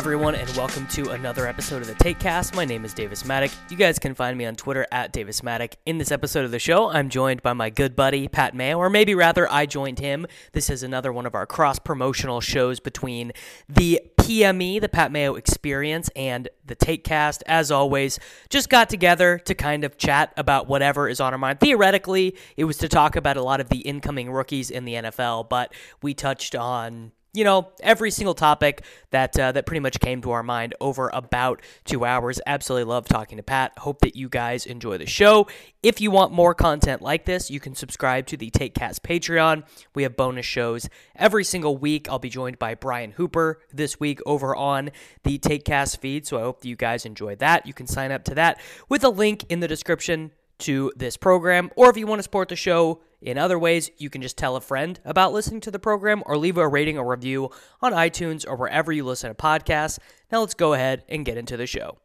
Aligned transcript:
Everyone, 0.00 0.34
and 0.34 0.48
welcome 0.56 0.86
to 0.86 1.10
another 1.10 1.46
episode 1.46 1.82
of 1.82 1.86
the 1.86 1.94
Takecast. 1.94 2.56
My 2.56 2.64
name 2.64 2.86
is 2.86 2.94
Davis 2.94 3.24
Mattek. 3.24 3.54
You 3.70 3.76
guys 3.76 3.98
can 3.98 4.14
find 4.14 4.38
me 4.38 4.46
on 4.46 4.56
Twitter 4.56 4.86
at 4.90 5.12
Davis 5.12 5.42
Mattek. 5.42 5.74
In 5.84 5.98
this 5.98 6.10
episode 6.10 6.46
of 6.46 6.52
the 6.52 6.58
show, 6.58 6.88
I'm 6.88 7.10
joined 7.10 7.42
by 7.42 7.52
my 7.52 7.68
good 7.68 7.94
buddy, 7.94 8.26
Pat 8.26 8.54
Mayo, 8.54 8.78
or 8.78 8.88
maybe 8.88 9.14
rather, 9.14 9.46
I 9.52 9.66
joined 9.66 9.98
him. 9.98 10.26
This 10.52 10.70
is 10.70 10.82
another 10.82 11.12
one 11.12 11.26
of 11.26 11.34
our 11.34 11.44
cross 11.44 11.78
promotional 11.78 12.40
shows 12.40 12.80
between 12.80 13.32
the 13.68 14.00
PME, 14.16 14.80
the 14.80 14.88
Pat 14.88 15.12
Mayo 15.12 15.34
Experience, 15.34 16.08
and 16.16 16.48
the 16.64 16.74
Takecast. 16.74 17.42
As 17.44 17.70
always, 17.70 18.18
just 18.48 18.70
got 18.70 18.88
together 18.88 19.38
to 19.40 19.54
kind 19.54 19.84
of 19.84 19.98
chat 19.98 20.32
about 20.38 20.66
whatever 20.66 21.10
is 21.10 21.20
on 21.20 21.34
our 21.34 21.38
mind. 21.38 21.60
Theoretically, 21.60 22.38
it 22.56 22.64
was 22.64 22.78
to 22.78 22.88
talk 22.88 23.16
about 23.16 23.36
a 23.36 23.42
lot 23.42 23.60
of 23.60 23.68
the 23.68 23.80
incoming 23.80 24.30
rookies 24.30 24.70
in 24.70 24.86
the 24.86 24.94
NFL, 24.94 25.50
but 25.50 25.74
we 26.00 26.14
touched 26.14 26.56
on 26.56 27.12
you 27.32 27.44
know, 27.44 27.68
every 27.80 28.10
single 28.10 28.34
topic 28.34 28.84
that 29.10 29.38
uh, 29.38 29.52
that 29.52 29.66
pretty 29.66 29.80
much 29.80 30.00
came 30.00 30.20
to 30.22 30.32
our 30.32 30.42
mind 30.42 30.74
over 30.80 31.10
about 31.12 31.62
two 31.84 32.04
hours. 32.04 32.40
Absolutely 32.46 32.84
love 32.84 33.06
talking 33.06 33.36
to 33.36 33.42
Pat. 33.42 33.72
Hope 33.78 34.00
that 34.00 34.16
you 34.16 34.28
guys 34.28 34.66
enjoy 34.66 34.98
the 34.98 35.06
show. 35.06 35.46
If 35.82 36.00
you 36.00 36.10
want 36.10 36.32
more 36.32 36.54
content 36.54 37.02
like 37.02 37.24
this, 37.24 37.50
you 37.50 37.60
can 37.60 37.74
subscribe 37.74 38.26
to 38.26 38.36
the 38.36 38.50
Takecast 38.50 39.00
Patreon. 39.00 39.64
We 39.94 40.02
have 40.02 40.16
bonus 40.16 40.46
shows 40.46 40.88
every 41.14 41.44
single 41.44 41.76
week. 41.76 42.08
I'll 42.08 42.18
be 42.18 42.28
joined 42.28 42.58
by 42.58 42.74
Brian 42.74 43.12
Hooper 43.12 43.60
this 43.72 44.00
week 44.00 44.20
over 44.26 44.54
on 44.54 44.90
the 45.22 45.38
Takecast 45.38 45.98
feed. 45.98 46.26
So 46.26 46.38
I 46.38 46.42
hope 46.42 46.60
that 46.62 46.68
you 46.68 46.76
guys 46.76 47.06
enjoy 47.06 47.36
that. 47.36 47.66
You 47.66 47.74
can 47.74 47.86
sign 47.86 48.12
up 48.12 48.24
to 48.24 48.34
that 48.34 48.60
with 48.88 49.04
a 49.04 49.08
link 49.08 49.44
in 49.48 49.60
the 49.60 49.68
description 49.68 50.32
to 50.60 50.92
this 50.94 51.16
program, 51.16 51.70
or 51.74 51.88
if 51.90 51.96
you 51.96 52.06
want 52.06 52.18
to 52.18 52.22
support 52.22 52.48
the 52.48 52.56
show 52.56 53.00
in 53.20 53.36
other 53.36 53.58
ways, 53.58 53.90
you 53.98 54.08
can 54.08 54.22
just 54.22 54.38
tell 54.38 54.56
a 54.56 54.60
friend 54.60 54.98
about 55.04 55.32
listening 55.32 55.60
to 55.62 55.70
the 55.70 55.78
program 55.78 56.22
or 56.24 56.38
leave 56.38 56.56
a 56.56 56.66
rating 56.66 56.98
or 56.98 57.10
review 57.10 57.50
on 57.82 57.92
iTunes 57.92 58.46
or 58.48 58.56
wherever 58.56 58.90
you 58.92 59.04
listen 59.04 59.30
to 59.30 59.34
podcasts. 59.34 59.98
Now 60.32 60.40
let's 60.40 60.54
go 60.54 60.72
ahead 60.72 61.04
and 61.08 61.24
get 61.24 61.36
into 61.36 61.56
the 61.56 61.66
show. 61.66 61.98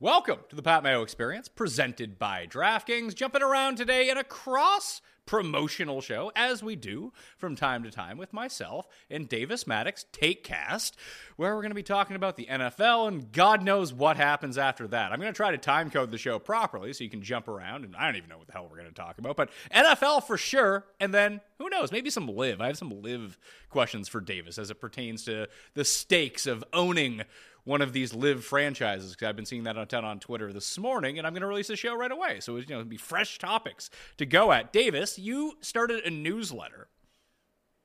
Welcome 0.00 0.40
to 0.48 0.56
the 0.56 0.62
Pat 0.62 0.82
Mayo 0.82 1.02
Experience, 1.02 1.48
presented 1.48 2.18
by 2.18 2.46
DraftKings. 2.46 3.14
Jumping 3.14 3.42
around 3.42 3.76
today 3.76 4.10
and 4.10 4.18
a 4.18 4.24
cross 4.24 5.00
promotional 5.26 6.00
show, 6.00 6.32
as 6.34 6.62
we 6.62 6.76
do 6.76 7.12
from 7.36 7.56
time 7.56 7.82
to 7.84 7.90
time 7.90 8.18
with 8.18 8.32
myself 8.32 8.86
and 9.10 9.28
Davis 9.28 9.64
Mattek's 9.64 10.06
Takecast, 10.12 10.92
where 11.36 11.54
we're 11.54 11.62
going 11.62 11.70
to 11.70 11.76
be 11.76 11.82
talking 11.82 12.16
about 12.16 12.36
the 12.36 12.46
NFL 12.46 13.08
and 13.08 13.32
God 13.32 13.62
knows 13.62 13.92
what 13.92 14.16
happens 14.16 14.58
after 14.58 14.86
that. 14.88 15.12
I'm 15.12 15.20
going 15.20 15.32
to 15.32 15.36
try 15.36 15.50
to 15.50 15.58
time 15.58 15.90
code 15.90 16.10
the 16.10 16.18
show 16.18 16.38
properly 16.38 16.92
so 16.92 17.04
you 17.04 17.10
can 17.10 17.22
jump 17.22 17.48
around, 17.48 17.84
and 17.84 17.96
I 17.96 18.06
don't 18.06 18.16
even 18.16 18.28
know 18.28 18.38
what 18.38 18.46
the 18.46 18.52
hell 18.52 18.68
we're 18.70 18.78
going 18.78 18.88
to 18.88 18.94
talk 18.94 19.18
about, 19.18 19.36
but 19.36 19.50
NFL 19.74 20.24
for 20.26 20.36
sure, 20.36 20.84
and 21.00 21.14
then 21.14 21.40
who 21.58 21.68
knows, 21.70 21.92
maybe 21.92 22.10
some 22.10 22.26
live. 22.26 22.60
I 22.60 22.66
have 22.66 22.78
some 22.78 23.02
live 23.02 23.38
questions 23.70 24.08
for 24.08 24.20
Davis 24.20 24.58
as 24.58 24.70
it 24.70 24.80
pertains 24.80 25.24
to 25.24 25.48
the 25.74 25.84
stakes 25.84 26.46
of 26.46 26.64
owning 26.72 27.22
one 27.64 27.80
of 27.80 27.92
these 27.92 28.12
live 28.14 28.44
franchises 28.44 29.12
because 29.12 29.28
I've 29.28 29.36
been 29.36 29.46
seeing 29.46 29.64
that 29.64 29.76
on 29.76 29.86
ton 29.86 30.04
on 30.04 30.18
Twitter 30.18 30.52
this 30.52 30.78
morning, 30.78 31.18
and 31.18 31.26
I'm 31.26 31.32
going 31.32 31.42
to 31.42 31.46
release 31.46 31.70
a 31.70 31.76
show 31.76 31.94
right 31.94 32.10
away. 32.10 32.40
So 32.40 32.56
you 32.56 32.66
know, 32.66 32.80
it'll 32.80 32.88
be 32.88 32.96
fresh 32.96 33.38
topics 33.38 33.90
to 34.18 34.26
go 34.26 34.52
at. 34.52 34.72
Davis, 34.72 35.18
you 35.18 35.54
started 35.60 36.04
a 36.04 36.10
newsletter. 36.10 36.88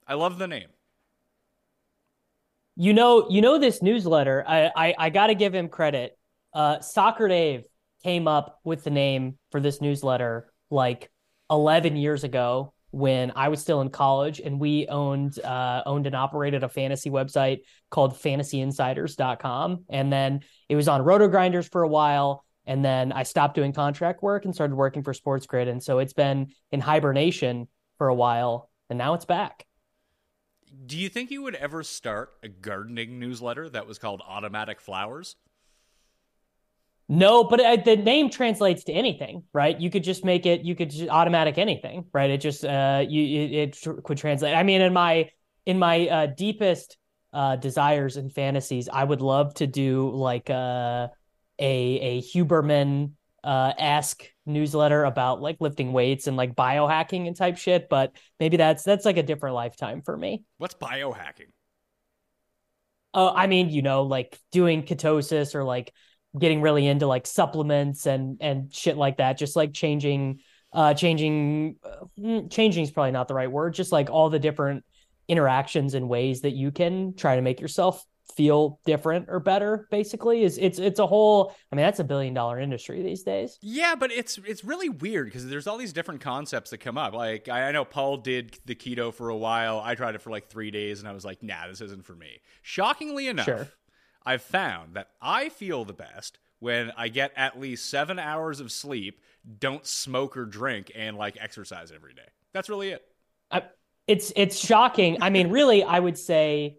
I 0.08 0.16
love 0.16 0.40
the 0.40 0.48
name. 0.48 0.70
You 2.76 2.94
know, 2.94 3.28
you 3.30 3.42
know 3.42 3.58
this 3.58 3.82
newsletter. 3.82 4.44
I 4.48 4.72
I, 4.76 4.96
I 4.98 5.10
got 5.10 5.28
to 5.28 5.36
give 5.36 5.54
him 5.54 5.70
credit. 5.70 6.18
Uh, 6.54 6.80
Soccer 6.80 7.28
Dave 7.28 7.64
came 8.04 8.28
up 8.28 8.60
with 8.64 8.84
the 8.84 8.90
name 8.90 9.38
for 9.52 9.60
this 9.60 9.82
newsletter 9.82 10.52
like 10.70 11.10
11 11.50 11.96
years 11.96 12.24
ago 12.24 12.74
when 12.92 13.32
I 13.36 13.50
was 13.50 13.62
still 13.62 13.82
in 13.82 13.90
college 13.90 14.40
and 14.40 14.60
we 14.60 14.88
owned 14.88 15.40
uh, 15.40 15.84
owned 15.86 16.08
and 16.08 16.16
operated 16.16 16.64
a 16.64 16.70
fantasy 16.70 17.10
website 17.10 17.60
called 17.90 18.14
fantasyinsiders.com 18.14 19.86
and 19.90 20.12
then 20.12 20.42
it 20.70 20.76
was 20.76 20.88
on 20.88 21.02
roto 21.02 21.28
grinders 21.28 21.68
for 21.68 21.84
a 21.84 21.88
while 21.88 22.44
and 22.66 22.84
then 22.84 23.12
I 23.12 23.24
stopped 23.24 23.56
doing 23.56 23.74
contract 23.74 24.22
work 24.22 24.46
and 24.46 24.54
started 24.54 24.76
working 24.76 25.04
for 25.04 25.14
Sports 25.14 25.46
Grid 25.46 25.68
and 25.68 25.84
so 25.84 26.00
it's 26.00 26.14
been 26.14 26.48
in 26.72 26.80
hibernation 26.80 27.68
for 27.98 28.08
a 28.08 28.16
while 28.16 28.70
and 28.90 28.98
now 28.98 29.14
it's 29.14 29.26
back. 29.26 29.66
Do 30.86 30.98
you 30.98 31.10
think 31.10 31.32
you 31.32 31.42
would 31.42 31.56
ever 31.56 31.84
start 31.84 32.34
a 32.44 32.48
gardening 32.48 33.20
newsletter 33.20 33.70
that 33.70 33.88
was 33.88 33.98
called 33.98 34.22
Automatic 34.26 34.80
Flowers? 34.80 35.36
No, 37.10 37.46
but 37.46 37.62
uh, 37.62 37.78
the 37.78 37.96
name 37.96 38.30
translates 38.30 38.84
to 38.86 38.92
anything, 38.92 39.44
right? 39.54 39.80
You 39.80 39.90
could 39.90 40.04
just 40.04 40.26
make 40.26 40.46
it. 40.46 40.62
You 40.62 40.76
could 40.76 40.90
just 40.90 41.10
automatic 41.10 41.58
anything, 41.58 42.06
right? 42.14 42.30
It 42.30 42.42
just 42.42 42.66
uh, 42.66 43.06
you 43.08 43.44
it, 43.44 43.52
it 43.54 43.74
tr- 43.74 44.02
could 44.04 44.18
translate. 44.18 44.54
I 44.54 44.64
mean, 44.64 44.82
in 44.82 44.92
my 44.92 45.30
in 45.66 45.80
my 45.80 46.08
uh, 46.08 46.26
deepest 46.28 46.98
uh, 47.32 47.56
desires 47.56 48.18
and 48.18 48.32
fantasies, 48.32 48.90
I 48.92 49.06
would 49.06 49.22
love 49.22 49.54
to 49.56 49.68
do 49.68 50.10
like 50.10 50.50
uh, 50.50 51.08
a 51.60 52.00
a 52.00 52.22
Huberman 52.22 53.12
uh 53.44 53.72
esque 53.78 54.26
newsletter 54.46 55.06
about 55.06 55.42
like 55.42 55.58
lifting 55.62 55.94
weights 55.94 56.28
and 56.28 56.36
like 56.36 56.56
biohacking 56.56 57.28
and 57.28 57.36
type 57.36 57.58
shit. 57.58 57.88
But 57.88 58.12
maybe 58.40 58.58
that's 58.58 58.84
that's 58.84 59.06
like 59.06 59.16
a 59.18 59.24
different 59.24 59.56
lifetime 59.56 60.02
for 60.02 60.18
me. 60.18 60.44
What's 60.58 60.76
biohacking? 60.76 61.52
Uh, 63.14 63.32
I 63.32 63.48
mean, 63.48 63.70
you 63.70 63.82
know, 63.82 64.04
like 64.04 64.38
doing 64.52 64.84
ketosis 64.84 65.56
or 65.56 65.64
like 65.64 65.94
getting 66.38 66.62
really 66.62 66.88
into 66.88 67.08
like 67.08 67.26
supplements 67.26 68.06
and 68.06 68.38
and 68.42 68.74
shit 68.74 68.98
like 68.98 69.18
that 69.18 69.38
just 69.38 69.56
like 69.56 69.74
changing 69.74 70.40
uh 70.74 70.94
changing 70.94 71.76
uh, 71.84 72.42
changing 72.50 72.84
is 72.84 72.92
probably 72.92 73.12
not 73.12 73.28
the 73.28 73.34
right 73.34 73.52
word 73.52 73.74
just 73.74 73.92
like 73.92 74.10
all 74.10 74.30
the 74.30 74.40
different 74.40 74.84
interactions 75.28 75.94
and 75.94 76.08
ways 76.08 76.42
that 76.42 76.52
you 76.52 76.72
can 76.72 77.16
try 77.16 77.36
to 77.36 77.42
make 77.42 77.60
yourself 77.60 78.04
feel 78.36 78.80
different 78.86 79.26
or 79.30 79.40
better 79.40 79.88
basically 79.90 80.44
is 80.44 80.58
it's 80.58 80.80
it's 80.80 81.00
a 81.00 81.08
whole 81.08 81.56
i 81.72 81.76
mean 81.76 81.84
that's 81.84 82.00
a 82.00 82.04
billion 82.04 82.34
dollar 82.34 82.60
industry 82.60 83.02
these 83.02 83.24
days. 83.24 83.58
Yeah 83.62 83.96
but 83.96 84.12
it's 84.12 84.38
it's 84.46 84.64
really 84.64 84.90
weird 84.90 85.28
because 85.28 85.48
there's 85.48 85.66
all 85.66 85.78
these 85.78 85.94
different 85.94 86.22
concepts 86.22 86.70
that 86.72 86.80
come 86.80 86.98
up. 86.98 87.14
Like 87.14 87.48
I, 87.48 87.70
I 87.70 87.72
know 87.72 87.86
paul 87.86 88.18
did 88.18 88.60
the 88.66 88.76
keto 88.76 89.14
for 89.14 89.30
a 89.30 89.38
while. 89.38 89.82
I 89.84 89.96
tried 89.96 90.16
it 90.16 90.22
for 90.22 90.30
like 90.30 90.50
three 90.50 90.72
days 90.72 91.00
and 91.00 91.08
i 91.08 91.14
was 91.14 91.26
like 91.26 91.42
nah 91.42 91.68
this 91.68 91.82
isn't 91.82 92.06
for 92.06 92.16
me. 92.16 92.42
Shockingly 92.62 93.28
enough 93.28 93.46
sure 93.46 93.68
I've 94.28 94.42
found 94.42 94.96
that 94.96 95.08
I 95.22 95.48
feel 95.48 95.86
the 95.86 95.94
best 95.94 96.38
when 96.60 96.92
I 96.98 97.08
get 97.08 97.32
at 97.38 97.58
least 97.58 97.90
seven 97.90 98.20
hours 98.20 98.60
of 98.60 98.74
sleep, 98.74 99.22
don't 99.60 99.88
smoke 99.88 100.36
or 100.36 100.46
drink, 100.46 100.92
and 100.94 101.16
like 101.16 101.38
exercise 101.40 101.94
every 101.96 102.14
day. 102.14 102.28
That's 102.52 102.68
really 102.68 102.90
it. 102.90 103.04
I, 103.50 103.64
it's 104.06 104.34
it's 104.36 104.60
shocking. 104.60 105.20
I 105.22 105.30
mean, 105.30 105.50
really, 105.50 105.82
I 105.82 105.98
would 105.98 106.18
say 106.18 106.76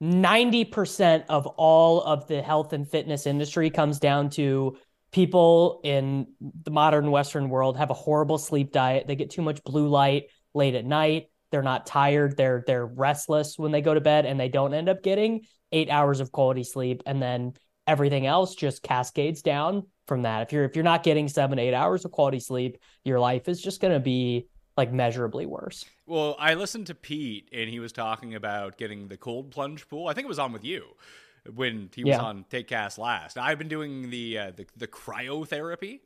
ninety 0.00 0.64
percent 0.64 1.24
of 1.28 1.48
all 1.48 2.00
of 2.00 2.28
the 2.28 2.42
health 2.42 2.72
and 2.72 2.88
fitness 2.88 3.26
industry 3.26 3.70
comes 3.70 3.98
down 3.98 4.30
to 4.30 4.76
people 5.10 5.80
in 5.82 6.28
the 6.62 6.70
modern 6.70 7.10
Western 7.10 7.48
world 7.48 7.76
have 7.76 7.90
a 7.90 7.94
horrible 7.94 8.38
sleep 8.38 8.70
diet. 8.70 9.08
They 9.08 9.16
get 9.16 9.30
too 9.30 9.42
much 9.42 9.64
blue 9.64 9.88
light 9.88 10.26
late 10.54 10.76
at 10.76 10.84
night. 10.84 11.30
They're 11.50 11.62
not 11.62 11.86
tired. 11.86 12.36
They're 12.36 12.62
they're 12.64 12.86
restless 12.86 13.58
when 13.58 13.72
they 13.72 13.80
go 13.80 13.94
to 13.94 14.00
bed, 14.00 14.26
and 14.26 14.38
they 14.38 14.48
don't 14.48 14.74
end 14.74 14.88
up 14.88 15.02
getting 15.02 15.40
eight 15.72 15.90
hours 15.90 16.20
of 16.20 16.32
quality 16.32 16.64
sleep, 16.64 17.02
and 17.06 17.20
then 17.22 17.54
everything 17.86 18.26
else 18.26 18.54
just 18.54 18.82
cascades 18.82 19.42
down 19.42 19.84
from 20.06 20.22
that. 20.22 20.42
If 20.42 20.52
you're 20.52 20.64
if 20.64 20.74
you're 20.76 20.84
not 20.84 21.02
getting 21.02 21.28
seven 21.28 21.58
eight 21.58 21.74
hours 21.74 22.04
of 22.04 22.10
quality 22.12 22.40
sleep, 22.40 22.78
your 23.04 23.20
life 23.20 23.48
is 23.48 23.60
just 23.60 23.80
going 23.80 23.94
to 23.94 24.00
be 24.00 24.46
like 24.76 24.92
measurably 24.92 25.44
worse. 25.46 25.84
Well, 26.06 26.36
I 26.38 26.54
listened 26.54 26.86
to 26.86 26.94
Pete 26.94 27.48
and 27.52 27.68
he 27.68 27.80
was 27.80 27.92
talking 27.92 28.34
about 28.34 28.78
getting 28.78 29.08
the 29.08 29.16
cold 29.16 29.50
plunge 29.50 29.88
pool. 29.88 30.06
I 30.06 30.12
think 30.14 30.24
it 30.24 30.28
was 30.28 30.38
on 30.38 30.52
with 30.52 30.64
you 30.64 30.84
when 31.54 31.90
he 31.94 32.04
was 32.04 32.12
Yeah. 32.12 32.20
on 32.22 32.44
Take 32.48 32.68
Cast 32.68 32.96
last. 32.98 33.36
I've 33.38 33.58
been 33.58 33.68
doing 33.68 34.10
the 34.10 34.38
uh, 34.38 34.50
the, 34.56 34.66
the 34.76 34.86
cryotherapy. 34.86 36.00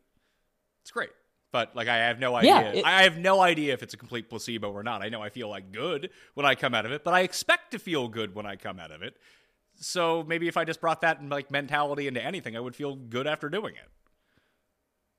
It's 0.83 0.91
great. 0.91 1.11
But 1.53 1.77
like 1.77 1.87
I 1.87 1.97
have 1.99 2.19
no 2.19 2.35
idea. 2.35 2.51
Yeah, 2.51 2.61
it- 2.73 2.85
I 2.85 3.03
have 3.03 3.19
no 3.19 3.41
idea 3.41 3.75
if 3.75 3.83
it's 3.83 3.93
a 3.95 3.99
complete 3.99 4.31
placebo 4.31 4.71
or 4.73 4.83
not. 4.83 5.03
I 5.03 5.11
know 5.11 5.23
I 5.23 5.29
feel 5.29 5.49
like 5.49 5.71
good 5.71 6.09
when 6.35 6.47
I 6.47 6.55
come 6.55 6.75
out 6.75 6.87
of 6.87 6.93
it, 6.93 7.05
but 7.05 7.13
I 7.15 7.21
expect 7.21 7.73
to 7.73 7.79
feel 7.79 8.09
good 8.09 8.35
when 8.35 8.47
I 8.47 8.57
come 8.57 8.81
out 8.81 8.91
of 8.91 9.03
it. 9.03 9.17
So 9.77 10.25
maybe 10.25 10.49
if 10.49 10.57
I 10.57 10.65
just 10.65 10.81
brought 10.81 11.01
that 11.01 11.23
like 11.29 11.51
mentality 11.51 12.07
into 12.07 12.23
anything, 12.23 12.57
I 12.57 12.61
would 12.61 12.77
feel 12.77 12.97
good 12.97 13.27
after 13.27 13.49
doing 13.49 13.75
it. 13.75 13.89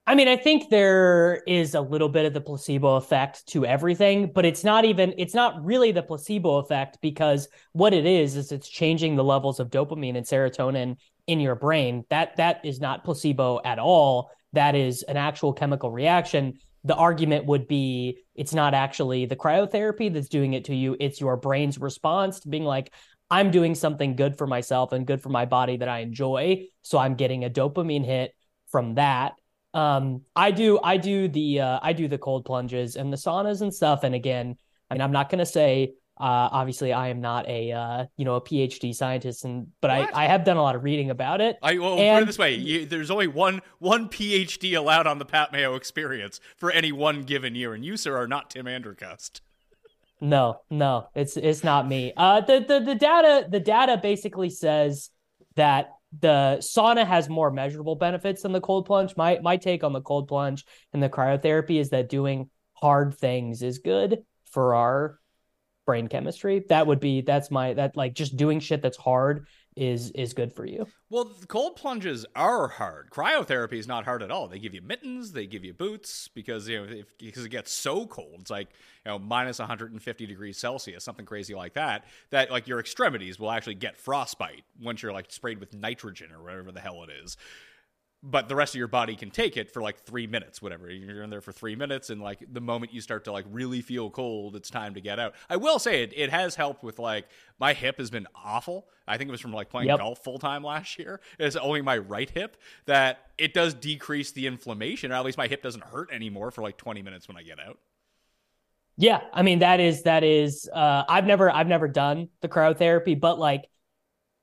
I 0.06 0.16
mean, 0.16 0.28
I 0.28 0.36
think 0.36 0.70
there 0.70 1.42
is 1.48 1.76
a 1.76 1.82
little 1.82 2.10
bit 2.10 2.26
of 2.26 2.34
the 2.34 2.42
placebo 2.42 2.96
effect 2.96 3.48
to 3.48 3.66
everything, 3.66 4.32
but 4.34 4.44
it's 4.44 4.64
not 4.66 4.84
even, 4.84 5.14
it's 5.18 5.34
not 5.34 5.64
really 5.64 5.94
the 5.94 6.04
placebo 6.04 6.58
effect 6.58 6.98
because 7.02 7.48
what 7.72 7.94
it 7.94 8.06
is, 8.06 8.36
is 8.36 8.52
it's 8.52 8.68
changing 8.68 9.16
the 9.16 9.24
levels 9.24 9.62
of 9.62 9.70
dopamine 9.70 10.18
and 10.18 10.26
serotonin 10.26 10.98
in 11.28 11.40
your 11.40 11.56
brain. 11.56 12.04
That, 12.10 12.36
that 12.36 12.66
is 12.66 12.82
not 12.82 13.06
placebo 13.06 13.62
at 13.64 13.80
all. 13.80 14.32
That 14.52 14.76
is 14.76 15.04
an 15.04 15.16
actual 15.16 15.54
chemical 15.54 15.90
reaction. 15.90 16.60
The 16.84 16.96
argument 16.96 17.46
would 17.46 17.66
be 17.66 18.20
it's 18.36 18.54
not 18.54 18.74
actually 18.74 19.26
the 19.26 19.38
cryotherapy 19.38 20.14
that's 20.14 20.28
doing 20.28 20.52
it 20.52 20.66
to 20.66 20.76
you. 20.76 20.98
It's 21.00 21.22
your 21.22 21.38
brain's 21.38 21.80
response 21.80 22.42
to 22.42 22.50
being 22.50 22.66
like, 22.66 22.94
I'm 23.34 23.50
doing 23.50 23.74
something 23.74 24.16
good 24.16 24.38
for 24.38 24.48
myself 24.48 24.92
and 24.92 25.08
good 25.08 25.22
for 25.22 25.30
my 25.30 25.46
body 25.46 25.78
that 25.78 25.90
I 25.90 26.00
enjoy. 26.00 26.68
So 26.84 26.98
I'm 26.98 27.16
getting 27.16 27.44
a 27.44 27.50
dopamine 27.50 28.06
hit 28.06 28.34
from 28.72 28.96
that 28.96 29.34
um 29.74 30.22
i 30.36 30.52
do 30.52 30.80
i 30.84 30.98
do 30.98 31.28
the 31.28 31.60
uh 31.60 31.80
i 31.82 31.94
do 31.94 32.08
the 32.08 32.18
cold 32.18 32.46
plunges 32.46 32.96
and 32.96 33.12
the 33.12 33.18
saunas 33.18 33.62
and 33.62 33.74
stuff 33.74 34.04
and 34.04 34.14
again 34.14 34.56
i 34.90 34.94
mean 34.94 35.02
i'm 35.02 35.12
not 35.12 35.30
going 35.30 35.40
to 35.40 35.48
say 35.48 35.94
uh 36.20 36.48
obviously 36.52 36.94
i 36.94 37.08
am 37.08 37.22
not 37.22 37.48
a 37.48 37.72
uh 37.72 38.06
you 38.16 38.24
know 38.24 38.36
a 38.36 38.42
phd 38.42 38.94
scientist 38.94 39.46
and 39.46 39.68
but 39.82 39.90
i 39.90 40.02
What? 40.02 40.16
i 40.16 40.26
have 40.26 40.44
done 40.44 40.58
a 40.58 40.62
lot 40.62 40.76
of 40.76 40.84
reading 40.84 41.10
about 41.10 41.42
it 41.42 41.58
I 41.64 41.80
well, 41.80 41.96
put 41.96 42.24
it 42.24 42.26
this 42.28 42.38
way: 42.38 42.54
you, 42.54 42.86
there's 42.86 43.10
only 43.10 43.28
one 43.28 43.62
one 43.80 44.10
PhD 44.10 44.78
allowed 44.78 45.08
on 45.08 45.18
the 45.18 45.26
Pat 45.26 45.52
Mayo 45.52 45.74
experience 45.76 46.40
for 46.56 46.70
any 46.72 46.92
one 46.92 47.24
given 47.24 47.56
year, 47.56 47.74
and 47.74 47.84
you, 47.84 47.98
sir, 47.98 48.16
are 48.16 48.28
not 48.28 48.52
Tim 48.52 48.68
Andercust. 48.68 49.42
No 50.24 50.62
no 50.70 51.08
it's 51.16 51.36
it's 51.38 51.64
not 51.64 51.88
me. 51.88 52.14
Uh 52.16 52.42
the 52.42 52.64
the, 52.66 52.80
the 52.80 52.96
data 52.96 53.46
the 53.50 53.60
data 53.60 54.00
basically 54.02 54.50
says 54.50 55.10
that 55.56 55.90
the 56.20 56.58
sauna 56.60 57.06
has 57.06 57.28
more 57.28 57.52
measurable 57.52 57.96
benefits 57.96 58.44
than 58.44 58.54
the 58.54 58.62
cold 58.62 58.86
plunge. 58.86 59.16
My 59.18 59.40
my 59.42 59.58
take 59.58 59.84
on 59.84 59.94
the 59.94 60.02
cold 60.02 60.28
plunge 60.28 60.66
and 60.94 61.04
the 61.04 61.10
cryotherapy 61.10 61.80
is 61.80 61.90
that 61.90 62.10
doing 62.10 62.50
hard 62.74 63.18
things 63.18 63.62
is 63.62 63.80
good 63.80 64.24
for 64.52 64.76
our 64.76 65.20
brain 65.86 66.08
chemistry. 66.08 66.64
That 66.70 66.88
would 66.88 67.00
be 67.00 67.22
that's 67.22 67.52
my 67.52 67.74
that 67.74 67.98
like 67.98 68.14
just 68.14 68.38
doing 68.38 68.60
shit 68.60 68.82
that's 68.82 68.98
hard 68.98 69.48
is 69.76 70.12
is 70.12 70.34
good 70.34 70.54
for 70.54 70.66
you 70.66 70.86
Well, 71.10 71.32
cold 71.48 71.76
plunges 71.76 72.26
are 72.36 72.68
hard. 72.68 73.12
Cryotherapy 73.12 73.74
is 73.74 73.88
not 73.88 74.04
hard 74.06 74.24
at 74.24 74.32
all. 74.32 74.48
They 74.48 74.58
give 74.60 74.74
you 74.74 74.82
mittens, 74.82 75.32
they 75.32 75.46
give 75.46 75.64
you 75.64 75.74
boots 75.74 76.28
because 76.28 76.68
you 76.68 76.80
know 76.80 76.92
if, 76.92 77.18
because 77.18 77.46
it 77.46 77.50
gets 77.50 77.72
so 77.72 78.08
cold. 78.08 78.38
It's 78.42 78.52
like 78.52 78.70
you 79.06 79.12
know 79.12 79.20
minus 79.20 79.60
150 79.60 80.26
degrees 80.26 80.58
Celsius, 80.58 81.04
something 81.04 81.26
crazy 81.26 81.54
like 81.54 81.74
that. 81.74 82.06
That 82.32 82.52
like 82.52 82.68
your 82.68 82.80
extremities 82.80 83.40
will 83.40 83.52
actually 83.52 83.76
get 83.76 83.98
frostbite 83.98 84.64
once 84.82 85.04
you're 85.04 85.14
like 85.14 85.32
sprayed 85.32 85.60
with 85.60 85.74
nitrogen 85.74 86.32
or 86.32 86.42
whatever 86.42 86.72
the 86.72 86.82
hell 86.82 87.04
it 87.04 87.12
is. 87.24 87.38
But 88.26 88.48
the 88.48 88.56
rest 88.56 88.74
of 88.74 88.80
your 88.80 88.88
body 88.88 89.18
can 89.18 89.32
take 89.32 89.58
it 89.58 89.70
for 89.70 89.82
like 89.82 90.00
three 90.06 90.28
minutes, 90.28 90.62
whatever. 90.62 90.90
You're 90.90 91.24
in 91.24 91.30
there 91.30 91.42
for 91.42 91.52
three 91.52 91.76
minutes, 91.76 92.10
and 92.10 92.22
like 92.22 92.40
the 92.54 92.62
moment 92.62 92.94
you 92.94 93.02
start 93.02 93.26
to 93.26 93.34
like 93.34 93.46
really 93.52 93.82
feel 93.82 94.10
cold, 94.10 94.56
it's 94.56 94.70
time 94.70 94.94
to 94.94 95.02
get 95.02 95.20
out. 95.20 95.36
I 95.50 95.58
will 95.58 95.78
say 95.78 96.04
it, 96.04 96.14
it 96.16 96.30
has 96.32 96.56
helped 96.56 96.84
with 96.84 97.00
like 97.00 97.28
my 97.60 97.74
hip 97.74 97.98
has 97.98 98.10
been 98.10 98.28
awful. 98.34 98.88
I 99.10 99.18
think 99.18 99.28
it 99.28 99.32
was 99.32 99.42
from 99.42 99.52
like 99.52 99.70
playing 99.70 99.90
Yep. 99.90 99.98
golf 99.98 100.24
full 100.24 100.40
time 100.40 100.64
last 100.64 100.98
year. 100.98 101.20
It's 101.38 101.58
only 101.58 101.82
my 101.82 101.98
right 101.98 102.30
hip 102.30 102.56
that 102.86 103.28
it 103.38 103.54
does 103.54 103.74
decrease 103.74 104.32
the 104.32 104.48
inflammation, 104.48 105.12
or 105.12 105.16
at 105.16 105.26
least 105.26 105.38
my 105.38 105.48
hip 105.48 105.62
doesn't 105.62 105.84
hurt 105.84 106.10
anymore 106.10 106.50
for 106.52 106.62
like 106.62 106.78
20 106.78 107.02
minutes 107.02 107.28
when 107.28 107.36
I 107.36 107.44
get 107.44 107.60
out. 107.60 107.78
Yeah, 108.98 109.22
I 109.34 109.42
mean 109.42 109.60
that 109.60 109.80
is 109.80 110.04
that 110.04 110.24
is 110.24 110.70
uh 110.72 111.04
I've 111.10 111.26
never 111.26 111.50
I've 111.50 111.68
never 111.68 111.88
done 111.88 112.30
the 112.42 112.50
cryotherapy, 112.50 113.20
but 113.20 113.40
like 113.40 113.66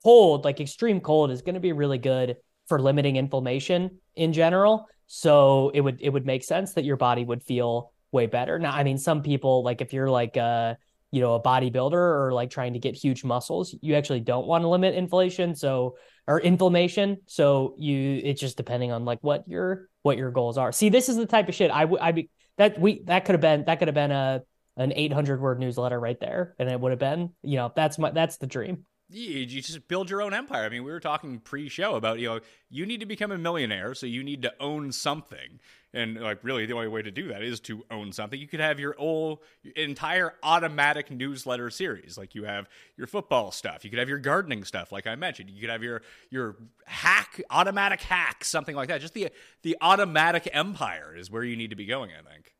cold, 0.03 0.45
like 0.45 0.59
extreme 0.61 1.01
cold 1.01 1.31
is 1.31 1.41
going 1.43 1.55
to 1.55 1.61
be 1.61 1.73
really 1.73 1.99
good 1.99 2.37
for 2.67 2.79
limiting 2.79 3.15
inflammation 3.15 3.99
in 4.15 4.33
general. 4.33 4.87
So 5.07 5.71
it 5.73 5.81
would 5.81 5.99
it 6.01 6.09
would 6.09 6.25
make 6.25 6.43
sense 6.43 6.73
that 6.73 6.85
your 6.85 6.97
body 6.97 7.25
would 7.25 7.43
feel 7.43 7.91
way 8.11 8.27
better. 8.27 8.59
Now, 8.59 8.71
I 8.71 8.83
mean 8.83 8.97
some 8.97 9.21
people 9.21 9.63
like 9.63 9.81
if 9.81 9.93
you're 9.93 10.09
like 10.09 10.37
a 10.37 10.77
you 11.11 11.19
know 11.19 11.35
a 11.35 11.41
bodybuilder 11.41 11.93
or 11.93 12.31
like 12.33 12.49
trying 12.49 12.73
to 12.73 12.79
get 12.79 12.95
huge 12.95 13.23
muscles, 13.23 13.75
you 13.81 13.95
actually 13.95 14.21
don't 14.21 14.47
want 14.47 14.63
to 14.63 14.69
limit 14.69 14.95
inflation, 14.95 15.55
so 15.55 15.97
or 16.27 16.39
inflammation. 16.39 17.17
So 17.27 17.75
you 17.77 18.21
it's 18.23 18.39
just 18.39 18.57
depending 18.57 18.91
on 18.91 19.03
like 19.05 19.19
what 19.21 19.47
your 19.47 19.89
what 20.03 20.17
your 20.17 20.31
goals 20.31 20.57
are. 20.57 20.71
See, 20.71 20.89
this 20.89 21.09
is 21.09 21.17
the 21.17 21.25
type 21.25 21.49
of 21.49 21.55
shit 21.55 21.71
I 21.71 21.85
would 21.85 21.99
I 21.99 22.11
be 22.13 22.29
that 22.57 22.79
we 22.79 23.03
that 23.05 23.25
could 23.25 23.33
have 23.33 23.41
been 23.41 23.65
that 23.65 23.79
could 23.79 23.87
have 23.87 23.95
been 23.95 24.11
a 24.11 24.43
an 24.77 24.93
800 24.95 25.41
word 25.41 25.59
newsletter 25.59 25.99
right 25.99 26.19
there 26.19 26.55
and 26.57 26.69
it 26.69 26.79
would 26.79 26.91
have 26.91 26.99
been 26.99 27.31
you 27.43 27.57
know 27.57 27.71
that's 27.75 27.97
my 27.97 28.11
that's 28.11 28.37
the 28.37 28.47
dream 28.47 28.85
You, 29.13 29.45
just 29.45 29.87
build 29.87 30.09
your 30.09 30.21
own 30.21 30.33
empire. 30.33 30.63
I 30.63 30.69
mean, 30.69 30.83
we 30.83 30.91
were 30.91 30.99
talking 30.99 31.39
pre-show 31.39 31.95
about 31.95 32.19
you 32.19 32.27
know 32.27 32.39
you 32.69 32.85
need 32.85 33.01
to 33.01 33.05
become 33.05 33.31
a 33.31 33.37
millionaire, 33.37 33.93
so 33.93 34.05
you 34.05 34.23
need 34.23 34.41
to 34.43 34.53
own 34.59 34.91
something, 34.91 35.59
and 35.93 36.15
like 36.15 36.39
really 36.43 36.65
the 36.65 36.73
only 36.73 36.87
way 36.87 37.01
to 37.01 37.11
do 37.11 37.27
that 37.27 37.43
is 37.43 37.59
to 37.61 37.83
own 37.91 38.13
something. 38.13 38.39
You 38.39 38.47
could 38.47 38.61
have 38.61 38.79
your 38.79 38.93
whole 38.93 39.43
entire 39.75 40.35
automatic 40.43 41.11
newsletter 41.11 41.69
series, 41.69 42.17
like 42.17 42.35
you 42.35 42.45
have 42.45 42.69
your 42.95 43.07
football 43.07 43.51
stuff. 43.51 43.83
You 43.83 43.89
could 43.89 43.99
have 43.99 44.09
your 44.09 44.19
gardening 44.19 44.63
stuff, 44.63 44.91
like 44.91 45.07
I 45.07 45.15
mentioned. 45.15 45.49
You 45.49 45.59
could 45.59 45.69
have 45.69 45.83
your 45.83 46.01
your 46.29 46.55
hack 46.85 47.41
automatic 47.49 48.01
hack, 48.01 48.45
something 48.45 48.75
like 48.75 48.87
that. 48.87 49.01
Just 49.01 49.13
the 49.13 49.29
the 49.63 49.77
automatic 49.81 50.47
empire 50.53 51.15
is 51.17 51.29
where 51.29 51.43
you 51.43 51.57
need 51.57 51.71
to 51.71 51.75
be 51.75 51.85
going. 51.85 52.11
I 52.11 52.29
think. 52.31 52.53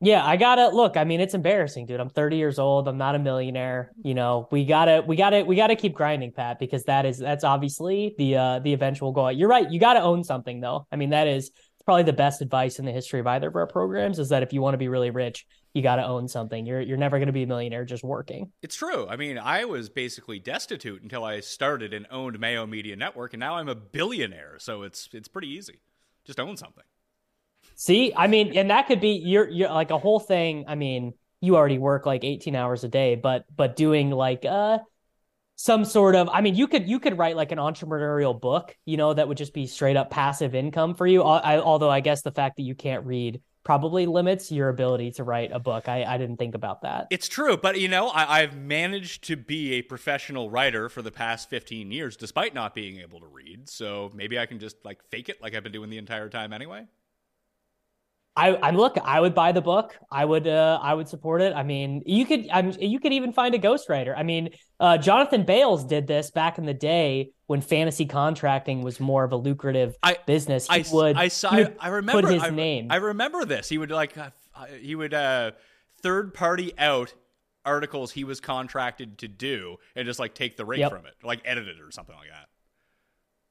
Yeah 0.00 0.24
i 0.26 0.36
gotta 0.36 0.68
look 0.68 0.96
i 0.96 1.04
mean 1.04 1.20
it's 1.20 1.34
embarrassing 1.34 1.86
dude 1.86 2.00
i'm 2.00 2.08
30 2.08 2.36
years 2.36 2.58
old 2.58 2.88
i'm 2.88 2.98
not 2.98 3.14
a 3.14 3.18
millionaire 3.18 3.92
you 4.02 4.14
know 4.14 4.48
we 4.50 4.64
gotta 4.64 5.04
we 5.06 5.16
gotta 5.16 5.44
we 5.44 5.56
gotta 5.56 5.76
keep 5.76 5.94
grinding 5.94 6.32
pat 6.32 6.58
because 6.58 6.84
that 6.84 7.04
is 7.04 7.18
that's 7.18 7.44
obviously 7.44 8.14
the 8.18 8.36
uh 8.36 8.58
the 8.60 8.72
eventual 8.72 9.12
goal 9.12 9.30
you're 9.30 9.48
right 9.48 9.70
you 9.70 9.78
gotta 9.78 10.00
own 10.00 10.24
something 10.24 10.60
though 10.60 10.86
i 10.90 10.96
mean 10.96 11.10
that 11.10 11.26
is 11.26 11.50
probably 11.84 12.02
the 12.02 12.12
best 12.12 12.42
advice 12.42 12.78
in 12.78 12.84
the 12.84 12.92
history 12.92 13.20
of 13.20 13.26
either 13.26 13.48
of 13.48 13.56
our 13.56 13.66
programs 13.66 14.18
is 14.18 14.28
that 14.28 14.42
if 14.42 14.52
you 14.52 14.60
want 14.60 14.74
to 14.74 14.78
be 14.78 14.88
really 14.88 15.10
rich 15.10 15.46
you 15.74 15.82
gotta 15.82 16.04
own 16.04 16.28
something 16.28 16.66
you're 16.66 16.80
you're 16.80 16.96
never 16.96 17.18
gonna 17.18 17.32
be 17.32 17.42
a 17.42 17.46
millionaire 17.46 17.84
just 17.84 18.04
working 18.04 18.50
It's 18.62 18.76
true. 18.76 19.06
I 19.08 19.16
mean, 19.16 19.38
I 19.38 19.64
was 19.64 19.88
basically 19.88 20.38
destitute 20.38 21.02
until 21.02 21.24
I 21.24 21.40
started 21.40 21.92
and 21.94 22.06
owned 22.10 22.38
Mayo 22.38 22.66
Media 22.66 22.96
Network, 22.96 23.32
and 23.32 23.40
now 23.40 23.56
I'm 23.56 23.68
a 23.68 23.74
billionaire. 23.74 24.56
So 24.58 24.82
it's 24.82 25.08
it's 25.12 25.28
pretty 25.28 25.48
easy. 25.48 25.80
Just 26.24 26.40
own 26.40 26.56
something. 26.56 26.84
See, 27.80 28.12
I 28.14 28.26
mean, 28.26 28.58
and 28.58 28.68
that 28.68 28.88
could 28.88 29.00
be 29.00 29.22
you're 29.24 29.48
you're 29.48 29.70
like 29.70 29.90
a 29.90 29.96
whole 29.96 30.20
thing. 30.20 30.66
I 30.68 30.74
mean, 30.74 31.14
you 31.40 31.56
already 31.56 31.78
work 31.78 32.04
like 32.04 32.24
18 32.24 32.54
hours 32.54 32.84
a 32.84 32.88
day, 32.88 33.14
but 33.14 33.46
but 33.56 33.74
doing 33.74 34.10
like 34.10 34.44
uh 34.44 34.80
some 35.56 35.86
sort 35.86 36.14
of 36.14 36.28
I 36.28 36.42
mean, 36.42 36.56
you 36.56 36.66
could 36.66 36.86
you 36.90 37.00
could 37.00 37.16
write 37.16 37.36
like 37.36 37.52
an 37.52 37.58
entrepreneurial 37.58 38.38
book, 38.38 38.76
you 38.84 38.98
know, 38.98 39.14
that 39.14 39.26
would 39.28 39.38
just 39.38 39.54
be 39.54 39.66
straight 39.66 39.96
up 39.96 40.10
passive 40.10 40.54
income 40.54 40.94
for 40.94 41.06
you. 41.06 41.22
I, 41.22 41.58
although 41.58 41.88
I 41.88 42.00
guess 42.00 42.20
the 42.20 42.32
fact 42.32 42.58
that 42.58 42.64
you 42.64 42.74
can't 42.74 43.06
read 43.06 43.40
probably 43.64 44.04
limits 44.04 44.52
your 44.52 44.68
ability 44.68 45.12
to 45.12 45.24
write 45.24 45.50
a 45.50 45.58
book. 45.58 45.88
I 45.88 46.04
I 46.04 46.18
didn't 46.18 46.36
think 46.36 46.54
about 46.54 46.82
that. 46.82 47.06
It's 47.08 47.28
true, 47.28 47.56
but 47.56 47.80
you 47.80 47.88
know, 47.88 48.08
I, 48.08 48.42
I've 48.42 48.58
managed 48.58 49.24
to 49.24 49.36
be 49.36 49.72
a 49.72 49.80
professional 49.80 50.50
writer 50.50 50.90
for 50.90 51.00
the 51.00 51.10
past 51.12 51.48
15 51.48 51.90
years, 51.92 52.14
despite 52.14 52.52
not 52.52 52.74
being 52.74 53.00
able 53.00 53.20
to 53.20 53.26
read. 53.26 53.70
So 53.70 54.10
maybe 54.14 54.38
I 54.38 54.44
can 54.44 54.58
just 54.58 54.76
like 54.84 55.02
fake 55.08 55.30
it, 55.30 55.40
like 55.40 55.54
I've 55.54 55.62
been 55.62 55.72
doing 55.72 55.88
the 55.88 55.96
entire 55.96 56.28
time 56.28 56.52
anyway. 56.52 56.84
I, 58.36 58.54
I 58.54 58.70
look. 58.70 58.96
I 59.04 59.20
would 59.20 59.34
buy 59.34 59.52
the 59.52 59.60
book. 59.60 59.98
I 60.10 60.24
would. 60.24 60.46
Uh, 60.46 60.78
I 60.80 60.94
would 60.94 61.08
support 61.08 61.42
it. 61.42 61.52
I 61.52 61.62
mean, 61.62 62.02
you 62.06 62.24
could. 62.24 62.48
I'm. 62.52 62.72
You 62.78 63.00
could 63.00 63.12
even 63.12 63.32
find 63.32 63.54
a 63.54 63.58
ghostwriter. 63.58 64.14
I 64.16 64.22
mean, 64.22 64.50
uh, 64.78 64.98
Jonathan 64.98 65.44
Bales 65.44 65.84
did 65.84 66.06
this 66.06 66.30
back 66.30 66.56
in 66.56 66.64
the 66.64 66.74
day 66.74 67.32
when 67.48 67.60
fantasy 67.60 68.06
contracting 68.06 68.82
was 68.82 69.00
more 69.00 69.24
of 69.24 69.32
a 69.32 69.36
lucrative 69.36 69.96
I- 70.02 70.18
business. 70.26 70.68
He 70.68 70.80
I, 70.80 70.84
would. 70.92 71.16
I 71.16 71.28
saw. 71.28 71.54
would 71.54 71.76
I 71.80 71.88
remember 71.88 72.22
put 72.22 72.32
his 72.32 72.42
I, 72.44 72.50
name. 72.50 72.86
I 72.90 72.96
remember 72.96 73.44
this. 73.44 73.68
He 73.68 73.78
would 73.78 73.90
like. 73.90 74.16
Uh, 74.16 74.30
he 74.80 74.94
would 74.94 75.12
uh, 75.12 75.50
third 76.02 76.32
party 76.32 76.72
out 76.78 77.12
articles 77.64 78.12
he 78.12 78.24
was 78.24 78.40
contracted 78.40 79.18
to 79.18 79.28
do, 79.28 79.76
and 79.96 80.06
just 80.06 80.20
like 80.20 80.34
take 80.34 80.56
the 80.56 80.64
rate 80.64 80.78
Yep. 80.80 80.90
from 80.92 81.06
it, 81.06 81.14
like 81.24 81.40
edit 81.44 81.66
it 81.66 81.80
or 81.80 81.90
something 81.90 82.14
like 82.16 82.28
that. 82.28 82.46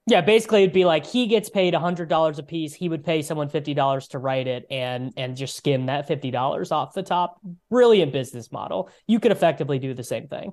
Yeah, 0.06 0.20
basically, 0.22 0.62
it'd 0.62 0.72
be 0.74 0.84
like 0.84 1.06
he 1.06 1.26
gets 1.26 1.48
paid 1.50 1.74
hundred 1.74 2.08
dollars 2.08 2.38
a 2.38 2.42
piece. 2.42 2.74
He 2.74 2.88
would 2.88 3.04
pay 3.04 3.22
someone 3.22 3.48
fifty 3.48 3.74
dollars 3.74 4.08
to 4.08 4.18
write 4.18 4.46
it, 4.46 4.66
and 4.70 5.12
and 5.16 5.36
just 5.36 5.56
skim 5.56 5.86
that 5.86 6.08
fifty 6.08 6.30
dollars 6.30 6.72
off 6.72 6.94
the 6.94 7.02
top. 7.02 7.38
Brilliant 7.70 8.12
business 8.12 8.50
model. 8.50 8.90
You 9.06 9.20
could 9.20 9.32
effectively 9.32 9.78
do 9.78 9.94
the 9.94 10.04
same 10.04 10.26
thing. 10.28 10.52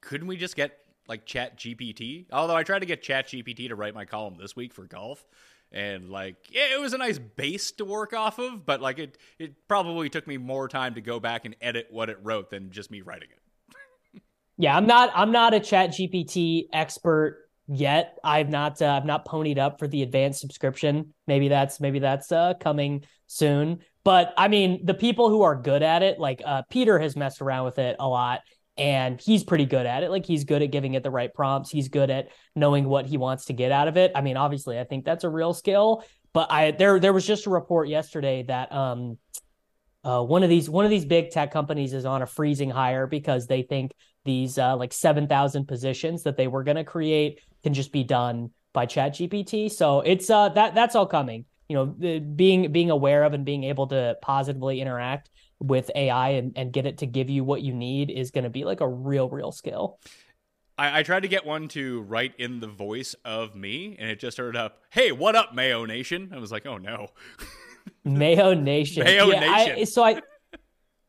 couldn't 0.00 0.26
we 0.26 0.36
just 0.36 0.56
get 0.56 0.78
like 1.08 1.24
chat 1.24 1.56
gpt 1.56 2.26
although 2.32 2.56
i 2.56 2.62
tried 2.62 2.80
to 2.80 2.86
get 2.86 3.02
chat 3.02 3.28
gpt 3.28 3.68
to 3.68 3.76
write 3.76 3.94
my 3.94 4.04
column 4.04 4.36
this 4.38 4.56
week 4.56 4.74
for 4.74 4.84
golf 4.84 5.24
and 5.72 6.10
like 6.10 6.36
yeah, 6.50 6.74
it 6.74 6.80
was 6.80 6.92
a 6.92 6.98
nice 6.98 7.18
base 7.18 7.72
to 7.72 7.84
work 7.84 8.12
off 8.12 8.38
of, 8.38 8.64
but 8.64 8.80
like 8.80 9.00
it 9.00 9.18
it 9.38 9.66
probably 9.66 10.08
took 10.08 10.26
me 10.26 10.36
more 10.36 10.68
time 10.68 10.94
to 10.94 11.00
go 11.00 11.18
back 11.18 11.44
and 11.44 11.56
edit 11.60 11.88
what 11.90 12.08
it 12.08 12.18
wrote 12.22 12.50
than 12.50 12.70
just 12.70 12.88
me 12.90 13.00
writing 13.00 13.28
it. 13.32 14.22
yeah, 14.58 14.76
I'm 14.76 14.86
not 14.86 15.10
I'm 15.14 15.32
not 15.32 15.54
a 15.54 15.60
Chat 15.60 15.90
GPT 15.90 16.68
expert 16.72 17.45
yet. 17.68 18.18
I've 18.22 18.48
not 18.48 18.80
uh, 18.80 18.88
I've 18.88 19.04
not 19.04 19.26
ponied 19.26 19.58
up 19.58 19.78
for 19.78 19.88
the 19.88 20.02
advanced 20.02 20.40
subscription. 20.40 21.14
Maybe 21.26 21.48
that's 21.48 21.80
maybe 21.80 21.98
that's 21.98 22.32
uh, 22.32 22.54
coming 22.60 23.04
soon. 23.26 23.80
But 24.04 24.32
I 24.36 24.48
mean, 24.48 24.84
the 24.84 24.94
people 24.94 25.30
who 25.30 25.42
are 25.42 25.56
good 25.56 25.82
at 25.82 26.02
it, 26.02 26.18
like 26.18 26.42
uh, 26.44 26.62
Peter 26.70 26.98
has 26.98 27.16
messed 27.16 27.42
around 27.42 27.64
with 27.64 27.78
it 27.78 27.96
a 27.98 28.08
lot 28.08 28.42
and 28.78 29.20
he's 29.20 29.42
pretty 29.42 29.64
good 29.64 29.86
at 29.86 30.02
it. 30.02 30.10
Like 30.10 30.26
he's 30.26 30.44
good 30.44 30.62
at 30.62 30.70
giving 30.70 30.94
it 30.94 31.02
the 31.02 31.10
right 31.10 31.32
prompts. 31.32 31.70
He's 31.70 31.88
good 31.88 32.10
at 32.10 32.28
knowing 32.54 32.88
what 32.88 33.06
he 33.06 33.16
wants 33.16 33.46
to 33.46 33.52
get 33.52 33.72
out 33.72 33.88
of 33.88 33.96
it. 33.96 34.12
I 34.14 34.20
mean, 34.20 34.36
obviously, 34.36 34.78
I 34.78 34.84
think 34.84 35.04
that's 35.04 35.24
a 35.24 35.28
real 35.28 35.54
skill. 35.54 36.04
But 36.32 36.52
I 36.52 36.72
there 36.72 37.00
there 37.00 37.12
was 37.12 37.26
just 37.26 37.46
a 37.46 37.50
report 37.50 37.88
yesterday 37.88 38.42
that 38.44 38.70
um 38.72 39.18
uh, 40.04 40.22
one 40.22 40.42
of 40.42 40.50
these 40.50 40.68
one 40.68 40.84
of 40.84 40.90
these 40.90 41.04
big 41.04 41.30
tech 41.30 41.50
companies 41.50 41.92
is 41.92 42.04
on 42.04 42.22
a 42.22 42.26
freezing 42.26 42.70
hire 42.70 43.06
because 43.06 43.46
they 43.46 43.62
think 43.62 43.92
these 44.26 44.58
uh, 44.58 44.76
like 44.76 44.92
seven 44.92 45.26
thousand 45.26 45.66
positions 45.66 46.24
that 46.24 46.36
they 46.36 46.48
were 46.48 46.64
going 46.64 46.76
to 46.76 46.84
create 46.84 47.40
can 47.62 47.72
just 47.72 47.92
be 47.92 48.04
done 48.04 48.50
by 48.74 48.84
Chat 48.84 49.14
GPT. 49.14 49.70
So 49.70 50.02
it's 50.02 50.28
uh 50.28 50.50
that 50.50 50.74
that's 50.74 50.94
all 50.94 51.06
coming 51.06 51.46
you 51.68 51.76
know 51.76 51.86
being 51.86 52.70
being 52.72 52.90
aware 52.90 53.24
of 53.24 53.32
and 53.32 53.44
being 53.44 53.64
able 53.64 53.86
to 53.88 54.16
positively 54.22 54.80
interact 54.80 55.30
with 55.58 55.90
AI 55.94 56.30
and, 56.30 56.52
and 56.56 56.72
get 56.72 56.86
it 56.86 56.98
to 56.98 57.06
give 57.06 57.30
you 57.30 57.42
what 57.42 57.62
you 57.62 57.72
need 57.72 58.10
is 58.10 58.30
going 58.30 58.44
to 58.44 58.50
be 58.50 58.64
like 58.64 58.80
a 58.80 58.88
real 58.88 59.28
real 59.28 59.52
skill. 59.52 59.98
I, 60.78 60.98
I, 60.98 61.02
tried 61.02 61.20
to 61.20 61.28
get 61.28 61.46
one 61.46 61.68
to 61.68 62.02
write 62.02 62.34
in 62.36 62.60
the 62.60 62.66
voice 62.66 63.14
of 63.24 63.54
me, 63.54 63.96
and 63.98 64.10
it 64.10 64.20
just 64.20 64.36
started 64.36 64.56
up, 64.56 64.82
"Hey, 64.90 65.10
what 65.10 65.34
up, 65.34 65.54
Mayo 65.54 65.86
Nation?" 65.86 66.30
I 66.34 66.38
was 66.38 66.52
like, 66.52 66.66
"Oh 66.66 66.76
no, 66.76 67.08
Mayo 68.04 68.52
Nation, 68.52 69.04
Mayo 69.04 69.28
yeah, 69.28 69.40
Nation." 69.40 69.78
I, 69.78 69.84
so 69.84 70.04
I, 70.04 70.20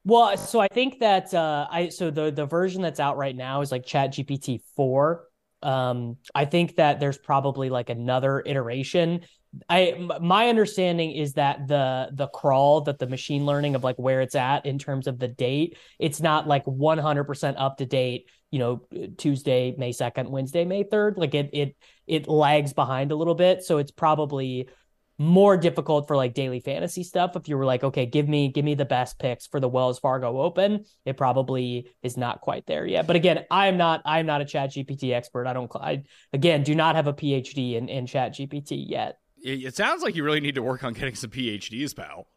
well, 0.08 0.38
so 0.38 0.60
I 0.60 0.68
think 0.68 1.00
that 1.00 1.34
uh, 1.34 1.68
I 1.70 1.90
so 1.90 2.10
the 2.10 2.32
the 2.32 2.46
version 2.46 2.82
that's 2.82 3.00
out 3.00 3.18
right 3.18 3.36
now 3.36 3.62
is 3.62 3.72
like 3.72 3.86
Chat 3.86 4.14
GPT 4.14 4.62
four. 4.76 5.26
Um, 5.64 6.18
I 6.36 6.46
think 6.46 6.76
that 6.76 7.00
there's 7.00 7.18
probably 7.18 7.70
like 7.70 7.90
another 7.90 8.44
iteration 8.46 9.22
I 9.70 10.08
my 10.22 10.50
understanding 10.50 11.12
is 11.12 11.34
that 11.34 11.68
the 11.68 12.10
the 12.14 12.28
crawl 12.28 12.82
that 12.82 13.00
the 13.00 13.08
machine 13.08 13.46
learning 13.46 13.76
of 13.76 13.84
like 13.84 13.96
where 13.98 14.22
it's 14.22 14.36
at 14.36 14.66
in 14.66 14.78
terms 14.78 15.08
of 15.08 15.20
the 15.20 15.28
date, 15.28 15.78
it's 16.00 16.22
not 16.22 16.48
like 16.48 16.66
100% 16.66 17.56
up 17.58 17.78
to 17.78 17.86
date, 17.86 18.30
you 18.52 18.60
know, 18.60 18.82
Tuesday, 19.18 19.74
May 19.78 19.92
2nd, 19.92 20.30
Wednesday, 20.30 20.66
May 20.66 20.84
3rd. 20.84 21.18
Like 21.18 21.34
it 21.34 21.50
it 21.54 21.76
it 22.06 22.28
lags 22.28 22.74
behind 22.74 23.12
a 23.12 23.16
little 23.16 23.36
bit, 23.36 23.64
so 23.64 23.78
it's 23.78 23.92
probably 23.92 24.70
more 25.18 25.58
difficult 25.58 26.08
for 26.08 26.16
like 26.16 26.34
daily 26.34 26.60
fantasy 26.60 27.04
stuff 27.04 27.36
if 27.36 27.48
you 27.50 27.58
were 27.58 27.66
like 27.66 27.84
okay 27.84 28.06
give 28.06 28.28
me 28.30 28.50
give 28.50 28.64
me 28.64 28.76
the 28.76 28.86
best 28.86 29.18
picks 29.18 29.48
for 29.48 29.60
the 29.60 29.70
wells 29.70 30.00
fargo 30.00 30.42
open. 30.42 30.86
It 31.06 31.18
probably 31.18 31.90
is 32.04 32.18
not 32.18 32.42
quite 32.42 32.66
there 32.68 32.86
yet. 32.86 33.08
But 33.08 33.16
again 33.16 33.46
i'm 33.50 33.78
not 33.78 34.02
i'm 34.06 34.26
not 34.26 34.42
a 34.42 34.46
chat 34.46 34.72
gpt 34.72 35.14
expert. 35.14 35.48
I 35.48 35.54
don't 35.54 35.72
i 35.76 36.04
again 36.34 36.64
do 36.64 36.76
not 36.76 36.96
have 36.96 37.08
a 37.08 37.14
phd 37.14 37.76
in, 37.76 37.90
in 37.90 38.06
chat 38.06 38.34
gpt 38.34 38.86
yet. 38.88 39.20
It 39.44 39.76
sounds 39.76 40.02
like 40.02 40.16
you 40.16 40.24
really 40.24 40.40
need 40.40 40.56
to 40.56 40.64
work 40.64 40.84
on 40.84 40.94
getting 40.94 41.16
some 41.16 41.30
PhDs, 41.30 41.96
pal. 41.96 42.28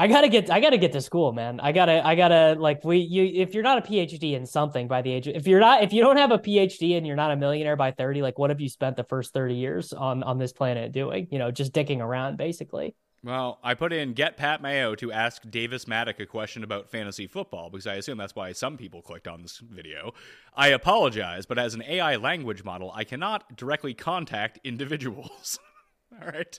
I 0.00 0.06
gotta 0.06 0.28
get 0.28 0.48
I 0.48 0.60
gotta 0.60 0.78
get 0.78 0.92
to 0.92 1.00
school, 1.00 1.32
man. 1.32 1.58
I 1.58 1.72
gotta 1.72 2.06
I 2.06 2.14
gotta 2.14 2.54
like 2.58 2.84
we 2.84 2.98
you 2.98 3.24
if 3.42 3.52
you're 3.52 3.64
not 3.64 3.78
a 3.78 3.80
PhD 3.82 4.34
in 4.34 4.46
something 4.46 4.86
by 4.86 5.02
the 5.02 5.10
age 5.10 5.26
of, 5.26 5.34
if 5.34 5.48
you're 5.48 5.58
not 5.58 5.82
if 5.82 5.92
you 5.92 6.00
don't 6.00 6.16
have 6.16 6.30
a 6.30 6.38
PhD 6.38 6.96
and 6.96 7.04
you're 7.04 7.16
not 7.16 7.32
a 7.32 7.36
millionaire 7.36 7.74
by 7.74 7.90
30, 7.90 8.22
like 8.22 8.38
what 8.38 8.50
have 8.50 8.60
you 8.60 8.68
spent 8.68 8.96
the 8.96 9.02
first 9.02 9.34
30 9.34 9.56
years 9.56 9.92
on 9.92 10.22
on 10.22 10.38
this 10.38 10.52
planet 10.52 10.92
doing? 10.92 11.26
You 11.32 11.40
know, 11.40 11.50
just 11.50 11.72
dicking 11.72 11.98
around 11.98 12.38
basically. 12.38 12.94
Well, 13.24 13.58
I 13.64 13.74
put 13.74 13.92
in 13.92 14.12
get 14.12 14.36
Pat 14.36 14.62
Mayo 14.62 14.94
to 14.94 15.10
ask 15.10 15.42
Davis 15.50 15.86
Mattek 15.86 16.20
a 16.20 16.26
question 16.26 16.62
about 16.62 16.88
fantasy 16.88 17.26
football 17.26 17.68
because 17.68 17.88
I 17.88 17.94
assume 17.94 18.18
that's 18.18 18.36
why 18.36 18.52
some 18.52 18.76
people 18.76 19.02
clicked 19.02 19.26
on 19.26 19.42
this 19.42 19.58
video. 19.58 20.14
I 20.54 20.68
apologize, 20.68 21.44
but 21.44 21.58
as 21.58 21.74
an 21.74 21.82
AI 21.82 22.14
language 22.14 22.62
model, 22.62 22.92
I 22.94 23.02
cannot 23.02 23.56
directly 23.56 23.94
contact 23.94 24.60
individuals. 24.62 25.58
All 26.22 26.28
right. 26.28 26.58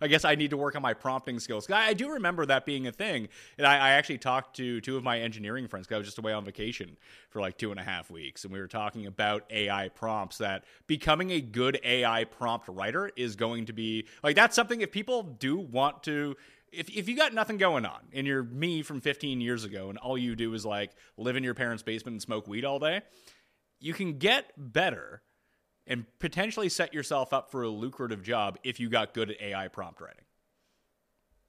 I 0.00 0.08
guess 0.08 0.24
I 0.24 0.34
need 0.34 0.50
to 0.50 0.56
work 0.56 0.76
on 0.76 0.82
my 0.82 0.94
prompting 0.94 1.38
skills. 1.38 1.70
I, 1.70 1.92
do 1.92 2.12
remember 2.12 2.46
that 2.46 2.64
being 2.64 2.86
a 2.86 2.92
thing. 2.92 3.28
And 3.58 3.66
I, 3.66 3.76
I 3.76 3.90
actually 3.90 4.18
talked 4.18 4.56
to 4.56 4.80
two 4.80 4.96
of 4.96 5.04
my 5.04 5.20
engineering 5.20 5.68
friends 5.68 5.86
because 5.86 5.96
I 5.96 5.98
was 5.98 6.06
just 6.06 6.18
away 6.18 6.32
on 6.32 6.44
vacation 6.44 6.96
for 7.28 7.40
like 7.40 7.58
two 7.58 7.70
and 7.70 7.78
a 7.78 7.82
half 7.82 8.10
weeks. 8.10 8.44
And 8.44 8.52
we 8.52 8.60
were 8.60 8.68
talking 8.68 9.06
about 9.06 9.44
AI 9.50 9.88
prompts 9.88 10.38
that 10.38 10.64
becoming 10.86 11.30
a 11.30 11.40
good 11.40 11.78
AI 11.84 12.24
prompt 12.24 12.68
writer 12.68 13.10
is 13.16 13.36
going 13.36 13.66
to 13.66 13.72
be 13.72 14.06
like 14.22 14.36
that's 14.36 14.56
something 14.56 14.80
if 14.80 14.90
people 14.90 15.22
do 15.22 15.58
want 15.58 16.02
to 16.04 16.36
if, 16.72 16.88
if 16.90 17.08
you 17.08 17.16
got 17.16 17.34
nothing 17.34 17.56
going 17.56 17.84
on 17.84 18.00
and 18.12 18.26
you're 18.26 18.44
me 18.44 18.82
from 18.82 19.00
15 19.00 19.40
years 19.40 19.64
ago 19.64 19.88
and 19.88 19.98
all 19.98 20.16
you 20.16 20.36
do 20.36 20.54
is 20.54 20.64
like 20.64 20.92
live 21.16 21.36
in 21.36 21.44
your 21.44 21.54
parents' 21.54 21.82
basement 21.82 22.14
and 22.14 22.22
smoke 22.22 22.46
weed 22.46 22.64
all 22.64 22.78
day, 22.78 23.02
you 23.80 23.92
can 23.92 24.18
get 24.18 24.52
better 24.56 25.22
and 25.86 26.04
potentially 26.18 26.68
set 26.68 26.94
yourself 26.94 27.32
up 27.32 27.50
for 27.50 27.62
a 27.62 27.68
lucrative 27.68 28.22
job 28.22 28.58
if 28.62 28.78
you 28.78 28.88
got 28.88 29.14
good 29.14 29.30
at 29.30 29.40
AI 29.40 29.68
prompt 29.68 30.00
writing. 30.00 30.24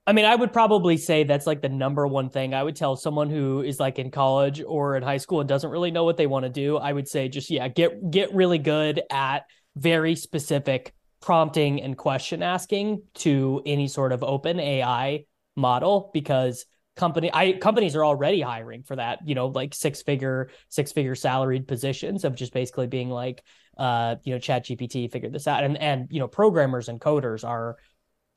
I 0.07 0.13
mean, 0.13 0.25
I 0.25 0.35
would 0.35 0.51
probably 0.51 0.97
say 0.97 1.23
that's 1.23 1.45
like 1.45 1.61
the 1.61 1.69
number 1.69 2.07
one 2.07 2.29
thing 2.29 2.53
I 2.53 2.63
would 2.63 2.75
tell 2.75 2.95
someone 2.95 3.29
who 3.29 3.61
is 3.61 3.79
like 3.79 3.99
in 3.99 4.09
college 4.09 4.61
or 4.65 4.97
in 4.97 5.03
high 5.03 5.17
school 5.17 5.41
and 5.41 5.47
doesn't 5.47 5.69
really 5.69 5.91
know 5.91 6.03
what 6.03 6.17
they 6.17 6.25
want 6.27 6.43
to 6.43 6.49
do. 6.49 6.77
I 6.77 6.91
would 6.91 7.07
say 7.07 7.29
just 7.29 7.51
yeah, 7.51 7.67
get 7.67 8.09
get 8.09 8.33
really 8.33 8.57
good 8.57 9.03
at 9.11 9.45
very 9.75 10.15
specific 10.15 10.93
prompting 11.21 11.81
and 11.81 11.95
question 11.95 12.41
asking 12.41 13.03
to 13.13 13.61
any 13.65 13.87
sort 13.87 14.11
of 14.11 14.23
open 14.23 14.59
AI 14.59 15.25
model 15.55 16.09
because 16.13 16.65
company 16.95 17.29
I 17.31 17.53
companies 17.53 17.95
are 17.95 18.03
already 18.03 18.41
hiring 18.41 18.83
for 18.83 18.95
that, 18.95 19.19
you 19.27 19.35
know, 19.35 19.47
like 19.47 19.75
six 19.75 20.01
figure 20.01 20.49
six 20.69 20.91
figure 20.91 21.15
salaried 21.15 21.67
positions 21.67 22.25
of 22.25 22.35
just 22.35 22.53
basically 22.53 22.87
being 22.87 23.09
like 23.09 23.43
uh, 23.81 24.15
you 24.23 24.31
know, 24.31 24.39
Chat 24.39 24.65
GPT 24.65 25.11
figured 25.11 25.33
this 25.33 25.47
out. 25.47 25.63
And 25.63 25.75
and 25.75 26.07
you 26.11 26.19
know, 26.19 26.27
programmers 26.27 26.87
and 26.87 27.01
coders 27.01 27.43
are 27.43 27.77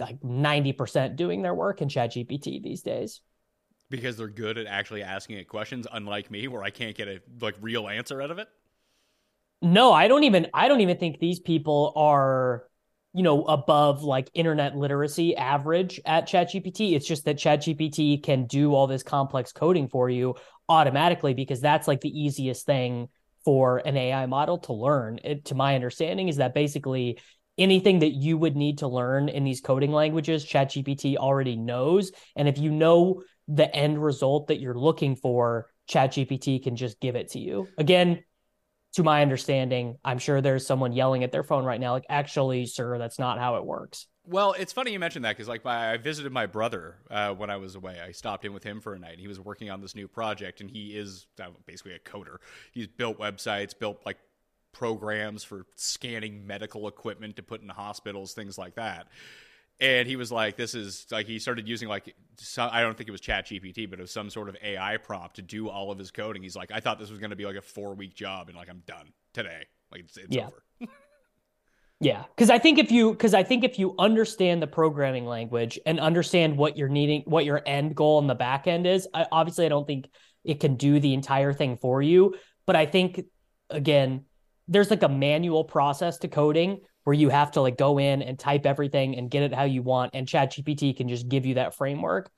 like 0.00 0.18
90% 0.22 1.16
doing 1.16 1.42
their 1.42 1.54
work 1.54 1.82
in 1.82 1.88
Chat 1.90 2.12
GPT 2.12 2.62
these 2.62 2.80
days. 2.80 3.20
Because 3.90 4.16
they're 4.16 4.28
good 4.28 4.56
at 4.56 4.66
actually 4.66 5.02
asking 5.02 5.36
it 5.36 5.46
questions, 5.46 5.86
unlike 5.92 6.30
me, 6.30 6.48
where 6.48 6.64
I 6.64 6.70
can't 6.70 6.96
get 6.96 7.08
a 7.08 7.20
like 7.42 7.56
real 7.60 7.88
answer 7.88 8.22
out 8.22 8.30
of 8.30 8.38
it. 8.38 8.48
No, 9.60 9.92
I 9.92 10.08
don't 10.08 10.24
even 10.24 10.48
I 10.54 10.66
don't 10.66 10.80
even 10.80 10.96
think 10.96 11.18
these 11.18 11.40
people 11.40 11.92
are 11.94 12.64
you 13.12 13.22
know 13.22 13.44
above 13.44 14.02
like 14.02 14.30
internet 14.32 14.74
literacy 14.74 15.36
average 15.36 16.00
at 16.06 16.26
ChatGPT. 16.26 16.94
It's 16.94 17.06
just 17.06 17.26
that 17.26 17.36
ChatGPT 17.36 18.22
can 18.22 18.46
do 18.46 18.74
all 18.74 18.86
this 18.86 19.02
complex 19.02 19.52
coding 19.52 19.88
for 19.88 20.08
you 20.08 20.36
automatically 20.70 21.34
because 21.34 21.60
that's 21.60 21.86
like 21.86 22.00
the 22.00 22.18
easiest 22.18 22.64
thing 22.64 23.10
for 23.44 23.78
an 23.78 23.96
AI 23.96 24.26
model 24.26 24.58
to 24.58 24.72
learn. 24.72 25.20
It, 25.22 25.46
to 25.46 25.54
my 25.54 25.74
understanding, 25.74 26.28
is 26.28 26.36
that 26.36 26.54
basically 26.54 27.18
anything 27.56 28.00
that 28.00 28.12
you 28.12 28.36
would 28.36 28.56
need 28.56 28.78
to 28.78 28.88
learn 28.88 29.28
in 29.28 29.44
these 29.44 29.60
coding 29.60 29.92
languages, 29.92 30.44
ChatGPT 30.44 31.16
already 31.16 31.56
knows. 31.56 32.12
And 32.36 32.48
if 32.48 32.58
you 32.58 32.70
know 32.70 33.22
the 33.48 33.72
end 33.74 34.02
result 34.02 34.48
that 34.48 34.60
you're 34.60 34.78
looking 34.78 35.16
for, 35.16 35.70
ChatGPT 35.88 36.62
can 36.62 36.76
just 36.76 37.00
give 37.00 37.14
it 37.16 37.30
to 37.32 37.38
you. 37.38 37.68
Again, 37.78 38.24
to 38.94 39.02
my 39.02 39.22
understanding, 39.22 39.96
I'm 40.04 40.18
sure 40.18 40.40
there's 40.40 40.66
someone 40.66 40.92
yelling 40.92 41.24
at 41.24 41.32
their 41.32 41.42
phone 41.42 41.64
right 41.64 41.80
now, 41.80 41.92
like, 41.92 42.06
actually, 42.08 42.66
sir, 42.66 42.96
that's 42.98 43.18
not 43.18 43.38
how 43.38 43.56
it 43.56 43.64
works. 43.64 44.06
Well, 44.26 44.54
it's 44.58 44.72
funny 44.72 44.92
you 44.92 44.98
mentioned 44.98 45.24
that 45.26 45.36
because, 45.36 45.48
like, 45.48 45.64
my, 45.64 45.92
I 45.92 45.96
visited 45.98 46.32
my 46.32 46.46
brother 46.46 46.96
uh, 47.10 47.34
when 47.34 47.50
I 47.50 47.56
was 47.58 47.74
away. 47.74 48.00
I 48.00 48.12
stopped 48.12 48.44
in 48.46 48.54
with 48.54 48.64
him 48.64 48.80
for 48.80 48.94
a 48.94 48.98
night. 48.98 49.18
He 49.18 49.28
was 49.28 49.38
working 49.38 49.70
on 49.70 49.82
this 49.82 49.94
new 49.94 50.08
project, 50.08 50.62
and 50.62 50.70
he 50.70 50.96
is 50.96 51.26
uh, 51.42 51.48
basically 51.66 51.92
a 51.92 51.98
coder. 51.98 52.36
He's 52.72 52.86
built 52.86 53.18
websites, 53.18 53.78
built 53.78 54.00
like 54.06 54.16
programs 54.72 55.44
for 55.44 55.66
scanning 55.76 56.46
medical 56.46 56.88
equipment 56.88 57.36
to 57.36 57.42
put 57.42 57.60
in 57.60 57.68
hospitals, 57.68 58.32
things 58.32 58.56
like 58.56 58.76
that. 58.76 59.08
And 59.78 60.08
he 60.08 60.16
was 60.16 60.32
like, 60.32 60.56
"This 60.56 60.74
is 60.74 61.06
like." 61.10 61.26
He 61.26 61.38
started 61.38 61.68
using 61.68 61.88
like 61.88 62.14
some, 62.38 62.70
I 62.72 62.80
don't 62.80 62.96
think 62.96 63.08
it 63.08 63.12
was 63.12 63.20
Chat 63.20 63.46
GPT, 63.46 63.90
but 63.90 63.98
it 63.98 64.02
was 64.02 64.12
some 64.12 64.30
sort 64.30 64.48
of 64.48 64.56
AI 64.62 64.96
prompt 64.98 65.36
to 65.36 65.42
do 65.42 65.68
all 65.68 65.90
of 65.90 65.98
his 65.98 66.10
coding. 66.10 66.42
He's 66.42 66.56
like, 66.56 66.70
"I 66.72 66.80
thought 66.80 66.98
this 66.98 67.10
was 67.10 67.18
going 67.18 67.30
to 67.30 67.36
be 67.36 67.44
like 67.44 67.56
a 67.56 67.62
four 67.62 67.94
week 67.94 68.14
job, 68.14 68.48
and 68.48 68.56
like 68.56 68.70
I'm 68.70 68.82
done 68.86 69.12
today. 69.32 69.64
Like 69.90 70.02
it's, 70.02 70.16
it's 70.16 70.34
yeah. 70.34 70.46
over." 70.46 70.63
Yeah, 72.04 72.24
because 72.36 72.50
I 72.50 72.58
think 72.58 72.78
if 72.78 72.92
you 72.92 73.12
because 73.12 73.32
I 73.32 73.42
think 73.42 73.64
if 73.64 73.78
you 73.78 73.94
understand 73.98 74.60
the 74.60 74.66
programming 74.66 75.24
language 75.24 75.78
and 75.86 75.98
understand 75.98 76.58
what 76.58 76.76
you're 76.76 76.90
needing, 76.90 77.22
what 77.22 77.46
your 77.46 77.62
end 77.64 77.94
goal 77.94 78.18
in 78.18 78.26
the 78.26 78.34
back 78.34 78.66
end 78.66 78.86
is, 78.86 79.08
I, 79.14 79.26
obviously 79.32 79.64
I 79.64 79.70
don't 79.70 79.86
think 79.86 80.10
it 80.44 80.60
can 80.60 80.76
do 80.76 81.00
the 81.00 81.14
entire 81.14 81.54
thing 81.54 81.78
for 81.78 82.02
you. 82.02 82.34
But 82.66 82.76
I 82.76 82.84
think 82.84 83.24
again, 83.70 84.26
there's 84.68 84.90
like 84.90 85.02
a 85.02 85.08
manual 85.08 85.64
process 85.64 86.18
to 86.18 86.28
coding 86.28 86.82
where 87.04 87.14
you 87.14 87.30
have 87.30 87.52
to 87.52 87.62
like 87.62 87.78
go 87.78 87.98
in 87.98 88.20
and 88.20 88.38
type 88.38 88.66
everything 88.66 89.16
and 89.16 89.30
get 89.30 89.42
it 89.42 89.54
how 89.54 89.64
you 89.64 89.82
want, 89.82 90.10
and 90.12 90.26
ChatGPT 90.26 90.94
can 90.94 91.08
just 91.08 91.26
give 91.30 91.46
you 91.46 91.54
that 91.54 91.74
framework 91.74 92.30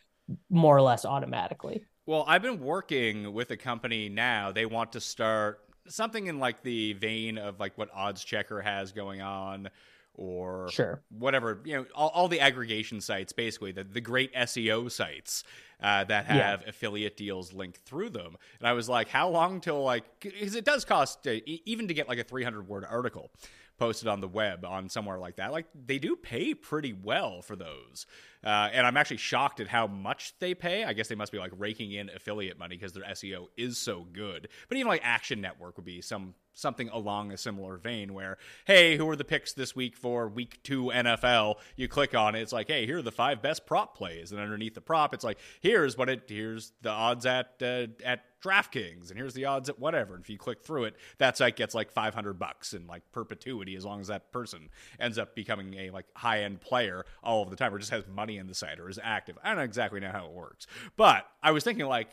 more 0.48 0.76
or 0.76 0.82
less 0.82 1.04
automatically. 1.04 1.84
Well, 2.06 2.24
I've 2.28 2.42
been 2.42 2.60
working 2.60 3.32
with 3.32 3.50
a 3.50 3.56
company 3.56 4.08
now. 4.08 4.52
They 4.52 4.64
want 4.64 4.92
to 4.92 5.00
start 5.00 5.65
something 5.88 6.26
in 6.26 6.38
like 6.38 6.62
the 6.62 6.94
vein 6.94 7.38
of 7.38 7.60
like 7.60 7.76
what 7.76 7.90
Odds 7.94 8.24
Checker 8.24 8.60
has 8.60 8.92
going 8.92 9.20
on, 9.20 9.68
or 10.16 10.68
sure. 10.70 11.02
whatever, 11.10 11.60
you 11.64 11.76
know, 11.76 11.86
all, 11.94 12.08
all 12.08 12.28
the 12.28 12.40
aggregation 12.40 13.00
sites, 13.00 13.32
basically, 13.32 13.72
the, 13.72 13.84
the 13.84 14.00
great 14.00 14.34
SEO 14.34 14.90
sites 14.90 15.44
uh, 15.82 16.04
that 16.04 16.26
have 16.26 16.62
yeah. 16.62 16.68
affiliate 16.68 17.16
deals 17.16 17.52
linked 17.52 17.78
through 17.78 18.10
them. 18.10 18.36
And 18.58 18.68
I 18.68 18.72
was 18.72 18.88
like, 18.88 19.08
how 19.08 19.28
long 19.28 19.60
till 19.60 19.82
like, 19.82 20.04
because 20.20 20.54
it 20.54 20.64
does 20.64 20.84
cost 20.84 21.26
uh, 21.26 21.36
even 21.46 21.88
to 21.88 21.94
get 21.94 22.08
like 22.08 22.18
a 22.18 22.24
300 22.24 22.68
word 22.68 22.84
article 22.88 23.30
posted 23.78 24.08
on 24.08 24.20
the 24.20 24.28
web 24.28 24.64
on 24.64 24.88
somewhere 24.88 25.18
like 25.18 25.36
that. 25.36 25.52
Like 25.52 25.66
they 25.74 25.98
do 25.98 26.16
pay 26.16 26.54
pretty 26.54 26.92
well 26.94 27.42
for 27.42 27.56
those. 27.56 28.06
Uh, 28.46 28.70
and 28.72 28.86
I'm 28.86 28.96
actually 28.96 29.16
shocked 29.16 29.58
at 29.58 29.66
how 29.66 29.88
much 29.88 30.32
they 30.38 30.54
pay. 30.54 30.84
I 30.84 30.92
guess 30.92 31.08
they 31.08 31.16
must 31.16 31.32
be 31.32 31.38
like 31.38 31.50
raking 31.58 31.90
in 31.90 32.08
affiliate 32.14 32.56
money 32.56 32.76
because 32.76 32.92
their 32.92 33.02
SEO 33.02 33.48
is 33.56 33.76
so 33.76 34.06
good. 34.12 34.48
But 34.68 34.78
even 34.78 34.86
like 34.86 35.00
Action 35.02 35.40
Network 35.40 35.76
would 35.76 35.84
be 35.84 36.00
some 36.00 36.34
something 36.56 36.88
along 36.88 37.30
a 37.30 37.36
similar 37.36 37.76
vein 37.76 38.14
where, 38.14 38.38
hey, 38.64 38.96
who 38.96 39.08
are 39.08 39.14
the 39.16 39.24
picks 39.24 39.52
this 39.52 39.76
week 39.76 39.96
for 39.96 40.26
week 40.28 40.62
two 40.62 40.86
NFL? 40.86 41.56
You 41.76 41.86
click 41.86 42.14
on 42.14 42.34
it, 42.34 42.40
it's 42.40 42.52
like, 42.52 42.66
hey, 42.66 42.86
here 42.86 42.98
are 42.98 43.02
the 43.02 43.12
five 43.12 43.42
best 43.42 43.66
prop 43.66 43.96
plays, 43.96 44.32
and 44.32 44.40
underneath 44.40 44.74
the 44.74 44.80
prop, 44.80 45.14
it's 45.14 45.24
like, 45.24 45.38
here's 45.60 45.96
what 45.96 46.08
it, 46.08 46.24
here's 46.26 46.72
the 46.80 46.90
odds 46.90 47.26
at 47.26 47.54
uh, 47.62 47.86
at 48.04 48.24
DraftKings, 48.42 49.10
and 49.10 49.18
here's 49.18 49.34
the 49.34 49.44
odds 49.44 49.68
at 49.68 49.78
whatever. 49.78 50.14
And 50.14 50.22
if 50.22 50.30
you 50.30 50.38
click 50.38 50.62
through 50.62 50.84
it, 50.84 50.96
that 51.18 51.36
site 51.36 51.56
gets 51.56 51.74
like 51.74 51.90
500 51.90 52.38
bucks 52.38 52.72
in 52.72 52.86
like 52.86 53.02
perpetuity 53.12 53.76
as 53.76 53.84
long 53.84 54.00
as 54.00 54.06
that 54.08 54.32
person 54.32 54.68
ends 54.98 55.18
up 55.18 55.34
becoming 55.34 55.74
a 55.74 55.90
like 55.90 56.06
high 56.14 56.42
end 56.42 56.60
player 56.60 57.04
all 57.22 57.42
of 57.42 57.50
the 57.50 57.56
time, 57.56 57.74
or 57.74 57.78
just 57.78 57.90
has 57.90 58.06
money 58.06 58.38
in 58.38 58.46
the 58.46 58.54
site 58.54 58.80
or 58.80 58.88
is 58.88 58.98
active. 59.02 59.36
I 59.44 59.54
don't 59.54 59.64
exactly 59.64 60.00
know 60.00 60.10
how 60.10 60.26
it 60.26 60.32
works, 60.32 60.66
but 60.96 61.26
I 61.42 61.50
was 61.50 61.64
thinking 61.64 61.86
like. 61.86 62.08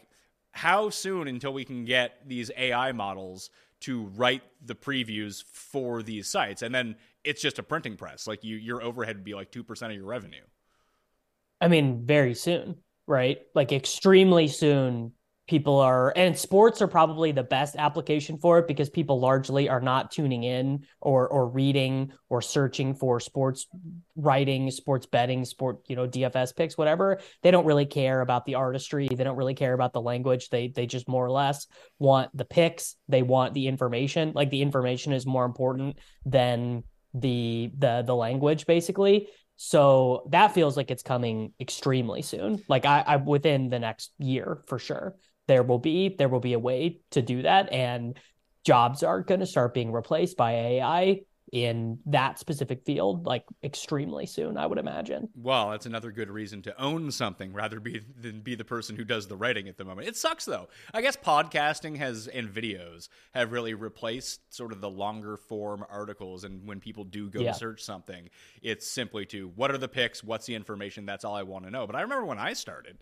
How 0.55 0.91
soon 0.91 1.27
until 1.27 1.51
we 1.51 1.65
can 1.65 1.83
get 1.83 2.19
these 2.27 2.51
AI 2.55 2.91
models 2.91 3.49
to 3.83 4.05
write 4.15 4.43
the 4.65 4.75
previews 4.75 5.43
for 5.43 6.03
these 6.03 6.29
sites. 6.29 6.61
And 6.61 6.73
then 6.73 6.95
it's 7.23 7.41
just 7.41 7.59
a 7.59 7.63
printing 7.63 7.95
press. 7.95 8.27
Like 8.27 8.43
you 8.43 8.57
your 8.57 8.81
overhead 8.81 9.17
would 9.17 9.23
be 9.23 9.35
like 9.35 9.51
2% 9.51 9.85
of 9.85 9.91
your 9.93 10.05
revenue. 10.05 10.43
I 11.61 11.67
mean 11.67 12.05
very 12.05 12.33
soon 12.33 12.77
right? 13.07 13.39
Like 13.53 13.71
extremely 13.71 14.47
soon 14.47 15.13
people 15.47 15.77
are 15.77 16.13
and 16.15 16.37
sports 16.37 16.81
are 16.81 16.87
probably 16.87 17.33
the 17.33 17.43
best 17.43 17.75
application 17.75 18.37
for 18.37 18.59
it 18.59 18.67
because 18.67 18.89
people 18.89 19.19
largely 19.19 19.67
are 19.67 19.81
not 19.81 20.09
tuning 20.09 20.43
in 20.43 20.85
or 21.01 21.27
or 21.27 21.49
reading 21.49 22.11
or 22.29 22.41
searching 22.41 22.93
for 22.95 23.19
sports 23.19 23.67
writing 24.15 24.71
sports 24.71 25.05
betting 25.05 25.43
sport 25.43 25.79
you 25.87 25.95
know 25.95 26.07
dfs 26.07 26.55
picks 26.55 26.77
whatever. 26.77 27.19
They 27.41 27.51
don't 27.51 27.65
really 27.65 27.85
care 27.85 28.21
about 28.21 28.45
the 28.45 28.55
artistry. 28.55 29.09
They 29.09 29.23
don't 29.23 29.35
really 29.35 29.53
care 29.53 29.73
about 29.73 29.91
the 29.91 30.01
language. 30.01 30.49
They 30.49 30.69
they 30.69 30.85
just 30.85 31.09
more 31.09 31.25
or 31.25 31.31
less 31.31 31.67
want 31.99 32.35
the 32.35 32.45
picks. 32.45 32.95
They 33.09 33.21
want 33.21 33.53
the 33.53 33.67
information. 33.67 34.31
Like 34.33 34.49
the 34.49 34.61
information 34.61 35.11
is 35.11 35.25
more 35.25 35.45
important 35.45 35.97
than 36.25 36.83
the 37.13 37.69
the 37.77 38.03
the 38.05 38.15
language 38.15 38.65
basically. 38.65 39.27
So 39.55 40.27
that 40.31 40.53
feels 40.53 40.75
like 40.75 40.89
it's 40.89 41.03
coming 41.03 41.53
extremely 41.59 42.21
soon. 42.21 42.63
Like 42.69 42.85
i 42.85 43.03
i 43.05 43.15
within 43.17 43.69
the 43.69 43.79
next 43.79 44.13
year 44.19 44.63
for 44.67 44.79
sure 44.79 45.17
there 45.47 45.63
will 45.63 45.79
be 45.79 46.15
there 46.17 46.29
will 46.29 46.39
be 46.39 46.53
a 46.53 46.59
way 46.59 46.99
to 47.11 47.21
do 47.21 47.41
that. 47.41 47.71
And 47.71 48.17
jobs 48.65 49.03
are 49.03 49.21
going 49.21 49.41
to 49.41 49.45
start 49.45 49.73
being 49.73 49.91
replaced 49.91 50.37
by 50.37 50.53
AI 50.53 51.21
in 51.53 51.99
that 52.07 52.39
specific 52.39 52.83
field 52.83 53.27
like 53.27 53.45
extremely 53.63 54.25
soon 54.25 54.57
i 54.57 54.65
would 54.65 54.79
imagine. 54.79 55.29
Well 55.35 55.69
that's 55.69 55.85
another 55.85 56.11
good 56.11 56.31
reason 56.31 56.63
to 56.63 56.81
own 56.81 57.11
something 57.11 57.53
rather 57.53 57.79
be 57.79 58.01
than 58.19 58.41
be 58.41 58.55
the 58.55 58.65
person 58.65 58.95
who 58.95 59.03
does 59.03 59.27
the 59.27 59.35
writing 59.35 59.67
at 59.67 59.77
the 59.77 59.85
moment. 59.85 60.07
It 60.07 60.17
sucks 60.17 60.45
though. 60.45 60.67
I 60.95 61.03
guess 61.03 61.15
podcasting 61.15 61.95
has 61.97 62.27
and 62.27 62.49
videos 62.49 63.07
have 63.35 63.51
really 63.51 63.75
replaced 63.75 64.51
sort 64.51 64.71
of 64.71 64.81
the 64.81 64.89
longer 64.89 65.37
form 65.37 65.85
articles. 65.91 66.43
And 66.43 66.67
when 66.67 66.79
people 66.79 67.03
do 67.03 67.29
go 67.29 67.41
yeah. 67.41 67.51
search 67.51 67.83
something 67.83 68.29
it's 68.63 68.89
simply 68.89 69.23
to 69.27 69.51
what 69.55 69.69
are 69.69 69.77
the 69.77 69.87
picks 69.87 70.23
what's 70.23 70.47
the 70.47 70.55
information? 70.55 71.05
That's 71.05 71.23
all 71.23 71.35
i 71.35 71.43
want 71.43 71.65
to 71.65 71.71
know. 71.71 71.85
But 71.85 71.95
i 71.95 72.01
remember 72.01 72.25
when 72.25 72.39
i 72.39 72.53
started 72.53 72.97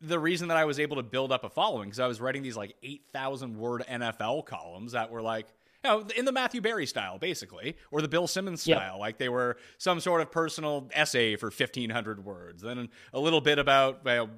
the 0.00 0.18
reason 0.18 0.48
that 0.48 0.56
I 0.56 0.64
was 0.64 0.78
able 0.78 0.96
to 0.96 1.02
build 1.02 1.32
up 1.32 1.44
a 1.44 1.50
following 1.50 1.88
because 1.88 2.00
I 2.00 2.06
was 2.06 2.20
writing 2.20 2.42
these 2.42 2.56
like 2.56 2.74
8,000 2.82 3.56
word 3.58 3.84
NFL 3.90 4.46
columns 4.46 4.92
that 4.92 5.10
were 5.10 5.22
like, 5.22 5.46
you 5.84 5.90
know, 5.90 6.06
in 6.16 6.24
the 6.24 6.32
Matthew 6.32 6.60
Berry 6.60 6.86
style, 6.86 7.18
basically, 7.18 7.76
or 7.90 8.02
the 8.02 8.08
Bill 8.08 8.26
Simmons 8.26 8.62
style. 8.62 8.94
Yep. 8.94 9.00
Like 9.00 9.18
they 9.18 9.28
were 9.28 9.56
some 9.78 10.00
sort 10.00 10.20
of 10.20 10.30
personal 10.30 10.88
essay 10.92 11.36
for 11.36 11.46
1,500 11.46 12.24
words. 12.24 12.62
Then 12.62 12.88
a 13.12 13.20
little 13.20 13.40
bit 13.40 13.58
about 13.58 14.00
you 14.04 14.12
know, 14.12 14.30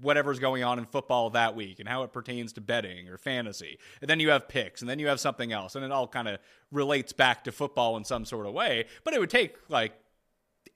whatever's 0.00 0.38
going 0.38 0.64
on 0.64 0.78
in 0.78 0.84
football 0.84 1.30
that 1.30 1.54
week 1.54 1.78
and 1.78 1.88
how 1.88 2.02
it 2.02 2.12
pertains 2.12 2.52
to 2.54 2.60
betting 2.60 3.08
or 3.08 3.16
fantasy. 3.16 3.78
And 4.00 4.10
then 4.10 4.18
you 4.18 4.30
have 4.30 4.48
picks, 4.48 4.80
and 4.80 4.90
then 4.90 4.98
you 4.98 5.06
have 5.06 5.20
something 5.20 5.52
else. 5.52 5.76
And 5.76 5.84
it 5.84 5.92
all 5.92 6.08
kind 6.08 6.28
of 6.28 6.40
relates 6.72 7.12
back 7.12 7.44
to 7.44 7.52
football 7.52 7.96
in 7.96 8.04
some 8.04 8.24
sort 8.24 8.46
of 8.46 8.52
way. 8.52 8.86
But 9.04 9.14
it 9.14 9.20
would 9.20 9.30
take 9.30 9.56
like 9.68 9.92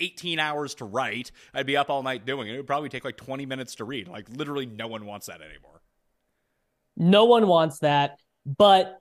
18 0.00 0.38
hours 0.38 0.74
to 0.76 0.84
write. 0.84 1.30
I'd 1.54 1.66
be 1.66 1.76
up 1.76 1.90
all 1.90 2.02
night 2.02 2.26
doing 2.26 2.48
it. 2.48 2.54
It 2.54 2.56
would 2.58 2.66
probably 2.66 2.88
take 2.88 3.04
like 3.04 3.16
20 3.16 3.46
minutes 3.46 3.76
to 3.76 3.84
read. 3.84 4.08
Like 4.08 4.26
literally 4.30 4.66
no 4.66 4.86
one 4.86 5.06
wants 5.06 5.26
that 5.26 5.40
anymore. 5.40 5.82
No 6.96 7.24
one 7.24 7.46
wants 7.46 7.80
that. 7.80 8.18
But 8.44 8.98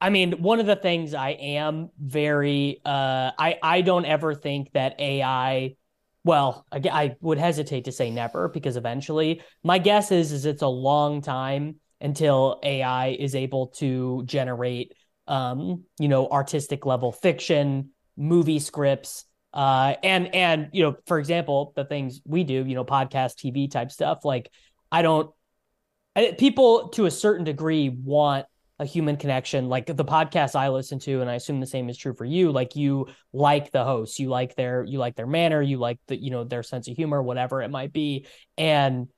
I 0.00 0.10
mean, 0.10 0.42
one 0.42 0.60
of 0.60 0.66
the 0.66 0.76
things 0.76 1.14
I 1.14 1.30
am 1.30 1.90
very 1.98 2.80
uh 2.84 3.32
I 3.38 3.58
I 3.62 3.80
don't 3.80 4.04
ever 4.04 4.34
think 4.34 4.72
that 4.72 5.00
AI 5.00 5.76
well, 6.24 6.66
I, 6.72 6.80
I 6.90 7.16
would 7.20 7.38
hesitate 7.38 7.84
to 7.84 7.92
say 7.92 8.10
never 8.10 8.48
because 8.48 8.76
eventually 8.76 9.42
my 9.62 9.78
guess 9.78 10.10
is 10.10 10.32
is 10.32 10.44
it's 10.44 10.62
a 10.62 10.68
long 10.68 11.22
time 11.22 11.76
until 12.00 12.58
AI 12.64 13.10
is 13.10 13.34
able 13.34 13.68
to 13.68 14.22
generate 14.26 14.92
um, 15.28 15.84
you 15.98 16.08
know, 16.08 16.28
artistic 16.28 16.86
level 16.86 17.12
fiction, 17.12 17.90
movie 18.16 18.58
scripts, 18.58 19.24
uh, 19.56 19.94
and 20.02 20.34
and 20.34 20.68
you 20.72 20.82
know, 20.82 20.96
for 21.06 21.18
example, 21.18 21.72
the 21.74 21.84
things 21.86 22.20
we 22.26 22.44
do, 22.44 22.66
you 22.66 22.74
know, 22.74 22.84
podcast, 22.84 23.36
TV 23.36 23.70
type 23.70 23.90
stuff. 23.90 24.22
Like, 24.22 24.50
I 24.92 25.00
don't. 25.00 25.30
I, 26.14 26.36
people 26.38 26.90
to 26.90 27.06
a 27.06 27.10
certain 27.10 27.44
degree 27.44 27.88
want 27.88 28.44
a 28.78 28.84
human 28.84 29.16
connection. 29.16 29.70
Like 29.70 29.86
the 29.86 30.04
podcast 30.04 30.56
I 30.56 30.68
listen 30.68 30.98
to, 31.00 31.22
and 31.22 31.30
I 31.30 31.36
assume 31.36 31.60
the 31.60 31.66
same 31.66 31.88
is 31.88 31.96
true 31.96 32.12
for 32.12 32.26
you. 32.26 32.52
Like 32.52 32.76
you 32.76 33.06
like 33.32 33.70
the 33.70 33.82
hosts, 33.82 34.18
you 34.18 34.28
like 34.28 34.56
their 34.56 34.84
you 34.84 34.98
like 34.98 35.16
their 35.16 35.26
manner, 35.26 35.62
you 35.62 35.78
like 35.78 35.98
the 36.06 36.22
you 36.22 36.30
know 36.30 36.44
their 36.44 36.62
sense 36.62 36.86
of 36.88 36.94
humor, 36.94 37.22
whatever 37.22 37.62
it 37.62 37.70
might 37.70 37.94
be. 37.94 38.26
And 38.58 39.08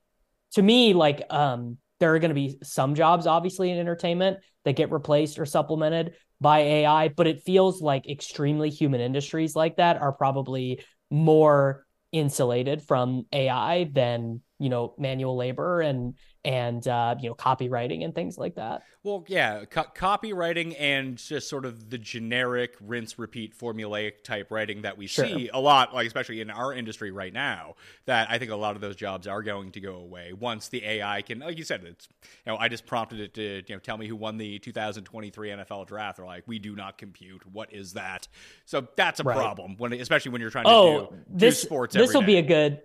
to 0.53 0.61
me, 0.61 0.93
like 0.93 1.21
um, 1.29 1.79
there 1.99 2.15
are 2.15 2.19
going 2.19 2.29
to 2.29 2.35
be 2.35 2.59
some 2.63 2.95
jobs, 2.95 3.27
obviously, 3.27 3.71
in 3.71 3.77
entertainment 3.77 4.37
that 4.63 4.77
get 4.77 4.89
replaced 4.89 5.37
or 5.37 5.45
supplemented 5.45 6.13
by 6.41 6.59
AI, 6.59 7.09
but 7.09 7.27
it 7.27 7.43
feels 7.43 7.81
like 7.81 8.09
extremely 8.09 8.69
human 8.69 9.01
industries 9.01 9.55
like 9.55 9.77
that 9.77 9.97
are 9.97 10.13
probably 10.13 10.83
more 11.11 11.85
insulated 12.11 12.81
from 12.81 13.25
AI 13.31 13.89
than 13.91 14.41
you 14.59 14.69
know 14.69 14.93
manual 14.97 15.35
labor 15.35 15.81
and 15.81 16.15
and 16.45 16.87
uh, 16.87 17.15
you 17.19 17.29
know 17.29 17.35
copywriting 17.35 18.03
and 18.03 18.13
things 18.13 18.37
like 18.37 18.55
that. 18.55 18.83
Well, 19.03 19.25
yeah, 19.27 19.65
co- 19.65 19.85
copywriting 19.95 20.75
and 20.79 21.17
just 21.17 21.49
sort 21.49 21.65
of 21.65 21.89
the 21.89 21.97
generic 21.97 22.75
rinse 22.81 23.17
repeat 23.17 23.57
formulaic 23.57 24.23
type 24.23 24.51
writing 24.51 24.83
that 24.83 24.97
we 24.97 25.07
sure. 25.07 25.25
see 25.25 25.49
a 25.53 25.59
lot, 25.59 25.93
like 25.93 26.07
especially 26.07 26.41
in 26.41 26.49
our 26.49 26.73
industry 26.73 27.11
right 27.11 27.33
now. 27.33 27.75
That 28.05 28.29
I 28.29 28.37
think 28.37 28.51
a 28.51 28.55
lot 28.55 28.75
of 28.75 28.81
those 28.81 28.95
jobs 28.95 29.27
are 29.27 29.41
going 29.41 29.71
to 29.71 29.79
go 29.79 29.95
away 29.95 30.33
once 30.33 30.67
the 30.67 30.83
AI 30.85 31.21
can, 31.21 31.39
like 31.39 31.57
you 31.57 31.63
said, 31.63 31.83
it's 31.83 32.07
you 32.45 32.51
know 32.51 32.57
I 32.57 32.67
just 32.67 32.85
prompted 32.85 33.19
it 33.21 33.33
to 33.35 33.63
you 33.67 33.75
know 33.75 33.79
tell 33.79 33.97
me 33.97 34.07
who 34.07 34.15
won 34.15 34.37
the 34.37 34.59
2023 34.59 35.49
NFL 35.49 35.87
draft. 35.87 36.17
They're 36.17 36.25
like, 36.25 36.43
we 36.47 36.59
do 36.59 36.75
not 36.75 36.97
compute. 36.97 37.41
What 37.51 37.73
is 37.73 37.93
that? 37.93 38.27
So 38.65 38.87
that's 38.95 39.19
a 39.19 39.23
right. 39.23 39.37
problem 39.37 39.75
when, 39.77 39.93
especially 39.93 40.31
when 40.31 40.41
you're 40.41 40.49
trying 40.49 40.65
to 40.65 40.71
oh, 40.71 41.07
do, 41.11 41.17
this, 41.29 41.61
do 41.61 41.67
sports. 41.67 41.95
This 41.95 42.13
will 42.13 42.21
be 42.21 42.37
a 42.37 42.41
good 42.41 42.81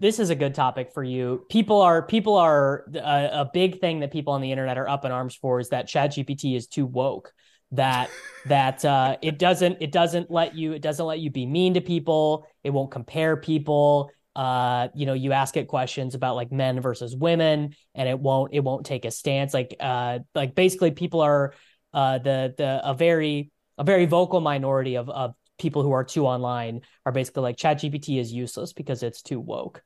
this 0.00 0.20
is 0.20 0.30
a 0.30 0.34
good 0.34 0.54
topic 0.54 0.92
for 0.92 1.02
you. 1.02 1.44
People 1.48 1.80
are 1.80 2.02
people 2.02 2.36
are 2.36 2.84
a, 2.94 3.30
a, 3.40 3.50
big 3.52 3.80
thing 3.80 4.00
that 4.00 4.12
people 4.12 4.32
on 4.32 4.40
the 4.40 4.52
internet 4.52 4.78
are 4.78 4.88
up 4.88 5.04
in 5.04 5.10
arms 5.10 5.34
for 5.34 5.58
is 5.58 5.70
that 5.70 5.88
ChatGPT 5.88 6.56
is 6.56 6.68
too 6.68 6.86
woke. 6.86 7.32
That 7.72 8.08
that 8.46 8.84
uh, 8.84 9.16
it 9.22 9.38
doesn't 9.38 9.78
it 9.80 9.90
doesn't 9.90 10.30
let 10.30 10.54
you 10.54 10.72
it 10.72 10.82
doesn't 10.82 11.04
let 11.04 11.18
you 11.18 11.30
be 11.30 11.46
mean 11.46 11.74
to 11.74 11.80
people. 11.80 12.46
It 12.62 12.70
won't 12.70 12.90
compare 12.90 13.36
people. 13.36 14.10
Uh, 14.36 14.88
you 14.94 15.04
know, 15.04 15.14
you 15.14 15.32
ask 15.32 15.56
it 15.56 15.66
questions 15.66 16.14
about 16.14 16.36
like 16.36 16.52
men 16.52 16.80
versus 16.80 17.16
women, 17.16 17.74
and 17.96 18.08
it 18.08 18.18
won't 18.20 18.54
it 18.54 18.60
won't 18.60 18.86
take 18.86 19.04
a 19.04 19.10
stance. 19.10 19.52
Like 19.52 19.74
uh, 19.80 20.20
like 20.32 20.54
basically, 20.54 20.92
people 20.92 21.22
are 21.22 21.54
uh, 21.92 22.18
the 22.18 22.54
the 22.56 22.80
a 22.84 22.94
very 22.94 23.50
a 23.76 23.82
very 23.82 24.06
vocal 24.06 24.40
minority 24.40 24.94
of 24.94 25.10
of 25.10 25.34
people 25.58 25.82
who 25.82 25.90
are 25.90 26.04
too 26.04 26.24
online 26.24 26.82
are 27.04 27.10
basically 27.10 27.42
like 27.42 27.56
ChatGPT 27.56 28.20
is 28.20 28.32
useless 28.32 28.72
because 28.72 29.02
it's 29.02 29.22
too 29.22 29.40
woke. 29.40 29.82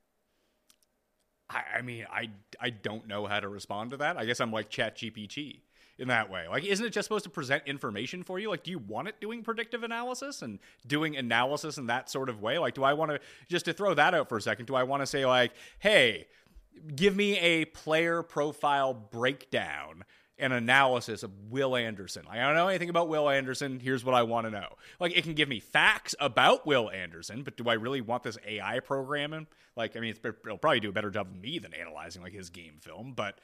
I, 1.52 1.78
I 1.78 1.82
mean, 1.82 2.06
I 2.10 2.30
I 2.60 2.70
don't 2.70 3.06
know 3.06 3.26
how 3.26 3.40
to 3.40 3.48
respond 3.48 3.90
to 3.90 3.96
that. 3.98 4.16
I 4.16 4.24
guess 4.24 4.40
I'm 4.40 4.52
like 4.52 4.70
ChatGPT 4.70 5.60
in 5.98 6.08
that 6.08 6.30
way. 6.30 6.48
Like, 6.48 6.64
isn't 6.64 6.84
it 6.84 6.90
just 6.90 7.06
supposed 7.06 7.24
to 7.24 7.30
present 7.30 7.62
information 7.66 8.22
for 8.22 8.38
you? 8.38 8.48
Like, 8.50 8.64
do 8.64 8.70
you 8.70 8.78
want 8.78 9.08
it 9.08 9.20
doing 9.20 9.42
predictive 9.42 9.82
analysis 9.82 10.42
and 10.42 10.58
doing 10.86 11.16
analysis 11.16 11.78
in 11.78 11.86
that 11.86 12.10
sort 12.10 12.28
of 12.28 12.40
way? 12.40 12.58
Like, 12.58 12.74
do 12.74 12.82
I 12.82 12.92
want 12.94 13.10
to 13.10 13.20
just 13.48 13.66
to 13.66 13.72
throw 13.72 13.94
that 13.94 14.14
out 14.14 14.28
for 14.28 14.36
a 14.36 14.42
second? 14.42 14.66
Do 14.66 14.74
I 14.74 14.82
want 14.82 15.02
to 15.02 15.06
say 15.06 15.26
like, 15.26 15.52
hey, 15.78 16.26
give 16.94 17.14
me 17.14 17.38
a 17.38 17.66
player 17.66 18.22
profile 18.22 18.94
breakdown 18.94 20.04
an 20.38 20.52
analysis 20.52 21.22
of 21.22 21.30
Will 21.50 21.76
Anderson. 21.76 22.24
Like, 22.26 22.38
I 22.38 22.42
don't 22.42 22.54
know 22.54 22.68
anything 22.68 22.88
about 22.88 23.08
Will 23.08 23.28
Anderson. 23.28 23.80
Here's 23.80 24.04
what 24.04 24.14
I 24.14 24.22
want 24.22 24.46
to 24.46 24.50
know. 24.50 24.68
Like, 24.98 25.16
it 25.16 25.24
can 25.24 25.34
give 25.34 25.48
me 25.48 25.60
facts 25.60 26.14
about 26.18 26.66
Will 26.66 26.90
Anderson, 26.90 27.42
but 27.42 27.56
do 27.56 27.68
I 27.68 27.74
really 27.74 28.00
want 28.00 28.22
this 28.22 28.38
AI 28.46 28.80
programming? 28.80 29.46
Like, 29.76 29.96
I 29.96 30.00
mean, 30.00 30.14
it'll 30.22 30.58
probably 30.58 30.80
do 30.80 30.88
a 30.88 30.92
better 30.92 31.10
job 31.10 31.28
of 31.28 31.40
me 31.40 31.58
than 31.58 31.74
analyzing 31.74 32.22
like 32.22 32.32
his 32.32 32.50
game 32.50 32.78
film, 32.80 33.12
but 33.14 33.38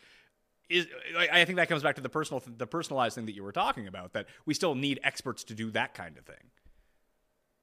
is 0.68 0.86
I 1.18 1.44
think 1.44 1.56
that 1.56 1.68
comes 1.68 1.82
back 1.82 1.96
to 1.96 2.02
the 2.02 2.08
personal 2.08 2.42
the 2.46 2.66
personalized 2.66 3.14
thing 3.14 3.26
that 3.26 3.34
you 3.34 3.42
were 3.42 3.52
talking 3.52 3.86
about 3.86 4.12
that 4.12 4.26
we 4.44 4.54
still 4.54 4.74
need 4.74 5.00
experts 5.02 5.44
to 5.44 5.54
do 5.54 5.70
that 5.70 5.94
kind 5.94 6.18
of 6.18 6.26
thing. 6.26 6.50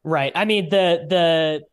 Right. 0.04 0.32
I 0.36 0.46
mean 0.46 0.70
the 0.70 1.06
the 1.08 1.66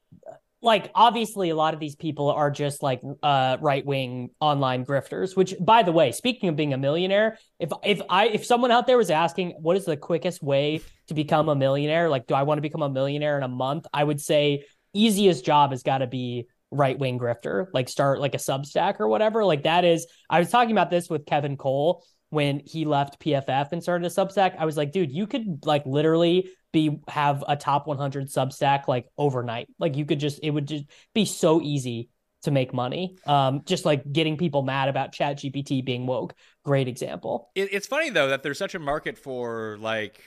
like 0.63 0.91
obviously 0.95 1.51
a 1.51 1.57
lot 1.57 1.75
of 1.75 1.81
these 1.81 1.97
people 1.97 2.31
are 2.31 2.51
just 2.51 2.83
like 2.83 3.03
uh, 3.23 3.57
right-wing 3.61 4.31
online 4.41 4.85
grifters 4.85 5.37
which 5.37 5.55
by 5.61 5.83
the 5.83 5.93
way 5.93 6.13
speaking 6.13 6.49
of 6.49 6.57
being 6.57 6.73
a 6.73 6.79
millionaire 6.79 7.37
if 7.59 7.71
if 7.85 8.01
i 8.09 8.29
if 8.29 8.47
someone 8.47 8.71
out 8.71 8.87
there 8.87 8.97
was 8.97 9.11
asking 9.11 9.51
what 9.61 9.77
is 9.77 9.85
the 9.85 9.97
quickest 9.97 10.43
way 10.43 10.81
to 11.09 11.15
become 11.15 11.49
a 11.49 11.55
millionaire? 11.55 12.09
Like 12.09 12.27
do 12.27 12.35
i 12.35 12.43
want 12.43 12.59
to 12.59 12.63
become 12.63 12.83
a 12.83 12.89
millionaire 12.89 13.37
in 13.37 13.43
a 13.43 13.49
month? 13.49 13.87
I 13.93 14.05
would 14.05 14.21
say 14.21 14.65
easiest 14.95 15.45
job 15.45 15.71
has 15.71 15.83
got 15.83 15.99
to 15.99 16.07
be 16.07 16.47
right-wing 16.71 17.19
grifter 17.19 17.67
like 17.75 17.89
start 17.89 18.19
like 18.19 18.35
a 18.35 18.39
substack 18.39 18.99
or 18.99 19.09
whatever. 19.09 19.45
Like 19.45 19.65
that 19.65 19.85
is 19.85 20.07
i 20.31 20.39
was 20.39 20.51
talking 20.51 20.73
about 20.73 20.91
this 20.91 21.11
with 21.11 21.27
kevin 21.27 21.57
cole 21.57 22.05
when 22.31 22.63
he 22.65 22.87
left 22.87 23.21
pff 23.21 23.73
and 23.73 23.83
started 23.83 24.07
a 24.07 24.09
substack. 24.09 24.57
I 24.59 24.65
was 24.65 24.77
like 24.77 24.93
dude 24.93 25.13
you 25.13 25.27
could 25.27 25.67
like 25.67 25.85
literally 25.85 26.49
be 26.73 27.01
have 27.09 27.45
a 27.47 27.57
top 27.57 27.87
100 27.87 28.29
Substack 28.29 28.89
like 28.89 29.07
overnight. 29.17 29.69
Like 29.79 29.97
you 29.97 30.05
could 30.05 30.21
just 30.21 30.41
it 30.43 30.51
would 30.51 30.67
just 30.67 30.85
be 31.15 31.25
so 31.25 31.61
easy 31.61 32.09
to 32.43 32.51
make 32.51 32.75
money. 32.75 33.17
Um, 33.27 33.63
just 33.65 33.85
like 33.85 34.11
getting 34.13 34.37
people 34.37 34.63
mad 34.63 34.89
about 34.89 35.13
Chat 35.13 35.39
GPT 35.39 35.85
being 35.85 36.07
woke. 36.07 36.35
Great 36.65 36.89
example. 36.89 37.51
It, 37.55 37.73
it's 37.73 37.87
funny 37.87 38.11
though 38.11 38.29
that 38.29 38.43
there's 38.43 38.59
such 38.59 38.75
a 38.75 38.79
market 38.79 39.17
for 39.17 39.77
like 39.81 40.21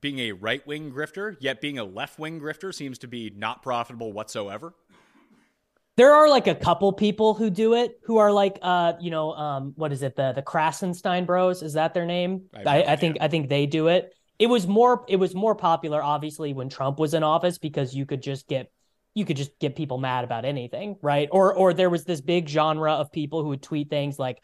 being 0.00 0.18
a 0.20 0.32
right 0.32 0.66
wing 0.66 0.90
grifter, 0.90 1.36
yet 1.40 1.60
being 1.60 1.78
a 1.78 1.84
left 1.84 2.18
wing 2.18 2.40
grifter 2.40 2.74
seems 2.74 2.98
to 3.00 3.08
be 3.08 3.30
not 3.34 3.62
profitable 3.62 4.12
whatsoever. 4.12 4.74
There 5.96 6.14
are 6.14 6.30
like 6.30 6.46
a 6.46 6.54
couple 6.54 6.90
people 6.94 7.34
who 7.34 7.50
do 7.50 7.74
it 7.74 8.00
who 8.04 8.16
are 8.16 8.32
like 8.32 8.58
uh 8.62 8.94
you 9.00 9.10
know 9.10 9.32
um 9.32 9.74
what 9.76 9.92
is 9.92 10.02
it 10.02 10.16
the 10.16 10.32
the 10.32 10.40
Krassenstein 10.40 11.26
Bros 11.26 11.62
is 11.62 11.74
that 11.74 11.92
their 11.92 12.06
name 12.06 12.44
I, 12.54 12.78
I, 12.78 12.92
I 12.92 12.96
think 12.96 13.18
I 13.20 13.28
think 13.28 13.50
they 13.50 13.66
do 13.66 13.88
it 13.88 14.14
it 14.40 14.48
was 14.48 14.66
more 14.66 15.04
it 15.06 15.16
was 15.16 15.34
more 15.34 15.54
popular 15.54 16.02
obviously 16.02 16.52
when 16.54 16.70
Trump 16.70 16.98
was 16.98 17.14
in 17.14 17.22
office 17.22 17.58
because 17.58 17.94
you 17.94 18.06
could 18.06 18.22
just 18.22 18.48
get 18.48 18.72
you 19.14 19.24
could 19.24 19.36
just 19.36 19.56
get 19.58 19.76
people 19.76 19.98
mad 19.98 20.24
about 20.24 20.44
anything, 20.44 20.96
right? 21.02 21.28
Or 21.30 21.54
or 21.54 21.74
there 21.74 21.90
was 21.90 22.04
this 22.04 22.22
big 22.22 22.48
genre 22.48 22.94
of 22.94 23.12
people 23.12 23.42
who 23.42 23.50
would 23.50 23.62
tweet 23.62 23.90
things 23.90 24.18
like 24.18 24.42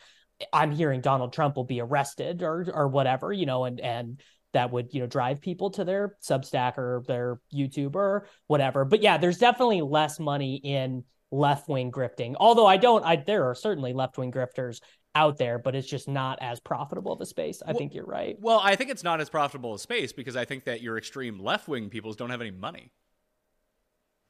I'm 0.52 0.70
hearing 0.70 1.00
Donald 1.00 1.32
Trump 1.32 1.56
will 1.56 1.64
be 1.64 1.80
arrested 1.80 2.42
or 2.42 2.66
or 2.72 2.88
whatever, 2.88 3.32
you 3.32 3.46
know, 3.46 3.64
and 3.64 3.80
and 3.80 4.20
that 4.52 4.70
would, 4.70 4.92
you 4.92 5.00
know, 5.00 5.06
drive 5.06 5.40
people 5.40 5.70
to 5.70 5.84
their 5.84 6.16
Substack 6.22 6.76
or 6.78 7.02
their 7.06 7.40
YouTube 7.52 7.94
or 7.94 8.26
whatever. 8.48 8.84
But 8.84 9.02
yeah, 9.02 9.16
there's 9.16 9.38
definitely 9.38 9.80
less 9.80 10.20
money 10.20 10.56
in 10.56 11.04
left 11.30 11.68
wing 11.68 11.90
grifting. 11.90 12.34
Although 12.38 12.66
I 12.66 12.76
don't, 12.76 13.04
I 13.04 13.16
there 13.16 13.48
are 13.48 13.54
certainly 13.54 13.94
left 13.94 14.18
wing 14.18 14.30
grifters 14.30 14.80
out 15.16 15.38
there, 15.38 15.58
but 15.58 15.74
it's 15.74 15.88
just 15.88 16.08
not 16.08 16.38
as 16.42 16.60
profitable 16.60 17.10
of 17.10 17.20
a 17.22 17.26
space. 17.26 17.62
I 17.66 17.72
well, 17.72 17.78
think 17.78 17.94
you're 17.94 18.04
right. 18.04 18.36
Well, 18.38 18.60
I 18.62 18.76
think 18.76 18.90
it's 18.90 19.02
not 19.02 19.20
as 19.20 19.30
profitable 19.30 19.74
a 19.74 19.78
space 19.78 20.12
because 20.12 20.36
I 20.36 20.44
think 20.44 20.64
that 20.64 20.82
your 20.82 20.98
extreme 20.98 21.40
left 21.40 21.66
wing 21.66 21.88
peoples 21.88 22.16
don't 22.16 22.30
have 22.30 22.42
any 22.42 22.50
money. 22.50 22.92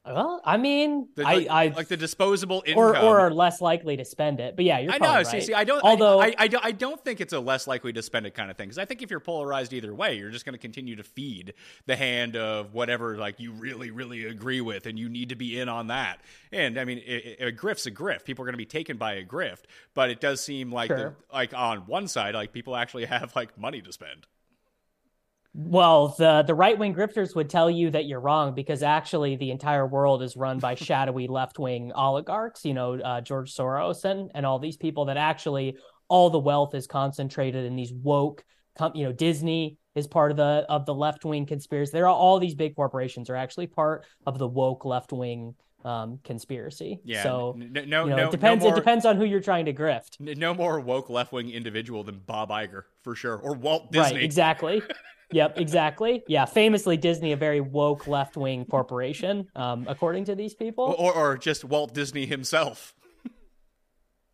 Well, 0.07 0.41
I 0.45 0.57
mean, 0.57 1.09
the, 1.17 1.27
I, 1.27 1.47
I 1.51 1.67
like 1.69 1.89
the 1.89 1.97
disposable 1.97 2.63
income, 2.65 2.83
or, 2.85 2.97
or 2.97 3.21
are 3.21 3.31
less 3.33 3.61
likely 3.61 3.97
to 3.97 4.05
spend 4.05 4.39
it. 4.39 4.55
But 4.55 4.65
yeah, 4.65 4.79
you're. 4.79 4.93
I 4.93 4.99
know. 4.99 5.15
Right. 5.15 5.27
See, 5.27 5.41
see, 5.41 5.55
I 5.55 5.65
don't. 5.65 5.83
Although 5.83 6.21
I, 6.21 6.27
I, 6.27 6.35
I, 6.39 6.49
don't, 6.49 6.65
I 6.65 6.73
don't 6.73 7.05
think 7.05 7.21
it's 7.21 7.33
a 7.33 7.41
less 7.41 7.67
likely 7.67 7.93
to 7.93 8.03
spend 8.03 8.25
it 8.25 8.35
kind 8.35 8.49
of 8.49 8.57
thing 8.57 8.69
because 8.69 8.79
I 8.79 8.85
think 8.85 9.03
if 9.03 9.11
you're 9.11 9.19
polarized 9.19 9.73
either 9.73 9.93
way, 9.93 10.17
you're 10.17 10.31
just 10.31 10.45
going 10.45 10.53
to 10.53 10.61
continue 10.61 10.95
to 10.95 11.03
feed 11.03 11.55
the 11.87 11.97
hand 11.97 12.37
of 12.37 12.73
whatever 12.73 13.17
like 13.17 13.41
you 13.41 13.51
really, 13.51 13.91
really 13.91 14.27
agree 14.27 14.61
with, 14.61 14.87
and 14.87 14.97
you 14.97 15.09
need 15.09 15.31
to 15.31 15.37
be 15.37 15.59
in 15.59 15.69
on 15.69 15.89
that. 15.89 16.21
And 16.53 16.79
I 16.79 16.85
mean, 16.85 16.99
it, 16.99 17.39
it, 17.41 17.49
a 17.49 17.53
grift's 17.53 17.87
a 17.87 17.91
grift. 17.91 18.25
People 18.25 18.45
are 18.45 18.47
going 18.47 18.55
to 18.55 18.59
be 18.59 18.65
taken 18.65 18.97
by 18.99 19.15
a 19.15 19.25
grift, 19.25 19.63
but 19.95 20.09
it 20.11 20.21
does 20.21 20.41
seem 20.41 20.71
like 20.71 20.89
sure. 20.89 20.97
the, 20.97 21.35
like 21.35 21.53
on 21.53 21.79
one 21.81 22.07
side, 22.07 22.35
like 22.35 22.53
people 22.53 22.77
actually 22.77 23.05
have 23.07 23.35
like 23.35 23.59
money 23.59 23.83
to 23.83 23.93
spend. 23.93 24.27
Well, 25.59 26.15
the 26.19 26.43
the 26.47 26.55
right 26.55 26.79
wing 26.79 26.95
grifters 26.95 27.35
would 27.35 27.49
tell 27.49 27.71
you 27.71 27.91
that 27.93 28.05
you're 28.05 28.21
wrong 28.21 28.55
because 28.55 28.83
actually 28.83 29.37
the 29.37 29.51
entire 29.51 29.87
world 29.87 30.23
is 30.23 30.37
run 30.37 30.59
by 30.59 30.75
shadowy 30.77 31.29
left 31.29 31.59
wing 31.59 31.93
oligarchs. 31.95 32.63
You 32.67 32.75
know, 32.75 33.01
uh, 33.01 33.23
George 33.23 33.55
Soros 33.55 34.05
and 34.05 34.31
and 34.35 34.45
all 34.45 34.59
these 34.59 34.77
people 34.77 35.07
that 35.07 35.17
actually 35.17 35.79
all 36.09 36.29
the 36.29 36.39
wealth 36.39 36.75
is 36.75 36.87
concentrated 36.87 37.65
in 37.65 37.75
these 37.75 37.91
woke. 37.91 38.45
you 38.95 39.05
know, 39.05 39.13
Disney 39.13 39.79
is 39.95 40.07
part 40.07 40.31
of 40.31 40.37
the 40.37 40.67
of 40.69 40.85
the 40.85 40.95
left 40.95 41.25
wing 41.25 41.47
conspiracy. 41.47 41.91
There 41.91 42.07
are 42.07 42.15
all 42.15 42.39
these 42.39 42.55
big 42.55 42.77
corporations 42.77 43.31
are 43.31 43.37
actually 43.37 43.69
part 43.69 44.05
of 44.27 44.39
the 44.39 44.47
woke 44.47 44.85
left 44.85 45.11
wing 45.11 45.55
um, 45.87 46.19
conspiracy. 46.23 47.01
Yeah. 47.03 47.23
So 47.23 47.55
no, 47.57 47.83
no, 47.83 48.05
you 48.05 48.11
know, 48.11 48.17
no, 48.17 48.29
it 48.29 48.31
depends. 48.31 48.63
No 48.63 48.69
more, 48.69 48.77
it 48.77 48.81
depends 48.81 49.07
on 49.07 49.17
who 49.17 49.25
you're 49.25 49.41
trying 49.41 49.65
to 49.65 49.73
grift. 49.73 50.21
No 50.21 50.53
more 50.53 50.81
woke 50.81 51.09
left 51.09 51.33
wing 51.33 51.49
individual 51.49 52.05
than 52.05 52.19
Bob 52.19 52.51
Iger 52.51 52.83
for 53.01 53.15
sure, 53.15 53.39
or 53.39 53.55
Walt 53.55 53.91
Disney. 53.91 54.17
Right. 54.17 54.23
Exactly. 54.25 54.83
yep, 55.33 55.59
exactly. 55.59 56.23
Yeah, 56.27 56.45
famously 56.45 56.97
Disney, 56.97 57.33
a 57.33 57.37
very 57.37 57.61
woke 57.61 58.07
left 58.07 58.37
wing 58.37 58.65
corporation, 58.65 59.49
um, 59.55 59.87
according 59.89 60.25
to 60.27 60.35
these 60.35 60.55
people, 60.55 60.95
or, 60.99 61.13
or 61.15 61.37
just 61.37 61.65
Walt 61.65 61.95
Disney 61.95 62.27
himself. 62.27 62.95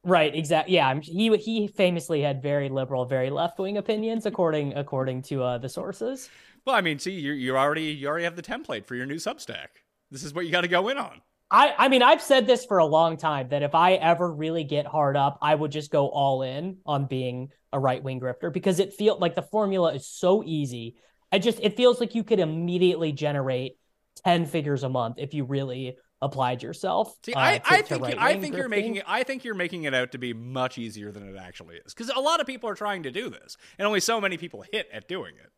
right. 0.05 0.35
Exactly. 0.35 0.75
Yeah, 0.75 0.99
he 1.01 1.37
he 1.37 1.69
famously 1.69 2.23
had 2.23 2.43
very 2.43 2.69
liberal, 2.69 3.05
very 3.05 3.31
left 3.31 3.59
wing 3.59 3.79
opinions, 3.79 4.27
according 4.27 4.75
according 4.75 5.23
to 5.23 5.43
uh, 5.43 5.59
the 5.59 5.69
sources. 5.69 6.31
Well, 6.65 6.77
I 6.77 6.81
mean, 6.81 6.99
see, 6.99 7.13
you 7.13 7.33
you 7.33 7.57
already 7.57 7.85
you 7.85 8.09
already 8.09 8.25
have 8.25 8.37
the 8.37 8.43
template 8.43 8.87
for 8.87 8.95
your 8.95 9.07
new 9.07 9.17
Substack. 9.17 9.69
This 10.11 10.23
is 10.23 10.35
what 10.35 10.45
you 10.45 10.53
got 10.53 10.61
to 10.61 10.69
go 10.69 10.89
in 10.89 10.99
on. 10.99 11.23
I, 11.53 11.75
I 11.77 11.89
mean, 11.89 12.03
I've 12.03 12.23
said 12.23 12.47
this 12.47 12.65
for 12.65 12.79
a 12.79 12.87
long 12.87 13.19
time 13.19 13.49
that 13.51 13.63
if 13.63 13.75
I 13.75 13.93
ever 13.95 14.33
really 14.33 14.65
get 14.65 14.87
hard 14.87 15.19
up, 15.19 15.39
I 15.43 15.55
would 15.55 15.71
just 15.71 15.91
go 15.91 16.09
all 16.09 16.43
in 16.43 16.79
on 16.87 17.07
being 17.07 17.51
a 17.75 17.79
right 17.79 18.03
wing 18.03 18.21
grifter 18.21 18.51
because 18.51 18.81
it 18.81 18.95
feels 18.95 19.21
like 19.21 19.35
the 19.35 19.43
formula 19.43 19.93
is 19.93 20.09
so 20.09 20.43
easy. 20.43 20.97
I 21.31 21.39
just, 21.39 21.61
it 21.61 21.77
feels 21.77 22.01
like 22.01 22.15
you 22.15 22.25
could 22.25 22.41
immediately 22.41 23.13
generate 23.13 23.77
10 24.25 24.47
figures 24.47 24.83
a 24.83 24.89
month 24.89 25.17
if 25.19 25.35
you 25.35 25.45
really 25.45 25.99
applied 26.23 26.63
yourself. 26.63 27.15
See, 27.23 27.35
uh, 27.35 27.41
I, 27.41 27.59
to, 27.59 27.75
I 27.75 27.83
think 27.83 28.03
I 28.19 28.41
think 28.41 28.57
you're 28.57 28.69
making 28.69 28.97
it. 28.97 29.05
I 29.07 29.23
think 29.23 29.45
you're 29.45 29.55
making 29.55 29.85
it 29.85 29.93
out 29.93 30.13
to 30.13 30.19
be 30.19 30.33
much 30.33 30.79
easier 30.79 31.13
than 31.13 31.29
it 31.29 31.37
actually 31.37 31.77
is 31.85 31.93
because 31.93 32.11
a 32.15 32.21
lot 32.21 32.41
of 32.41 32.47
people 32.47 32.71
are 32.71 32.75
trying 32.75 33.03
to 33.03 33.11
do 33.11 33.29
this, 33.29 33.57
and 33.79 33.87
only 33.87 34.01
so 34.01 34.21
many 34.21 34.39
people 34.39 34.65
hit 34.73 34.89
at 34.93 35.09
doing 35.09 35.35
it. 35.35 35.52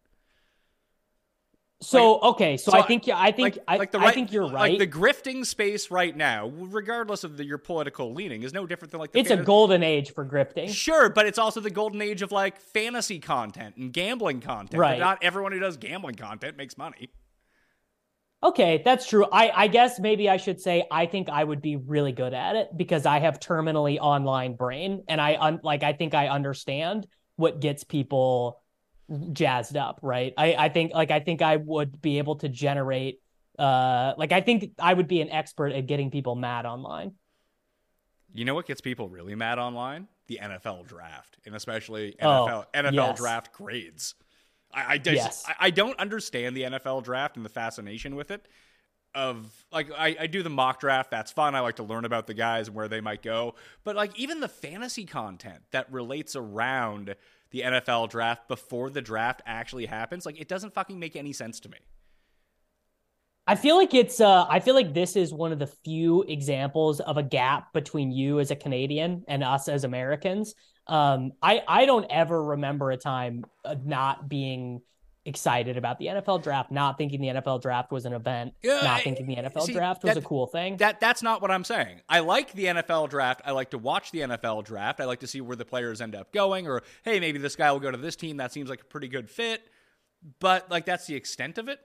So 1.85 2.15
like, 2.15 2.23
okay, 2.23 2.57
so, 2.57 2.73
so, 2.73 2.79
I 2.79 2.83
think 2.83 3.09
I 3.09 3.31
think 3.33 3.57
like, 3.57 3.65
I, 3.69 3.77
like 3.77 3.93
the 3.93 3.99
right, 3.99 4.09
I 4.09 4.13
think 4.13 4.33
you're 4.33 4.49
right. 4.49 4.73
Like 4.73 4.79
the 4.79 4.87
grifting 4.87 5.45
space 5.45 5.91
right 5.91 6.17
now, 6.17 6.49
regardless 6.49 7.25
of 7.25 7.37
the, 7.37 7.45
your 7.45 7.59
political 7.59 8.15
leaning, 8.15 8.43
is 8.43 8.53
no 8.53 8.67
different 8.67 8.93
than 8.93 9.01
like 9.01 9.11
it's 9.15 9.31
a 9.31 9.37
golden 9.37 9.83
age 9.83 10.13
for 10.13 10.25
grifting. 10.25 10.69
Sure, 10.69 11.09
but 11.09 11.27
it's 11.27 11.39
also 11.39 11.61
the 11.61 11.71
golden 11.71 12.01
age 12.03 12.23
of 12.23 12.33
like 12.33 12.61
fantasy 12.61 13.19
content 13.19 13.77
and 13.77 13.93
gambling 13.93 14.41
content. 14.41 14.81
Right. 14.81 14.99
But 14.99 15.05
not 15.05 15.19
everyone 15.23 15.53
who 15.53 15.61
does 15.61 15.77
gambling 15.77 16.17
content 16.17 16.57
makes 16.57 16.79
money. 16.79 17.11
Okay, 18.43 18.83
that's 18.85 19.07
true. 19.07 19.25
I, 19.33 19.51
I 19.55 19.67
guess 19.69 19.99
maybe 19.99 20.29
I 20.29 20.37
should 20.37 20.61
say 20.61 20.87
I 20.91 21.07
think 21.07 21.31
I 21.31 21.43
would 21.43 21.63
be 21.63 21.77
really 21.77 22.13
good 22.13 22.35
at 22.35 22.57
it 22.57 22.69
because 22.77 23.07
I 23.07 23.21
have 23.21 23.41
terminally 23.41 23.99
online 23.99 24.55
brain 24.55 25.03
and 25.09 25.19
I 25.19 25.39
un, 25.41 25.61
like 25.63 25.83
I 25.83 25.95
think 25.95 26.13
I 26.13 26.29
understand 26.29 27.07
what 27.37 27.61
gets 27.61 27.85
people 27.85 28.63
jazzed 29.33 29.77
up, 29.77 30.01
right? 30.03 30.33
I, 30.37 30.55
I 30.55 30.69
think 30.69 30.93
like 30.93 31.11
I 31.11 31.21
think 31.21 31.43
I 31.43 31.57
would 31.57 32.01
be 32.01 32.19
able 32.19 32.37
to 32.37 32.49
generate 32.49 33.21
uh 33.59 34.15
like 34.17 34.33
I 34.33 34.41
think 34.41 34.73
I 34.79 34.93
would 34.93 35.07
be 35.07 35.21
an 35.21 35.31
expert 35.31 35.73
at 35.73 35.87
getting 35.87 36.11
people 36.11 36.35
mad 36.35 36.67
online. 36.67 37.13
You 38.33 38.45
know 38.45 38.55
what 38.55 38.67
gets 38.67 38.81
people 38.81 39.09
really 39.09 39.35
mad 39.35 39.59
online? 39.59 40.09
The 40.27 40.41
NFL 40.43 40.87
draft, 40.87 41.39
and 41.47 41.55
especially 41.55 42.17
NFL 42.21 42.65
oh, 42.65 42.65
NFL 42.75 42.95
yes. 42.95 43.19
draft 43.19 43.53
grades. 43.53 44.15
I 44.73 44.95
I, 44.95 44.99
just, 44.99 45.17
yes. 45.17 45.45
I 45.47 45.67
I 45.67 45.71
don't 45.71 45.99
understand 45.99 46.57
the 46.57 46.63
NFL 46.63 47.05
draft 47.05 47.37
and 47.37 47.45
the 47.45 47.51
fascination 47.51 48.17
with 48.17 48.31
it. 48.31 48.47
Of 49.15 49.65
like 49.71 49.93
I, 49.97 50.17
I 50.19 50.27
do 50.27 50.43
the 50.43 50.51
mock 50.51 50.81
draft, 50.81 51.13
that's 51.13 51.31
fun. 51.31 51.55
I 51.55 51.61
like 51.61 51.77
to 51.77 51.85
learn 51.85 52.05
about 52.05 52.27
the 52.27 52.35
guys 52.35 52.67
and 52.67 52.77
where 52.77 52.89
they 52.89 53.01
might 53.01 53.23
go. 53.23 53.55
But 53.85 53.95
like 53.95 54.19
even 54.19 54.41
the 54.41 54.49
fantasy 54.49 55.05
content 55.05 55.63
that 55.71 55.93
relates 55.93 56.35
around 56.35 57.15
the 57.55 57.61
NFL 57.61 58.11
draft 58.11 58.49
before 58.49 58.91
the 58.91 59.01
draft 59.01 59.41
actually 59.47 59.87
happens, 59.87 60.27
like 60.27 60.41
it 60.41 60.49
doesn't 60.49 60.75
fucking 60.75 60.99
make 60.99 61.15
any 61.15 61.33
sense 61.33 61.61
to 61.61 61.69
me. 61.69 61.79
I 63.47 63.55
feel 63.55 63.77
like 63.77 63.95
it's 63.95 64.21
uh 64.21 64.45
I 64.49 64.59
feel 64.59 64.75
like 64.75 64.93
this 64.93 65.15
is 65.15 65.33
one 65.33 65.53
of 65.53 65.61
the 65.61 65.69
few 65.69 66.23
examples 66.23 66.99
of 66.99 67.17
a 67.17 67.23
gap 67.23 67.73
between 67.73 68.11
you 68.11 68.41
as 68.41 68.51
a 68.51 68.57
Canadian 68.57 69.23
and 69.29 69.45
us 69.45 69.69
as 69.69 69.85
Americans. 69.85 70.57
Um 70.89 71.31
I 71.41 71.63
I 71.69 71.87
don't 71.87 72.07
ever 72.11 72.43
remember 72.43 72.91
a 72.91 72.97
time 72.97 73.45
not 73.85 74.29
being 74.29 74.83
excited 75.27 75.77
about 75.77 75.99
the 75.99 76.07
NFL 76.07 76.43
draft, 76.43 76.71
not 76.71 76.99
thinking 76.99 77.21
the 77.21 77.29
NFL 77.29 77.63
draft 77.63 77.91
was 77.91 78.05
an 78.05 78.13
event, 78.13 78.53
Yeah, 78.63 78.81
not 78.83 79.01
thinking 79.03 79.27
the 79.27 79.37
NFL 79.37 79.63
see, 79.63 79.73
draft 79.73 80.03
was 80.03 80.15
that- 80.15 80.23
a 80.23 80.27
cool 80.27 80.47
thing. 80.47 80.77
That 80.77 81.01
that's 81.01 81.23
not 81.23 81.41
what 81.41 81.51
I'm 81.51 81.65
saying. 81.65 82.01
I 82.09 82.21
like 82.21 82.53
the 82.53 82.67
NFL 82.67 83.09
draft. 83.09 83.41
I 83.45 83.53
like 83.53 83.71
to 83.71 83.79
watch 83.79 84.11
the 84.11 84.21
NFL 84.21 84.65
draft. 84.65 85.01
I 85.01 85.05
like 85.05 85.21
to 85.21 85.27
see 85.27 85.41
where 85.41 85.57
the 85.57 85.65
players 85.65 86.01
end 86.01 86.15
up 86.15 86.33
going 86.33 86.67
or 86.69 86.83
hey, 87.05 87.21
maybe 87.21 87.39
this 87.39 87.57
guy 87.57 87.73
will 87.73 87.81
go 87.81 87.91
to 87.91 87.97
this 87.97 88.17
team 88.17 88.37
that 88.37 88.53
seems 88.53 88.69
like 88.69 88.83
a 88.83 88.87
pretty 88.87 89.09
good 89.09 89.31
fit. 89.31 89.63
But 90.41 90.71
like 90.71 90.85
that's 90.85 91.07
the 91.07 91.15
extent 91.15 91.59
of 91.59 91.69
it. 91.69 91.81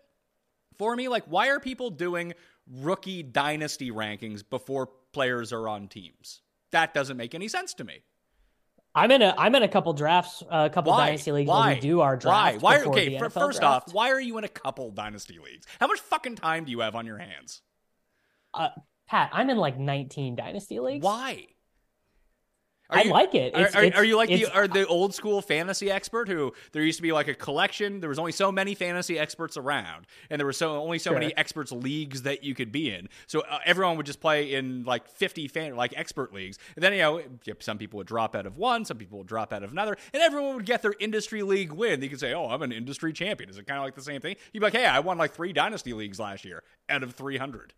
For 0.77 0.95
me, 0.95 1.07
like 1.07 1.23
why 1.25 1.49
are 1.49 1.59
people 1.59 1.89
doing 1.89 2.33
rookie 2.69 3.23
dynasty 3.23 3.91
rankings 3.91 4.43
before 4.47 4.89
players 5.13 5.51
are 5.53 5.67
on 5.67 5.87
teams? 5.87 6.41
That 6.71 6.93
doesn't 6.93 7.17
make 7.17 7.33
any 7.33 7.47
sense 7.47 7.73
to 7.75 7.83
me. 7.83 8.03
I'm 8.99 9.11
in 9.11 9.21
a 9.21 9.33
I'm 9.37 9.55
in 9.55 9.63
a 9.63 9.67
couple 9.67 9.93
drafts, 9.93 10.43
a 10.49 10.69
couple 10.69 10.91
Why? 10.91 11.07
dynasty 11.07 11.31
leagues 11.31 11.47
Why? 11.47 11.67
where 11.67 11.75
we 11.75 11.81
do 11.81 12.01
our 12.01 12.17
draft. 12.17 12.61
Why? 12.61 12.77
Why? 12.77 12.83
Okay, 12.83 13.15
NFL 13.15 13.31
first 13.31 13.59
draft. 13.61 13.87
off, 13.89 13.93
why 13.93 14.11
are 14.11 14.19
you 14.19 14.37
in 14.37 14.43
a 14.43 14.49
couple 14.49 14.91
dynasty 14.91 15.39
leagues? 15.43 15.65
How 15.79 15.87
much 15.87 15.99
fucking 15.99 16.35
time 16.35 16.65
do 16.65 16.71
you 16.71 16.81
have 16.81 16.95
on 16.95 17.05
your 17.05 17.17
hands? 17.17 17.61
uh, 18.53 18.69
Pat, 19.07 19.29
I'm 19.33 19.49
in 19.49 19.57
like 19.57 19.77
19 19.79 20.35
dynasty 20.35 20.79
leagues. 20.79 21.03
Why? 21.03 21.47
I 22.91 23.03
like 23.03 23.35
it. 23.35 23.53
Are, 23.55 23.59
It's- 23.61 23.75
are, 23.75 23.83
it's- 23.83 23.99
are 23.99 24.03
you 24.03 24.17
like 24.17 24.29
the 24.29 24.45
are 24.53 24.67
the 24.67 24.87
old 24.87 25.13
school 25.13 25.41
fantasy 25.41 25.91
expert 25.91 26.27
who 26.27 26.53
there 26.71 26.81
used 26.83 26.97
to 26.97 27.03
be 27.03 27.11
like 27.11 27.27
a 27.27 27.35
collection? 27.35 27.99
There 27.99 28.09
was 28.09 28.17
only 28.19 28.31
so 28.31 28.51
many 28.51 28.73
fantasy 28.75 29.19
experts 29.19 29.57
around, 29.57 30.07
and 30.29 30.39
there 30.39 30.45
were 30.45 30.53
so 30.53 30.71
only 30.81 30.97
so 30.99 31.11
many 31.19 31.27
experts 31.37 31.71
leagues 31.71 32.23
that 32.23 32.43
you 32.43 32.55
could 32.55 32.71
be 32.71 32.91
in. 32.93 33.09
So 33.27 33.41
uh, 33.41 33.59
everyone 33.65 33.97
would 33.97 34.05
just 34.05 34.19
play 34.21 34.53
in 34.53 34.83
like 34.85 35.07
fifty 35.07 35.47
fan 35.47 35.75
like 35.75 35.93
expert 35.95 36.33
leagues, 36.33 36.57
and 36.75 36.83
then 36.83 36.93
you 36.93 36.99
know 36.99 37.21
some 37.59 37.77
people 37.77 37.97
would 37.97 38.07
drop 38.07 38.35
out 38.35 38.45
of 38.45 38.57
one, 38.57 38.85
some 38.85 38.97
people 38.97 39.19
would 39.19 39.27
drop 39.27 39.53
out 39.53 39.63
of 39.63 39.71
another, 39.71 39.95
and 40.13 40.23
everyone 40.23 40.55
would 40.55 40.65
get 40.65 40.81
their 40.81 40.95
industry 40.99 41.43
league 41.43 41.71
win. 41.71 42.01
You 42.01 42.09
could 42.09 42.19
say, 42.19 42.33
"Oh, 42.33 42.47
I'm 42.47 42.61
an 42.63 42.71
industry 42.71 43.13
champion." 43.13 43.49
Is 43.49 43.57
it 43.57 43.67
kind 43.67 43.77
of 43.77 43.83
like 43.85 43.95
the 43.95 44.01
same 44.01 44.21
thing? 44.21 44.35
You'd 44.51 44.61
be 44.61 44.65
like, 44.65 44.73
"Hey, 44.73 44.85
I 44.85 44.99
won 44.99 45.17
like 45.17 45.33
three 45.33 45.53
dynasty 45.53 45.93
leagues 45.93 46.19
last 46.19 46.43
year 46.43 46.63
out 46.89 47.03
of 47.03 47.13
three 47.13 47.37
hundred. 47.37 47.73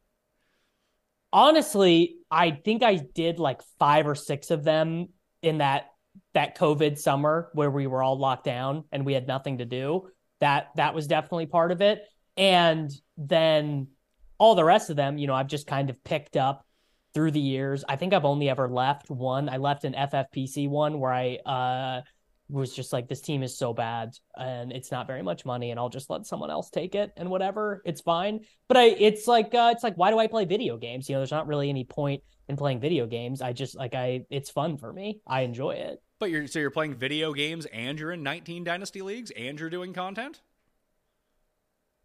Honestly, 1.33 2.17
I 2.29 2.51
think 2.51 2.83
I 2.83 2.95
did 2.95 3.39
like 3.39 3.61
five 3.79 4.07
or 4.07 4.15
six 4.15 4.51
of 4.51 4.63
them 4.63 5.07
in 5.41 5.59
that 5.59 5.87
that 6.33 6.57
COVID 6.57 6.97
summer 6.97 7.49
where 7.53 7.71
we 7.71 7.87
were 7.87 8.03
all 8.03 8.17
locked 8.17 8.43
down 8.43 8.83
and 8.91 9.05
we 9.05 9.13
had 9.13 9.27
nothing 9.27 9.59
to 9.59 9.65
do. 9.65 10.09
That 10.39 10.69
that 10.75 10.93
was 10.93 11.07
definitely 11.07 11.45
part 11.45 11.71
of 11.71 11.81
it. 11.81 12.03
And 12.37 12.91
then 13.17 13.87
all 14.37 14.55
the 14.55 14.63
rest 14.63 14.89
of 14.89 14.95
them, 14.95 15.17
you 15.17 15.27
know, 15.27 15.35
I've 15.35 15.47
just 15.47 15.67
kind 15.67 15.89
of 15.89 16.03
picked 16.03 16.37
up 16.37 16.65
through 17.13 17.31
the 17.31 17.39
years. 17.39 17.83
I 17.87 17.95
think 17.95 18.13
I've 18.13 18.25
only 18.25 18.49
ever 18.49 18.69
left 18.69 19.09
one. 19.09 19.49
I 19.49 19.57
left 19.57 19.83
an 19.83 19.93
FFPC 19.93 20.69
one 20.69 20.99
where 20.99 21.13
I 21.13 21.35
uh 21.45 22.01
was 22.51 22.75
just 22.75 22.91
like 22.91 23.07
this 23.07 23.21
team 23.21 23.43
is 23.43 23.57
so 23.57 23.73
bad 23.73 24.13
and 24.35 24.71
it's 24.71 24.91
not 24.91 25.07
very 25.07 25.21
much 25.21 25.45
money 25.45 25.71
and 25.71 25.79
I'll 25.79 25.89
just 25.89 26.09
let 26.09 26.25
someone 26.25 26.51
else 26.51 26.69
take 26.69 26.95
it 26.95 27.11
and 27.15 27.29
whatever. 27.29 27.81
It's 27.85 28.01
fine. 28.01 28.41
But 28.67 28.77
I 28.77 28.83
it's 28.87 29.25
like 29.27 29.55
uh, 29.55 29.71
it's 29.73 29.83
like 29.83 29.95
why 29.95 30.11
do 30.11 30.19
I 30.19 30.27
play 30.27 30.45
video 30.45 30.77
games? 30.77 31.07
You 31.07 31.15
know 31.15 31.19
there's 31.21 31.31
not 31.31 31.47
really 31.47 31.69
any 31.69 31.85
point 31.85 32.23
in 32.49 32.57
playing 32.57 32.81
video 32.81 33.07
games. 33.07 33.41
I 33.41 33.53
just 33.53 33.75
like 33.75 33.95
I 33.95 34.25
it's 34.29 34.49
fun 34.49 34.77
for 34.77 34.91
me. 34.91 35.21
I 35.25 35.41
enjoy 35.41 35.71
it. 35.71 36.01
But 36.19 36.29
you're 36.29 36.47
so 36.47 36.59
you're 36.59 36.71
playing 36.71 36.95
video 36.95 37.33
games 37.33 37.65
and 37.67 37.97
you're 37.99 38.11
in 38.11 38.21
19 38.21 38.63
dynasty 38.65 39.01
leagues 39.01 39.31
and 39.31 39.59
you're 39.59 39.69
doing 39.69 39.93
content. 39.93 40.41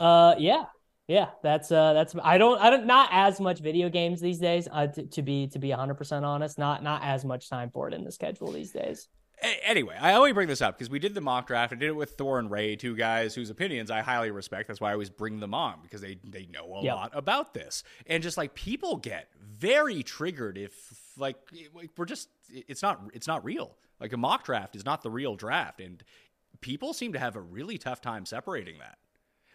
uh 0.01 0.37
yeah. 0.39 0.65
Yeah. 1.09 1.31
That's 1.43 1.71
uh 1.73 1.93
that's 1.93 2.15
I 2.23 2.39
don't 2.39 2.61
I 2.61 2.71
don't 2.71 2.87
not 2.87 3.09
as 3.13 3.41
much 3.41 3.61
video 3.61 3.89
games 3.89 4.21
these 4.21 4.39
days. 4.39 4.69
Uh 4.71 4.87
to, 4.87 5.07
to 5.07 5.23
be 5.23 5.49
to 5.49 5.59
be 5.59 5.71
100% 5.71 6.23
honest 6.23 6.59
not 6.59 6.83
not 6.83 7.03
as 7.03 7.25
much 7.25 7.51
time 7.51 7.71
for 7.71 7.89
it 7.89 7.95
in 7.95 8.05
the 8.05 8.13
schedule 8.13 8.53
these 8.53 8.71
days 8.73 9.09
Anyway, 9.43 9.97
I 10.01 10.15
only 10.15 10.33
bring 10.33 10.49
this 10.49 10.63
up 10.63 10.77
because 10.79 10.89
we 10.89 10.99
did 10.99 11.15
the 11.15 11.21
mock 11.21 11.47
draft. 11.47 11.73
I 11.73 11.77
did 11.77 11.89
it 11.89 11.97
with 11.97 12.13
Thor 12.13 12.39
and 12.39 12.51
Ray, 12.51 12.75
two 12.75 12.97
guys 12.97 13.35
whose 13.35 13.51
opinions 13.51 13.91
I 13.91 14.01
highly 14.01 14.31
respect. 14.31 14.67
That's 14.67 14.81
why 14.81 14.91
I 14.91 14.93
always 14.93 15.11
bring 15.11 15.41
them 15.41 15.53
on 15.53 15.81
because 15.83 16.01
they 16.01 16.19
they 16.25 16.47
know 16.47 16.75
a 16.77 16.83
Yep. 16.83 16.95
lot 16.95 17.11
about 17.13 17.53
this. 17.55 17.83
And 18.07 18.23
just 18.23 18.37
like 18.39 18.55
people 18.55 18.97
get 18.97 19.29
very 19.39 20.03
triggered 20.03 20.57
if 20.57 20.99
like 21.19 21.37
we're 21.97 22.07
just 22.07 22.29
it's 22.49 22.81
not 22.83 23.01
it's 23.13 23.27
not 23.27 23.45
real. 23.45 23.77
Like 24.01 24.13
a 24.15 24.17
mock 24.17 24.45
draft 24.45 24.75
is 24.75 24.85
not 24.87 25.03
the 25.03 25.11
real 25.11 25.37
draft, 25.37 25.81
and 25.81 26.03
people 26.63 26.95
seem 26.95 27.13
to 27.13 27.19
have 27.19 27.37
a 27.37 27.41
really 27.41 27.77
tough 27.79 28.01
time 28.01 28.25
separating 28.25 28.79
that. 28.79 28.97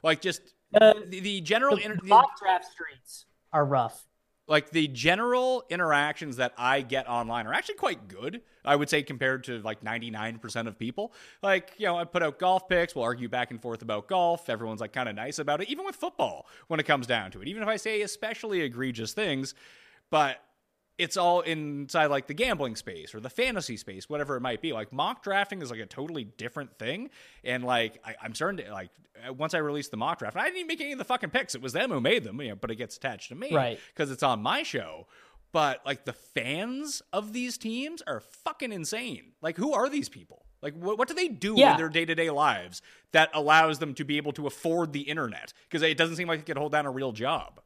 Like 0.04 0.22
just 0.22 0.42
Uh, 0.80 0.94
the, 1.08 1.20
the 1.22 1.42
general 1.42 1.76
the 1.76 1.84
inter- 1.86 1.98
the- 2.02 2.08
mock 2.08 2.40
draft 2.40 2.66
streets 2.72 3.26
are 3.52 3.66
rough 3.66 4.06
like 4.52 4.70
the 4.72 4.90
general 4.90 5.64
interactions 5.70 6.36
that 6.36 6.52
I 6.58 6.82
get 6.82 7.08
online 7.08 7.48
are 7.48 7.54
actually 7.54 7.76
quite 7.76 8.10
good. 8.10 8.42
I 8.66 8.76
would 8.76 8.90
say 8.90 9.02
compared 9.02 9.46
to 9.46 9.60
like 9.62 9.82
99% 9.82 10.68
of 10.68 10.78
people. 10.78 11.14
Like, 11.42 11.72
you 11.78 11.86
know, 11.86 11.98
I 11.98 12.04
put 12.04 12.22
out 12.22 12.38
golf 12.38 12.68
picks, 12.68 12.94
we'll 12.94 13.06
argue 13.06 13.30
back 13.30 13.52
and 13.52 13.62
forth 13.62 13.82
about 13.82 14.10
golf. 14.10 14.50
Everyone's 14.50 14.82
like 14.82 14.92
kind 14.92 15.08
of 15.08 15.16
nice 15.16 15.40
about 15.40 15.62
it, 15.62 15.70
even 15.70 15.86
with 15.86 15.96
football 15.96 16.48
when 16.68 16.82
it 16.82 16.84
comes 16.84 17.08
down 17.08 17.32
to 17.32 17.42
it. 17.42 17.48
Even 17.48 17.64
if 17.64 17.70
I 17.70 17.78
say 17.78 18.02
especially 18.02 18.60
egregious 18.60 19.14
things, 19.14 19.56
but 20.10 20.44
it's 20.98 21.18
all 21.18 21.42
inside 21.42 22.08
like 22.08 22.28
the 22.28 22.34
gambling 22.34 22.76
space 22.76 23.16
or 23.16 23.20
the 23.20 23.30
fantasy 23.30 23.76
space, 23.78 24.08
whatever 24.10 24.36
it 24.36 24.42
might 24.42 24.62
be. 24.62 24.72
Like 24.74 24.94
mock 24.94 25.24
drafting 25.24 25.62
is 25.62 25.72
like 25.72 25.80
a 25.80 25.86
totally 25.86 26.24
different 26.26 26.78
thing. 26.78 27.10
And 27.44 27.64
like 27.64 28.00
I, 28.06 28.16
I'm 28.22 28.36
starting 28.36 28.64
to 28.66 28.72
like 28.72 28.90
uh, 29.28 29.34
once 29.34 29.54
I 29.54 29.60
released 29.60 29.92
the 29.92 29.98
mock 29.98 30.20
draft, 30.20 30.38
I 30.38 30.44
didn't 30.46 30.58
even 30.58 30.68
make 30.68 30.82
any 30.82 30.92
of 30.92 31.00
the 31.00 31.06
fucking 31.06 31.32
picks. 31.32 31.56
It 31.56 31.62
was 31.62 31.74
them 31.74 31.90
who 31.92 32.02
made 32.02 32.24
them, 32.24 32.40
you 32.42 32.50
know, 32.50 32.56
but 32.56 32.70
it 32.72 32.76
gets 32.76 32.98
attached 32.98 33.30
to 33.30 33.36
me 33.36 33.54
Right. 33.54 33.80
because 33.94 34.12
it's 34.12 34.24
on 34.24 34.42
my 34.42 34.64
show. 34.64 35.08
But 35.54 35.82
like 35.86 36.06
the 36.06 36.14
fans 36.14 37.02
of 37.12 37.34
these 37.34 37.58
teams 37.58 38.02
are 38.08 38.20
fucking 38.20 38.72
insane. 38.72 39.32
Like 39.42 39.58
who 39.58 39.74
are 39.74 39.90
these 39.90 40.08
people? 40.08 40.46
Like 40.62 40.76
what, 40.76 40.98
what 41.00 41.08
do 41.08 41.14
they 41.16 41.28
do 41.28 41.56
Yeah. 41.58 41.72
in 41.72 41.78
their 41.78 41.90
day 41.90 42.06
to 42.06 42.14
day 42.16 42.30
lives 42.30 42.82
that 43.12 43.32
allows 43.34 43.80
them 43.80 43.94
to 43.96 44.04
be 44.06 44.18
able 44.18 44.34
to 44.34 44.46
afford 44.46 44.94
the 44.94 45.02
internet? 45.02 45.52
Because 45.68 45.82
it 45.82 45.98
doesn't 45.98 46.16
seem 46.18 46.28
like 46.28 46.40
they 46.40 46.46
could 46.46 46.58
hold 46.58 46.72
down 46.74 46.86
a 46.86 46.92
real 46.92 47.12
job. 47.12 47.60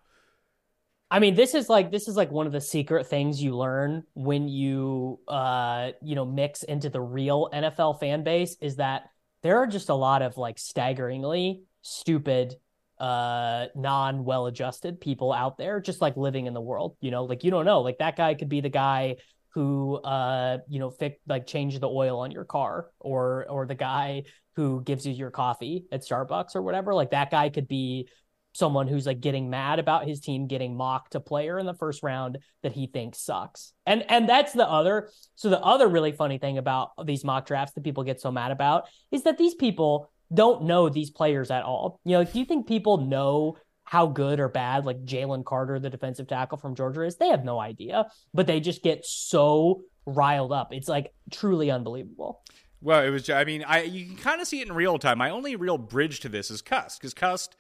I 1.16 1.20
mean, 1.20 1.34
this 1.34 1.56
is 1.56 1.70
like 1.70 1.92
this 1.92 2.10
is 2.10 2.18
like 2.18 2.30
one 2.30 2.46
of 2.46 2.52
the 2.52 2.60
secret 2.60 3.08
things 3.08 3.42
you 3.42 3.56
learn 3.56 4.04
when 4.16 4.50
you 4.50 5.22
uh 5.30 5.92
you 6.02 6.14
know 6.14 6.26
mix 6.26 6.64
into 6.64 6.90
the 6.90 7.00
real 7.00 7.48
NFL 7.54 8.02
fan 8.02 8.26
base 8.26 8.58
is 8.60 8.76
that 8.76 9.04
there 9.42 9.60
are 9.60 9.66
just 9.66 9.88
a 9.88 9.94
lot 9.94 10.22
of 10.22 10.36
like 10.36 10.60
staggeringly 10.60 11.62
stupid 11.84 12.56
uh 13.00 13.68
non 13.76 14.26
well 14.26 14.48
adjusted 14.48 15.00
people 15.00 15.32
out 15.32 15.58
there 15.58 15.80
just 15.80 16.02
like 16.02 16.18
living 16.18 16.48
in 16.48 16.54
the 16.54 16.60
world 16.60 16.98
you 17.00 17.12
know? 17.12 17.24
Like 17.24 17.46
you 17.46 17.52
don't 17.52 17.64
know. 17.64 17.80
Like 17.80 18.00
that 18.00 18.18
guy 18.18 18.34
could 18.34 18.50
be 18.50 18.60
the 18.60 18.68
guy 18.68 19.16
who 19.54 19.96
uh 19.96 20.58
you 20.68 20.80
know 20.80 20.90
fix 20.90 21.18
like 21.30 21.48
change 21.48 21.80
the 21.80 21.88
oil 21.88 22.20
on 22.20 22.32
your 22.32 22.44
car 22.44 22.90
or 23.00 23.46
or 23.50 23.66
the 23.66 23.74
guy 23.74 24.24
who 24.58 24.84
gives 24.84 25.08
you 25.08 25.14
your 25.14 25.32
coffee 25.32 25.86
at 25.94 26.02
Starbucks 26.02 26.56
or 26.56 26.62
whatever. 26.62 26.94
Like 26.94 27.12
that 27.12 27.32
guy 27.32 27.48
could 27.48 27.70
be 27.70 28.10
someone 28.56 28.88
who's 28.88 29.06
like 29.06 29.20
getting 29.20 29.50
mad 29.50 29.80
about 29.80 30.08
his 30.08 30.22
team 30.22 30.48
getting 30.48 30.78
mocked 30.78 31.14
a 31.14 31.20
player 31.20 31.60
in 31.60 31.66
the 31.66 31.74
first 31.74 32.02
round 32.04 32.38
that 32.64 32.72
he 32.72 32.88
thinks 32.88 33.20
sucks. 33.20 33.74
And 33.86 34.10
and 34.10 34.30
that's 34.30 34.54
the 34.54 34.68
other 34.68 35.10
so 35.36 35.50
the 35.50 35.60
other 35.60 35.90
really 35.90 36.14
funny 36.14 36.38
thing 36.38 36.58
about 36.58 36.92
these 37.06 37.26
mock 37.26 37.46
drafts 37.46 37.74
that 37.74 37.84
people 37.84 38.04
get 38.04 38.22
so 38.22 38.32
mad 38.32 38.52
about 38.52 38.86
is 39.12 39.24
that 39.24 39.38
these 39.38 39.56
people 39.56 40.10
don't 40.34 40.64
know 40.64 40.88
these 40.88 41.12
players 41.12 41.52
at 41.52 41.64
all. 41.64 42.00
You 42.06 42.14
know, 42.14 42.24
do 42.24 42.40
you 42.40 42.46
think 42.46 42.66
people 42.66 42.98
know 42.98 43.58
how 43.84 44.08
good 44.08 44.40
or 44.40 44.48
bad 44.48 44.86
like 44.86 45.04
Jalen 45.04 45.44
Carter, 45.44 45.78
the 45.78 45.90
defensive 45.90 46.28
tackle 46.28 46.58
from 46.58 46.76
Georgia 46.76 47.04
is? 47.04 47.18
They 47.18 47.28
have 47.28 47.44
no 47.44 47.60
idea, 47.60 48.08
but 48.34 48.48
they 48.48 48.62
just 48.62 48.84
get 48.84 49.06
so 49.06 49.82
riled 50.06 50.54
up. 50.54 50.74
It's 50.74 50.88
like 50.88 51.12
truly 51.30 51.70
unbelievable. 51.70 52.42
Well, 52.82 53.04
it 53.04 53.10
was. 53.10 53.30
I 53.30 53.44
mean, 53.44 53.64
I 53.68 53.82
you 53.82 54.06
can 54.06 54.18
kind 54.18 54.42
of 54.42 54.48
see 54.48 54.62
it 54.62 54.68
in 54.68 54.74
real 54.74 54.98
time. 54.98 55.18
My 55.18 55.30
only 55.30 55.56
real 55.56 55.78
bridge 55.78 56.22
to 56.22 56.30
this 56.30 56.50
is 56.50 56.62
Cust, 56.62 57.02
because 57.02 57.14
Cust, 57.14 57.58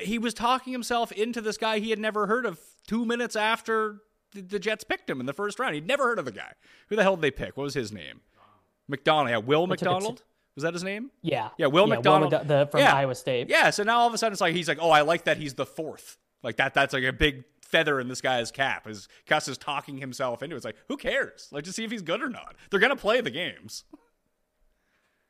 he 0.00 0.18
was 0.18 0.34
talking 0.34 0.72
himself 0.72 1.12
into 1.12 1.40
this 1.40 1.56
guy 1.56 1.78
he 1.78 1.90
had 1.90 1.98
never 1.98 2.26
heard 2.26 2.46
of 2.46 2.58
two 2.86 3.04
minutes 3.04 3.36
after 3.36 3.98
the, 4.32 4.40
the 4.40 4.58
Jets 4.58 4.84
picked 4.84 5.08
him 5.08 5.20
in 5.20 5.26
the 5.26 5.32
first 5.32 5.58
round. 5.58 5.74
He'd 5.74 5.86
never 5.86 6.04
heard 6.04 6.18
of 6.18 6.24
the 6.24 6.32
guy. 6.32 6.52
Who 6.88 6.96
the 6.96 7.02
hell 7.02 7.16
did 7.16 7.22
they 7.22 7.30
pick? 7.30 7.56
What 7.56 7.64
was 7.64 7.74
his 7.74 7.92
name? 7.92 8.20
McDonald. 8.88 9.30
Yeah, 9.30 9.38
Will 9.38 9.66
took 9.66 9.74
a 9.74 9.76
t- 9.78 9.84
McDonald. 9.86 10.22
Was 10.54 10.62
that 10.62 10.72
his 10.74 10.84
name? 10.84 11.10
Yeah. 11.22 11.48
Yeah, 11.58 11.66
Will 11.66 11.86
McDonald. 11.86 12.32
McDo- 12.32 12.46
the, 12.46 12.68
from 12.70 12.80
Yeah. 12.80 12.94
Iowa 12.94 13.14
State. 13.14 13.48
Yeah. 13.48 13.70
So 13.70 13.82
now 13.82 13.98
all 14.00 14.06
of 14.08 14.14
a 14.14 14.18
sudden 14.18 14.32
it's 14.32 14.40
like 14.40 14.54
he's 14.54 14.68
like, 14.68 14.78
oh, 14.80 14.90
I 14.90 15.00
like 15.00 15.24
that 15.24 15.36
he's 15.36 15.54
the 15.54 15.66
fourth. 15.66 16.18
Like 16.42 16.56
that. 16.56 16.74
That's 16.74 16.92
like 16.92 17.04
a 17.04 17.12
big 17.12 17.44
feather 17.62 17.98
in 17.98 18.08
this 18.08 18.20
guy's 18.20 18.50
cap. 18.52 18.86
Is 18.88 19.08
Cust 19.26 19.48
is 19.48 19.58
talking 19.58 19.98
himself 19.98 20.42
into 20.42 20.54
it. 20.54 20.58
It's 20.58 20.64
like 20.64 20.76
who 20.88 20.96
cares? 20.96 21.48
Like 21.50 21.64
to 21.64 21.72
see 21.72 21.82
if 21.84 21.90
he's 21.90 22.02
good 22.02 22.22
or 22.22 22.28
not. 22.28 22.54
They're 22.70 22.78
gonna 22.80 22.94
play 22.96 23.20
the 23.20 23.30
games. 23.30 23.84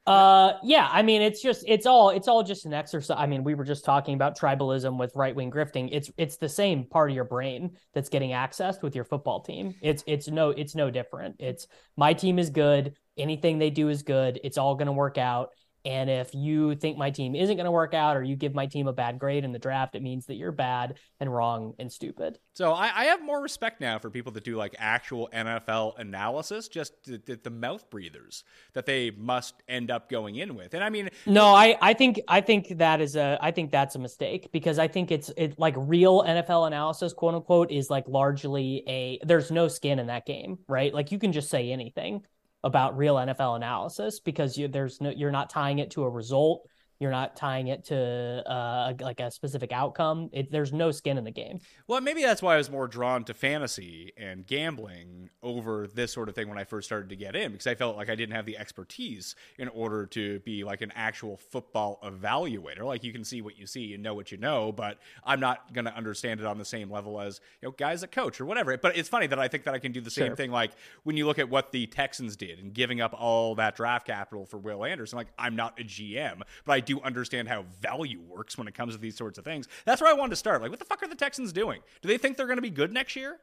Uh, 0.07 0.59
yeah, 0.63 0.87
I 0.93 1.01
mean, 1.01 1.23
it's 1.23 1.41
just 1.41 1.65
it's 1.67 1.87
all 1.87 2.11
it's 2.11 2.29
all 2.29 2.43
just 2.43 2.67
an 2.67 2.75
exercise. 2.75 3.17
I 3.19 3.27
mean, 3.27 3.43
we 3.43 3.55
were 3.55 3.65
just 3.65 3.87
talking 3.87 4.15
about 4.15 4.39
tribalism 4.39 4.99
with 4.99 5.17
right 5.17 5.35
wing 5.35 5.51
grifting. 5.51 5.89
It's 5.93 6.11
it's 6.19 6.37
the 6.37 6.49
same 6.49 6.85
part 6.85 7.11
of 7.11 7.15
your 7.17 7.25
brain 7.25 7.79
that's 7.95 8.11
getting 8.11 8.31
accessed 8.33 8.83
with 8.83 8.95
your 8.95 9.05
football 9.05 9.41
team. 9.41 9.75
It's 9.81 10.05
it's 10.07 10.29
no 10.29 10.51
it's 10.51 10.75
no 10.75 10.91
different. 10.91 11.37
It's 11.39 11.67
my 11.97 12.13
team 12.13 12.39
is 12.39 12.51
good. 12.51 12.97
Anything 13.17 13.59
they 13.59 13.71
do 13.71 13.89
is 13.89 14.03
good. 14.03 14.41
It's 14.45 14.59
all 14.59 14.75
going 14.75 14.87
to 14.87 14.93
work 14.93 15.17
out. 15.17 15.51
And 15.85 16.09
if 16.09 16.35
you 16.35 16.75
think 16.77 16.97
my 16.97 17.11
team 17.11 17.35
isn't 17.35 17.57
going 17.57 17.67
to 17.67 17.71
work 17.71 17.93
out 17.93 18.17
or 18.17 18.23
you 18.23 18.37
give 18.37 18.55
my 18.55 18.67
team 18.67 18.89
a 18.89 18.93
bad 18.93 19.19
grade 19.19 19.45
in 19.45 19.53
the 19.53 19.59
draft, 19.59 19.95
it 19.95 20.03
means 20.03 20.27
that 20.27 20.37
you're 20.37 20.53
bad 20.53 20.99
and 21.21 21.33
wrong 21.33 21.75
and 21.79 21.93
stupid. 21.93 22.39
So 22.55 22.73
I, 22.73 22.91
I 22.95 23.05
have 23.07 23.23
more 23.23 23.43
respect 23.43 23.81
now 23.83 23.99
for 23.99 24.09
people 24.09 24.33
that 24.33 24.45
do 24.45 24.57
like 24.57 24.75
actual 24.79 25.29
NFL 25.35 25.99
analysis, 25.99 26.69
just 26.69 27.05
the, 27.05 27.21
the, 27.27 27.37
the, 27.43 27.51
mouth 27.51 27.89
breathers 27.91 28.45
that 28.73 28.87
they 28.87 29.11
must 29.11 29.63
end 29.69 29.91
up 29.91 30.09
going 30.09 30.37
in 30.37 30.55
with. 30.55 30.75
And 30.75 30.83
I 30.83 30.91
mean, 30.91 31.11
no, 31.27 31.47
I, 31.47 31.77
I 31.81 31.93
think 31.95 32.21
I 32.29 32.41
think 32.41 32.79
that 32.79 33.01
is 33.01 33.17
a 33.17 33.39
I 33.41 33.51
think 33.51 33.71
that's 33.71 33.95
a 33.95 33.99
mistake 33.99 34.51
because 34.53 34.79
I 34.79 34.89
think 34.89 35.11
it's 35.11 35.31
it 35.37 35.59
like 35.59 35.75
real 35.77 36.23
NFL 36.23 36.67
analysis, 36.67 37.13
quote 37.13 37.35
unquote, 37.35 37.71
is 37.71 37.91
like 37.91 38.09
largely 38.09 38.83
a 38.89 39.19
there's 39.25 39.51
no 39.51 39.69
skin 39.69 39.99
in 39.99 40.07
that 40.07 40.27
game, 40.27 40.59
right? 40.69 40.95
Like 40.95 41.13
you 41.13 41.19
can 41.19 41.33
just 41.33 41.51
say 41.51 41.71
anything 41.71 42.25
about 42.65 42.97
real 42.97 43.17
NFL 43.17 43.57
analysis 43.57 44.19
because 44.19 44.57
you, 44.59 44.67
there's 44.67 45.01
no 45.01 45.11
you're 45.11 45.31
not 45.31 45.51
tying 45.51 45.79
it 45.79 45.91
to 45.93 46.03
a 46.03 46.09
result. 46.09 46.67
You're 47.01 47.11
not 47.11 47.37
tying 47.37 47.69
it 47.69 47.85
to 47.87 48.43
uh, 48.51 48.95
like 49.01 49.21
a 49.21 49.31
specific 49.31 49.73
outcome. 49.73 50.31
It, 50.33 50.51
there's 50.51 50.73
no 50.73 50.91
skin 50.91 51.19
in 51.19 51.25
the 51.25 51.31
game. 51.31 51.61
Well, 51.87 52.01
maybe 52.01 52.23
that's 52.23 52.43
why 52.43 52.55
I 52.55 52.57
was 52.57 52.71
more 52.71 52.87
drawn 52.87 53.25
to 53.25 53.35
fantasy 53.35 54.13
and 54.17 54.47
gambling 54.47 55.31
over 55.43 55.87
this 55.87 56.13
sort 56.13 56.29
of 56.29 56.35
thing 56.35 56.49
when 56.49 56.59
I 56.59 56.65
first 56.65 56.87
started 56.87 57.09
to 57.11 57.17
get 57.17 57.37
in 57.37 57.53
because 57.53 57.67
I 57.67 57.75
felt 57.75 57.97
like 57.97 58.09
I 58.09 58.15
didn't 58.15 58.35
have 58.35 58.47
the 58.47 58.59
expertise 58.59 59.35
in 59.59 59.69
order 59.69 60.07
to 60.07 60.41
be 60.41 60.65
like 60.65 60.81
an 60.83 60.93
actual 60.95 61.37
football 61.37 61.99
evaluator. 62.05 62.85
Like 62.85 63.05
you 63.05 63.13
can 63.13 63.25
see 63.25 63.43
what 63.43 63.59
you 63.59 63.67
see 63.67 63.95
and 63.95 64.03
know 64.03 64.15
what 64.15 64.33
you 64.33 64.39
know, 64.39 64.73
but 64.73 64.99
I'm 65.25 65.41
not 65.41 65.73
going 65.73 65.85
to 65.87 65.95
understand 65.95 66.41
it 66.41 66.47
on 66.47 66.59
the 66.59 66.65
same 66.65 66.91
level 66.91 67.21
as 67.21 67.41
you 67.61 67.69
know 67.69 67.73
guys 67.73 68.01
that 68.03 68.13
coach 68.13 68.41
or 68.41 68.47
whatever. 68.47 68.77
But 68.79 68.97
it's 68.97 69.09
funny 69.09 69.27
that 69.29 69.39
I 69.39 69.49
think 69.49 69.65
that 69.65 69.75
I 69.75 69.79
can 69.79 69.93
do 69.93 70.01
the 70.01 70.11
same 70.11 70.29
sure. 70.29 70.37
thing. 70.37 70.51
Like 70.51 70.73
when 71.03 71.17
you 71.17 71.27
look 71.27 71.39
at 71.39 71.49
what 71.49 71.73
the 71.73 71.87
Texans 71.87 72.37
did 72.37 72.59
and 72.59 72.73
giving 72.73 73.01
up 73.01 73.15
all 73.19 73.55
that 73.55 73.77
draft 73.77 74.07
capital 74.07 74.47
for 74.47 74.59
Will 74.59 74.85
Anderson. 74.85 75.17
Like 75.17 75.29
I'm 75.39 75.57
not 75.57 75.79
a 75.79 75.85
GM, 75.85 76.43
but 76.65 76.73
I 76.73 76.81
do 76.87 76.95
you 76.95 77.01
understand 77.03 77.49
how 77.49 77.65
value 77.81 78.21
works 78.21 78.57
when 78.59 78.69
it 78.69 78.75
comes 78.75 78.95
to 78.95 79.01
these 79.01 79.17
sorts 79.17 79.39
of 79.39 79.45
things. 79.45 79.69
That's 79.85 80.01
where 80.01 80.11
I 80.11 80.15
wanted 80.15 80.31
to 80.31 80.37
start. 80.37 80.63
Like, 80.63 80.71
what 80.71 80.79
the 80.79 80.85
fuck 80.85 81.03
are 81.03 81.09
the 81.09 81.15
Texans 81.15 81.53
doing? 81.53 81.81
Do 82.03 82.09
they 82.09 82.19
think 82.19 82.37
they're 82.37 82.47
going 82.47 82.59
to 82.59 82.63
be 82.63 82.71
good 82.71 82.93
next 82.93 83.17
year? 83.17 83.39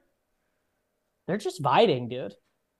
They're 1.27 1.37
just 1.37 1.61
biting, 1.61 2.09
dude. 2.09 2.35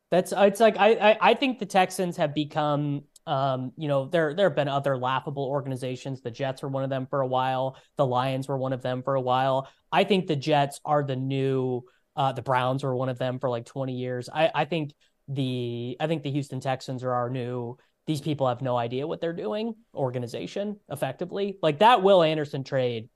That's 0.10 0.34
it's 0.36 0.60
like 0.60 0.78
I, 0.78 0.94
I 0.94 1.18
I 1.22 1.34
think 1.36 1.60
the 1.60 1.66
Texans 1.66 2.18
have 2.18 2.36
become 2.36 3.04
um, 3.28 3.72
you 3.78 3.88
know, 3.88 4.06
there 4.06 4.34
there 4.34 4.50
have 4.50 4.56
been 4.56 4.68
other 4.68 4.98
laughable 4.98 5.46
organizations. 5.46 6.22
The 6.22 6.32
Jets 6.32 6.64
were 6.64 6.70
one 6.70 6.84
of 6.84 6.90
them 6.90 7.08
for 7.08 7.22
a 7.22 7.28
while. 7.28 7.78
The 7.98 8.06
Lions 8.06 8.48
were 8.48 8.58
one 8.58 8.74
of 8.74 8.82
them 8.82 9.04
for 9.04 9.16
a 9.16 9.22
while. 9.22 9.70
I 9.92 10.04
think 10.04 10.28
the 10.28 10.36
Jets 10.36 10.80
are 10.86 11.04
the 11.04 11.16
new. 11.16 11.84
Uh, 12.16 12.34
the 12.34 12.42
Browns 12.42 12.84
were 12.84 12.96
one 12.96 13.10
of 13.10 13.18
them 13.18 13.40
for 13.40 13.50
like 13.50 13.66
20 13.66 13.94
years. 13.94 14.28
I 14.34 14.52
I 14.54 14.66
think 14.66 14.94
the 15.28 15.98
I 16.00 16.08
think 16.08 16.24
the 16.24 16.32
Houston 16.32 16.60
Texans 16.60 17.04
are 17.04 17.14
our 17.14 17.30
new 17.30 17.78
these 18.08 18.22
people 18.22 18.48
have 18.48 18.62
no 18.62 18.76
idea 18.78 19.08
what 19.08 19.22
they're 19.22 19.34
doing 19.34 19.76
organization 19.94 20.80
effectively. 20.90 21.58
Like 21.62 21.80
that 21.80 22.04
Will 22.04 22.24
Anderson 22.24 22.64
trade. 22.64 23.10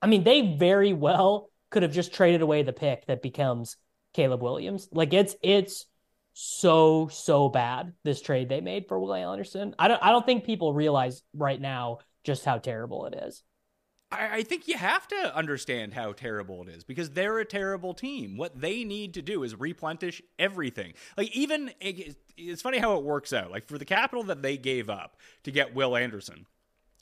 I 0.00 0.06
mean, 0.06 0.24
they 0.24 0.56
very 0.56 0.92
well 0.92 1.50
could 1.70 1.82
have 1.82 1.92
just 1.92 2.14
traded 2.14 2.42
away 2.42 2.62
the 2.62 2.72
pick 2.72 3.06
that 3.06 3.22
becomes 3.22 3.76
Caleb 4.14 4.42
Williams. 4.42 4.88
Like 4.92 5.12
it's 5.12 5.36
it's 5.42 5.86
so 6.32 7.08
so 7.08 7.48
bad 7.48 7.92
this 8.04 8.22
trade 8.22 8.48
they 8.48 8.60
made 8.60 8.86
for 8.88 8.98
Will 8.98 9.14
Anderson. 9.14 9.74
I 9.78 9.88
don't 9.88 10.02
I 10.02 10.10
don't 10.10 10.24
think 10.24 10.44
people 10.44 10.72
realize 10.72 11.22
right 11.34 11.60
now 11.60 11.98
just 12.24 12.44
how 12.44 12.58
terrible 12.58 13.06
it 13.06 13.14
is. 13.26 13.42
I, 14.12 14.38
I 14.38 14.42
think 14.42 14.68
you 14.68 14.76
have 14.76 15.06
to 15.08 15.36
understand 15.36 15.94
how 15.94 16.12
terrible 16.12 16.62
it 16.62 16.68
is 16.68 16.84
because 16.84 17.10
they're 17.10 17.38
a 17.38 17.44
terrible 17.44 17.94
team. 17.94 18.36
What 18.36 18.60
they 18.60 18.84
need 18.84 19.14
to 19.14 19.22
do 19.22 19.42
is 19.42 19.58
replenish 19.58 20.20
everything. 20.38 20.94
Like 21.16 21.34
even 21.36 21.72
it's 21.80 22.62
funny 22.62 22.78
how 22.78 22.96
it 22.96 23.04
works 23.04 23.32
out. 23.32 23.50
Like 23.50 23.66
for 23.66 23.78
the 23.78 23.84
capital 23.84 24.24
that 24.24 24.42
they 24.42 24.56
gave 24.56 24.90
up 24.90 25.16
to 25.44 25.50
get 25.50 25.74
Will 25.74 25.96
Anderson, 25.96 26.46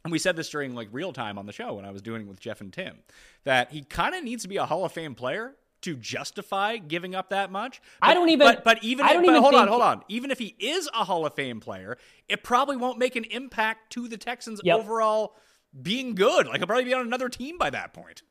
and 0.05 0.13
we 0.13 0.19
said 0.19 0.37
this 0.37 0.49
during 0.49 0.75
like 0.75 0.89
real 0.93 1.13
time 1.13 1.39
on 1.39 1.47
the 1.47 1.53
show 1.53 1.75
when 1.75 1.85
I 1.85 1.91
was 1.91 2.03
doing 2.03 2.23
it 2.23 2.29
with 2.29 2.41
Jeff 2.41 2.61
and 2.61 2.73
Tim, 2.73 2.99
that 3.45 3.73
he 3.73 3.83
kind 3.83 4.15
of 4.15 4.25
needs 4.25 4.43
to 4.43 4.49
be 4.49 4.57
a 4.57 4.67
Hall 4.67 4.85
of 4.85 4.93
Fame 4.93 5.15
player 5.15 5.55
to 5.81 5.97
justify 5.97 6.77
giving 6.77 7.15
up 7.15 7.31
that 7.31 7.53
much. 7.53 7.81
But, 8.01 8.11
I 8.11 8.15
don't 8.15 8.29
even. 8.29 8.47
But, 8.47 8.65
but 8.65 8.83
even. 8.83 9.07
I 9.07 9.13
don't 9.13 9.25
if, 9.25 9.31
even 9.31 9.43
hold 9.43 9.55
on, 9.55 9.69
hold 9.69 9.83
on. 9.83 10.03
Even 10.09 10.31
if 10.31 10.39
he 10.39 10.55
is 10.59 10.89
a 10.95 11.05
Hall 11.05 11.25
of 11.25 11.35
Fame 11.35 11.61
player, 11.61 11.97
it 12.29 12.43
probably 12.43 12.77
won't 12.77 12.99
make 12.99 13.17
an 13.17 13.25
impact 13.25 13.93
to 13.93 14.09
the 14.09 14.17
Texans' 14.17 14.61
yep. 14.65 14.79
overall 14.79 15.37
being 15.81 16.15
good. 16.15 16.47
Like 16.47 16.59
he'll 16.59 16.67
probably 16.67 16.85
be 16.85 16.95
on 16.95 17.07
another 17.07 17.29
team 17.29 17.59
by 17.59 17.71
that 17.71 17.93
point. 17.93 18.23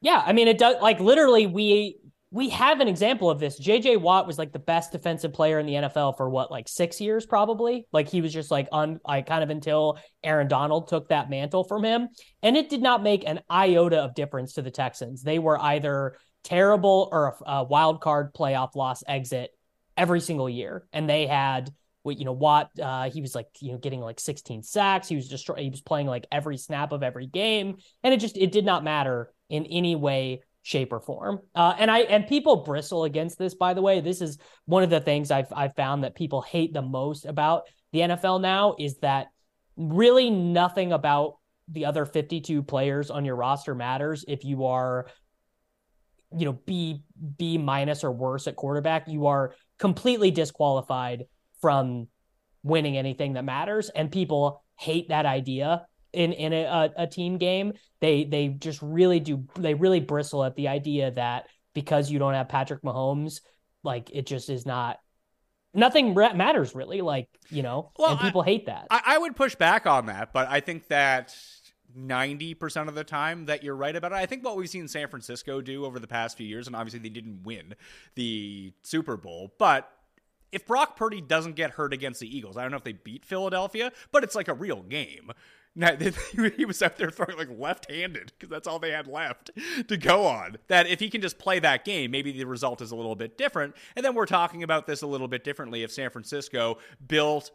yeah, 0.00 0.22
I 0.24 0.32
mean 0.32 0.48
it 0.48 0.58
does. 0.58 0.76
Like 0.80 1.00
literally, 1.00 1.46
we 1.46 1.96
we 2.32 2.48
have 2.50 2.80
an 2.80 2.86
example 2.86 3.28
of 3.28 3.40
this. 3.40 3.58
JJ 3.60 4.00
Watt 4.00 4.26
was 4.26 4.38
like 4.38 4.52
the 4.52 4.60
best 4.60 4.92
defensive 4.92 5.32
player 5.32 5.58
in 5.58 5.66
the 5.66 5.74
NFL 5.74 6.16
for 6.16 6.30
what, 6.30 6.50
like 6.50 6.68
six 6.68 7.00
years, 7.00 7.26
probably. 7.26 7.86
Like 7.92 8.08
he 8.08 8.20
was 8.20 8.32
just 8.32 8.52
like 8.52 8.68
on, 8.70 9.00
like 9.04 9.26
kind 9.26 9.42
of 9.42 9.50
until 9.50 9.98
Aaron 10.22 10.46
Donald 10.46 10.86
took 10.86 11.08
that 11.08 11.28
mantle 11.28 11.64
from 11.64 11.82
him. 11.84 12.08
And 12.42 12.56
it 12.56 12.68
did 12.68 12.82
not 12.82 13.02
make 13.02 13.26
an 13.26 13.40
iota 13.50 13.98
of 14.00 14.14
difference 14.14 14.52
to 14.54 14.62
the 14.62 14.70
Texans. 14.70 15.22
They 15.24 15.40
were 15.40 15.60
either 15.60 16.16
terrible 16.44 17.08
or 17.10 17.36
a, 17.44 17.50
a 17.50 17.64
wild 17.64 18.00
card 18.00 18.32
playoff 18.32 18.76
loss 18.76 19.02
exit 19.08 19.50
every 19.96 20.20
single 20.20 20.48
year. 20.48 20.86
And 20.92 21.10
they 21.10 21.26
had 21.26 21.72
you 22.04 22.24
know 22.24 22.32
Watt 22.32 22.70
uh, 22.80 23.10
he 23.10 23.20
was 23.20 23.34
like 23.34 23.48
you 23.60 23.72
know 23.72 23.78
getting 23.78 24.00
like 24.00 24.20
16 24.20 24.62
sacks. 24.62 25.08
He 25.08 25.16
was 25.16 25.28
just 25.28 25.48
he 25.58 25.70
was 25.70 25.80
playing 25.80 26.06
like 26.06 26.26
every 26.32 26.56
snap 26.56 26.92
of 26.92 27.02
every 27.02 27.26
game. 27.26 27.76
And 28.02 28.14
it 28.14 28.20
just 28.20 28.36
it 28.36 28.52
did 28.52 28.64
not 28.64 28.84
matter 28.84 29.32
in 29.48 29.66
any 29.66 29.96
way 29.96 30.42
shape 30.62 30.92
or 30.92 31.00
form. 31.00 31.40
Uh, 31.54 31.74
and 31.78 31.90
I 31.90 32.00
and 32.00 32.26
people 32.26 32.64
bristle 32.64 33.04
against 33.04 33.38
this 33.38 33.54
by 33.54 33.74
the 33.74 33.82
way. 33.82 34.00
This 34.00 34.20
is 34.20 34.38
one 34.66 34.82
of 34.82 34.90
the 34.90 35.00
things 35.00 35.30
I've 35.30 35.52
I've 35.52 35.74
found 35.74 36.04
that 36.04 36.14
people 36.14 36.42
hate 36.42 36.72
the 36.72 36.82
most 36.82 37.26
about 37.26 37.64
the 37.92 38.00
NFL 38.00 38.40
now 38.40 38.76
is 38.78 38.98
that 38.98 39.28
really 39.76 40.30
nothing 40.30 40.92
about 40.92 41.36
the 41.68 41.86
other 41.86 42.04
52 42.04 42.62
players 42.62 43.10
on 43.10 43.24
your 43.24 43.36
roster 43.36 43.74
matters 43.74 44.24
if 44.26 44.44
you 44.44 44.66
are 44.66 45.06
you 46.36 46.44
know 46.44 46.52
B 46.66 47.02
B 47.36 47.58
minus 47.58 48.04
or 48.04 48.12
worse 48.12 48.46
at 48.46 48.56
quarterback. 48.56 49.08
You 49.08 49.26
are 49.26 49.54
completely 49.78 50.30
disqualified 50.30 51.24
from 51.60 52.08
winning 52.62 52.96
anything 52.96 53.34
that 53.34 53.44
matters. 53.44 53.90
And 53.90 54.10
people 54.10 54.62
hate 54.76 55.08
that 55.08 55.26
idea 55.26 55.86
in 56.12 56.32
in 56.32 56.52
a, 56.52 56.90
a, 56.96 57.06
team 57.06 57.38
game. 57.38 57.72
They 58.00 58.24
they 58.24 58.48
just 58.48 58.80
really 58.82 59.20
do 59.20 59.44
they 59.56 59.74
really 59.74 60.00
bristle 60.00 60.44
at 60.44 60.56
the 60.56 60.68
idea 60.68 61.10
that 61.12 61.46
because 61.74 62.10
you 62.10 62.18
don't 62.18 62.34
have 62.34 62.48
Patrick 62.48 62.82
Mahomes 62.82 63.40
like 63.82 64.10
it 64.12 64.26
just 64.26 64.50
is 64.50 64.66
not 64.66 64.98
nothing 65.72 66.14
matters 66.14 66.74
really 66.74 67.00
like 67.00 67.28
you 67.48 67.62
know 67.62 67.92
well, 67.96 68.10
and 68.10 68.20
people 68.20 68.42
I, 68.42 68.44
hate 68.44 68.66
that. 68.66 68.88
I, 68.90 69.02
I 69.06 69.18
would 69.18 69.36
push 69.36 69.54
back 69.54 69.86
on 69.86 70.06
that 70.06 70.32
but 70.32 70.48
I 70.48 70.60
think 70.60 70.88
that 70.88 71.34
90% 71.96 72.88
of 72.88 72.94
the 72.94 73.04
time 73.04 73.46
that 73.46 73.62
you're 73.62 73.76
right 73.76 73.94
about 73.96 74.12
it. 74.12 74.16
I 74.16 74.26
think 74.26 74.44
what 74.44 74.56
we've 74.56 74.68
seen 74.68 74.88
San 74.88 75.08
Francisco 75.08 75.60
do 75.60 75.84
over 75.84 75.98
the 75.98 76.06
past 76.06 76.36
few 76.36 76.46
years, 76.46 76.66
and 76.66 76.76
obviously 76.76 77.00
they 77.00 77.08
didn't 77.08 77.42
win 77.42 77.74
the 78.14 78.72
Super 78.82 79.16
Bowl, 79.16 79.54
but 79.58 79.90
if 80.52 80.66
Brock 80.66 80.96
Purdy 80.96 81.20
doesn't 81.20 81.56
get 81.56 81.72
hurt 81.72 81.92
against 81.92 82.20
the 82.20 82.36
Eagles, 82.36 82.56
I 82.56 82.62
don't 82.62 82.70
know 82.70 82.76
if 82.76 82.84
they 82.84 82.92
beat 82.92 83.24
Philadelphia, 83.24 83.92
but 84.12 84.24
it's 84.24 84.34
like 84.34 84.48
a 84.48 84.54
real 84.54 84.82
game. 84.82 85.32
Now, 85.76 85.96
he 86.56 86.64
was 86.64 86.82
out 86.82 86.96
there 86.96 87.10
throwing 87.10 87.38
like 87.38 87.48
left-handed 87.56 88.32
because 88.32 88.50
that's 88.50 88.66
all 88.66 88.78
they 88.78 88.90
had 88.90 89.06
left 89.06 89.50
to 89.86 89.96
go 89.96 90.26
on. 90.26 90.56
That 90.68 90.88
if 90.88 90.98
he 91.00 91.08
can 91.10 91.20
just 91.20 91.38
play 91.38 91.58
that 91.60 91.84
game, 91.84 92.10
maybe 92.10 92.32
the 92.32 92.44
result 92.44 92.82
is 92.82 92.90
a 92.90 92.96
little 92.96 93.14
bit 93.14 93.38
different. 93.38 93.76
And 93.94 94.04
then 94.04 94.14
we're 94.14 94.26
talking 94.26 94.62
about 94.62 94.86
this 94.86 95.02
a 95.02 95.06
little 95.06 95.28
bit 95.28 95.44
differently. 95.44 95.82
If 95.82 95.92
San 95.92 96.10
Francisco 96.10 96.78
built 97.06 97.52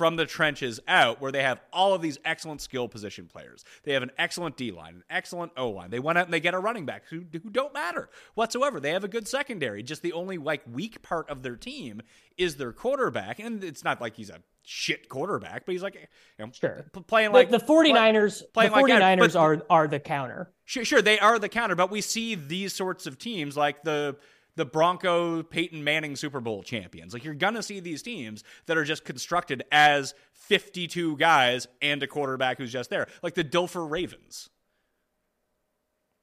from 0.00 0.16
the 0.16 0.24
trenches 0.24 0.80
out 0.88 1.20
where 1.20 1.30
they 1.30 1.42
have 1.42 1.60
all 1.74 1.92
of 1.92 2.00
these 2.00 2.18
excellent 2.24 2.62
skill 2.62 2.88
position 2.88 3.26
players. 3.26 3.66
They 3.82 3.92
have 3.92 4.02
an 4.02 4.12
excellent 4.16 4.56
D 4.56 4.70
line, 4.70 4.94
an 4.94 5.04
excellent 5.10 5.52
O 5.58 5.68
line. 5.68 5.90
They 5.90 5.98
went 5.98 6.16
out 6.16 6.24
and 6.24 6.32
they 6.32 6.40
get 6.40 6.54
a 6.54 6.58
running 6.58 6.86
back 6.86 7.02
who, 7.10 7.22
who 7.30 7.50
don't 7.50 7.74
matter 7.74 8.08
whatsoever. 8.32 8.80
They 8.80 8.92
have 8.92 9.04
a 9.04 9.08
good 9.08 9.28
secondary. 9.28 9.82
Just 9.82 10.00
the 10.00 10.14
only 10.14 10.38
like 10.38 10.62
weak 10.66 11.02
part 11.02 11.28
of 11.28 11.42
their 11.42 11.54
team 11.54 12.00
is 12.38 12.56
their 12.56 12.72
quarterback. 12.72 13.40
And 13.40 13.62
it's 13.62 13.84
not 13.84 14.00
like 14.00 14.16
he's 14.16 14.30
a 14.30 14.40
shit 14.62 15.10
quarterback, 15.10 15.66
but 15.66 15.72
he's 15.72 15.82
like, 15.82 15.96
you 15.96 16.46
know, 16.46 16.50
sure. 16.50 16.86
playing 17.06 17.32
like 17.32 17.50
the, 17.50 17.58
the 17.58 17.64
49ers, 17.66 18.42
play, 18.54 18.68
the 18.68 18.74
49ers 18.74 19.20
like, 19.20 19.36
are, 19.36 19.62
are 19.68 19.86
the 19.86 20.00
counter. 20.00 20.50
Sure, 20.64 20.82
sure, 20.82 21.02
they 21.02 21.18
are 21.18 21.38
the 21.38 21.50
counter, 21.50 21.74
but 21.74 21.90
we 21.90 22.00
see 22.00 22.36
these 22.36 22.72
sorts 22.72 23.06
of 23.06 23.18
teams 23.18 23.54
like 23.54 23.82
the 23.82 24.16
the 24.56 24.64
Bronco 24.64 25.42
Peyton 25.42 25.82
Manning 25.82 26.16
Super 26.16 26.40
Bowl 26.40 26.62
champions. 26.62 27.12
Like 27.12 27.24
you're 27.24 27.34
gonna 27.34 27.62
see 27.62 27.80
these 27.80 28.02
teams 28.02 28.44
that 28.66 28.76
are 28.76 28.84
just 28.84 29.04
constructed 29.04 29.64
as 29.70 30.14
52 30.32 31.16
guys 31.16 31.66
and 31.80 32.02
a 32.02 32.06
quarterback 32.06 32.58
who's 32.58 32.72
just 32.72 32.90
there, 32.90 33.06
like 33.22 33.34
the 33.34 33.44
Dilfer 33.44 33.88
Ravens. 33.88 34.50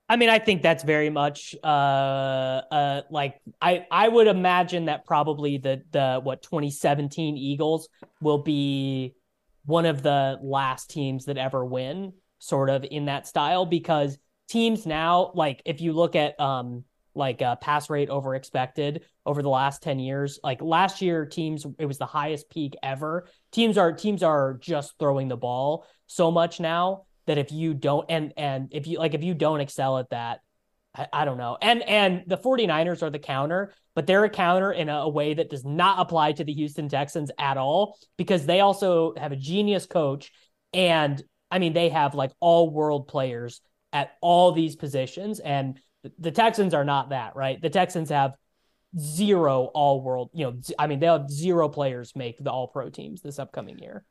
I 0.09 0.15
mean, 0.15 0.29
I 0.29 0.39
think 0.39 0.61
that's 0.61 0.83
very 0.83 1.09
much 1.09 1.53
uh, 1.63 1.67
uh, 1.67 3.01
like 3.09 3.39
I 3.61 3.85
I 3.91 4.07
would 4.07 4.27
imagine 4.27 4.85
that 4.85 5.05
probably 5.05 5.57
the 5.57 5.83
the 5.91 6.21
what 6.23 6.41
2017 6.43 7.35
Eagles 7.37 7.89
will 8.21 8.37
be 8.37 9.15
one 9.65 9.85
of 9.85 10.01
the 10.01 10.39
last 10.41 10.89
teams 10.89 11.25
that 11.25 11.37
ever 11.37 11.65
win, 11.65 12.13
sort 12.39 12.69
of 12.69 12.85
in 12.89 13.05
that 13.05 13.27
style, 13.27 13.65
because 13.65 14.17
teams 14.47 14.85
now 14.85 15.31
like 15.35 15.61
if 15.65 15.81
you 15.81 15.91
look 15.91 16.15
at 16.15 16.39
um 16.39 16.85
like 17.17 17.41
uh, 17.41 17.55
pass 17.57 17.89
rate 17.89 18.09
over 18.09 18.35
expected 18.35 19.03
over 19.25 19.41
the 19.41 19.49
last 19.49 19.83
10 19.83 19.99
years. 19.99 20.39
Like 20.43 20.61
last 20.61 21.01
year, 21.01 21.25
teams, 21.25 21.65
it 21.79 21.85
was 21.85 21.97
the 21.97 22.05
highest 22.05 22.49
peak 22.49 22.75
ever. 22.81 23.27
Teams 23.51 23.77
are, 23.77 23.91
teams 23.91 24.23
are 24.23 24.57
just 24.61 24.93
throwing 24.99 25.27
the 25.27 25.37
ball 25.37 25.85
so 26.05 26.31
much 26.31 26.59
now 26.59 27.03
that 27.25 27.37
if 27.37 27.51
you 27.51 27.73
don't, 27.73 28.05
and, 28.09 28.33
and 28.37 28.69
if 28.71 28.87
you, 28.87 28.99
like, 28.99 29.13
if 29.13 29.23
you 29.23 29.33
don't 29.33 29.59
excel 29.59 29.97
at 29.97 30.11
that, 30.11 30.39
I, 30.95 31.07
I 31.11 31.25
don't 31.25 31.37
know. 31.37 31.57
And, 31.61 31.83
and 31.83 32.23
the 32.27 32.37
49ers 32.37 33.03
are 33.03 33.09
the 33.09 33.19
counter, 33.19 33.73
but 33.95 34.07
they're 34.07 34.23
a 34.23 34.29
counter 34.29 34.71
in 34.71 34.87
a, 34.87 34.99
a 34.99 35.09
way 35.09 35.33
that 35.33 35.49
does 35.49 35.65
not 35.65 35.99
apply 35.99 36.33
to 36.33 36.43
the 36.43 36.53
Houston 36.53 36.87
Texans 36.87 37.31
at 37.37 37.57
all 37.57 37.97
because 38.17 38.45
they 38.45 38.61
also 38.61 39.13
have 39.17 39.31
a 39.31 39.37
genius 39.37 39.85
coach. 39.85 40.31
And 40.73 41.21
I 41.49 41.59
mean, 41.59 41.73
they 41.73 41.89
have 41.89 42.15
like 42.15 42.31
all 42.39 42.69
world 42.69 43.07
players 43.07 43.61
at 43.93 44.11
all 44.21 44.51
these 44.51 44.75
positions. 44.75 45.39
And 45.39 45.79
the 46.19 46.31
Texans 46.31 46.73
are 46.73 46.85
not 46.85 47.09
that, 47.09 47.35
right? 47.35 47.61
The 47.61 47.69
Texans 47.69 48.09
have 48.09 48.35
zero 48.97 49.65
all 49.73 50.01
world, 50.01 50.29
you 50.33 50.45
know, 50.45 50.59
I 50.79 50.87
mean, 50.87 50.99
they'll 50.99 51.19
have 51.19 51.29
zero 51.29 51.69
players 51.69 52.13
make 52.15 52.37
the 52.43 52.51
all 52.51 52.67
pro 52.67 52.89
teams 52.89 53.21
this 53.21 53.39
upcoming 53.39 53.79
year. 53.79 54.05